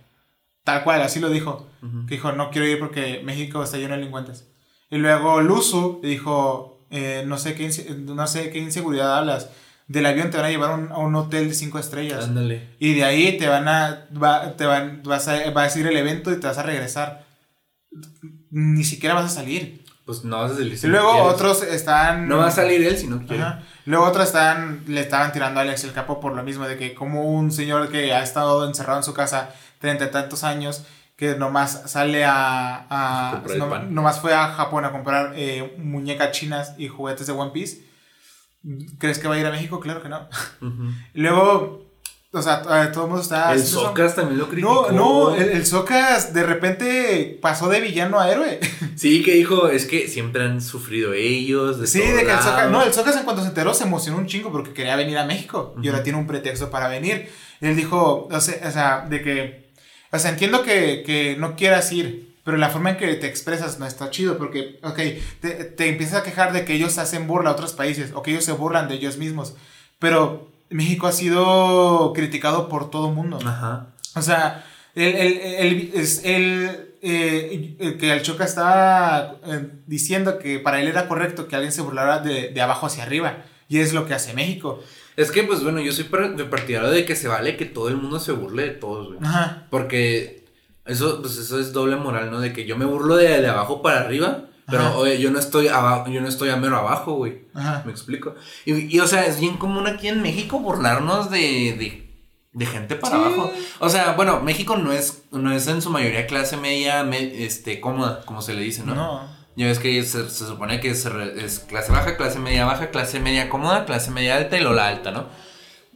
Tal 0.66 0.84
cual, 0.84 1.02
así 1.02 1.20
lo 1.22 1.30
dijo. 1.30 1.68
Que 2.08 2.16
dijo, 2.16 2.34
no 2.34 2.52
quiero 2.52 2.68
ir 2.68 2.78
porque 2.80 3.22
México 3.24 3.64
está 3.64 3.78
lleno 3.78 3.92
de 3.94 4.00
delincuentes. 4.00 4.48
Y 4.92 4.98
luego 4.98 5.42
Luzu 5.42 6.02
dijo, 6.04 6.71
eh, 6.92 7.24
no, 7.26 7.38
sé 7.38 7.56
qué, 7.56 7.70
no 7.98 8.28
sé 8.28 8.50
qué 8.52 8.60
inseguridad 8.60 9.18
hablas. 9.18 9.50
Del 9.88 10.06
avión 10.06 10.30
te 10.30 10.38
van 10.38 10.46
a 10.46 10.50
llevar 10.50 10.72
a 10.72 10.76
un, 10.76 10.92
a 10.92 10.98
un 11.00 11.16
hotel 11.16 11.50
de 11.50 11.56
cinco 11.56 11.80
estrellas. 11.80 12.24
Ándale. 12.24 12.76
Y 12.80 12.94
de 12.94 13.04
ahí 13.04 13.38
te 13.38 13.48
van 13.48 13.68
a, 13.68 14.08
va, 14.16 14.56
te 14.56 14.66
van, 14.66 15.02
vas 15.04 15.28
a, 15.28 15.50
va 15.52 15.64
a 15.64 15.68
el 15.68 15.98
evento 15.98 16.32
y 16.32 16.40
te 16.40 16.48
vas 16.48 16.58
a 16.58 16.64
regresar. 16.64 17.26
Ni 18.52 18.84
siquiera 18.84 19.16
vas 19.16 19.26
a 19.26 19.36
salir. 19.42 19.84
Pues 20.06 20.24
no 20.24 20.38
vas 20.38 20.52
a 20.52 20.56
salir. 20.56 20.78
si 20.78 20.88
Y 20.88 20.90
no 20.90 20.98
luego 20.98 21.24
otros 21.24 21.64
están... 21.64 22.28
No 22.28 22.38
va 22.38 22.48
a 22.48 22.52
salir 22.52 22.86
él 22.86 22.98
si 22.98 23.08
no 23.08 23.26
quiere. 23.26 23.44
Ajá. 23.44 23.64
Luego 23.86 24.06
otros 24.06 24.28
están, 24.28 24.84
le 24.88 25.02
estaban 25.02 25.32
tirando 25.32 25.60
a 25.60 25.64
Alex 25.64 25.84
el 25.84 25.94
Capo 25.94 26.20
por 26.20 26.36
lo 26.36 26.44
mismo, 26.44 26.68
de 26.68 26.78
que 26.78 26.94
como 26.94 27.24
un 27.24 27.52
señor 27.52 27.90
que 27.90 28.14
ha 28.14 28.22
estado 28.22 28.68
encerrado 28.68 29.00
en 29.00 29.04
su 29.04 29.14
casa 29.14 29.50
treinta 29.80 30.06
y 30.06 30.12
tantos 30.12 30.44
años, 30.44 30.86
que 31.22 31.36
nomás 31.36 31.84
sale 31.86 32.26
a... 32.26 32.88
a 32.90 33.44
nomás 33.92 34.20
fue 34.20 34.34
a 34.34 34.48
Japón 34.48 34.86
a 34.86 34.92
comprar 34.92 35.34
eh, 35.36 35.76
muñecas 35.78 36.32
chinas 36.32 36.74
y 36.80 36.88
juguetes 36.88 37.28
de 37.28 37.34
One 37.34 37.52
Piece. 37.52 37.84
¿Crees 38.98 39.20
que 39.20 39.28
va 39.28 39.36
a 39.36 39.40
ir 39.40 39.46
a 39.46 39.52
México? 39.52 39.80
Claro 39.80 40.02
que 40.02 40.10
no. 40.10 40.28
Luego, 41.14 41.86
o 42.32 42.42
sea, 42.42 42.64
eh, 42.64 42.88
todo 42.88 43.04
el 43.04 43.10
mundo 43.10 43.22
está... 43.22 43.54
el. 43.54 43.62
Socas 43.62 44.16
también 44.16 44.40
lo 44.40 44.50
criticó. 44.50 44.88
No, 44.92 45.30
no, 45.30 45.36
el, 45.36 45.50
el 45.50 45.66
Socas 45.68 46.34
de 46.34 46.42
repente 46.42 47.38
pasó 47.40 47.70
de 47.70 47.82
villano 47.82 48.20
a 48.20 48.28
héroe. 48.28 48.60
Sí, 48.96 49.24
que 49.24 49.36
dijo, 49.36 49.68
es 49.70 49.86
que 49.86 50.08
siempre 50.08 50.44
han 50.44 50.60
sufrido 50.60 51.14
ellos. 51.14 51.80
De 51.80 51.86
Sí, 51.86 52.00
de 52.00 52.26
que 52.26 52.32
el 52.32 52.40
Socas, 52.40 52.72
no, 52.72 52.82
el 52.82 52.94
Socas 52.94 53.16
en 53.16 53.26
cuanto 53.26 53.44
se 53.44 53.50
enteró 53.50 53.76
se 53.76 53.84
emocionó 53.84 54.18
un 54.18 54.26
chingo 54.26 54.52
porque 54.52 54.74
quería 54.74 54.96
venir 54.96 55.20
a 55.20 55.26
México 55.26 55.76
y 55.84 55.88
ahora 55.88 56.02
tiene 56.02 56.18
un 56.18 56.26
pretexto 56.26 56.72
para 56.72 56.88
venir. 56.88 57.30
Y 57.62 57.68
él 57.68 57.76
dijo, 57.76 58.28
o 58.32 58.42
sea, 58.42 58.68
o 58.68 58.72
sea, 58.72 59.06
de 59.08 59.22
que, 59.22 59.61
o 60.12 60.20
sea, 60.20 60.32
entiendo 60.32 60.64
que, 60.64 61.04
que 61.06 61.36
no 61.38 61.56
quieras 61.56 61.92
ir, 61.92 62.36
pero 62.44 62.58
la 62.58 62.70
forma 62.70 62.92
en 62.92 62.98
que 62.98 63.14
te 63.16 63.28
expresas 63.28 63.80
no 63.80 63.86
está 63.86 64.10
chido 64.10 64.38
porque, 64.38 64.80
ok, 64.84 65.00
te, 65.42 65.50
te 65.66 65.90
empiezas 65.90 66.22
a 66.22 66.24
quejar 66.24 66.54
de 66.54 66.66
que 66.66 66.74
ellos 66.74 66.98
hacen 66.98 67.28
burla 67.28 67.52
a 67.52 67.54
otros 67.54 67.74
países 67.74 68.12
o 68.14 68.22
que 68.24 68.32
ellos 68.32 68.44
se 68.46 68.52
burlan 68.54 68.88
de 68.88 68.96
ellos 68.96 69.18
mismos, 69.18 69.54
pero 70.00 70.50
México 70.70 71.08
ha 71.08 71.12
sido 71.12 72.14
criticado 72.14 72.68
por 72.70 72.90
todo 72.90 73.10
el 73.10 73.16
mundo. 73.16 73.40
Ajá. 73.46 73.88
O 74.16 74.22
sea, 74.22 74.66
el, 74.96 75.16
el, 75.16 75.38
el- 75.40 75.92
es 75.94 76.22
el, 76.26 76.96
eh, 77.02 77.76
el 77.80 77.98
que 77.98 78.12
el 78.12 78.22
Choca 78.22 78.44
estaba 78.46 79.38
eh, 79.46 79.68
diciendo 79.88 80.40
que 80.40 80.60
para 80.60 80.82
él 80.82 80.88
era 80.88 81.08
correcto 81.08 81.48
que 81.48 81.56
alguien 81.56 81.72
se 81.72 81.82
burlara 81.82 82.20
de, 82.20 82.50
de 82.50 82.62
abajo 82.62 82.88
hacia 82.88 83.04
arriba. 83.04 83.44
Y 83.70 83.80
es 83.80 83.94
lo 83.94 84.06
que 84.06 84.14
hace 84.14 84.34
México. 84.34 84.84
Es 85.22 85.32
que, 85.32 85.44
pues 85.44 85.64
bueno, 85.64 85.80
yo 85.82 85.92
soy 85.92 86.06
partidario 86.06 86.90
de 86.90 87.06
que 87.06 87.16
se 87.16 87.28
vale 87.28 87.58
que 87.58 87.66
todo 87.66 87.88
el 87.90 87.98
mundo 87.98 88.20
se 88.20 88.32
burle 88.32 88.64
de 88.64 88.70
todos, 88.72 89.08
güey. 89.08 89.20
Ajá. 89.24 89.68
Porque 89.70 90.46
eso, 90.86 91.22
pues 91.22 91.38
eso 91.38 91.60
es 91.60 91.74
doble 91.74 91.96
moral, 91.96 92.32
¿no? 92.32 92.40
De 92.40 92.54
que 92.54 92.66
yo 92.66 92.78
me 92.78 92.86
burlo 92.86 93.16
de, 93.18 93.42
de 93.42 93.48
abajo 93.48 93.82
para 93.82 94.00
arriba, 94.02 94.46
pero 94.68 94.84
Ajá. 94.84 94.98
oye, 94.98 95.20
yo 95.20 95.32
no 95.32 95.40
estoy 95.40 95.68
abajo, 95.68 96.10
yo 96.10 96.22
no 96.22 96.28
estoy 96.28 96.50
a 96.50 96.56
mero 96.56 96.78
abajo, 96.78 97.14
güey. 97.14 97.44
Ajá. 97.54 97.84
Me 97.86 97.92
explico. 97.92 98.36
Y, 98.66 98.96
y, 98.96 99.00
o 99.00 99.08
sea, 99.08 99.26
es 99.26 99.40
bien 99.40 99.58
común 99.58 99.86
aquí 99.88 100.08
en 100.08 100.22
México 100.22 100.60
burlarnos 100.60 101.30
de, 101.30 101.38
de, 101.40 102.10
de 102.54 102.66
gente 102.66 102.96
para 102.96 103.18
Sí. 103.18 103.22
abajo. 103.24 103.52
O 103.80 103.90
sea, 103.90 104.14
bueno, 104.14 104.40
México 104.42 104.78
no 104.78 104.92
es, 104.92 105.24
no 105.32 105.52
es 105.54 105.68
en 105.68 105.82
su 105.82 105.90
mayoría 105.90 106.26
clase 106.28 106.58
media, 106.58 107.04
me- 107.04 107.44
este, 107.46 107.80
cómoda, 107.80 108.24
como 108.26 108.42
se 108.42 108.54
le 108.54 108.62
dice, 108.62 108.84
¿no? 108.86 108.96
No. 108.96 109.41
Ya 109.56 109.68
ves 109.68 109.80
que 109.80 110.04
se, 110.04 110.30
se 110.30 110.46
supone 110.48 110.80
que 110.80 110.92
es 110.92 111.06
clase 111.68 111.92
baja, 111.92 112.16
clase 112.16 112.40
media 112.40 112.66
baja, 112.66 112.90
clase 112.90 113.20
media 113.20 113.50
cómoda, 113.50 113.86
clase 113.86 114.12
media 114.12 114.38
alta 114.38 114.58
y 114.58 114.62
Lola 114.62 114.88
alta, 114.88 115.12
¿no? 115.12 115.28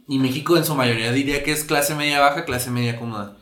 Y 0.08 0.18
México 0.18 0.56
en 0.56 0.64
su 0.64 0.74
mayoría 0.74 1.10
diría 1.12 1.42
que 1.42 1.52
es 1.52 1.64
clase 1.64 1.94
media 1.94 2.20
baja, 2.20 2.44
clase 2.44 2.70
media 2.70 2.98
cómoda. 2.98 3.36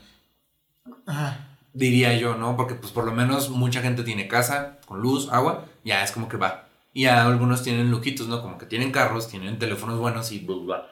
Diría 1.73 2.17
yo, 2.17 2.37
¿no? 2.37 2.57
Porque 2.57 2.75
pues 2.75 2.93
por 2.93 3.05
lo 3.05 3.13
menos 3.13 3.51
mucha 3.51 3.83
gente 3.83 4.05
tiene 4.05 4.29
casa, 4.29 4.79
con 4.87 5.01
luz, 5.01 5.29
agua, 5.31 5.67
ya 5.85 6.03
es 6.03 6.13
como 6.13 6.29
que 6.29 6.37
va. 6.37 6.69
Y 6.93 7.03
ya 7.03 7.27
algunos 7.27 7.63
tienen 7.63 7.91
lujitos, 7.91 8.29
¿no? 8.29 8.41
Como 8.41 8.57
que 8.57 8.67
tienen 8.67 8.93
carros, 8.93 9.29
tienen 9.29 9.59
teléfonos 9.59 9.99
buenos 9.99 10.31
y 10.33 10.39
bla, 10.39 10.57
bla. 10.57 10.87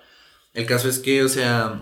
El 0.53 0.67
caso 0.67 0.89
es 0.89 0.99
que, 0.99 1.23
o 1.23 1.29
sea, 1.29 1.81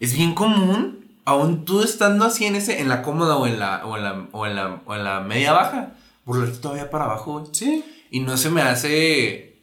es 0.00 0.14
bien 0.14 0.34
común, 0.34 1.18
aún 1.24 1.64
tú 1.64 1.82
estando 1.82 2.24
así 2.24 2.44
en 2.44 2.56
ese, 2.56 2.80
en 2.80 2.88
la 2.88 3.02
cómoda 3.02 3.36
o 3.36 3.46
en 3.46 3.58
la, 3.58 3.86
o 3.86 3.96
en 3.96 4.04
la, 4.04 4.28
o 4.32 4.46
en 4.46 4.56
la, 4.56 4.80
o 4.84 4.94
en 4.94 5.04
la 5.04 5.20
media 5.20 5.52
baja, 5.52 5.92
burlarte 6.28 6.58
todavía 6.58 6.90
para 6.90 7.06
abajo, 7.06 7.40
güey. 7.40 7.46
Sí. 7.52 7.84
Y 8.10 8.20
no 8.20 8.36
se 8.36 8.50
me 8.50 8.60
hace, 8.60 9.58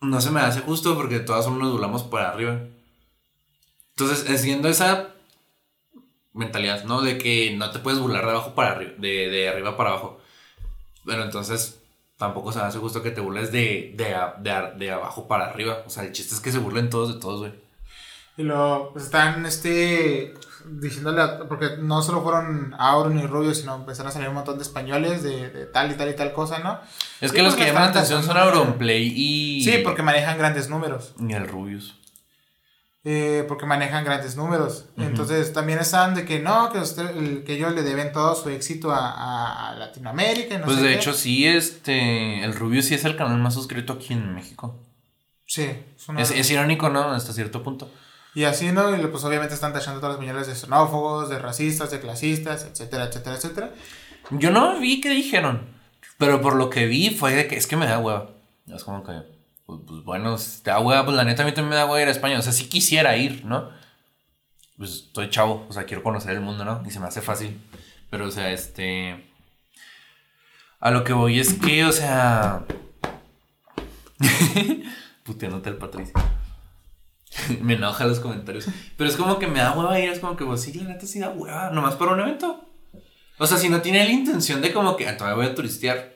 no 0.00 0.20
se 0.20 0.30
me 0.30 0.40
hace 0.40 0.60
justo 0.60 0.96
porque 0.96 1.20
todas 1.20 1.44
solo 1.44 1.58
nos 1.58 1.72
burlamos 1.72 2.02
para 2.02 2.30
arriba. 2.30 2.60
Entonces, 3.90 4.28
haciendo 4.30 4.68
esa 4.68 5.14
mentalidad, 6.32 6.84
¿no? 6.84 7.02
De 7.02 7.18
que 7.18 7.54
no 7.56 7.70
te 7.70 7.78
puedes 7.78 8.00
burlar 8.00 8.24
de 8.24 8.30
abajo 8.30 8.54
para 8.54 8.70
arriba, 8.70 8.92
de, 8.96 9.28
de 9.28 9.48
arriba 9.48 9.76
para 9.76 9.90
abajo. 9.90 10.18
Pero 11.04 11.24
entonces, 11.24 11.80
tampoco 12.16 12.52
se 12.52 12.58
me 12.58 12.64
hace 12.64 12.78
justo 12.78 13.02
que 13.02 13.10
te 13.10 13.20
burles 13.20 13.52
de, 13.52 13.92
de, 13.96 14.16
de, 14.40 14.72
de 14.78 14.90
abajo 14.90 15.28
para 15.28 15.46
arriba. 15.46 15.82
O 15.86 15.90
sea, 15.90 16.04
el 16.04 16.12
chiste 16.12 16.34
es 16.34 16.40
que 16.40 16.52
se 16.52 16.58
burlen 16.58 16.90
todos 16.90 17.14
de 17.14 17.20
todos, 17.20 17.40
güey. 17.40 17.67
Y 18.38 18.42
lo 18.44 18.90
pues, 18.92 19.04
están 19.06 19.44
este 19.44 20.34
diciéndole 20.70 21.20
a- 21.22 21.38
porque 21.48 21.76
no 21.80 22.02
solo 22.02 22.22
fueron 22.22 22.74
Auro 22.78 23.10
ni 23.10 23.22
Rubio, 23.26 23.54
sino 23.54 23.74
empezaron 23.74 24.08
a 24.10 24.12
salir 24.12 24.28
un 24.28 24.34
montón 24.34 24.56
de 24.58 24.62
españoles 24.62 25.22
de, 25.22 25.50
de 25.50 25.66
tal 25.66 25.90
y 25.90 25.94
tal 25.94 26.08
y 26.10 26.14
tal 26.16 26.32
cosa, 26.32 26.58
¿no? 26.60 26.78
Es 27.20 27.32
que 27.32 27.42
los 27.42 27.54
que 27.56 27.64
llaman 27.66 27.84
la 27.84 27.88
atención 27.90 28.22
son 28.22 28.36
Auronplay 28.36 29.12
y... 29.14 29.62
Sí, 29.64 29.78
porque 29.84 30.02
manejan 30.02 30.38
grandes 30.38 30.68
números. 30.68 31.14
Y 31.18 31.32
el 31.32 31.48
Rubius. 31.48 31.94
eh, 33.04 33.44
porque 33.48 33.64
manejan 33.64 34.04
grandes 34.04 34.36
números. 34.36 34.84
Entonces 34.98 35.52
también 35.54 35.78
están 35.78 36.14
de 36.14 36.24
que 36.26 36.38
no, 36.40 36.70
que, 36.70 36.78
usted, 36.80 37.42
que 37.44 37.54
ellos 37.54 37.72
le 37.74 37.82
deben 37.82 38.12
todo 38.12 38.34
su 38.34 38.50
éxito 38.50 38.92
a, 38.92 39.08
a- 39.10 39.70
a 39.70 39.74
Latinoamérica. 39.76 40.54
y 40.54 40.58
no 40.58 40.64
Pues 40.66 40.76
sé 40.76 40.82
de 40.82 40.88
qué. 40.90 40.94
hecho, 40.96 41.12
sí, 41.14 41.46
este. 41.46 42.44
El 42.44 42.54
Rubio 42.54 42.82
sí 42.82 42.94
es 42.94 43.04
el 43.06 43.16
canal 43.16 43.38
más 43.38 43.54
suscrito 43.54 43.94
aquí 43.94 44.12
en 44.12 44.34
México. 44.34 44.78
Sí, 45.46 45.62
es 45.96 46.08
una- 46.08 46.20
Es, 46.20 46.30
es 46.30 46.50
irónico, 46.50 46.90
¿no? 46.90 47.04
Hasta 47.12 47.32
cierto 47.32 47.62
punto. 47.62 47.90
Y 48.38 48.44
así, 48.44 48.70
¿no? 48.70 48.96
Y 48.96 49.04
pues 49.08 49.24
obviamente 49.24 49.54
están 49.54 49.72
tachando 49.72 49.98
todos 49.98 50.12
los 50.12 50.20
millones 50.20 50.46
de 50.46 50.54
xenófobos, 50.54 51.28
de 51.28 51.40
racistas, 51.40 51.90
de 51.90 51.98
clasistas, 51.98 52.66
etcétera, 52.66 53.06
etcétera, 53.06 53.34
etcétera. 53.34 53.70
Yo 54.30 54.52
no 54.52 54.78
vi 54.78 55.00
qué 55.00 55.10
dijeron. 55.10 55.66
Pero 56.18 56.40
por 56.40 56.54
lo 56.54 56.70
que 56.70 56.86
vi 56.86 57.10
fue 57.10 57.34
de 57.34 57.48
que 57.48 57.56
es 57.56 57.66
que 57.66 57.76
me 57.76 57.86
da 57.86 57.98
hueva. 57.98 58.30
Es 58.68 58.84
como 58.84 59.02
que. 59.02 59.24
Pues, 59.66 59.80
pues, 59.84 60.04
bueno, 60.04 60.38
si 60.38 60.62
te 60.62 60.70
da 60.70 60.78
hueva, 60.78 61.04
pues 61.04 61.16
la 61.16 61.24
neta 61.24 61.42
a 61.42 61.46
mí 61.46 61.50
también 61.50 61.70
me 61.70 61.74
da 61.74 61.86
hueva 61.86 62.00
ir 62.00 62.06
a 62.06 62.12
España. 62.12 62.38
O 62.38 62.42
sea, 62.42 62.52
sí 62.52 62.68
quisiera 62.68 63.16
ir, 63.16 63.44
¿no? 63.44 63.70
Pues 64.76 64.90
estoy 64.92 65.30
chavo, 65.30 65.66
o 65.68 65.72
sea, 65.72 65.82
quiero 65.82 66.04
conocer 66.04 66.30
el 66.30 66.40
mundo, 66.40 66.64
¿no? 66.64 66.84
Y 66.86 66.92
se 66.92 67.00
me 67.00 67.08
hace 67.08 67.20
fácil. 67.20 67.60
Pero, 68.08 68.28
o 68.28 68.30
sea, 68.30 68.52
este. 68.52 69.32
A 70.78 70.92
lo 70.92 71.02
que 71.02 71.12
voy 71.12 71.40
es 71.40 71.54
que, 71.54 71.84
o 71.84 71.90
sea. 71.90 72.64
Puteándote 75.24 75.70
al 75.70 75.76
Patricio. 75.78 76.14
me 77.62 77.74
enoja 77.74 78.04
los 78.06 78.20
comentarios. 78.20 78.66
Pero 78.96 79.08
es 79.10 79.16
como 79.16 79.38
que 79.38 79.46
me 79.46 79.58
da 79.60 79.72
hueva 79.72 79.98
ir, 79.98 80.10
es 80.10 80.20
como 80.20 80.36
que, 80.36 80.44
pues 80.44 80.60
sí, 80.62 80.72
la 80.74 80.84
neta 80.88 81.06
sí 81.06 81.18
da 81.20 81.30
hueva. 81.30 81.70
Nomás 81.70 81.94
para 81.94 82.12
un 82.12 82.20
evento. 82.20 82.64
O 83.38 83.46
sea, 83.46 83.56
si 83.58 83.68
no 83.68 83.80
tiene 83.80 84.04
la 84.04 84.10
intención 84.10 84.60
de 84.60 84.72
como 84.72 84.96
que 84.96 85.06
"Ah, 85.08 85.16
todavía 85.16 85.36
voy 85.44 85.46
a 85.46 85.54
turistear, 85.54 86.12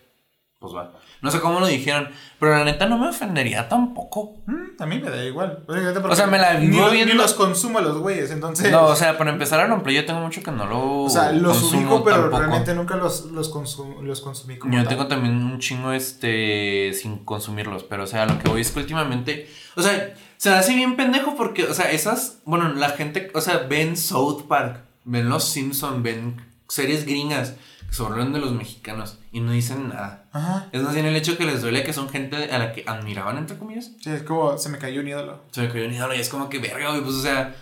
pues 0.59 0.75
va. 0.75 0.93
No 1.21 1.31
sé 1.31 1.39
cómo 1.41 1.61
lo 1.61 1.67
dijeron, 1.69 2.09
pero 2.41 2.51
la 2.51 2.65
neta 2.65 2.87
no 2.87 2.99
me 2.99 3.07
ofendería 3.09 3.69
tampoco. 3.69 4.39
Mm, 4.47 4.83
a 4.83 4.87
mí 4.87 4.99
me 4.99 5.09
da 5.09 5.25
igual. 5.25 5.65
O 6.09 6.17
sea, 6.17 6.27
me 6.27 6.37
la 6.37 6.55
ni, 6.55 6.67
viendo- 6.67 6.91
Ni 6.91 7.13
los 7.13 7.35
consumo 7.35 7.79
a 7.79 7.83
los 7.83 7.99
güeyes, 7.99 8.33
entonces. 8.33 8.73
No, 8.73 8.87
o 8.87 8.97
sea, 8.97 9.17
para 9.17 9.31
empezar 9.31 9.61
a 9.61 9.83
Play 9.85 9.95
yo 9.95 10.05
tengo 10.05 10.19
mucho 10.21 10.43
que 10.43 10.51
no 10.51 10.67
lo 10.67 11.03
o 11.05 11.09
sea, 11.09 11.31
los 11.31 11.57
consumo 11.59 11.81
ubico, 11.83 12.05
pero 12.05 12.17
tampoco. 12.23 12.39
realmente 12.41 12.75
nunca 12.75 12.97
los, 12.97 13.27
los, 13.27 13.55
consum- 13.55 14.01
los 14.03 14.21
consumí 14.21 14.59
como 14.59 14.73
Yo 14.75 14.81
tal. 14.81 14.89
tengo 14.89 15.07
también 15.07 15.35
un 15.37 15.61
chingo 15.61 15.93
este 15.93 16.93
sin 16.93 17.19
consumirlos, 17.25 17.85
pero 17.85 18.03
o 18.03 18.07
sea, 18.09 18.27
lo 18.27 18.37
que 18.41 18.49
voy 18.49 18.63
es 18.63 18.73
que 18.73 18.81
últimamente, 18.81 19.49
o 19.77 19.83
sea, 19.83 20.15
se 20.43 20.51
hace 20.51 20.75
bien 20.75 20.97
pendejo 20.97 21.37
porque, 21.37 21.63
o 21.63 21.73
sea, 21.73 21.93
esas, 21.93 22.39
bueno, 22.45 22.73
la 22.73 22.89
gente, 22.89 23.31
o 23.33 23.41
sea, 23.41 23.59
ven 23.59 23.97
South 23.97 24.49
Park, 24.49 24.81
ven 25.05 25.29
Los 25.29 25.45
Simpson, 25.45 26.03
ven 26.03 26.35
series 26.69 27.07
gringas 27.07 27.55
que 27.89 27.95
se 27.95 28.03
de 28.03 28.41
los 28.41 28.51
mexicanos 28.51 29.19
y 29.31 29.39
no 29.39 29.53
dicen 29.53 29.91
nada. 29.91 30.25
Ajá. 30.33 30.69
Es 30.73 30.83
más 30.83 30.95
bien 30.95 31.07
el 31.07 31.15
hecho 31.15 31.39
que 31.39 31.45
les 31.45 31.63
duele 31.63 31.85
que 31.85 31.93
son 31.93 32.09
gente 32.09 32.51
a 32.51 32.59
la 32.59 32.73
que 32.73 32.83
admiraban, 32.89 33.39
entre 33.39 33.57
comillas. 33.57 33.93
Sí, 34.01 34.11
es 34.11 34.25
como 34.25 34.59
se 34.59 34.69
me 34.69 34.79
cayó 34.79 35.03
un 35.03 35.07
ídolo. 35.07 35.39
Se 35.53 35.61
me 35.61 35.69
cayó 35.69 35.87
un 35.87 35.95
ídolo 35.95 36.13
y 36.13 36.19
es 36.19 36.29
como 36.29 36.49
que 36.49 36.59
verga, 36.59 36.89
güey, 36.89 37.03
pues 37.03 37.15
o 37.15 37.23
sea, 37.23 37.55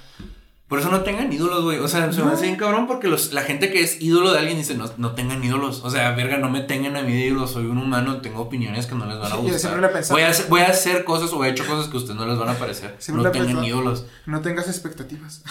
por 0.71 0.79
eso 0.79 0.89
no 0.89 1.01
tengan 1.01 1.33
ídolos, 1.33 1.65
güey. 1.65 1.79
O 1.81 1.89
sea, 1.89 2.13
se 2.13 2.23
me 2.23 2.31
hace 2.31 2.45
bien 2.45 2.57
cabrón 2.57 2.87
porque 2.87 3.09
los, 3.09 3.33
la 3.33 3.43
gente 3.43 3.73
que 3.73 3.83
es 3.83 4.01
ídolo 4.01 4.33
de 4.33 4.39
alguien 4.39 4.57
dice, 4.57 4.77
no, 4.77 4.89
no 4.99 5.17
tengan 5.17 5.43
ídolos. 5.43 5.81
O 5.83 5.91
sea, 5.91 6.13
verga, 6.13 6.37
no 6.37 6.49
me 6.49 6.61
tengan 6.61 6.97
a 6.97 7.03
mí 7.03 7.13
de 7.13 7.27
ídolo, 7.27 7.49
soy 7.49 7.65
un 7.65 7.77
humano, 7.77 8.21
tengo 8.21 8.41
opiniones 8.41 8.87
que 8.87 8.95
no 8.95 9.05
les 9.05 9.19
van 9.19 9.33
a 9.33 9.35
yo 9.35 9.43
gustar. 9.43 9.59
siempre 9.59 9.81
lo 9.81 9.89
he 9.89 9.91
pensado. 9.91 10.15
Voy 10.15 10.23
a, 10.23 10.29
hacer, 10.29 10.47
voy 10.49 10.61
a 10.61 10.69
hacer 10.69 11.03
cosas 11.03 11.33
o 11.33 11.45
he 11.45 11.49
hecho 11.49 11.67
cosas 11.67 11.89
que 11.89 11.97
a 11.97 11.99
ustedes 11.99 12.15
no 12.15 12.25
les 12.25 12.39
van 12.39 12.51
a 12.51 12.55
parecer. 12.55 12.95
Siempre 13.01 13.25
no 13.25 13.33
tengan 13.33 13.49
pensado. 13.49 13.67
ídolos. 13.67 14.07
No 14.27 14.43
tengas 14.43 14.69
expectativas. 14.69 15.43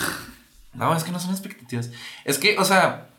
No, 0.74 0.96
es 0.96 1.04
que 1.04 1.12
no 1.12 1.20
son 1.20 1.32
expectativas. 1.32 1.92
Es 2.24 2.38
que, 2.38 2.58
o 2.58 2.64
sea, 2.64 3.10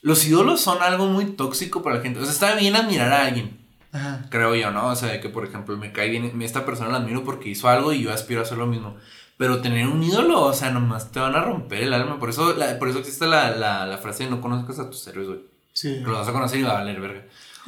los 0.00 0.24
ídolos 0.24 0.60
son 0.60 0.80
algo 0.80 1.06
muy 1.06 1.24
tóxico 1.24 1.82
para 1.82 1.96
la 1.96 2.02
gente. 2.02 2.20
O 2.20 2.22
sea, 2.22 2.32
está 2.32 2.54
bien 2.54 2.76
admirar 2.76 3.12
a 3.12 3.26
alguien. 3.26 3.58
Ajá. 3.90 4.26
Creo 4.30 4.54
yo, 4.54 4.70
¿no? 4.70 4.86
O 4.86 4.94
sea, 4.94 5.20
que 5.20 5.28
por 5.28 5.44
ejemplo 5.44 5.76
me 5.76 5.90
cae 5.90 6.08
bien, 6.08 6.40
esta 6.40 6.64
persona 6.64 6.90
la 6.90 6.98
admiro 6.98 7.24
porque 7.24 7.48
hizo 7.48 7.68
algo 7.68 7.92
y 7.92 8.00
yo 8.00 8.12
aspiro 8.12 8.38
a 8.38 8.44
hacer 8.44 8.58
lo 8.58 8.68
mismo. 8.68 8.96
Pero 9.38 9.60
tener 9.60 9.86
un 9.88 10.02
ídolo, 10.02 10.40
o 10.42 10.52
sea, 10.52 10.70
nomás 10.70 11.10
te 11.10 11.18
van 11.20 11.34
a 11.34 11.42
romper 11.42 11.82
el 11.82 11.92
alma. 11.94 12.18
Por 12.18 12.30
eso, 12.30 12.54
la- 12.54 12.78
por 12.78 12.88
eso 12.88 12.98
existe 13.00 13.26
la, 13.26 13.50
la, 13.50 13.86
la 13.86 13.98
frase 13.98 14.24
de 14.24 14.30
no 14.30 14.40
conozcas 14.40 14.78
a 14.78 14.88
tus 14.90 15.06
héroes, 15.08 15.26
güey. 15.28 15.40
Sí. 15.72 15.96
Pero 15.98 16.10
los 16.10 16.20
vas 16.20 16.28
a 16.28 16.32
conocer 16.32 16.60
y 16.60 16.62
va 16.62 16.72
a 16.72 16.74
valer 16.74 17.00
verga. 17.00 17.24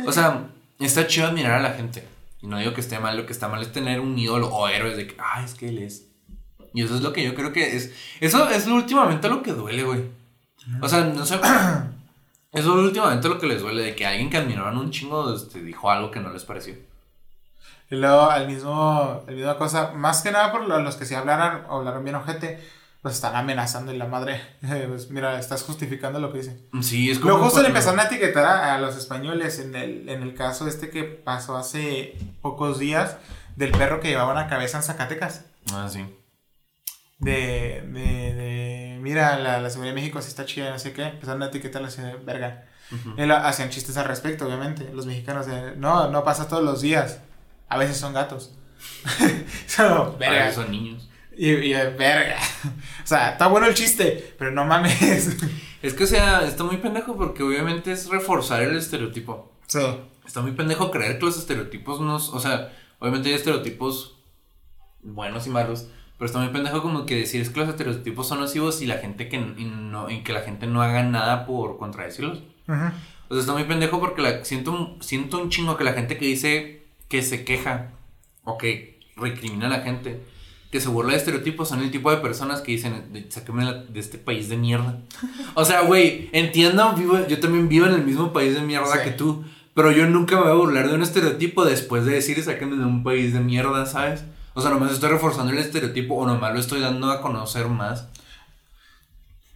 O 0.06 0.12
sea, 0.12 0.46
está 0.78 1.06
chido 1.06 1.26
admirar 1.26 1.52
a 1.52 1.62
la 1.62 1.72
gente. 1.72 2.06
Y 2.42 2.46
no 2.46 2.58
digo 2.58 2.74
que 2.74 2.80
esté 2.82 2.98
mal, 2.98 3.16
lo 3.16 3.24
que 3.26 3.32
está 3.32 3.48
mal 3.48 3.62
es 3.62 3.72
tener 3.72 4.00
un 4.00 4.18
ídolo 4.18 4.48
o 4.48 4.68
héroes 4.68 4.96
de 4.96 5.06
que, 5.06 5.16
ah, 5.18 5.42
es 5.42 5.54
que 5.54 5.68
él 5.68 5.78
es. 5.78 6.06
Y 6.74 6.82
eso 6.82 6.94
es 6.96 7.00
lo 7.02 7.12
que 7.12 7.24
yo 7.24 7.34
creo 7.34 7.52
que 7.52 7.74
es. 7.76 7.92
Eso 8.20 8.48
es 8.50 8.66
últimamente 8.66 9.28
lo 9.28 9.42
que 9.42 9.52
duele, 9.52 9.82
güey. 9.84 10.02
O 10.82 10.88
sea, 10.88 11.04
no 11.04 11.24
sé. 11.24 11.38
Eso 12.52 12.78
es 12.78 12.84
últimamente 12.86 13.28
lo 13.28 13.38
que 13.40 13.46
les 13.48 13.60
duele, 13.60 13.82
de 13.82 13.96
que 13.96 14.06
alguien 14.06 14.30
que 14.30 14.36
admiraban 14.36 14.78
un 14.78 14.92
chingo 14.92 15.34
este, 15.34 15.60
dijo 15.60 15.90
algo 15.90 16.10
que 16.12 16.20
no 16.20 16.32
les 16.32 16.44
pareció. 16.44 16.76
Y 17.94 17.98
luego 18.00 18.30
al 18.30 18.46
mismo, 18.48 19.22
la 19.26 19.32
misma 19.32 19.56
cosa, 19.56 19.92
más 19.94 20.22
que 20.22 20.30
nada 20.32 20.50
por 20.52 20.62
lo- 20.66 20.80
los 20.80 20.96
que 20.96 21.04
si 21.06 21.14
hablaran 21.14 21.64
o 21.68 21.78
hablaron 21.78 22.02
bien 22.04 22.16
ojete, 22.16 22.60
pues 23.02 23.14
están 23.16 23.36
amenazando 23.36 23.92
y 23.92 23.98
la 23.98 24.06
madre. 24.06 24.40
Pues 24.88 25.10
mira, 25.10 25.38
estás 25.38 25.62
justificando 25.62 26.18
lo 26.18 26.32
que 26.32 26.38
dicen. 26.38 26.66
Sí, 26.82 27.10
es 27.10 27.18
como. 27.18 27.30
Luego 27.32 27.44
justo 27.44 27.60
le 27.62 27.68
empezaron 27.68 28.00
a 28.00 28.04
etiquetar 28.04 28.44
a, 28.46 28.74
a 28.74 28.78
los 28.78 28.96
españoles 28.96 29.58
en 29.58 29.74
el, 29.76 30.08
en 30.08 30.22
el 30.22 30.34
caso 30.34 30.66
este 30.66 30.90
que 30.90 31.04
pasó 31.04 31.56
hace 31.56 32.16
pocos 32.42 32.78
días 32.78 33.16
del 33.56 33.70
perro 33.72 34.00
que 34.00 34.08
llevaba 34.08 34.32
una 34.32 34.48
cabeza 34.48 34.78
en 34.78 34.82
Zacatecas. 34.82 35.44
Ah, 35.72 35.88
sí. 35.90 36.04
De, 37.18 37.82
de, 37.92 38.34
de 38.34 38.98
mira, 39.00 39.38
la, 39.38 39.60
la 39.60 39.70
seguridad 39.70 39.94
de 39.94 40.00
México 40.00 40.20
sí 40.20 40.28
está 40.28 40.44
chida, 40.44 40.70
no 40.70 40.78
sé 40.78 40.92
qué. 40.92 41.04
Empezaron 41.04 41.42
a 41.42 41.46
etiquetarla 41.46 41.88
así 41.88 42.02
de 42.02 42.14
verga. 42.16 42.64
Ujú. 42.92 43.14
Y 43.20 43.26
lo- 43.26 43.36
hacían 43.36 43.70
chistes 43.70 43.96
al 43.96 44.06
respecto, 44.06 44.46
obviamente. 44.46 44.90
Los 44.92 45.06
mexicanos 45.06 45.46
de, 45.46 45.76
no, 45.76 46.08
no 46.10 46.24
pasa 46.24 46.48
todos 46.48 46.64
los 46.64 46.80
días. 46.80 47.20
A 47.68 47.78
veces 47.78 47.96
son 47.96 48.12
gatos. 48.12 48.54
so, 49.66 50.16
verga. 50.18 50.48
eso 50.48 50.62
son 50.62 50.70
niños. 50.70 51.08
Y, 51.36 51.48
y 51.50 51.72
verga. 51.72 52.38
O 53.02 53.06
sea, 53.06 53.32
está 53.32 53.48
bueno 53.48 53.66
el 53.66 53.74
chiste, 53.74 54.34
pero 54.38 54.50
no 54.50 54.64
mames. 54.64 55.36
Es 55.82 55.92
que, 55.92 56.04
o 56.04 56.06
sea, 56.06 56.46
está 56.46 56.64
muy 56.64 56.78
pendejo 56.78 57.14
porque 57.16 57.42
obviamente 57.42 57.92
es 57.92 58.08
reforzar 58.08 58.62
el 58.62 58.76
estereotipo. 58.76 59.52
sí. 59.66 59.80
Está 60.26 60.40
muy 60.40 60.52
pendejo 60.52 60.90
creer 60.90 61.18
que 61.18 61.26
los 61.26 61.36
estereotipos 61.36 62.00
nos. 62.00 62.30
O 62.30 62.40
sea, 62.40 62.72
obviamente 62.98 63.28
hay 63.28 63.34
estereotipos 63.34 64.16
buenos 65.02 65.46
y 65.46 65.50
malos. 65.50 65.88
Pero 66.16 66.26
está 66.26 66.38
muy 66.38 66.48
pendejo 66.48 66.80
como 66.80 67.06
que 67.06 67.16
decir 67.16 67.42
es 67.42 67.50
que 67.50 67.60
los 67.60 67.68
estereotipos 67.68 68.26
son 68.26 68.40
nocivos 68.40 68.80
y 68.80 68.86
la 68.86 68.98
gente 68.98 69.28
que 69.28 69.36
y 69.36 69.64
no, 69.64 70.08
y 70.08 70.22
que 70.22 70.32
la 70.32 70.40
gente 70.40 70.66
no 70.66 70.80
haga 70.80 71.02
nada 71.02 71.44
por 71.44 71.76
contradecirlos. 71.76 72.38
Ujú. 72.68 72.86
O 73.28 73.34
sea, 73.34 73.40
está 73.40 73.52
muy 73.52 73.64
pendejo 73.64 74.00
porque 74.00 74.22
la, 74.22 74.44
siento, 74.44 74.96
siento 75.00 75.38
un 75.38 75.50
chingo 75.50 75.76
que 75.76 75.84
la 75.84 75.92
gente 75.92 76.16
que 76.16 76.26
dice 76.26 76.83
que 77.14 77.22
se 77.22 77.44
queja 77.44 77.90
o 78.42 78.58
que 78.58 78.98
recrimina 79.16 79.66
a 79.66 79.68
la 79.70 79.82
gente, 79.82 80.20
que 80.72 80.80
se 80.80 80.88
burla 80.88 81.12
de 81.12 81.18
estereotipos, 81.18 81.68
son 81.68 81.80
el 81.80 81.92
tipo 81.92 82.10
de 82.10 82.16
personas 82.16 82.60
que 82.60 82.72
dicen, 82.72 83.12
"De- 83.12 83.30
sáquenme 83.30 83.64
la- 83.64 83.84
de 83.84 84.00
este 84.00 84.18
país 84.18 84.48
de 84.48 84.56
mierda. 84.56 84.98
O 85.54 85.64
sea, 85.64 85.82
güey, 85.82 86.28
entiendo, 86.32 86.92
vivo, 86.94 87.24
yo 87.28 87.38
también 87.38 87.68
vivo 87.68 87.86
en 87.86 87.94
el 87.94 88.02
mismo 88.04 88.32
país 88.32 88.52
de 88.56 88.62
mierda 88.62 88.92
Sí. 88.94 88.98
que 89.04 89.10
tú, 89.12 89.44
pero 89.74 89.92
yo 89.92 90.06
nunca 90.08 90.34
me 90.34 90.42
voy 90.42 90.50
a 90.50 90.54
burlar 90.54 90.88
de 90.88 90.94
un 90.96 91.02
estereotipo 91.02 91.64
después 91.64 92.04
de 92.04 92.14
decir, 92.14 92.42
sáquenme 92.42 92.76
de 92.78 92.84
un 92.84 93.04
país 93.04 93.32
de 93.32 93.38
mierda, 93.38 93.86
¿sabes? 93.86 94.24
O 94.54 94.60
sea, 94.60 94.70
nomás 94.72 94.90
estoy 94.90 95.10
reforzando 95.10 95.52
el 95.52 95.58
estereotipo 95.58 96.16
o 96.16 96.26
nomás 96.26 96.52
lo 96.52 96.58
estoy 96.58 96.80
dando 96.80 97.12
a 97.12 97.20
conocer 97.22 97.68
más. 97.68 98.08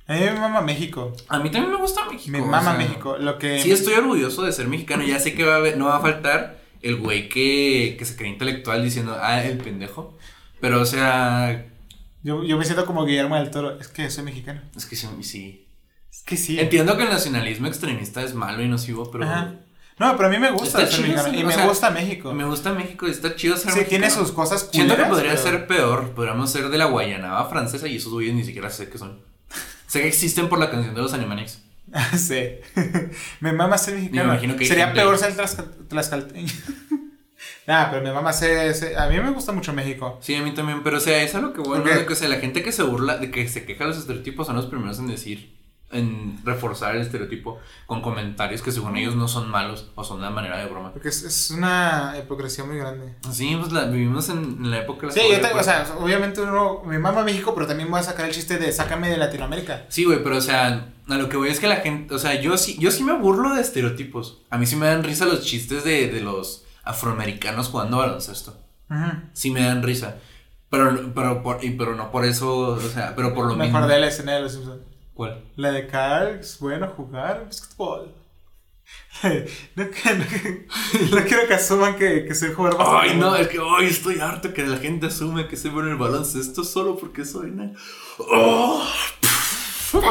A 0.07 0.13
mí 0.15 0.21
me 0.21 0.33
mama 0.35 0.61
México. 0.61 1.13
A 1.29 1.39
mí 1.41 1.51
también 1.51 1.73
me 1.73 1.79
gusta 1.81 2.05
México. 2.11 2.31
Me 2.31 2.41
o 2.41 2.47
mama 2.47 2.71
sea, 2.77 2.79
México. 2.79 3.17
Lo 3.19 3.37
que. 3.39 3.61
Sí, 3.61 3.73
estoy 3.73 3.95
orgulloso 3.95 4.43
de 4.43 4.53
ser 4.53 4.69
mexicano. 4.69 5.03
Ya 5.03 5.19
sé 5.19 5.35
que 5.35 5.45
va 5.45 5.55
a 5.55 5.57
haber- 5.57 5.77
no 5.77 5.87
va 5.87 5.97
a 5.97 6.01
faltar 6.01 6.58
el 6.83 6.97
güey 6.97 7.29
que, 7.29 7.97
que 7.99 8.05
se 8.05 8.17
cree 8.17 8.31
intelectual 8.31 8.83
diciendo, 8.83 9.17
ah, 9.21 9.43
el 9.43 9.59
pendejo. 9.59 10.17
Pero, 10.61 10.81
o 10.81 10.87
sea, 10.87 11.67
Yo, 12.23 12.43
yo 12.45 12.59
me 12.59 12.65
siento 12.65 12.85
como 12.87 13.05
Guillermo 13.05 13.37
del 13.37 13.51
Toro. 13.51 13.79
Es 13.81 13.89
que 13.89 14.11
soy 14.11 14.25
mexicano. 14.25 14.61
es 14.77 14.87
que 14.87 14.97
sí. 14.97 15.07
sí. 15.23 15.67
Es 16.11 16.23
que 16.25 16.37
sí. 16.37 16.59
Entiendo 16.59 16.97
que 16.97 17.05
el 17.05 17.11
nacionalismo 17.11 17.67
extremista 17.69 18.23
es 18.23 18.35
malo 18.35 18.63
y 18.63 18.69
nocivo, 18.69 19.11
pero 19.11 19.25
Ajá. 19.25 19.55
No, 20.01 20.17
pero 20.17 20.29
a 20.29 20.31
mí 20.31 20.39
me 20.39 20.51
gusta 20.53 20.87
ser 20.87 21.01
mexicano. 21.01 21.37
Y 21.37 21.43
o 21.43 21.47
me 21.47 21.53
sea, 21.53 21.67
gusta 21.67 21.91
México. 21.91 22.33
me 22.33 22.45
gusta 22.45 22.73
México 22.73 23.09
y 23.09 23.11
está 23.11 23.35
chido 23.35 23.57
ser 23.57 23.73
Sí, 23.73 23.81
tiene 23.89 24.07
mexicano. 24.07 24.27
sus 24.27 24.35
cosas 24.35 24.69
Siento 24.73 24.95
que 24.95 25.03
culeras, 25.03 25.09
podría 25.11 25.31
pero- 25.33 25.43
ser 25.43 25.67
peor. 25.67 26.11
Podríamos 26.13 26.51
ser 26.53 26.69
de 26.69 26.79
la 26.79 26.85
Guayanaba 26.87 27.49
francesa 27.51 27.89
y 27.89 27.97
esos 27.97 28.13
güeyes 28.13 28.33
ni 28.35 28.45
siquiera 28.45 28.71
sé 28.71 28.89
qué 28.89 28.97
son. 28.99 29.21
sé 29.89 30.01
que 30.03 30.09
existen 30.09 30.49
por 30.49 30.59
la 30.61 30.71
canción 30.71 30.95
de 30.95 31.01
los 31.03 31.13
Animaniacs. 31.15 31.63
sí. 32.17 32.51
me 33.41 33.53
mama 33.53 33.79
ser 33.79 33.95
mexicano. 33.95 34.25
Me 34.25 34.33
imagino 34.35 34.57
que 34.57 34.67
Sería 34.67 34.87
gente- 34.87 35.01
peor 35.01 35.19
ser 35.19 35.35
tlaxcal- 35.37 35.89
tlaxcalteño. 35.89 36.53
Nah, 37.67 37.91
pero 37.91 38.03
me 38.03 38.13
mama 38.13 38.33
ser, 38.33 38.75
ser- 38.75 38.97
A 38.99 39.09
mí 39.11 39.21
me 39.21 39.31
gusta 39.31 39.53
mucho 39.53 39.75
México. 39.75 40.19
Sí, 40.23 40.35
a 40.35 40.43
mí 40.43 40.53
también, 40.55 40.83
pero 40.83 40.97
o 40.97 41.01
sea, 41.01 41.23
es 41.23 41.35
a 41.35 41.41
lo 41.41 41.53
que 41.53 41.61
bueno, 41.61 41.85
que 41.85 42.13
o 42.13 42.17
sea, 42.17 42.27
la 42.29 42.37
gente 42.39 42.63
que 42.63 42.73
se 42.73 42.83
burla, 42.83 43.19
de 43.19 43.31
que 43.31 43.47
se 43.47 43.65
queja 43.67 43.85
de 43.85 43.91
los 43.91 43.99
estereotipos 43.99 44.47
son 44.47 44.57
los 44.57 44.67
primeros 44.67 44.99
en 44.99 45.07
decir, 45.07 45.58
en 45.91 46.39
reforzar 46.45 46.95
el 46.97 47.01
estereotipo 47.03 47.59
con 47.87 48.03
comentarios 48.03 48.61
que 48.61 48.73
según 48.73 48.97
ellos 48.99 49.17
no 49.17 49.27
son 49.27 49.51
malos 49.51 49.91
o 49.95 50.05
son 50.05 50.19
una 50.19 50.29
manera 50.31 50.59
de 50.59 50.67
broma. 50.67 50.93
Porque 50.93 51.09
es, 51.09 51.23
es 51.23 51.51
una 51.51 52.15
hipocresía 52.23 52.65
muy 52.65 52.77
grande. 52.77 53.15
Sí, 53.31 53.57
pues 53.59 53.73
la, 53.73 53.85
vivimos 53.87 54.29
en, 54.29 54.71
la 54.71 54.79
época 54.81 55.03
de 55.03 55.07
la 55.09 55.13
Sí, 55.15 55.21
yo 55.21 55.37
Coca-Cola. 55.37 55.53
te- 55.55 55.59
o 55.61 55.63
sea, 55.65 55.97
obviamente 55.99 56.41
uno 56.43 56.83
me 56.85 56.99
mama 56.99 57.25
México, 57.25 57.55
pero 57.55 57.67
también 57.67 57.91
voy 57.91 58.01
a 58.01 58.03
sacar 58.03 58.27
el 58.27 58.33
chiste 58.35 58.59
de 58.59 58.71
sácame 58.71 59.09
de 59.09 59.17
Latinoamérica. 59.17 59.87
Sí, 59.89 60.05
güey, 60.05 60.23
pero 60.23 60.37
o 60.37 60.41
sea, 60.43 60.89
a 61.09 61.15
lo 61.17 61.29
que 61.31 61.39
voy 61.39 61.49
es 61.49 61.59
que 61.59 61.69
la 61.69 61.77
gente, 61.77 62.15
o 62.15 62.19
sea, 62.19 62.39
yo 62.41 62.59
sí, 62.59 62.77
yo 62.79 62.91
sí 62.91 63.03
me 63.03 63.15
burlo 63.15 63.55
de 63.55 63.63
estereotipos. 63.63 64.43
A 64.51 64.59
mí 64.59 64.67
sí 64.67 64.77
me 64.77 64.87
dan 64.87 65.03
risa 65.05 65.25
los 65.25 65.43
chistes 65.45 65.85
de, 65.85 66.09
de 66.13 66.21
los 66.21 66.65
afroamericanos 66.85 67.69
jugando 67.69 67.99
baloncesto. 67.99 68.59
Sí 69.33 69.51
me 69.51 69.63
dan 69.63 69.83
risa. 69.83 70.17
Pero, 70.71 71.13
pero, 71.15 71.43
por, 71.43 71.65
y, 71.65 71.71
pero 71.71 71.95
no 71.95 72.11
por 72.11 72.27
eso, 72.27 72.59
o 72.73 72.81
sea, 72.81 73.15
pero 73.17 73.33
por 73.35 73.47
lo 73.47 73.55
Me 73.57 73.65
mismo. 73.65 73.79
acordé 73.79 73.95
de 73.95 74.01
la 74.01 74.09
escena 74.09 74.35
de 74.35 74.41
los 74.43 74.53
Simpsons. 74.53 74.83
¿Cuál? 75.19 75.43
La 75.57 75.73
de 75.73 75.89
Carl, 75.89 76.39
es 76.39 76.61
bueno 76.61 76.87
jugar 76.97 77.45
basquetbol. 77.47 78.15
No, 79.25 79.85
no, 79.85 79.91
que- 79.91 80.67
no 81.11 81.25
quiero 81.27 81.49
que 81.49 81.55
asuman 81.55 81.97
que, 81.97 82.25
que 82.25 82.35
soy 82.37 82.53
jugador 82.55 82.79
Ay, 82.81 82.87
basquetbol. 82.87 83.19
no, 83.19 83.35
es 83.37 83.49
que 83.49 83.59
hoy 83.59 83.87
estoy 83.87 84.21
harto 84.21 84.55
que 84.55 84.65
la 84.65 84.77
gente 84.77 85.09
asume 85.09 85.49
que 85.49 85.57
soy 85.57 85.73
bueno 85.73 85.89
en 85.89 85.95
el 85.95 85.99
baloncesto 85.99 86.63
solo 86.63 86.97
porque 86.97 87.25
soy 87.25 87.53
Oh, 88.19 88.87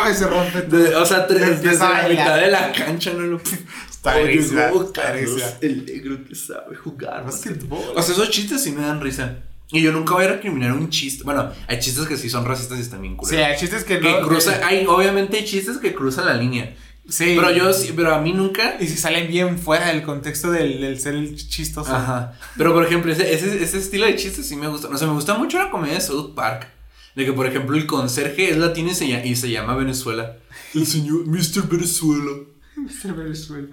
Ay, 0.04 0.14
se 0.14 0.28
rompe. 0.28 0.62
de- 0.64 0.94
o 0.98 1.06
sea, 1.06 1.26
tres, 1.26 1.62
desde 1.64 1.80
la 1.88 2.10
mitad 2.10 2.36
de 2.36 2.52
la 2.52 2.74
cancha 2.74 3.14
no 3.14 3.22
lo. 3.22 3.38
Está 3.90 4.14
no, 4.20 4.92
Carlos, 4.92 5.42
el 5.62 5.86
negro 5.86 6.18
que 6.28 6.36
sabe 6.36 6.76
jugar. 6.76 7.24
Basquetbol. 7.24 7.94
O 7.96 8.02
sea, 8.02 8.14
esos 8.14 8.30
chistes 8.30 8.62
sí 8.62 8.74
me 8.74 8.82
dan 8.82 9.00
risa. 9.00 9.38
Y 9.72 9.82
yo 9.82 9.92
nunca 9.92 10.14
voy 10.14 10.26
a 10.26 10.30
recriminar 10.30 10.72
un 10.74 10.90
chiste. 10.90 11.24
Bueno, 11.24 11.52
hay 11.68 11.80
chistes 11.80 12.06
que 12.08 12.16
sí 12.18 12.30
son 12.30 12.46
racistas 12.46 12.78
y 12.78 12.82
están 12.82 13.02
bien 13.02 13.14
Sí, 13.16 13.18
culeros. 13.18 13.46
hay 13.48 13.58
chistes 13.58 13.84
que 13.84 14.00
que 14.00 14.12
no. 14.12 14.28
cruza, 14.28 14.62
hay, 14.66 14.86
obviamente 14.86 15.38
hay 15.38 15.46
chistes 15.46 15.78
que 15.78 15.94
cruzan 15.94 16.26
la 16.26 16.36
línea. 16.36 16.74
Sí. 17.10 17.34
Pero 17.38 17.52
yo 17.52 17.74
sí, 17.74 17.94
pero 17.96 18.14
a 18.16 18.22
mí 18.22 18.34
nunca. 18.34 18.78
Y 18.80 18.88
si 18.88 18.98
salen 18.98 19.28
bien 19.30 19.58
fuera 19.60 19.88
del 19.88 20.04
contexto 20.04 20.52
del, 20.52 20.80
del 20.82 21.00
ser 21.00 21.16
el 21.16 21.36
chistoso. 21.36 21.94
Ajá. 21.96 22.34
Pero 22.58 22.74
por 22.74 22.86
ejemplo, 22.86 23.12
ese, 23.12 23.34
ese, 23.34 23.62
ese 23.64 23.78
estilo 23.78 24.06
de 24.06 24.16
chistes 24.16 24.46
sí 24.48 24.56
me 24.56 24.68
gusta. 24.68 24.88
O 24.90 24.98
sea, 24.98 25.08
me 25.08 25.14
gusta 25.14 25.38
mucho 25.38 25.58
la 25.58 25.70
comedia 25.70 25.96
de 25.96 26.02
South 26.02 26.34
Park. 26.36 26.68
De 27.16 27.26
que, 27.26 27.34
por 27.34 27.48
ejemplo, 27.48 27.76
el 27.76 27.88
conserje 27.88 28.52
es 28.52 28.58
latino 28.58 28.92
y 28.92 28.96
se, 28.96 29.08
llama, 29.08 29.26
y 29.26 29.36
se 29.36 29.50
llama 29.50 29.76
Venezuela. 29.76 30.38
El 30.76 30.86
señor 30.86 31.26
Mr. 31.26 31.68
Venezuela. 31.68 32.32
El 33.04 33.14
Venezuela. 33.14 33.68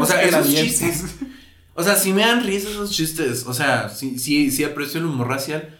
O 0.00 0.06
sea, 0.06 0.22
esos 0.22 0.48
chistes. 0.48 1.04
O 1.76 1.82
sea, 1.82 1.96
sí 1.96 2.12
me 2.12 2.22
dan 2.22 2.44
risa 2.44 2.70
esos 2.70 2.90
chistes. 2.90 3.44
O 3.46 3.54
sea, 3.54 3.88
sí, 3.88 4.18
sí, 4.18 4.50
sí 4.50 4.64
aprecio 4.64 4.98
el 4.98 5.06
humor 5.06 5.28
racial. 5.28 5.78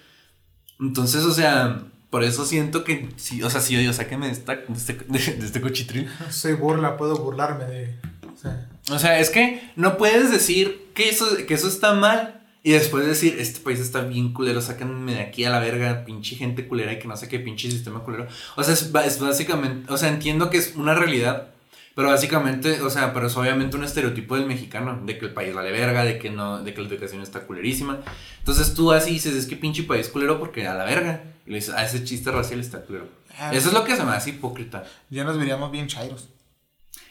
Entonces, 0.78 1.24
o 1.24 1.32
sea, 1.32 1.82
por 2.10 2.23
eso 2.23 2.44
siento 2.44 2.85
que 2.85 3.09
sí, 3.16 3.43
o 3.43 3.51
sea, 3.51 3.60
sí, 3.60 3.77
odio, 3.77 3.93
sáqueme 3.93 4.27
de, 4.27 4.32
esta, 4.32 4.56
de, 4.56 4.64
este, 4.74 4.93
de, 4.93 5.18
de 5.39 5.47
este 5.47 5.60
cochitril. 5.60 6.09
Soy 6.31 6.52
burla, 6.52 6.97
puedo 6.97 7.16
burlarme 7.16 7.64
de. 7.64 7.94
O 8.32 8.39
sea, 8.39 8.68
O 8.90 8.98
sea, 8.98 9.18
es 9.18 9.31
que 9.31 9.62
no 9.77 9.97
puedes 9.97 10.31
decir 10.31 10.90
que 10.94 11.09
eso, 11.09 11.27
que 11.47 11.55
eso 11.55 11.68
está 11.68 11.94
mal 11.94 12.43
y 12.62 12.73
después 12.73 13.06
decir, 13.06 13.36
este 13.39 13.60
país 13.60 13.78
está 13.78 14.01
bien 14.02 14.32
culero, 14.32 14.60
sáquenme 14.60 15.14
de 15.14 15.20
aquí 15.20 15.44
a 15.44 15.51
la 15.51 15.60
verga, 15.60 16.05
pinche 16.05 16.35
gente 16.35 16.66
culera 16.66 16.93
y 16.93 16.98
que 16.98 17.06
no 17.06 17.16
sé 17.16 17.28
qué 17.28 17.39
pinche 17.39 17.70
sistema 17.70 18.01
culero. 18.01 18.27
O 18.56 18.64
sea, 18.64 18.74
es, 18.74 18.90
es 19.05 19.20
básicamente, 19.20 19.90
o 19.93 19.97
sea, 19.97 20.09
entiendo 20.09 20.51
que 20.51 20.59
es 20.59 20.74
una 20.74 20.93
realidad, 20.93 21.51
pero 21.97 22.09
básicamente, 22.09 22.82
o 22.82 22.90
sea, 22.90 23.14
pero 23.14 23.28
es 23.28 23.36
obviamente 23.39 23.74
un 23.74 23.82
estereotipo 23.82 24.36
del 24.36 24.44
mexicano, 24.44 25.01
de 25.06 25.16
que 25.16 25.24
el 25.24 25.32
país 25.32 25.55
vale 25.55 25.73
verga, 25.73 26.05
de 26.05 26.18
que 26.18 26.28
no, 26.28 26.62
de 26.62 26.74
que 26.74 26.82
la 26.82 26.89
educación 26.89 27.23
está 27.23 27.47
culerísima. 27.47 28.01
Entonces 28.39 28.74
tú 28.74 28.93
así 28.93 29.12
dices, 29.12 29.35
es 29.35 29.47
que 29.47 29.56
pinche 29.56 29.82
país 29.82 30.10
culero 30.10 30.39
porque 30.39 30.66
a 30.66 30.74
la 30.74 30.85
verga. 30.85 31.24
Y 31.47 31.52
le 31.52 31.56
dices, 31.56 31.73
ah, 31.74 31.86
ese 31.86 32.05
chiste 32.05 32.31
racial 32.31 32.60
está 32.60 32.82
culero. 32.82 33.09
Ah. 33.39 33.51
Eso 33.55 33.68
es 33.68 33.74
lo 33.74 33.82
que 33.82 33.97
se 33.97 34.05
me 34.05 34.10
hace 34.10 34.28
hipócrita. 34.28 34.85
ya 35.09 35.24
nos 35.24 35.39
veríamos 35.39 35.73
bien 35.73 35.86
chairos. 35.86 36.28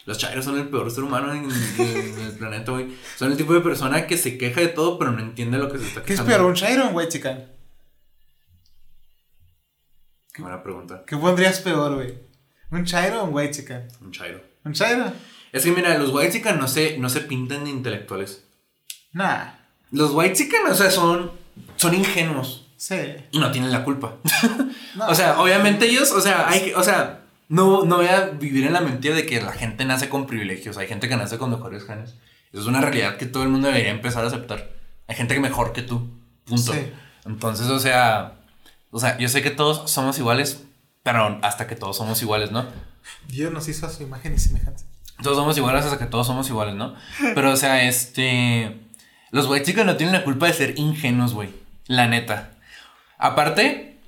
Los 0.05 0.19
chairos 0.19 0.45
son 0.45 0.59
el 0.59 0.67
peor 0.67 0.91
ser 0.91 1.03
humano 1.03 1.33
en, 1.33 1.45
en 1.45 2.19
el 2.19 2.33
planeta, 2.37 2.71
güey. 2.71 2.95
Son 3.17 3.31
el 3.31 3.37
tipo 3.37 3.55
de 3.55 3.61
persona 3.61 4.05
que 4.05 4.19
se 4.19 4.37
queja 4.37 4.61
de 4.61 4.67
todo, 4.67 4.99
pero 4.99 5.11
no 5.11 5.19
entiende 5.19 5.57
lo 5.57 5.71
que 5.71 5.79
se 5.79 5.87
está 5.87 6.03
¿Qué 6.03 6.13
es 6.13 6.19
quejando. 6.19 6.37
peor, 6.37 6.45
un 6.47 6.53
chairo 6.53 6.85
o 6.85 6.89
un 6.89 6.95
white 6.95 7.09
chican? 7.09 7.43
Qué 10.31 10.43
buena 10.43 10.61
pregunta. 10.61 11.03
¿Qué 11.07 11.17
pondrías 11.17 11.59
peor, 11.59 11.95
güey? 11.95 12.19
¿Un 12.69 12.85
chairo 12.85 13.23
o 13.23 13.25
un 13.25 13.33
white 13.33 13.51
chican? 13.51 13.87
Un 13.99 14.11
chairo. 14.11 14.54
¿Un 14.65 14.73
chairo? 14.73 15.13
Es 15.51 15.63
que 15.63 15.71
mira, 15.71 15.97
los 15.97 16.09
white 16.09 16.41
no 16.53 16.67
se, 16.67 16.97
no 16.97 17.07
se 17.07 17.21
pintan 17.21 17.63
de 17.63 17.69
intelectuales. 17.69 18.43
Nah. 19.13 19.51
Los 19.91 20.11
white 20.11 20.49
o 20.69 20.75
sea, 20.75 20.91
son, 20.91 21.31
son 21.77 21.93
ingenuos. 21.93 22.67
Sí. 22.75 22.95
Y 23.31 23.39
no 23.39 23.51
tienen 23.51 23.71
la 23.71 23.83
culpa. 23.83 24.15
No. 24.95 25.07
O 25.07 25.15
sea, 25.15 25.41
obviamente 25.41 25.87
ellos, 25.87 26.13
o 26.13 26.21
sea, 26.21 26.47
hay 26.49 26.61
que, 26.61 26.75
o 26.75 26.81
sea, 26.81 27.25
no, 27.49 27.83
no 27.83 27.97
voy 27.97 28.07
a 28.07 28.27
vivir 28.27 28.65
en 28.65 28.71
la 28.71 28.79
mentira 28.79 29.13
de 29.13 29.25
que 29.25 29.41
la 29.41 29.51
gente 29.51 29.83
nace 29.83 30.07
con 30.07 30.25
privilegios. 30.25 30.77
Hay 30.77 30.87
gente 30.87 31.09
que 31.09 31.17
nace 31.17 31.37
con 31.37 31.51
mejores 31.51 31.85
genes. 31.85 32.15
Eso 32.53 32.61
es 32.61 32.67
una 32.67 32.79
realidad 32.79 33.17
que 33.17 33.25
todo 33.25 33.43
el 33.43 33.49
mundo 33.49 33.67
debería 33.67 33.91
empezar 33.91 34.23
a 34.23 34.27
aceptar. 34.27 34.71
Hay 35.07 35.15
gente 35.17 35.33
que 35.33 35.41
mejor 35.41 35.73
que 35.73 35.81
tú. 35.81 36.09
Punto. 36.45 36.71
Sí. 36.71 36.79
Entonces, 37.25 37.67
o 37.67 37.79
sea, 37.79 38.35
o 38.91 38.99
sea, 38.99 39.17
yo 39.17 39.27
sé 39.27 39.41
que 39.41 39.51
todos 39.51 39.91
somos 39.91 40.17
iguales, 40.17 40.63
pero 41.03 41.39
hasta 41.41 41.67
que 41.67 41.75
todos 41.75 41.97
somos 41.97 42.21
iguales, 42.21 42.51
¿no? 42.51 42.65
Dios 43.27 43.51
nos 43.51 43.67
hizo 43.67 43.85
a 43.85 43.89
su 43.89 44.03
imagen 44.03 44.33
y 44.33 44.39
semejanza. 44.39 44.85
Todos 45.23 45.37
somos 45.37 45.57
iguales 45.57 45.85
hasta 45.85 45.97
que 45.97 46.05
todos 46.05 46.27
somos 46.27 46.49
iguales, 46.49 46.75
¿no? 46.75 46.95
Pero, 47.33 47.51
o 47.51 47.55
sea, 47.55 47.83
este. 47.87 48.79
Los 49.31 49.47
white 49.47 49.65
chicos 49.65 49.85
no 49.85 49.97
tienen 49.97 50.13
la 50.13 50.23
culpa 50.23 50.47
de 50.47 50.53
ser 50.53 50.79
ingenuos, 50.79 51.33
güey. 51.33 51.49
La 51.87 52.07
neta. 52.07 52.51
Aparte, 53.17 53.99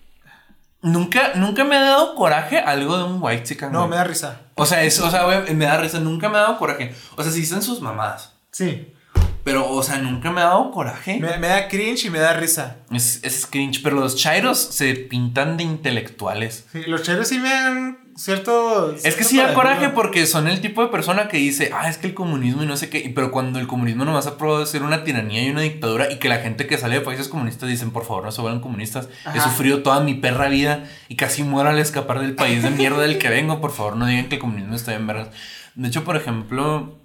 nunca, 0.82 1.34
nunca 1.36 1.64
me 1.64 1.76
ha 1.76 1.82
dado 1.82 2.16
coraje 2.16 2.60
algo 2.60 2.98
de 2.98 3.04
un 3.06 3.18
white 3.22 3.44
chicken. 3.44 3.72
No, 3.72 3.80
güey. 3.80 3.92
me 3.92 3.96
da 3.98 4.04
risa. 4.04 4.42
O 4.56 4.66
sea, 4.66 4.84
es, 4.84 5.00
o 5.00 5.10
sea, 5.10 5.24
güey, 5.24 5.54
me 5.54 5.66
da 5.66 5.78
risa. 5.78 6.00
Nunca 6.00 6.30
me 6.30 6.38
ha 6.38 6.42
dado 6.42 6.58
coraje. 6.58 6.94
O 7.16 7.24
sea, 7.24 7.32
sí 7.32 7.44
están 7.44 7.62
sus 7.62 7.82
mamadas. 7.82 8.34
Sí. 8.52 8.94
Pero, 9.44 9.70
o 9.70 9.82
sea, 9.82 9.98
nunca 9.98 10.32
me 10.32 10.42
ha 10.42 10.46
dado 10.46 10.72
coraje. 10.72 11.20
Me, 11.20 11.38
me 11.38 11.48
da 11.48 11.68
cringe 11.70 12.06
y 12.06 12.10
me 12.10 12.20
da 12.20 12.34
risa. 12.34 12.78
Es, 12.92 13.22
es 13.24 13.46
cringe. 13.46 13.82
Pero 13.82 13.98
los 13.98 14.18
chairos 14.18 14.58
se 14.58 14.94
pintan 14.94 15.56
de 15.56 15.64
intelectuales. 15.64 16.66
Sí, 16.72 16.84
los 16.86 17.04
chairos 17.04 17.30
sí 17.30 17.40
me 17.40 17.50
dan 17.50 18.07
cierto. 18.24 18.92
Es 18.92 19.16
que 19.16 19.24
sí 19.24 19.38
da 19.38 19.54
coraje 19.54 19.90
porque 19.90 20.26
son 20.26 20.48
el 20.48 20.62
tipo 20.62 20.82
de 20.82 20.88
persona 20.90 21.28
que 21.28 21.38
dice, 21.38 21.72
ah, 21.74 21.90
es 21.90 21.98
que 21.98 22.08
el 22.08 22.14
comunismo 22.14 22.64
y 22.64 22.66
no 22.66 22.78
sé 22.78 22.90
qué, 22.90 23.12
pero 23.14 23.32
cuando 23.32 23.60
el 23.60 23.68
comunismo 23.68 24.06
nomás 24.06 24.28
ha 24.28 24.38
probado 24.38 24.62
de 24.62 24.66
ser 24.66 24.84
una 24.84 25.04
tiranía 25.04 25.44
y 25.44 25.50
una 25.50 25.62
dictadura 25.62 26.12
y 26.12 26.18
que 26.18 26.30
la 26.30 26.38
gente 26.38 26.68
que 26.68 26.78
sale 26.78 26.96
de 26.96 27.02
países 27.02 27.28
comunistas 27.28 27.70
dicen, 27.70 27.92
por 27.92 28.06
favor, 28.06 28.24
no 28.24 28.32
se 28.32 28.42
vuelvan 28.42 28.62
comunistas, 28.62 29.10
he 29.34 29.40
sufrido 29.40 29.84
toda 29.84 30.00
mi 30.00 30.16
perra 30.16 30.50
vida 30.50 30.86
y 31.08 31.16
casi 31.16 31.44
muero 31.44 31.70
al 31.70 31.80
escapar 31.80 32.20
del 32.20 32.36
país 32.36 32.64
de 32.64 32.72
mierda 32.72 33.02
del 33.02 33.18
que 33.18 33.30
vengo, 33.30 33.62
por 33.62 33.72
favor, 33.72 33.96
no 33.96 34.06
digan 34.06 34.30
que 34.30 34.36
el 34.36 34.42
comunismo 34.42 34.76
está 34.76 34.92
bien 34.92 35.08
vergas. 35.08 35.30
De 35.76 35.88
hecho, 35.88 36.04
por 36.04 36.16
ejemplo, 36.18 36.98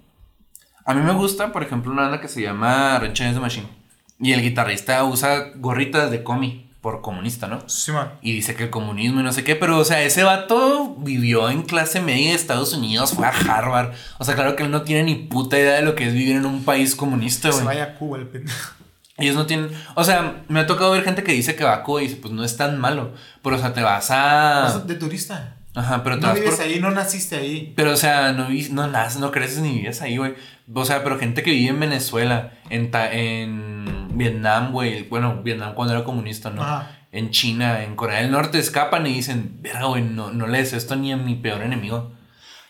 a 0.84 0.94
mí 0.94 1.02
me 1.02 1.12
gusta, 1.12 1.52
por 1.52 1.62
ejemplo, 1.62 1.92
una 1.92 2.02
banda 2.02 2.20
que 2.20 2.28
se 2.28 2.42
llama 2.42 2.96
Against 2.96 3.34
the 3.34 3.40
Machine 3.40 3.82
y 4.18 4.32
el 4.32 4.40
guitarrista 4.40 5.02
usa 5.04 5.50
gorritas 5.56 6.10
de 6.10 6.22
comi 6.22 6.71
por 6.82 7.00
comunista, 7.00 7.46
¿no? 7.46 7.66
Simón. 7.70 8.08
Y 8.20 8.32
dice 8.32 8.54
que 8.54 8.64
el 8.64 8.70
comunismo 8.70 9.20
y 9.20 9.22
no 9.22 9.32
sé 9.32 9.44
qué, 9.44 9.56
pero 9.56 9.78
o 9.78 9.84
sea, 9.84 10.02
ese 10.02 10.24
vato 10.24 10.94
vivió 10.98 11.48
en 11.48 11.62
clase 11.62 12.00
media 12.02 12.28
de 12.30 12.34
Estados 12.34 12.74
Unidos, 12.74 13.12
fue 13.14 13.26
a 13.26 13.30
Harvard. 13.30 13.92
O 14.18 14.24
sea, 14.24 14.34
claro 14.34 14.56
que 14.56 14.64
él 14.64 14.70
no 14.70 14.82
tiene 14.82 15.04
ni 15.04 15.14
puta 15.14 15.58
idea 15.58 15.74
de 15.76 15.82
lo 15.82 15.94
que 15.94 16.06
es 16.08 16.12
vivir 16.12 16.36
en 16.36 16.44
un 16.44 16.64
país 16.64 16.94
comunista, 16.94 17.48
Se 17.50 17.54
güey. 17.62 17.64
vaya 17.66 17.84
a 17.84 17.94
Cuba 17.94 18.18
el 18.18 18.26
pendejo. 18.26 18.72
Ellos 19.18 19.36
no 19.36 19.46
tienen, 19.46 19.70
o 19.94 20.02
sea, 20.04 20.42
me 20.48 20.58
ha 20.60 20.66
tocado 20.66 20.90
ver 20.90 21.04
gente 21.04 21.22
que 21.22 21.32
dice 21.32 21.54
que 21.54 21.62
va 21.64 21.74
a 21.74 21.82
Cuba 21.84 22.02
y 22.02 22.06
dice, 22.08 22.18
pues 22.20 22.34
no 22.34 22.42
es 22.44 22.56
tan 22.56 22.78
malo, 22.80 23.12
pero 23.42 23.56
o 23.56 23.58
sea, 23.58 23.72
te 23.72 23.82
vas 23.82 24.10
a 24.10 24.62
Vas 24.62 24.86
De 24.86 24.94
turista. 24.96 25.56
Ajá, 25.74 26.02
pero 26.04 26.16
te 26.16 26.22
No 26.22 26.28
vas 26.28 26.36
vives 26.40 26.54
por 26.56 26.64
ahí, 26.64 26.80
no 26.80 26.90
naciste 26.90 27.36
ahí. 27.36 27.72
pero, 27.76 27.92
o 27.92 27.96
sea, 27.96 28.32
no, 28.32 28.48
vi- 28.48 28.68
no 28.70 28.88
no 28.88 29.30
creces 29.30 29.58
ni 29.58 29.72
vives 29.78 30.02
ahí, 30.02 30.16
güey. 30.18 30.34
O 30.74 30.84
sea, 30.84 31.02
pero 31.04 31.18
gente 31.18 31.42
que 31.42 31.50
vive 31.50 31.70
en 31.70 31.80
Venezuela, 31.80 32.52
en, 32.70 32.90
Ta- 32.90 33.12
en 33.12 34.08
Vietnam, 34.16 34.72
güey. 34.72 35.02
Bueno, 35.04 35.42
Vietnam 35.42 35.74
cuando 35.74 35.94
era 35.94 36.04
comunista, 36.04 36.50
¿no? 36.50 36.62
Ajá. 36.62 36.98
En 37.12 37.30
China, 37.30 37.82
en 37.84 37.94
Corea 37.94 38.20
del 38.22 38.30
Norte, 38.30 38.58
escapan 38.58 39.06
y 39.06 39.12
dicen, 39.12 39.56
verga, 39.60 39.84
güey, 39.86 40.02
no, 40.02 40.30
no 40.32 40.46
le 40.46 40.58
des 40.58 40.72
esto 40.72 40.96
ni 40.96 41.12
a 41.12 41.16
mi 41.16 41.34
peor 41.34 41.62
enemigo. 41.62 42.12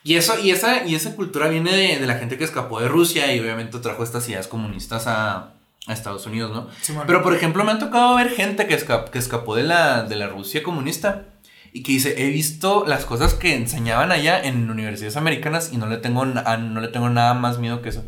Y 0.04 0.16
eso, 0.16 0.36
y 0.40 0.50
esa, 0.50 0.84
y 0.84 0.96
esa 0.96 1.14
cultura 1.14 1.46
viene 1.46 1.70
de, 1.76 1.98
de 2.00 2.06
la 2.06 2.14
gente 2.16 2.36
que 2.36 2.42
escapó 2.44 2.80
de 2.80 2.88
Rusia 2.88 3.32
y 3.32 3.38
obviamente 3.38 3.78
trajo 3.78 4.02
estas 4.02 4.28
ideas 4.28 4.48
comunistas 4.48 5.06
a, 5.06 5.52
a 5.86 5.92
Estados 5.92 6.26
Unidos, 6.26 6.50
¿no? 6.52 6.66
Simón. 6.80 7.04
Pero, 7.06 7.22
por 7.22 7.34
ejemplo, 7.36 7.62
me 7.62 7.70
han 7.70 7.78
tocado 7.78 8.16
ver 8.16 8.30
gente 8.30 8.66
que, 8.66 8.76
esca- 8.76 9.08
que 9.10 9.18
escapó 9.20 9.54
de 9.54 9.62
la, 9.62 10.02
de 10.02 10.16
la 10.16 10.26
Rusia 10.26 10.64
comunista 10.64 11.26
y 11.72 11.82
que 11.82 11.92
dice, 11.92 12.22
he 12.22 12.28
visto 12.30 12.84
las 12.86 13.04
cosas 13.04 13.34
que 13.34 13.54
enseñaban 13.54 14.12
allá 14.12 14.42
en 14.42 14.68
universidades 14.70 15.16
americanas 15.16 15.70
y 15.72 15.76
no 15.78 15.86
le 15.86 15.96
tengo, 15.96 16.24
na- 16.26 16.56
no 16.58 16.80
le 16.80 16.88
tengo 16.88 17.08
nada 17.08 17.34
más 17.34 17.58
miedo 17.58 17.80
que 17.82 17.88
eso. 17.90 18.04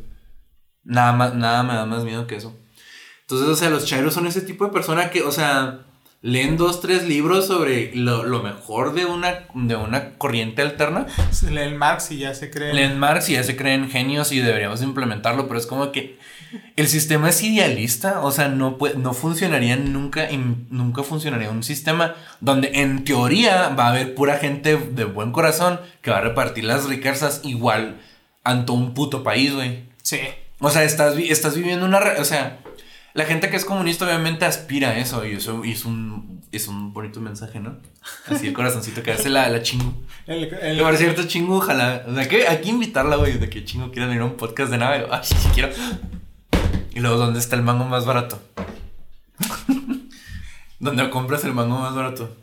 Nada, 0.83 1.13
más, 1.13 1.35
nada 1.35 1.63
me 1.63 1.75
da 1.75 1.87
más 1.87 2.05
miedo 2.05 2.27
que 2.27 2.37
eso. 2.37 2.59
Entonces, 3.23 3.49
o 3.49 3.57
sea, 3.57 3.71
los 3.71 3.87
chairos 3.87 4.13
son 4.13 4.27
ese 4.27 4.43
tipo 4.43 4.67
de 4.67 4.73
persona 4.73 5.11
que, 5.11 5.23
o 5.23 5.33
sea, 5.33 5.87
leen 6.25 6.57
dos, 6.57 6.81
tres 6.81 7.07
libros 7.07 7.47
sobre 7.47 7.95
lo, 7.95 8.25
lo 8.25 8.43
mejor 8.43 8.95
de 8.95 9.05
una, 9.05 9.41
de 9.53 9.77
una 9.77 10.15
corriente 10.15 10.63
alterna. 10.63 11.07
Se 11.31 11.51
lee 11.51 11.61
el 11.61 11.75
Marx 11.75 12.11
y 12.13 12.17
ya 12.17 12.35
se 12.35 12.51
cree. 12.51 12.73
Leen 12.73 12.99
Marx 12.99 13.29
y 13.29 13.35
ya 13.35 13.43
se 13.43 13.57
creen 13.57 13.91
genios 13.91 14.33
y 14.33 14.41
deberíamos 14.41 14.81
implementarlo, 14.81 15.47
pero 15.47 15.61
es 15.61 15.67
como 15.67 15.93
que 15.93 16.19
el 16.77 16.89
sistema 16.89 17.29
es 17.29 17.43
idealista, 17.43 18.23
o 18.23 18.33
sea, 18.33 18.49
no, 18.49 18.79
puede, 18.79 18.97
no 18.97 19.13
funcionaría 19.13 19.77
nunca, 19.77 20.31
y 20.31 20.39
nunca 20.71 21.03
funcionaría 21.03 21.51
un 21.51 21.63
sistema 21.63 22.15
donde 22.41 22.71
en 22.73 23.05
teoría 23.05 23.69
va 23.69 23.89
a 23.89 23.91
haber 23.91 24.15
pura 24.15 24.39
gente 24.39 24.79
de 24.79 25.05
buen 25.05 25.31
corazón 25.31 25.79
que 26.01 26.11
va 26.11 26.19
a 26.19 26.23
repartir 26.23 26.65
las 26.65 26.87
riquezas 26.87 27.43
igual 27.45 28.01
ante 28.45 28.73
un 28.73 28.95
puto 28.95 29.23
país, 29.25 29.53
güey. 29.53 29.85
Sí. 30.01 30.21
O 30.59 30.71
sea, 30.71 30.85
estás, 30.85 31.19
estás 31.19 31.55
viviendo 31.55 31.85
una... 31.85 32.01
O 32.19 32.25
sea, 32.25 32.61
la 33.15 33.25
gente 33.25 33.49
que 33.49 33.57
es 33.57 33.65
comunista 33.65 34.05
obviamente 34.05 34.45
aspira 34.45 34.91
a 34.91 34.99
eso 34.99 35.25
y 35.25 35.33
eso 35.33 35.65
y 35.65 35.73
es 35.73 35.85
un, 35.85 36.43
es 36.53 36.69
un 36.69 36.93
bonito 36.93 37.21
mensaje, 37.21 37.61
¿no? 37.61 37.79
Así 38.27 38.49
el 38.49 38.53
corazoncito 38.53 39.03
que 39.03 39.13
hace 39.13 39.31
la, 39.31 39.49
la 39.49 39.63
chingu. 39.63 39.93
El, 40.27 40.45
el- 40.53 40.79
por 40.81 40.97
cierto, 40.97 41.23
chingo, 41.25 41.57
ojalá. 41.57 42.05
O 42.09 42.15
sea, 42.15 42.29
que 42.29 42.47
hay 42.47 42.61
que 42.61 42.69
invitarla, 42.69 43.17
güey, 43.17 43.39
de 43.39 43.49
que 43.49 43.65
chingo 43.65 43.91
quiera 43.91 44.07
venir 44.07 44.23
a 44.23 44.27
un 44.27 44.37
podcast 44.37 44.71
de 44.71 44.79
nave. 44.79 45.07
Ay, 45.11 45.21
sí 45.23 45.37
quiero. 45.55 45.71
Y 46.93 47.01
luego, 47.01 47.17
¿dónde 47.17 47.39
está 47.41 47.57
el 47.57 47.63
mango 47.63 47.85
más 47.85 48.05
barato? 48.05 48.41
Donde 50.79 51.09
compras 51.11 51.45
el 51.45 51.55
mango 51.55 51.79
más 51.79 51.95
barato. 51.95 52.37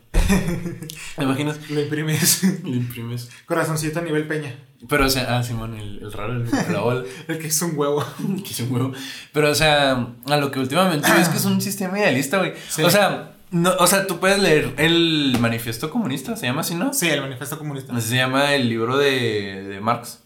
¿Te 1.18 1.23
imaginas? 1.23 1.57
Lo 1.69 1.81
imprimes. 1.81 2.43
Lo 2.64 2.69
imprimes. 2.73 3.30
Corazoncito 3.45 3.99
a 3.99 4.02
nivel 4.03 4.27
peña. 4.27 4.56
Pero, 4.90 5.06
o 5.06 5.10
sea, 5.10 5.38
ah, 5.38 5.44
Simón, 5.44 5.76
el, 5.76 5.99
el 6.02 6.12
raro, 6.12 6.34
el, 6.34 6.76
ola. 6.76 7.03
El 7.28 7.38
que 7.40 7.48
es 7.48 7.62
un 7.62 7.74
huevo. 7.78 8.03
que 8.44 8.49
es 8.49 8.60
un 8.62 8.72
huevo. 8.74 8.91
Pero, 9.32 9.52
o 9.52 9.56
sea, 9.56 10.08
a 10.28 10.38
lo 10.38 10.49
que 10.52 10.60
últimamente 10.60 11.12
ves 11.12 11.30
que 11.30 11.38
es 11.38 11.45
un 11.45 11.62
sistema 11.62 11.99
idealista, 11.99 12.38
güey. 12.40 12.53
Sí. 12.68 12.82
O 12.84 12.90
sea, 12.90 13.34
no, 13.52 13.72
o 13.80 13.86
sea, 13.88 14.08
tú 14.08 14.20
puedes 14.20 14.40
leer 14.40 14.74
el 14.78 15.38
manifiesto 15.40 15.90
comunista, 15.91 16.36
se 16.36 16.48
llama 16.48 16.62
así, 16.62 16.74
¿no? 16.76 16.94
Sí, 16.94 17.10
el 17.10 17.22
manifiesto 17.22 17.58
comunista. 17.58 17.99
Se 18.02 18.16
llama 18.16 18.56
el 18.56 18.70
libro 18.70 18.98
de, 18.98 19.64
de 19.68 19.80
Marx. 19.82 20.24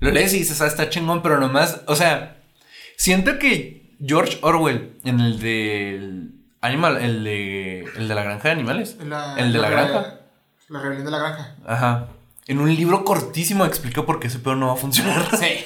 Lo 0.00 0.10
lees 0.10 0.34
y 0.34 0.38
dices, 0.38 0.60
ah, 0.62 0.66
está 0.66 0.88
chingón, 0.88 1.22
pero 1.22 1.38
nomás, 1.38 1.82
o 1.86 1.94
sea, 1.94 2.42
siento 2.96 3.38
que 3.38 3.94
George 4.04 4.38
Orwell, 4.42 4.98
en 5.04 5.20
el 5.20 5.38
de 5.38 6.28
Animal, 6.60 6.96
el 6.96 7.22
de, 7.22 7.80
el 7.96 8.08
de 8.08 8.14
la 8.14 8.22
granja 8.24 8.48
de 8.48 8.50
animales, 8.52 8.96
La- 9.04 9.36
el 9.38 9.52
de 9.52 9.58
la, 9.60 9.70
la- 9.70 9.76
granja, 9.76 10.20
La 10.68 10.80
rebelión 10.82 11.04
de 11.04 11.10
la 11.12 11.18
granja. 11.18 11.56
ajá, 11.66 12.08
en 12.46 12.58
un 12.58 12.74
libro 12.74 13.04
cortísimo 13.04 13.64
explica 13.64 14.04
por 14.04 14.18
qué 14.20 14.26
ese 14.28 14.38
pedo 14.38 14.56
no 14.56 14.68
va 14.68 14.72
a 14.74 14.76
funcionar. 14.76 15.28
Sí. 15.38 15.64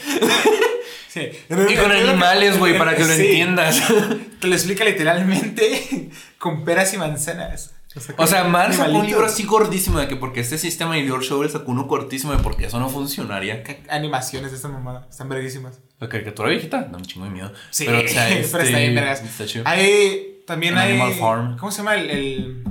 sí. 1.08 1.20
Y 1.48 1.74
con 1.76 1.90
animales, 1.92 2.58
güey, 2.58 2.76
para 2.78 2.94
que 2.96 3.04
lo 3.04 3.08
Sí. 3.14 3.22
entiendas. 3.22 3.82
Te 4.40 4.46
lo 4.48 4.54
explica 4.54 4.84
literalmente 4.84 6.10
con 6.38 6.64
peras 6.64 6.92
y 6.94 6.98
manzanas. 6.98 7.72
O 8.18 8.26
sea, 8.26 8.44
Marx 8.44 8.76
sacó 8.76 8.92
un 8.98 9.06
libro 9.06 9.24
así 9.24 9.44
gordísimo 9.44 9.98
de 9.98 10.06
que 10.06 10.16
porque 10.16 10.40
este 10.40 10.58
sistema 10.58 10.98
y 10.98 11.06
George 11.06 11.32
Orwell 11.32 11.48
sacó 11.48 11.70
uno 11.72 11.88
cortísimo 11.88 12.32
de 12.36 12.42
por 12.42 12.54
qué 12.54 12.66
eso 12.66 12.78
no 12.78 12.90
funcionaría. 12.90 13.64
Animaciones 13.88 14.50
de 14.50 14.56
esta 14.58 14.68
mamada. 14.68 15.06
Están 15.10 15.30
verguísimas. 15.30 15.80
La 15.98 16.06
caricatura 16.10 16.50
viejita, 16.50 16.82
da 16.82 16.98
un 16.98 17.04
chingo 17.06 17.24
de 17.24 17.30
miedo. 17.30 17.50
Sí, 17.70 17.86
pero, 17.86 18.04
o 18.04 18.06
sea, 18.06 18.26
pero 18.28 18.40
este, 18.42 18.62
está 18.64 18.78
bien 18.78 18.94
vergas. 18.94 19.22
Está 19.22 19.46
chido. 19.46 19.64
Hay. 19.66 20.42
También 20.46 20.74
En 20.74 20.78
hay. 20.78 20.90
Animal 20.90 21.14
Farm. 21.14 21.56
¿Cómo 21.56 21.72
se 21.72 21.78
llama 21.78 21.94
el.? 21.94 22.10
el- 22.10 22.64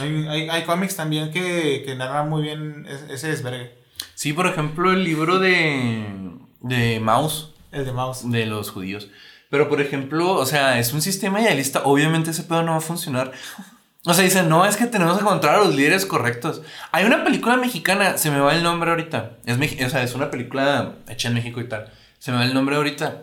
hay, 0.00 0.26
hay, 0.28 0.48
hay 0.48 0.62
cómics 0.64 0.96
también 0.96 1.30
que, 1.30 1.82
que 1.86 1.94
narran 1.94 2.28
muy 2.28 2.42
bien 2.42 2.86
es- 2.88 3.10
ese 3.10 3.28
desvergue. 3.28 3.72
Sí, 4.14 4.32
por 4.32 4.46
ejemplo, 4.46 4.90
el 4.92 5.04
libro 5.04 5.38
de, 5.38 6.04
de 6.60 7.00
Maus, 7.00 7.52
El 7.72 7.84
de 7.84 7.92
Mouse. 7.92 8.30
de 8.30 8.46
los 8.46 8.70
judíos. 8.70 9.08
Pero, 9.50 9.68
por 9.68 9.80
ejemplo, 9.80 10.32
o 10.32 10.46
sea, 10.46 10.78
es 10.78 10.92
un 10.92 11.00
sistema 11.02 11.40
idealista. 11.40 11.82
Obviamente 11.84 12.30
ese 12.30 12.42
pedo 12.42 12.62
no 12.62 12.72
va 12.72 12.78
a 12.78 12.80
funcionar. 12.80 13.30
O 14.06 14.12
sea, 14.12 14.24
dicen, 14.24 14.48
no, 14.48 14.66
es 14.66 14.76
que 14.76 14.86
tenemos 14.86 15.14
que 15.16 15.22
encontrar 15.22 15.54
a 15.54 15.58
los 15.58 15.74
líderes 15.74 16.04
correctos. 16.06 16.62
Hay 16.92 17.04
una 17.04 17.24
película 17.24 17.56
mexicana, 17.56 18.18
se 18.18 18.30
me 18.30 18.40
va 18.40 18.54
el 18.54 18.62
nombre 18.62 18.90
ahorita. 18.90 19.38
Es, 19.46 19.56
o 19.56 19.88
sea, 19.90 20.02
es 20.02 20.14
una 20.14 20.30
película 20.30 20.96
hecha 21.08 21.28
en 21.28 21.34
México 21.34 21.60
y 21.60 21.68
tal. 21.68 21.92
Se 22.18 22.32
me 22.32 22.38
va 22.38 22.44
el 22.44 22.52
nombre 22.54 22.76
ahorita. 22.76 23.22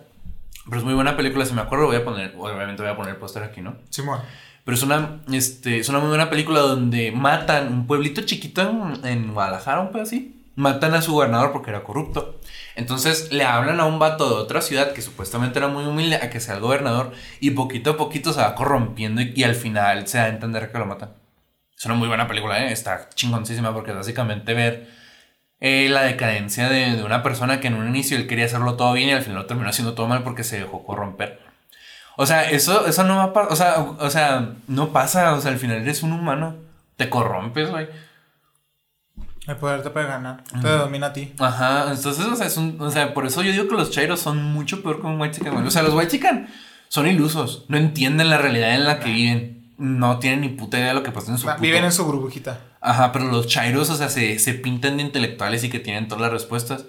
Pero 0.65 0.77
es 0.77 0.83
muy 0.83 0.93
buena 0.93 1.17
película, 1.17 1.45
si 1.45 1.53
me 1.53 1.61
acuerdo 1.61 1.87
voy 1.87 1.97
a 1.97 2.05
poner, 2.05 2.33
obviamente 2.37 2.81
voy 2.83 2.91
a 2.91 2.95
poner 2.95 3.13
el 3.15 3.19
póster 3.19 3.43
aquí, 3.43 3.61
¿no? 3.61 3.75
Simón. 3.89 4.21
Pero 4.63 4.75
es 4.75 4.83
una, 4.83 5.21
este, 5.31 5.79
es 5.79 5.89
una 5.89 5.99
muy 5.99 6.09
buena 6.09 6.29
película 6.29 6.59
donde 6.59 7.11
matan 7.11 7.73
un 7.73 7.87
pueblito 7.87 8.21
chiquito 8.21 8.61
en, 8.61 9.05
en 9.05 9.33
Guadalajara, 9.33 9.81
un 9.81 9.91
pedo 9.91 10.03
así. 10.03 10.37
Matan 10.55 10.93
a 10.93 11.01
su 11.01 11.13
gobernador 11.13 11.51
porque 11.51 11.71
era 11.71 11.83
corrupto. 11.83 12.39
Entonces 12.75 13.31
le 13.31 13.43
hablan 13.43 13.79
a 13.79 13.85
un 13.85 13.99
vato 13.99 14.29
de 14.29 14.35
otra 14.35 14.61
ciudad 14.61 14.93
que 14.93 15.01
supuestamente 15.01 15.59
era 15.59 15.67
muy 15.67 15.85
humilde 15.85 16.17
a 16.17 16.29
que 16.29 16.39
sea 16.39 16.55
el 16.55 16.61
gobernador 16.61 17.11
y 17.39 17.51
poquito 17.51 17.91
a 17.91 17.97
poquito 17.97 18.33
se 18.33 18.41
va 18.41 18.55
corrompiendo 18.55 19.21
y, 19.21 19.43
al 19.43 19.55
final 19.55 20.07
se 20.07 20.17
da 20.17 20.25
a 20.25 20.29
entender 20.29 20.71
que 20.71 20.77
lo 20.77 20.85
matan. 20.85 21.13
Es 21.77 21.85
una 21.85 21.95
muy 21.95 22.07
buena 22.07 22.27
película, 22.27 22.63
¿eh? 22.63 22.71
está 22.71 23.09
chingoncísima 23.15 23.73
porque 23.73 23.91
es 23.91 23.97
básicamente 23.97 24.53
ver 24.53 24.87
eh, 25.59 25.89
la 25.89 26.03
decadencia 26.03 26.69
de, 26.69 26.95
de 26.95 27.03
una 27.03 27.23
persona 27.23 27.59
que 27.59 27.67
en 27.67 27.75
un 27.75 27.87
inicio 27.87 28.17
él 28.17 28.27
quería 28.27 28.45
hacerlo 28.45 28.75
todo 28.75 28.93
bien 28.93 29.09
y 29.09 29.13
al 29.13 29.23
final 29.23 29.39
lo 29.39 29.45
terminó 29.47 29.69
haciendo 29.69 29.93
todo 29.93 30.07
mal 30.07 30.23
porque 30.23 30.43
se 30.43 30.59
dejó 30.59 30.85
corromper. 30.85 31.50
O 32.17 32.25
sea, 32.25 32.49
eso, 32.49 32.85
eso 32.85 33.03
no 33.03 33.17
va 33.17 33.23
a 33.23 33.33
pasar. 33.33 33.51
O 33.51 33.55
sea, 33.55 33.79
o 33.99 34.09
sea, 34.09 34.53
no 34.67 34.89
pasa. 34.91 35.33
O 35.33 35.41
sea, 35.41 35.51
al 35.51 35.57
final 35.57 35.77
eres 35.77 36.03
un 36.03 36.11
humano. 36.13 36.55
Te 36.97 37.09
corrompes, 37.09 37.69
güey. 37.69 37.87
El 39.47 39.55
poder 39.57 39.81
te 39.81 39.89
puede 39.89 40.05
ganar. 40.07 40.43
Te 40.61 40.67
domina 40.67 41.07
a 41.07 41.13
ti. 41.13 41.33
Ajá. 41.39 41.91
Entonces, 41.91 42.25
o 42.25 42.35
sea, 42.35 42.45
es 42.45 42.57
un, 42.57 42.77
o 42.79 42.91
sea, 42.91 43.13
por 43.13 43.25
eso 43.25 43.41
yo 43.41 43.51
digo 43.51 43.67
que 43.67 43.75
los 43.75 43.89
chairos 43.91 44.19
son 44.19 44.43
mucho 44.43 44.83
peor 44.83 45.01
que 45.01 45.07
un 45.07 45.19
white 45.19 45.37
chicken, 45.37 45.53
güey. 45.53 45.65
O 45.65 45.71
sea, 45.71 45.81
los 45.81 45.93
white 45.93 46.11
chicken 46.11 46.47
son 46.89 47.07
ilusos. 47.07 47.65
No 47.67 47.77
entienden 47.77 48.29
la 48.29 48.37
realidad 48.37 48.75
en 48.75 48.85
la 48.85 48.99
que 48.99 49.09
viven. 49.11 49.73
No 49.77 50.19
tienen 50.19 50.41
ni 50.41 50.49
puta 50.49 50.77
idea 50.77 50.89
de 50.89 50.93
lo 50.93 51.01
que 51.03 51.11
pasa 51.11 51.31
en 51.31 51.39
su 51.39 51.47
puto- 51.47 51.59
Viven 51.59 51.83
en 51.85 51.91
su 51.91 52.05
burbujita. 52.05 52.59
Ajá, 52.81 53.11
pero 53.11 53.25
los 53.25 53.47
chairos, 53.47 53.89
o 53.89 53.95
sea, 53.95 54.09
se, 54.09 54.37
se 54.37 54.53
pintan 54.53 54.97
de 54.97 55.03
intelectuales 55.03 55.63
y 55.63 55.69
que 55.69 55.79
tienen 55.79 56.07
todas 56.07 56.21
las 56.21 56.31
respuestas. 56.31 56.85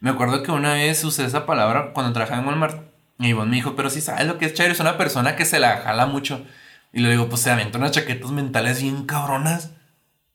Me 0.00 0.10
acuerdo 0.10 0.42
que 0.42 0.50
una 0.50 0.74
vez 0.74 1.04
usé 1.04 1.24
esa 1.24 1.46
palabra 1.46 1.92
cuando 1.94 2.12
trabajaba 2.12 2.40
en 2.42 2.48
Walmart. 2.48 2.82
Y 3.18 3.28
Ivonne 3.28 3.50
me 3.50 3.56
dijo, 3.56 3.76
pero 3.76 3.90
si 3.90 4.00
sabes 4.00 4.26
lo 4.26 4.38
que 4.38 4.46
es 4.46 4.54
chairo, 4.54 4.72
es 4.72 4.80
una 4.80 4.96
persona 4.98 5.36
que 5.36 5.44
se 5.44 5.60
la 5.60 5.78
jala 5.78 6.06
mucho. 6.06 6.44
Y 6.92 7.00
le 7.00 7.10
digo, 7.10 7.28
pues 7.28 7.42
se 7.42 7.50
aventa 7.50 7.78
unas 7.78 7.92
chaquetas 7.92 8.30
mentales 8.30 8.82
bien 8.82 9.04
cabronas. 9.06 9.70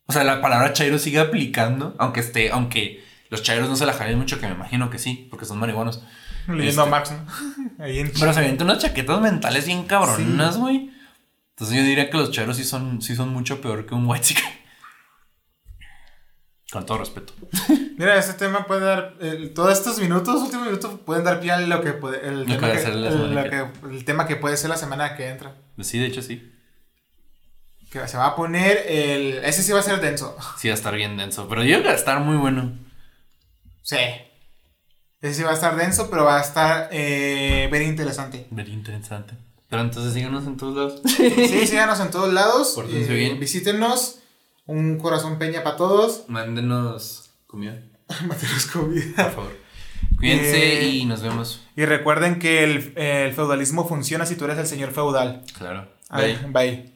O 0.05 0.13
sea, 0.13 0.23
la 0.23 0.41
palabra 0.41 0.73
chairo 0.73 0.97
sigue 0.97 1.19
aplicando, 1.19 1.95
aunque 1.99 2.19
esté, 2.21 2.51
aunque 2.51 3.03
los 3.29 3.43
chairos 3.43 3.69
no 3.69 3.75
se 3.75 3.85
la 3.85 3.93
jalen 3.93 4.17
mucho, 4.17 4.39
que 4.39 4.47
me 4.47 4.53
imagino 4.53 4.89
que 4.89 4.97
sí, 4.97 5.27
porque 5.29 5.45
son 5.45 5.59
marihuanos. 5.59 6.03
Leyendo 6.47 6.69
Este- 6.69 6.81
a 6.81 6.85
Marx, 6.85 7.11
¿no? 7.11 7.25
Ahí 7.83 7.99
en 7.99 8.11
Pero 8.19 8.33
se 8.33 8.39
avientan 8.39 8.67
unas 8.69 8.79
chaquetas 8.81 9.21
mentales 9.21 9.65
bien 9.67 9.83
cabronas, 9.83 10.57
güey. 10.57 10.89
Entonces 11.51 11.77
yo 11.77 11.83
diría 11.83 12.09
que 12.09 12.17
los 12.17 12.31
chairos 12.31 12.57
sí 12.57 12.63
son, 12.63 13.01
sí 13.01 13.15
son 13.15 13.29
mucho 13.33 13.61
peor 13.61 13.85
que 13.85 13.93
un 13.93 14.07
white 14.07 14.25
chicken. 14.25 14.45
Con 16.71 16.85
todo 16.85 16.99
respeto. 16.99 17.33
Mira, 17.97 18.17
este 18.17 18.33
tema 18.33 18.65
puede 18.67 18.85
dar. 18.85 19.15
todos 19.55 19.73
estos 19.77 19.97
minutos, 19.99 20.41
últimos 20.43 20.65
minutos, 20.67 20.99
pueden 21.05 21.23
dar 21.23 21.39
pie 21.39 21.51
a 21.51 21.59
lo 21.61 21.81
que 21.81 21.93
puede. 21.93 22.27
El, 22.27 22.45
tema 22.45 22.71
que, 22.71 22.79
ser 22.79 22.95
la 22.95 23.07
el- 23.07 23.13
semana 23.13 23.43
lo 23.43 23.49
que- 23.49 23.79
que- 23.89 23.95
el 23.95 24.05
tema 24.05 24.27
que 24.27 24.35
puede 24.35 24.55
ser 24.57 24.69
la 24.69 24.77
semana 24.77 25.15
que 25.15 25.27
entra. 25.29 25.55
Sí, 25.81 25.97
de 25.97 26.05
hecho 26.05 26.21
sí. 26.21 26.53
Que 27.91 28.07
se 28.07 28.17
va 28.17 28.27
a 28.27 28.35
poner 28.35 28.85
el. 28.87 29.43
Ese 29.43 29.63
sí 29.63 29.71
va 29.71 29.79
a 29.79 29.83
ser 29.83 29.99
denso. 29.99 30.37
Sí 30.59 30.67
va 30.67 30.73
a 30.73 30.77
estar 30.77 30.95
bien 30.95 31.17
denso. 31.17 31.47
Pero 31.49 31.63
yo 31.63 31.69
creo 31.69 31.81
que 31.81 31.87
va 31.87 31.93
a 31.93 31.97
estar 31.97 32.19
muy 32.19 32.37
bueno. 32.37 32.77
Sí. 33.81 33.97
Ese 35.21 35.33
sí 35.33 35.43
va 35.43 35.49
a 35.49 35.55
estar 35.55 35.75
denso, 35.75 36.07
pero 36.11 36.23
va 36.23 36.37
a 36.37 36.41
estar 36.41 36.89
eh, 36.91 37.67
bien 37.71 37.83
interesante. 37.83 38.45
Very 38.51 38.71
interesante. 38.73 39.33
Pero 39.69 39.81
entonces 39.81 40.13
síganos 40.13 40.45
en 40.45 40.55
todos 40.55 40.75
lados. 40.75 41.01
Sí, 41.17 41.65
síganos 41.67 41.99
en 41.99 42.11
todos 42.11 42.31
lados. 42.31 42.73
Pórtense 42.75 43.11
eh, 43.11 43.15
bien. 43.15 43.39
Visítenos. 43.39 44.18
Un 44.71 44.99
corazón 44.99 45.39
peña 45.39 45.63
para 45.63 45.77
todos. 45.77 46.25
Mándenos 46.27 47.31
comida, 47.47 47.81
por 48.27 48.71
comida. 48.71 49.25
favor. 49.31 49.57
Cuídense 50.17 50.81
Eh, 50.81 50.87
y 50.89 51.05
nos 51.05 51.21
vemos. 51.23 51.65
Y 51.75 51.85
recuerden 51.85 52.37
que 52.37 52.63
el, 52.63 52.93
el 52.95 53.33
feudalismo 53.33 53.87
funciona 53.87 54.27
si 54.27 54.35
tú 54.35 54.45
eres 54.45 54.59
el 54.59 54.67
señor 54.67 54.91
feudal. 54.91 55.43
Claro. 55.57 55.87
Ver, 56.11 56.37
bye. 56.49 56.91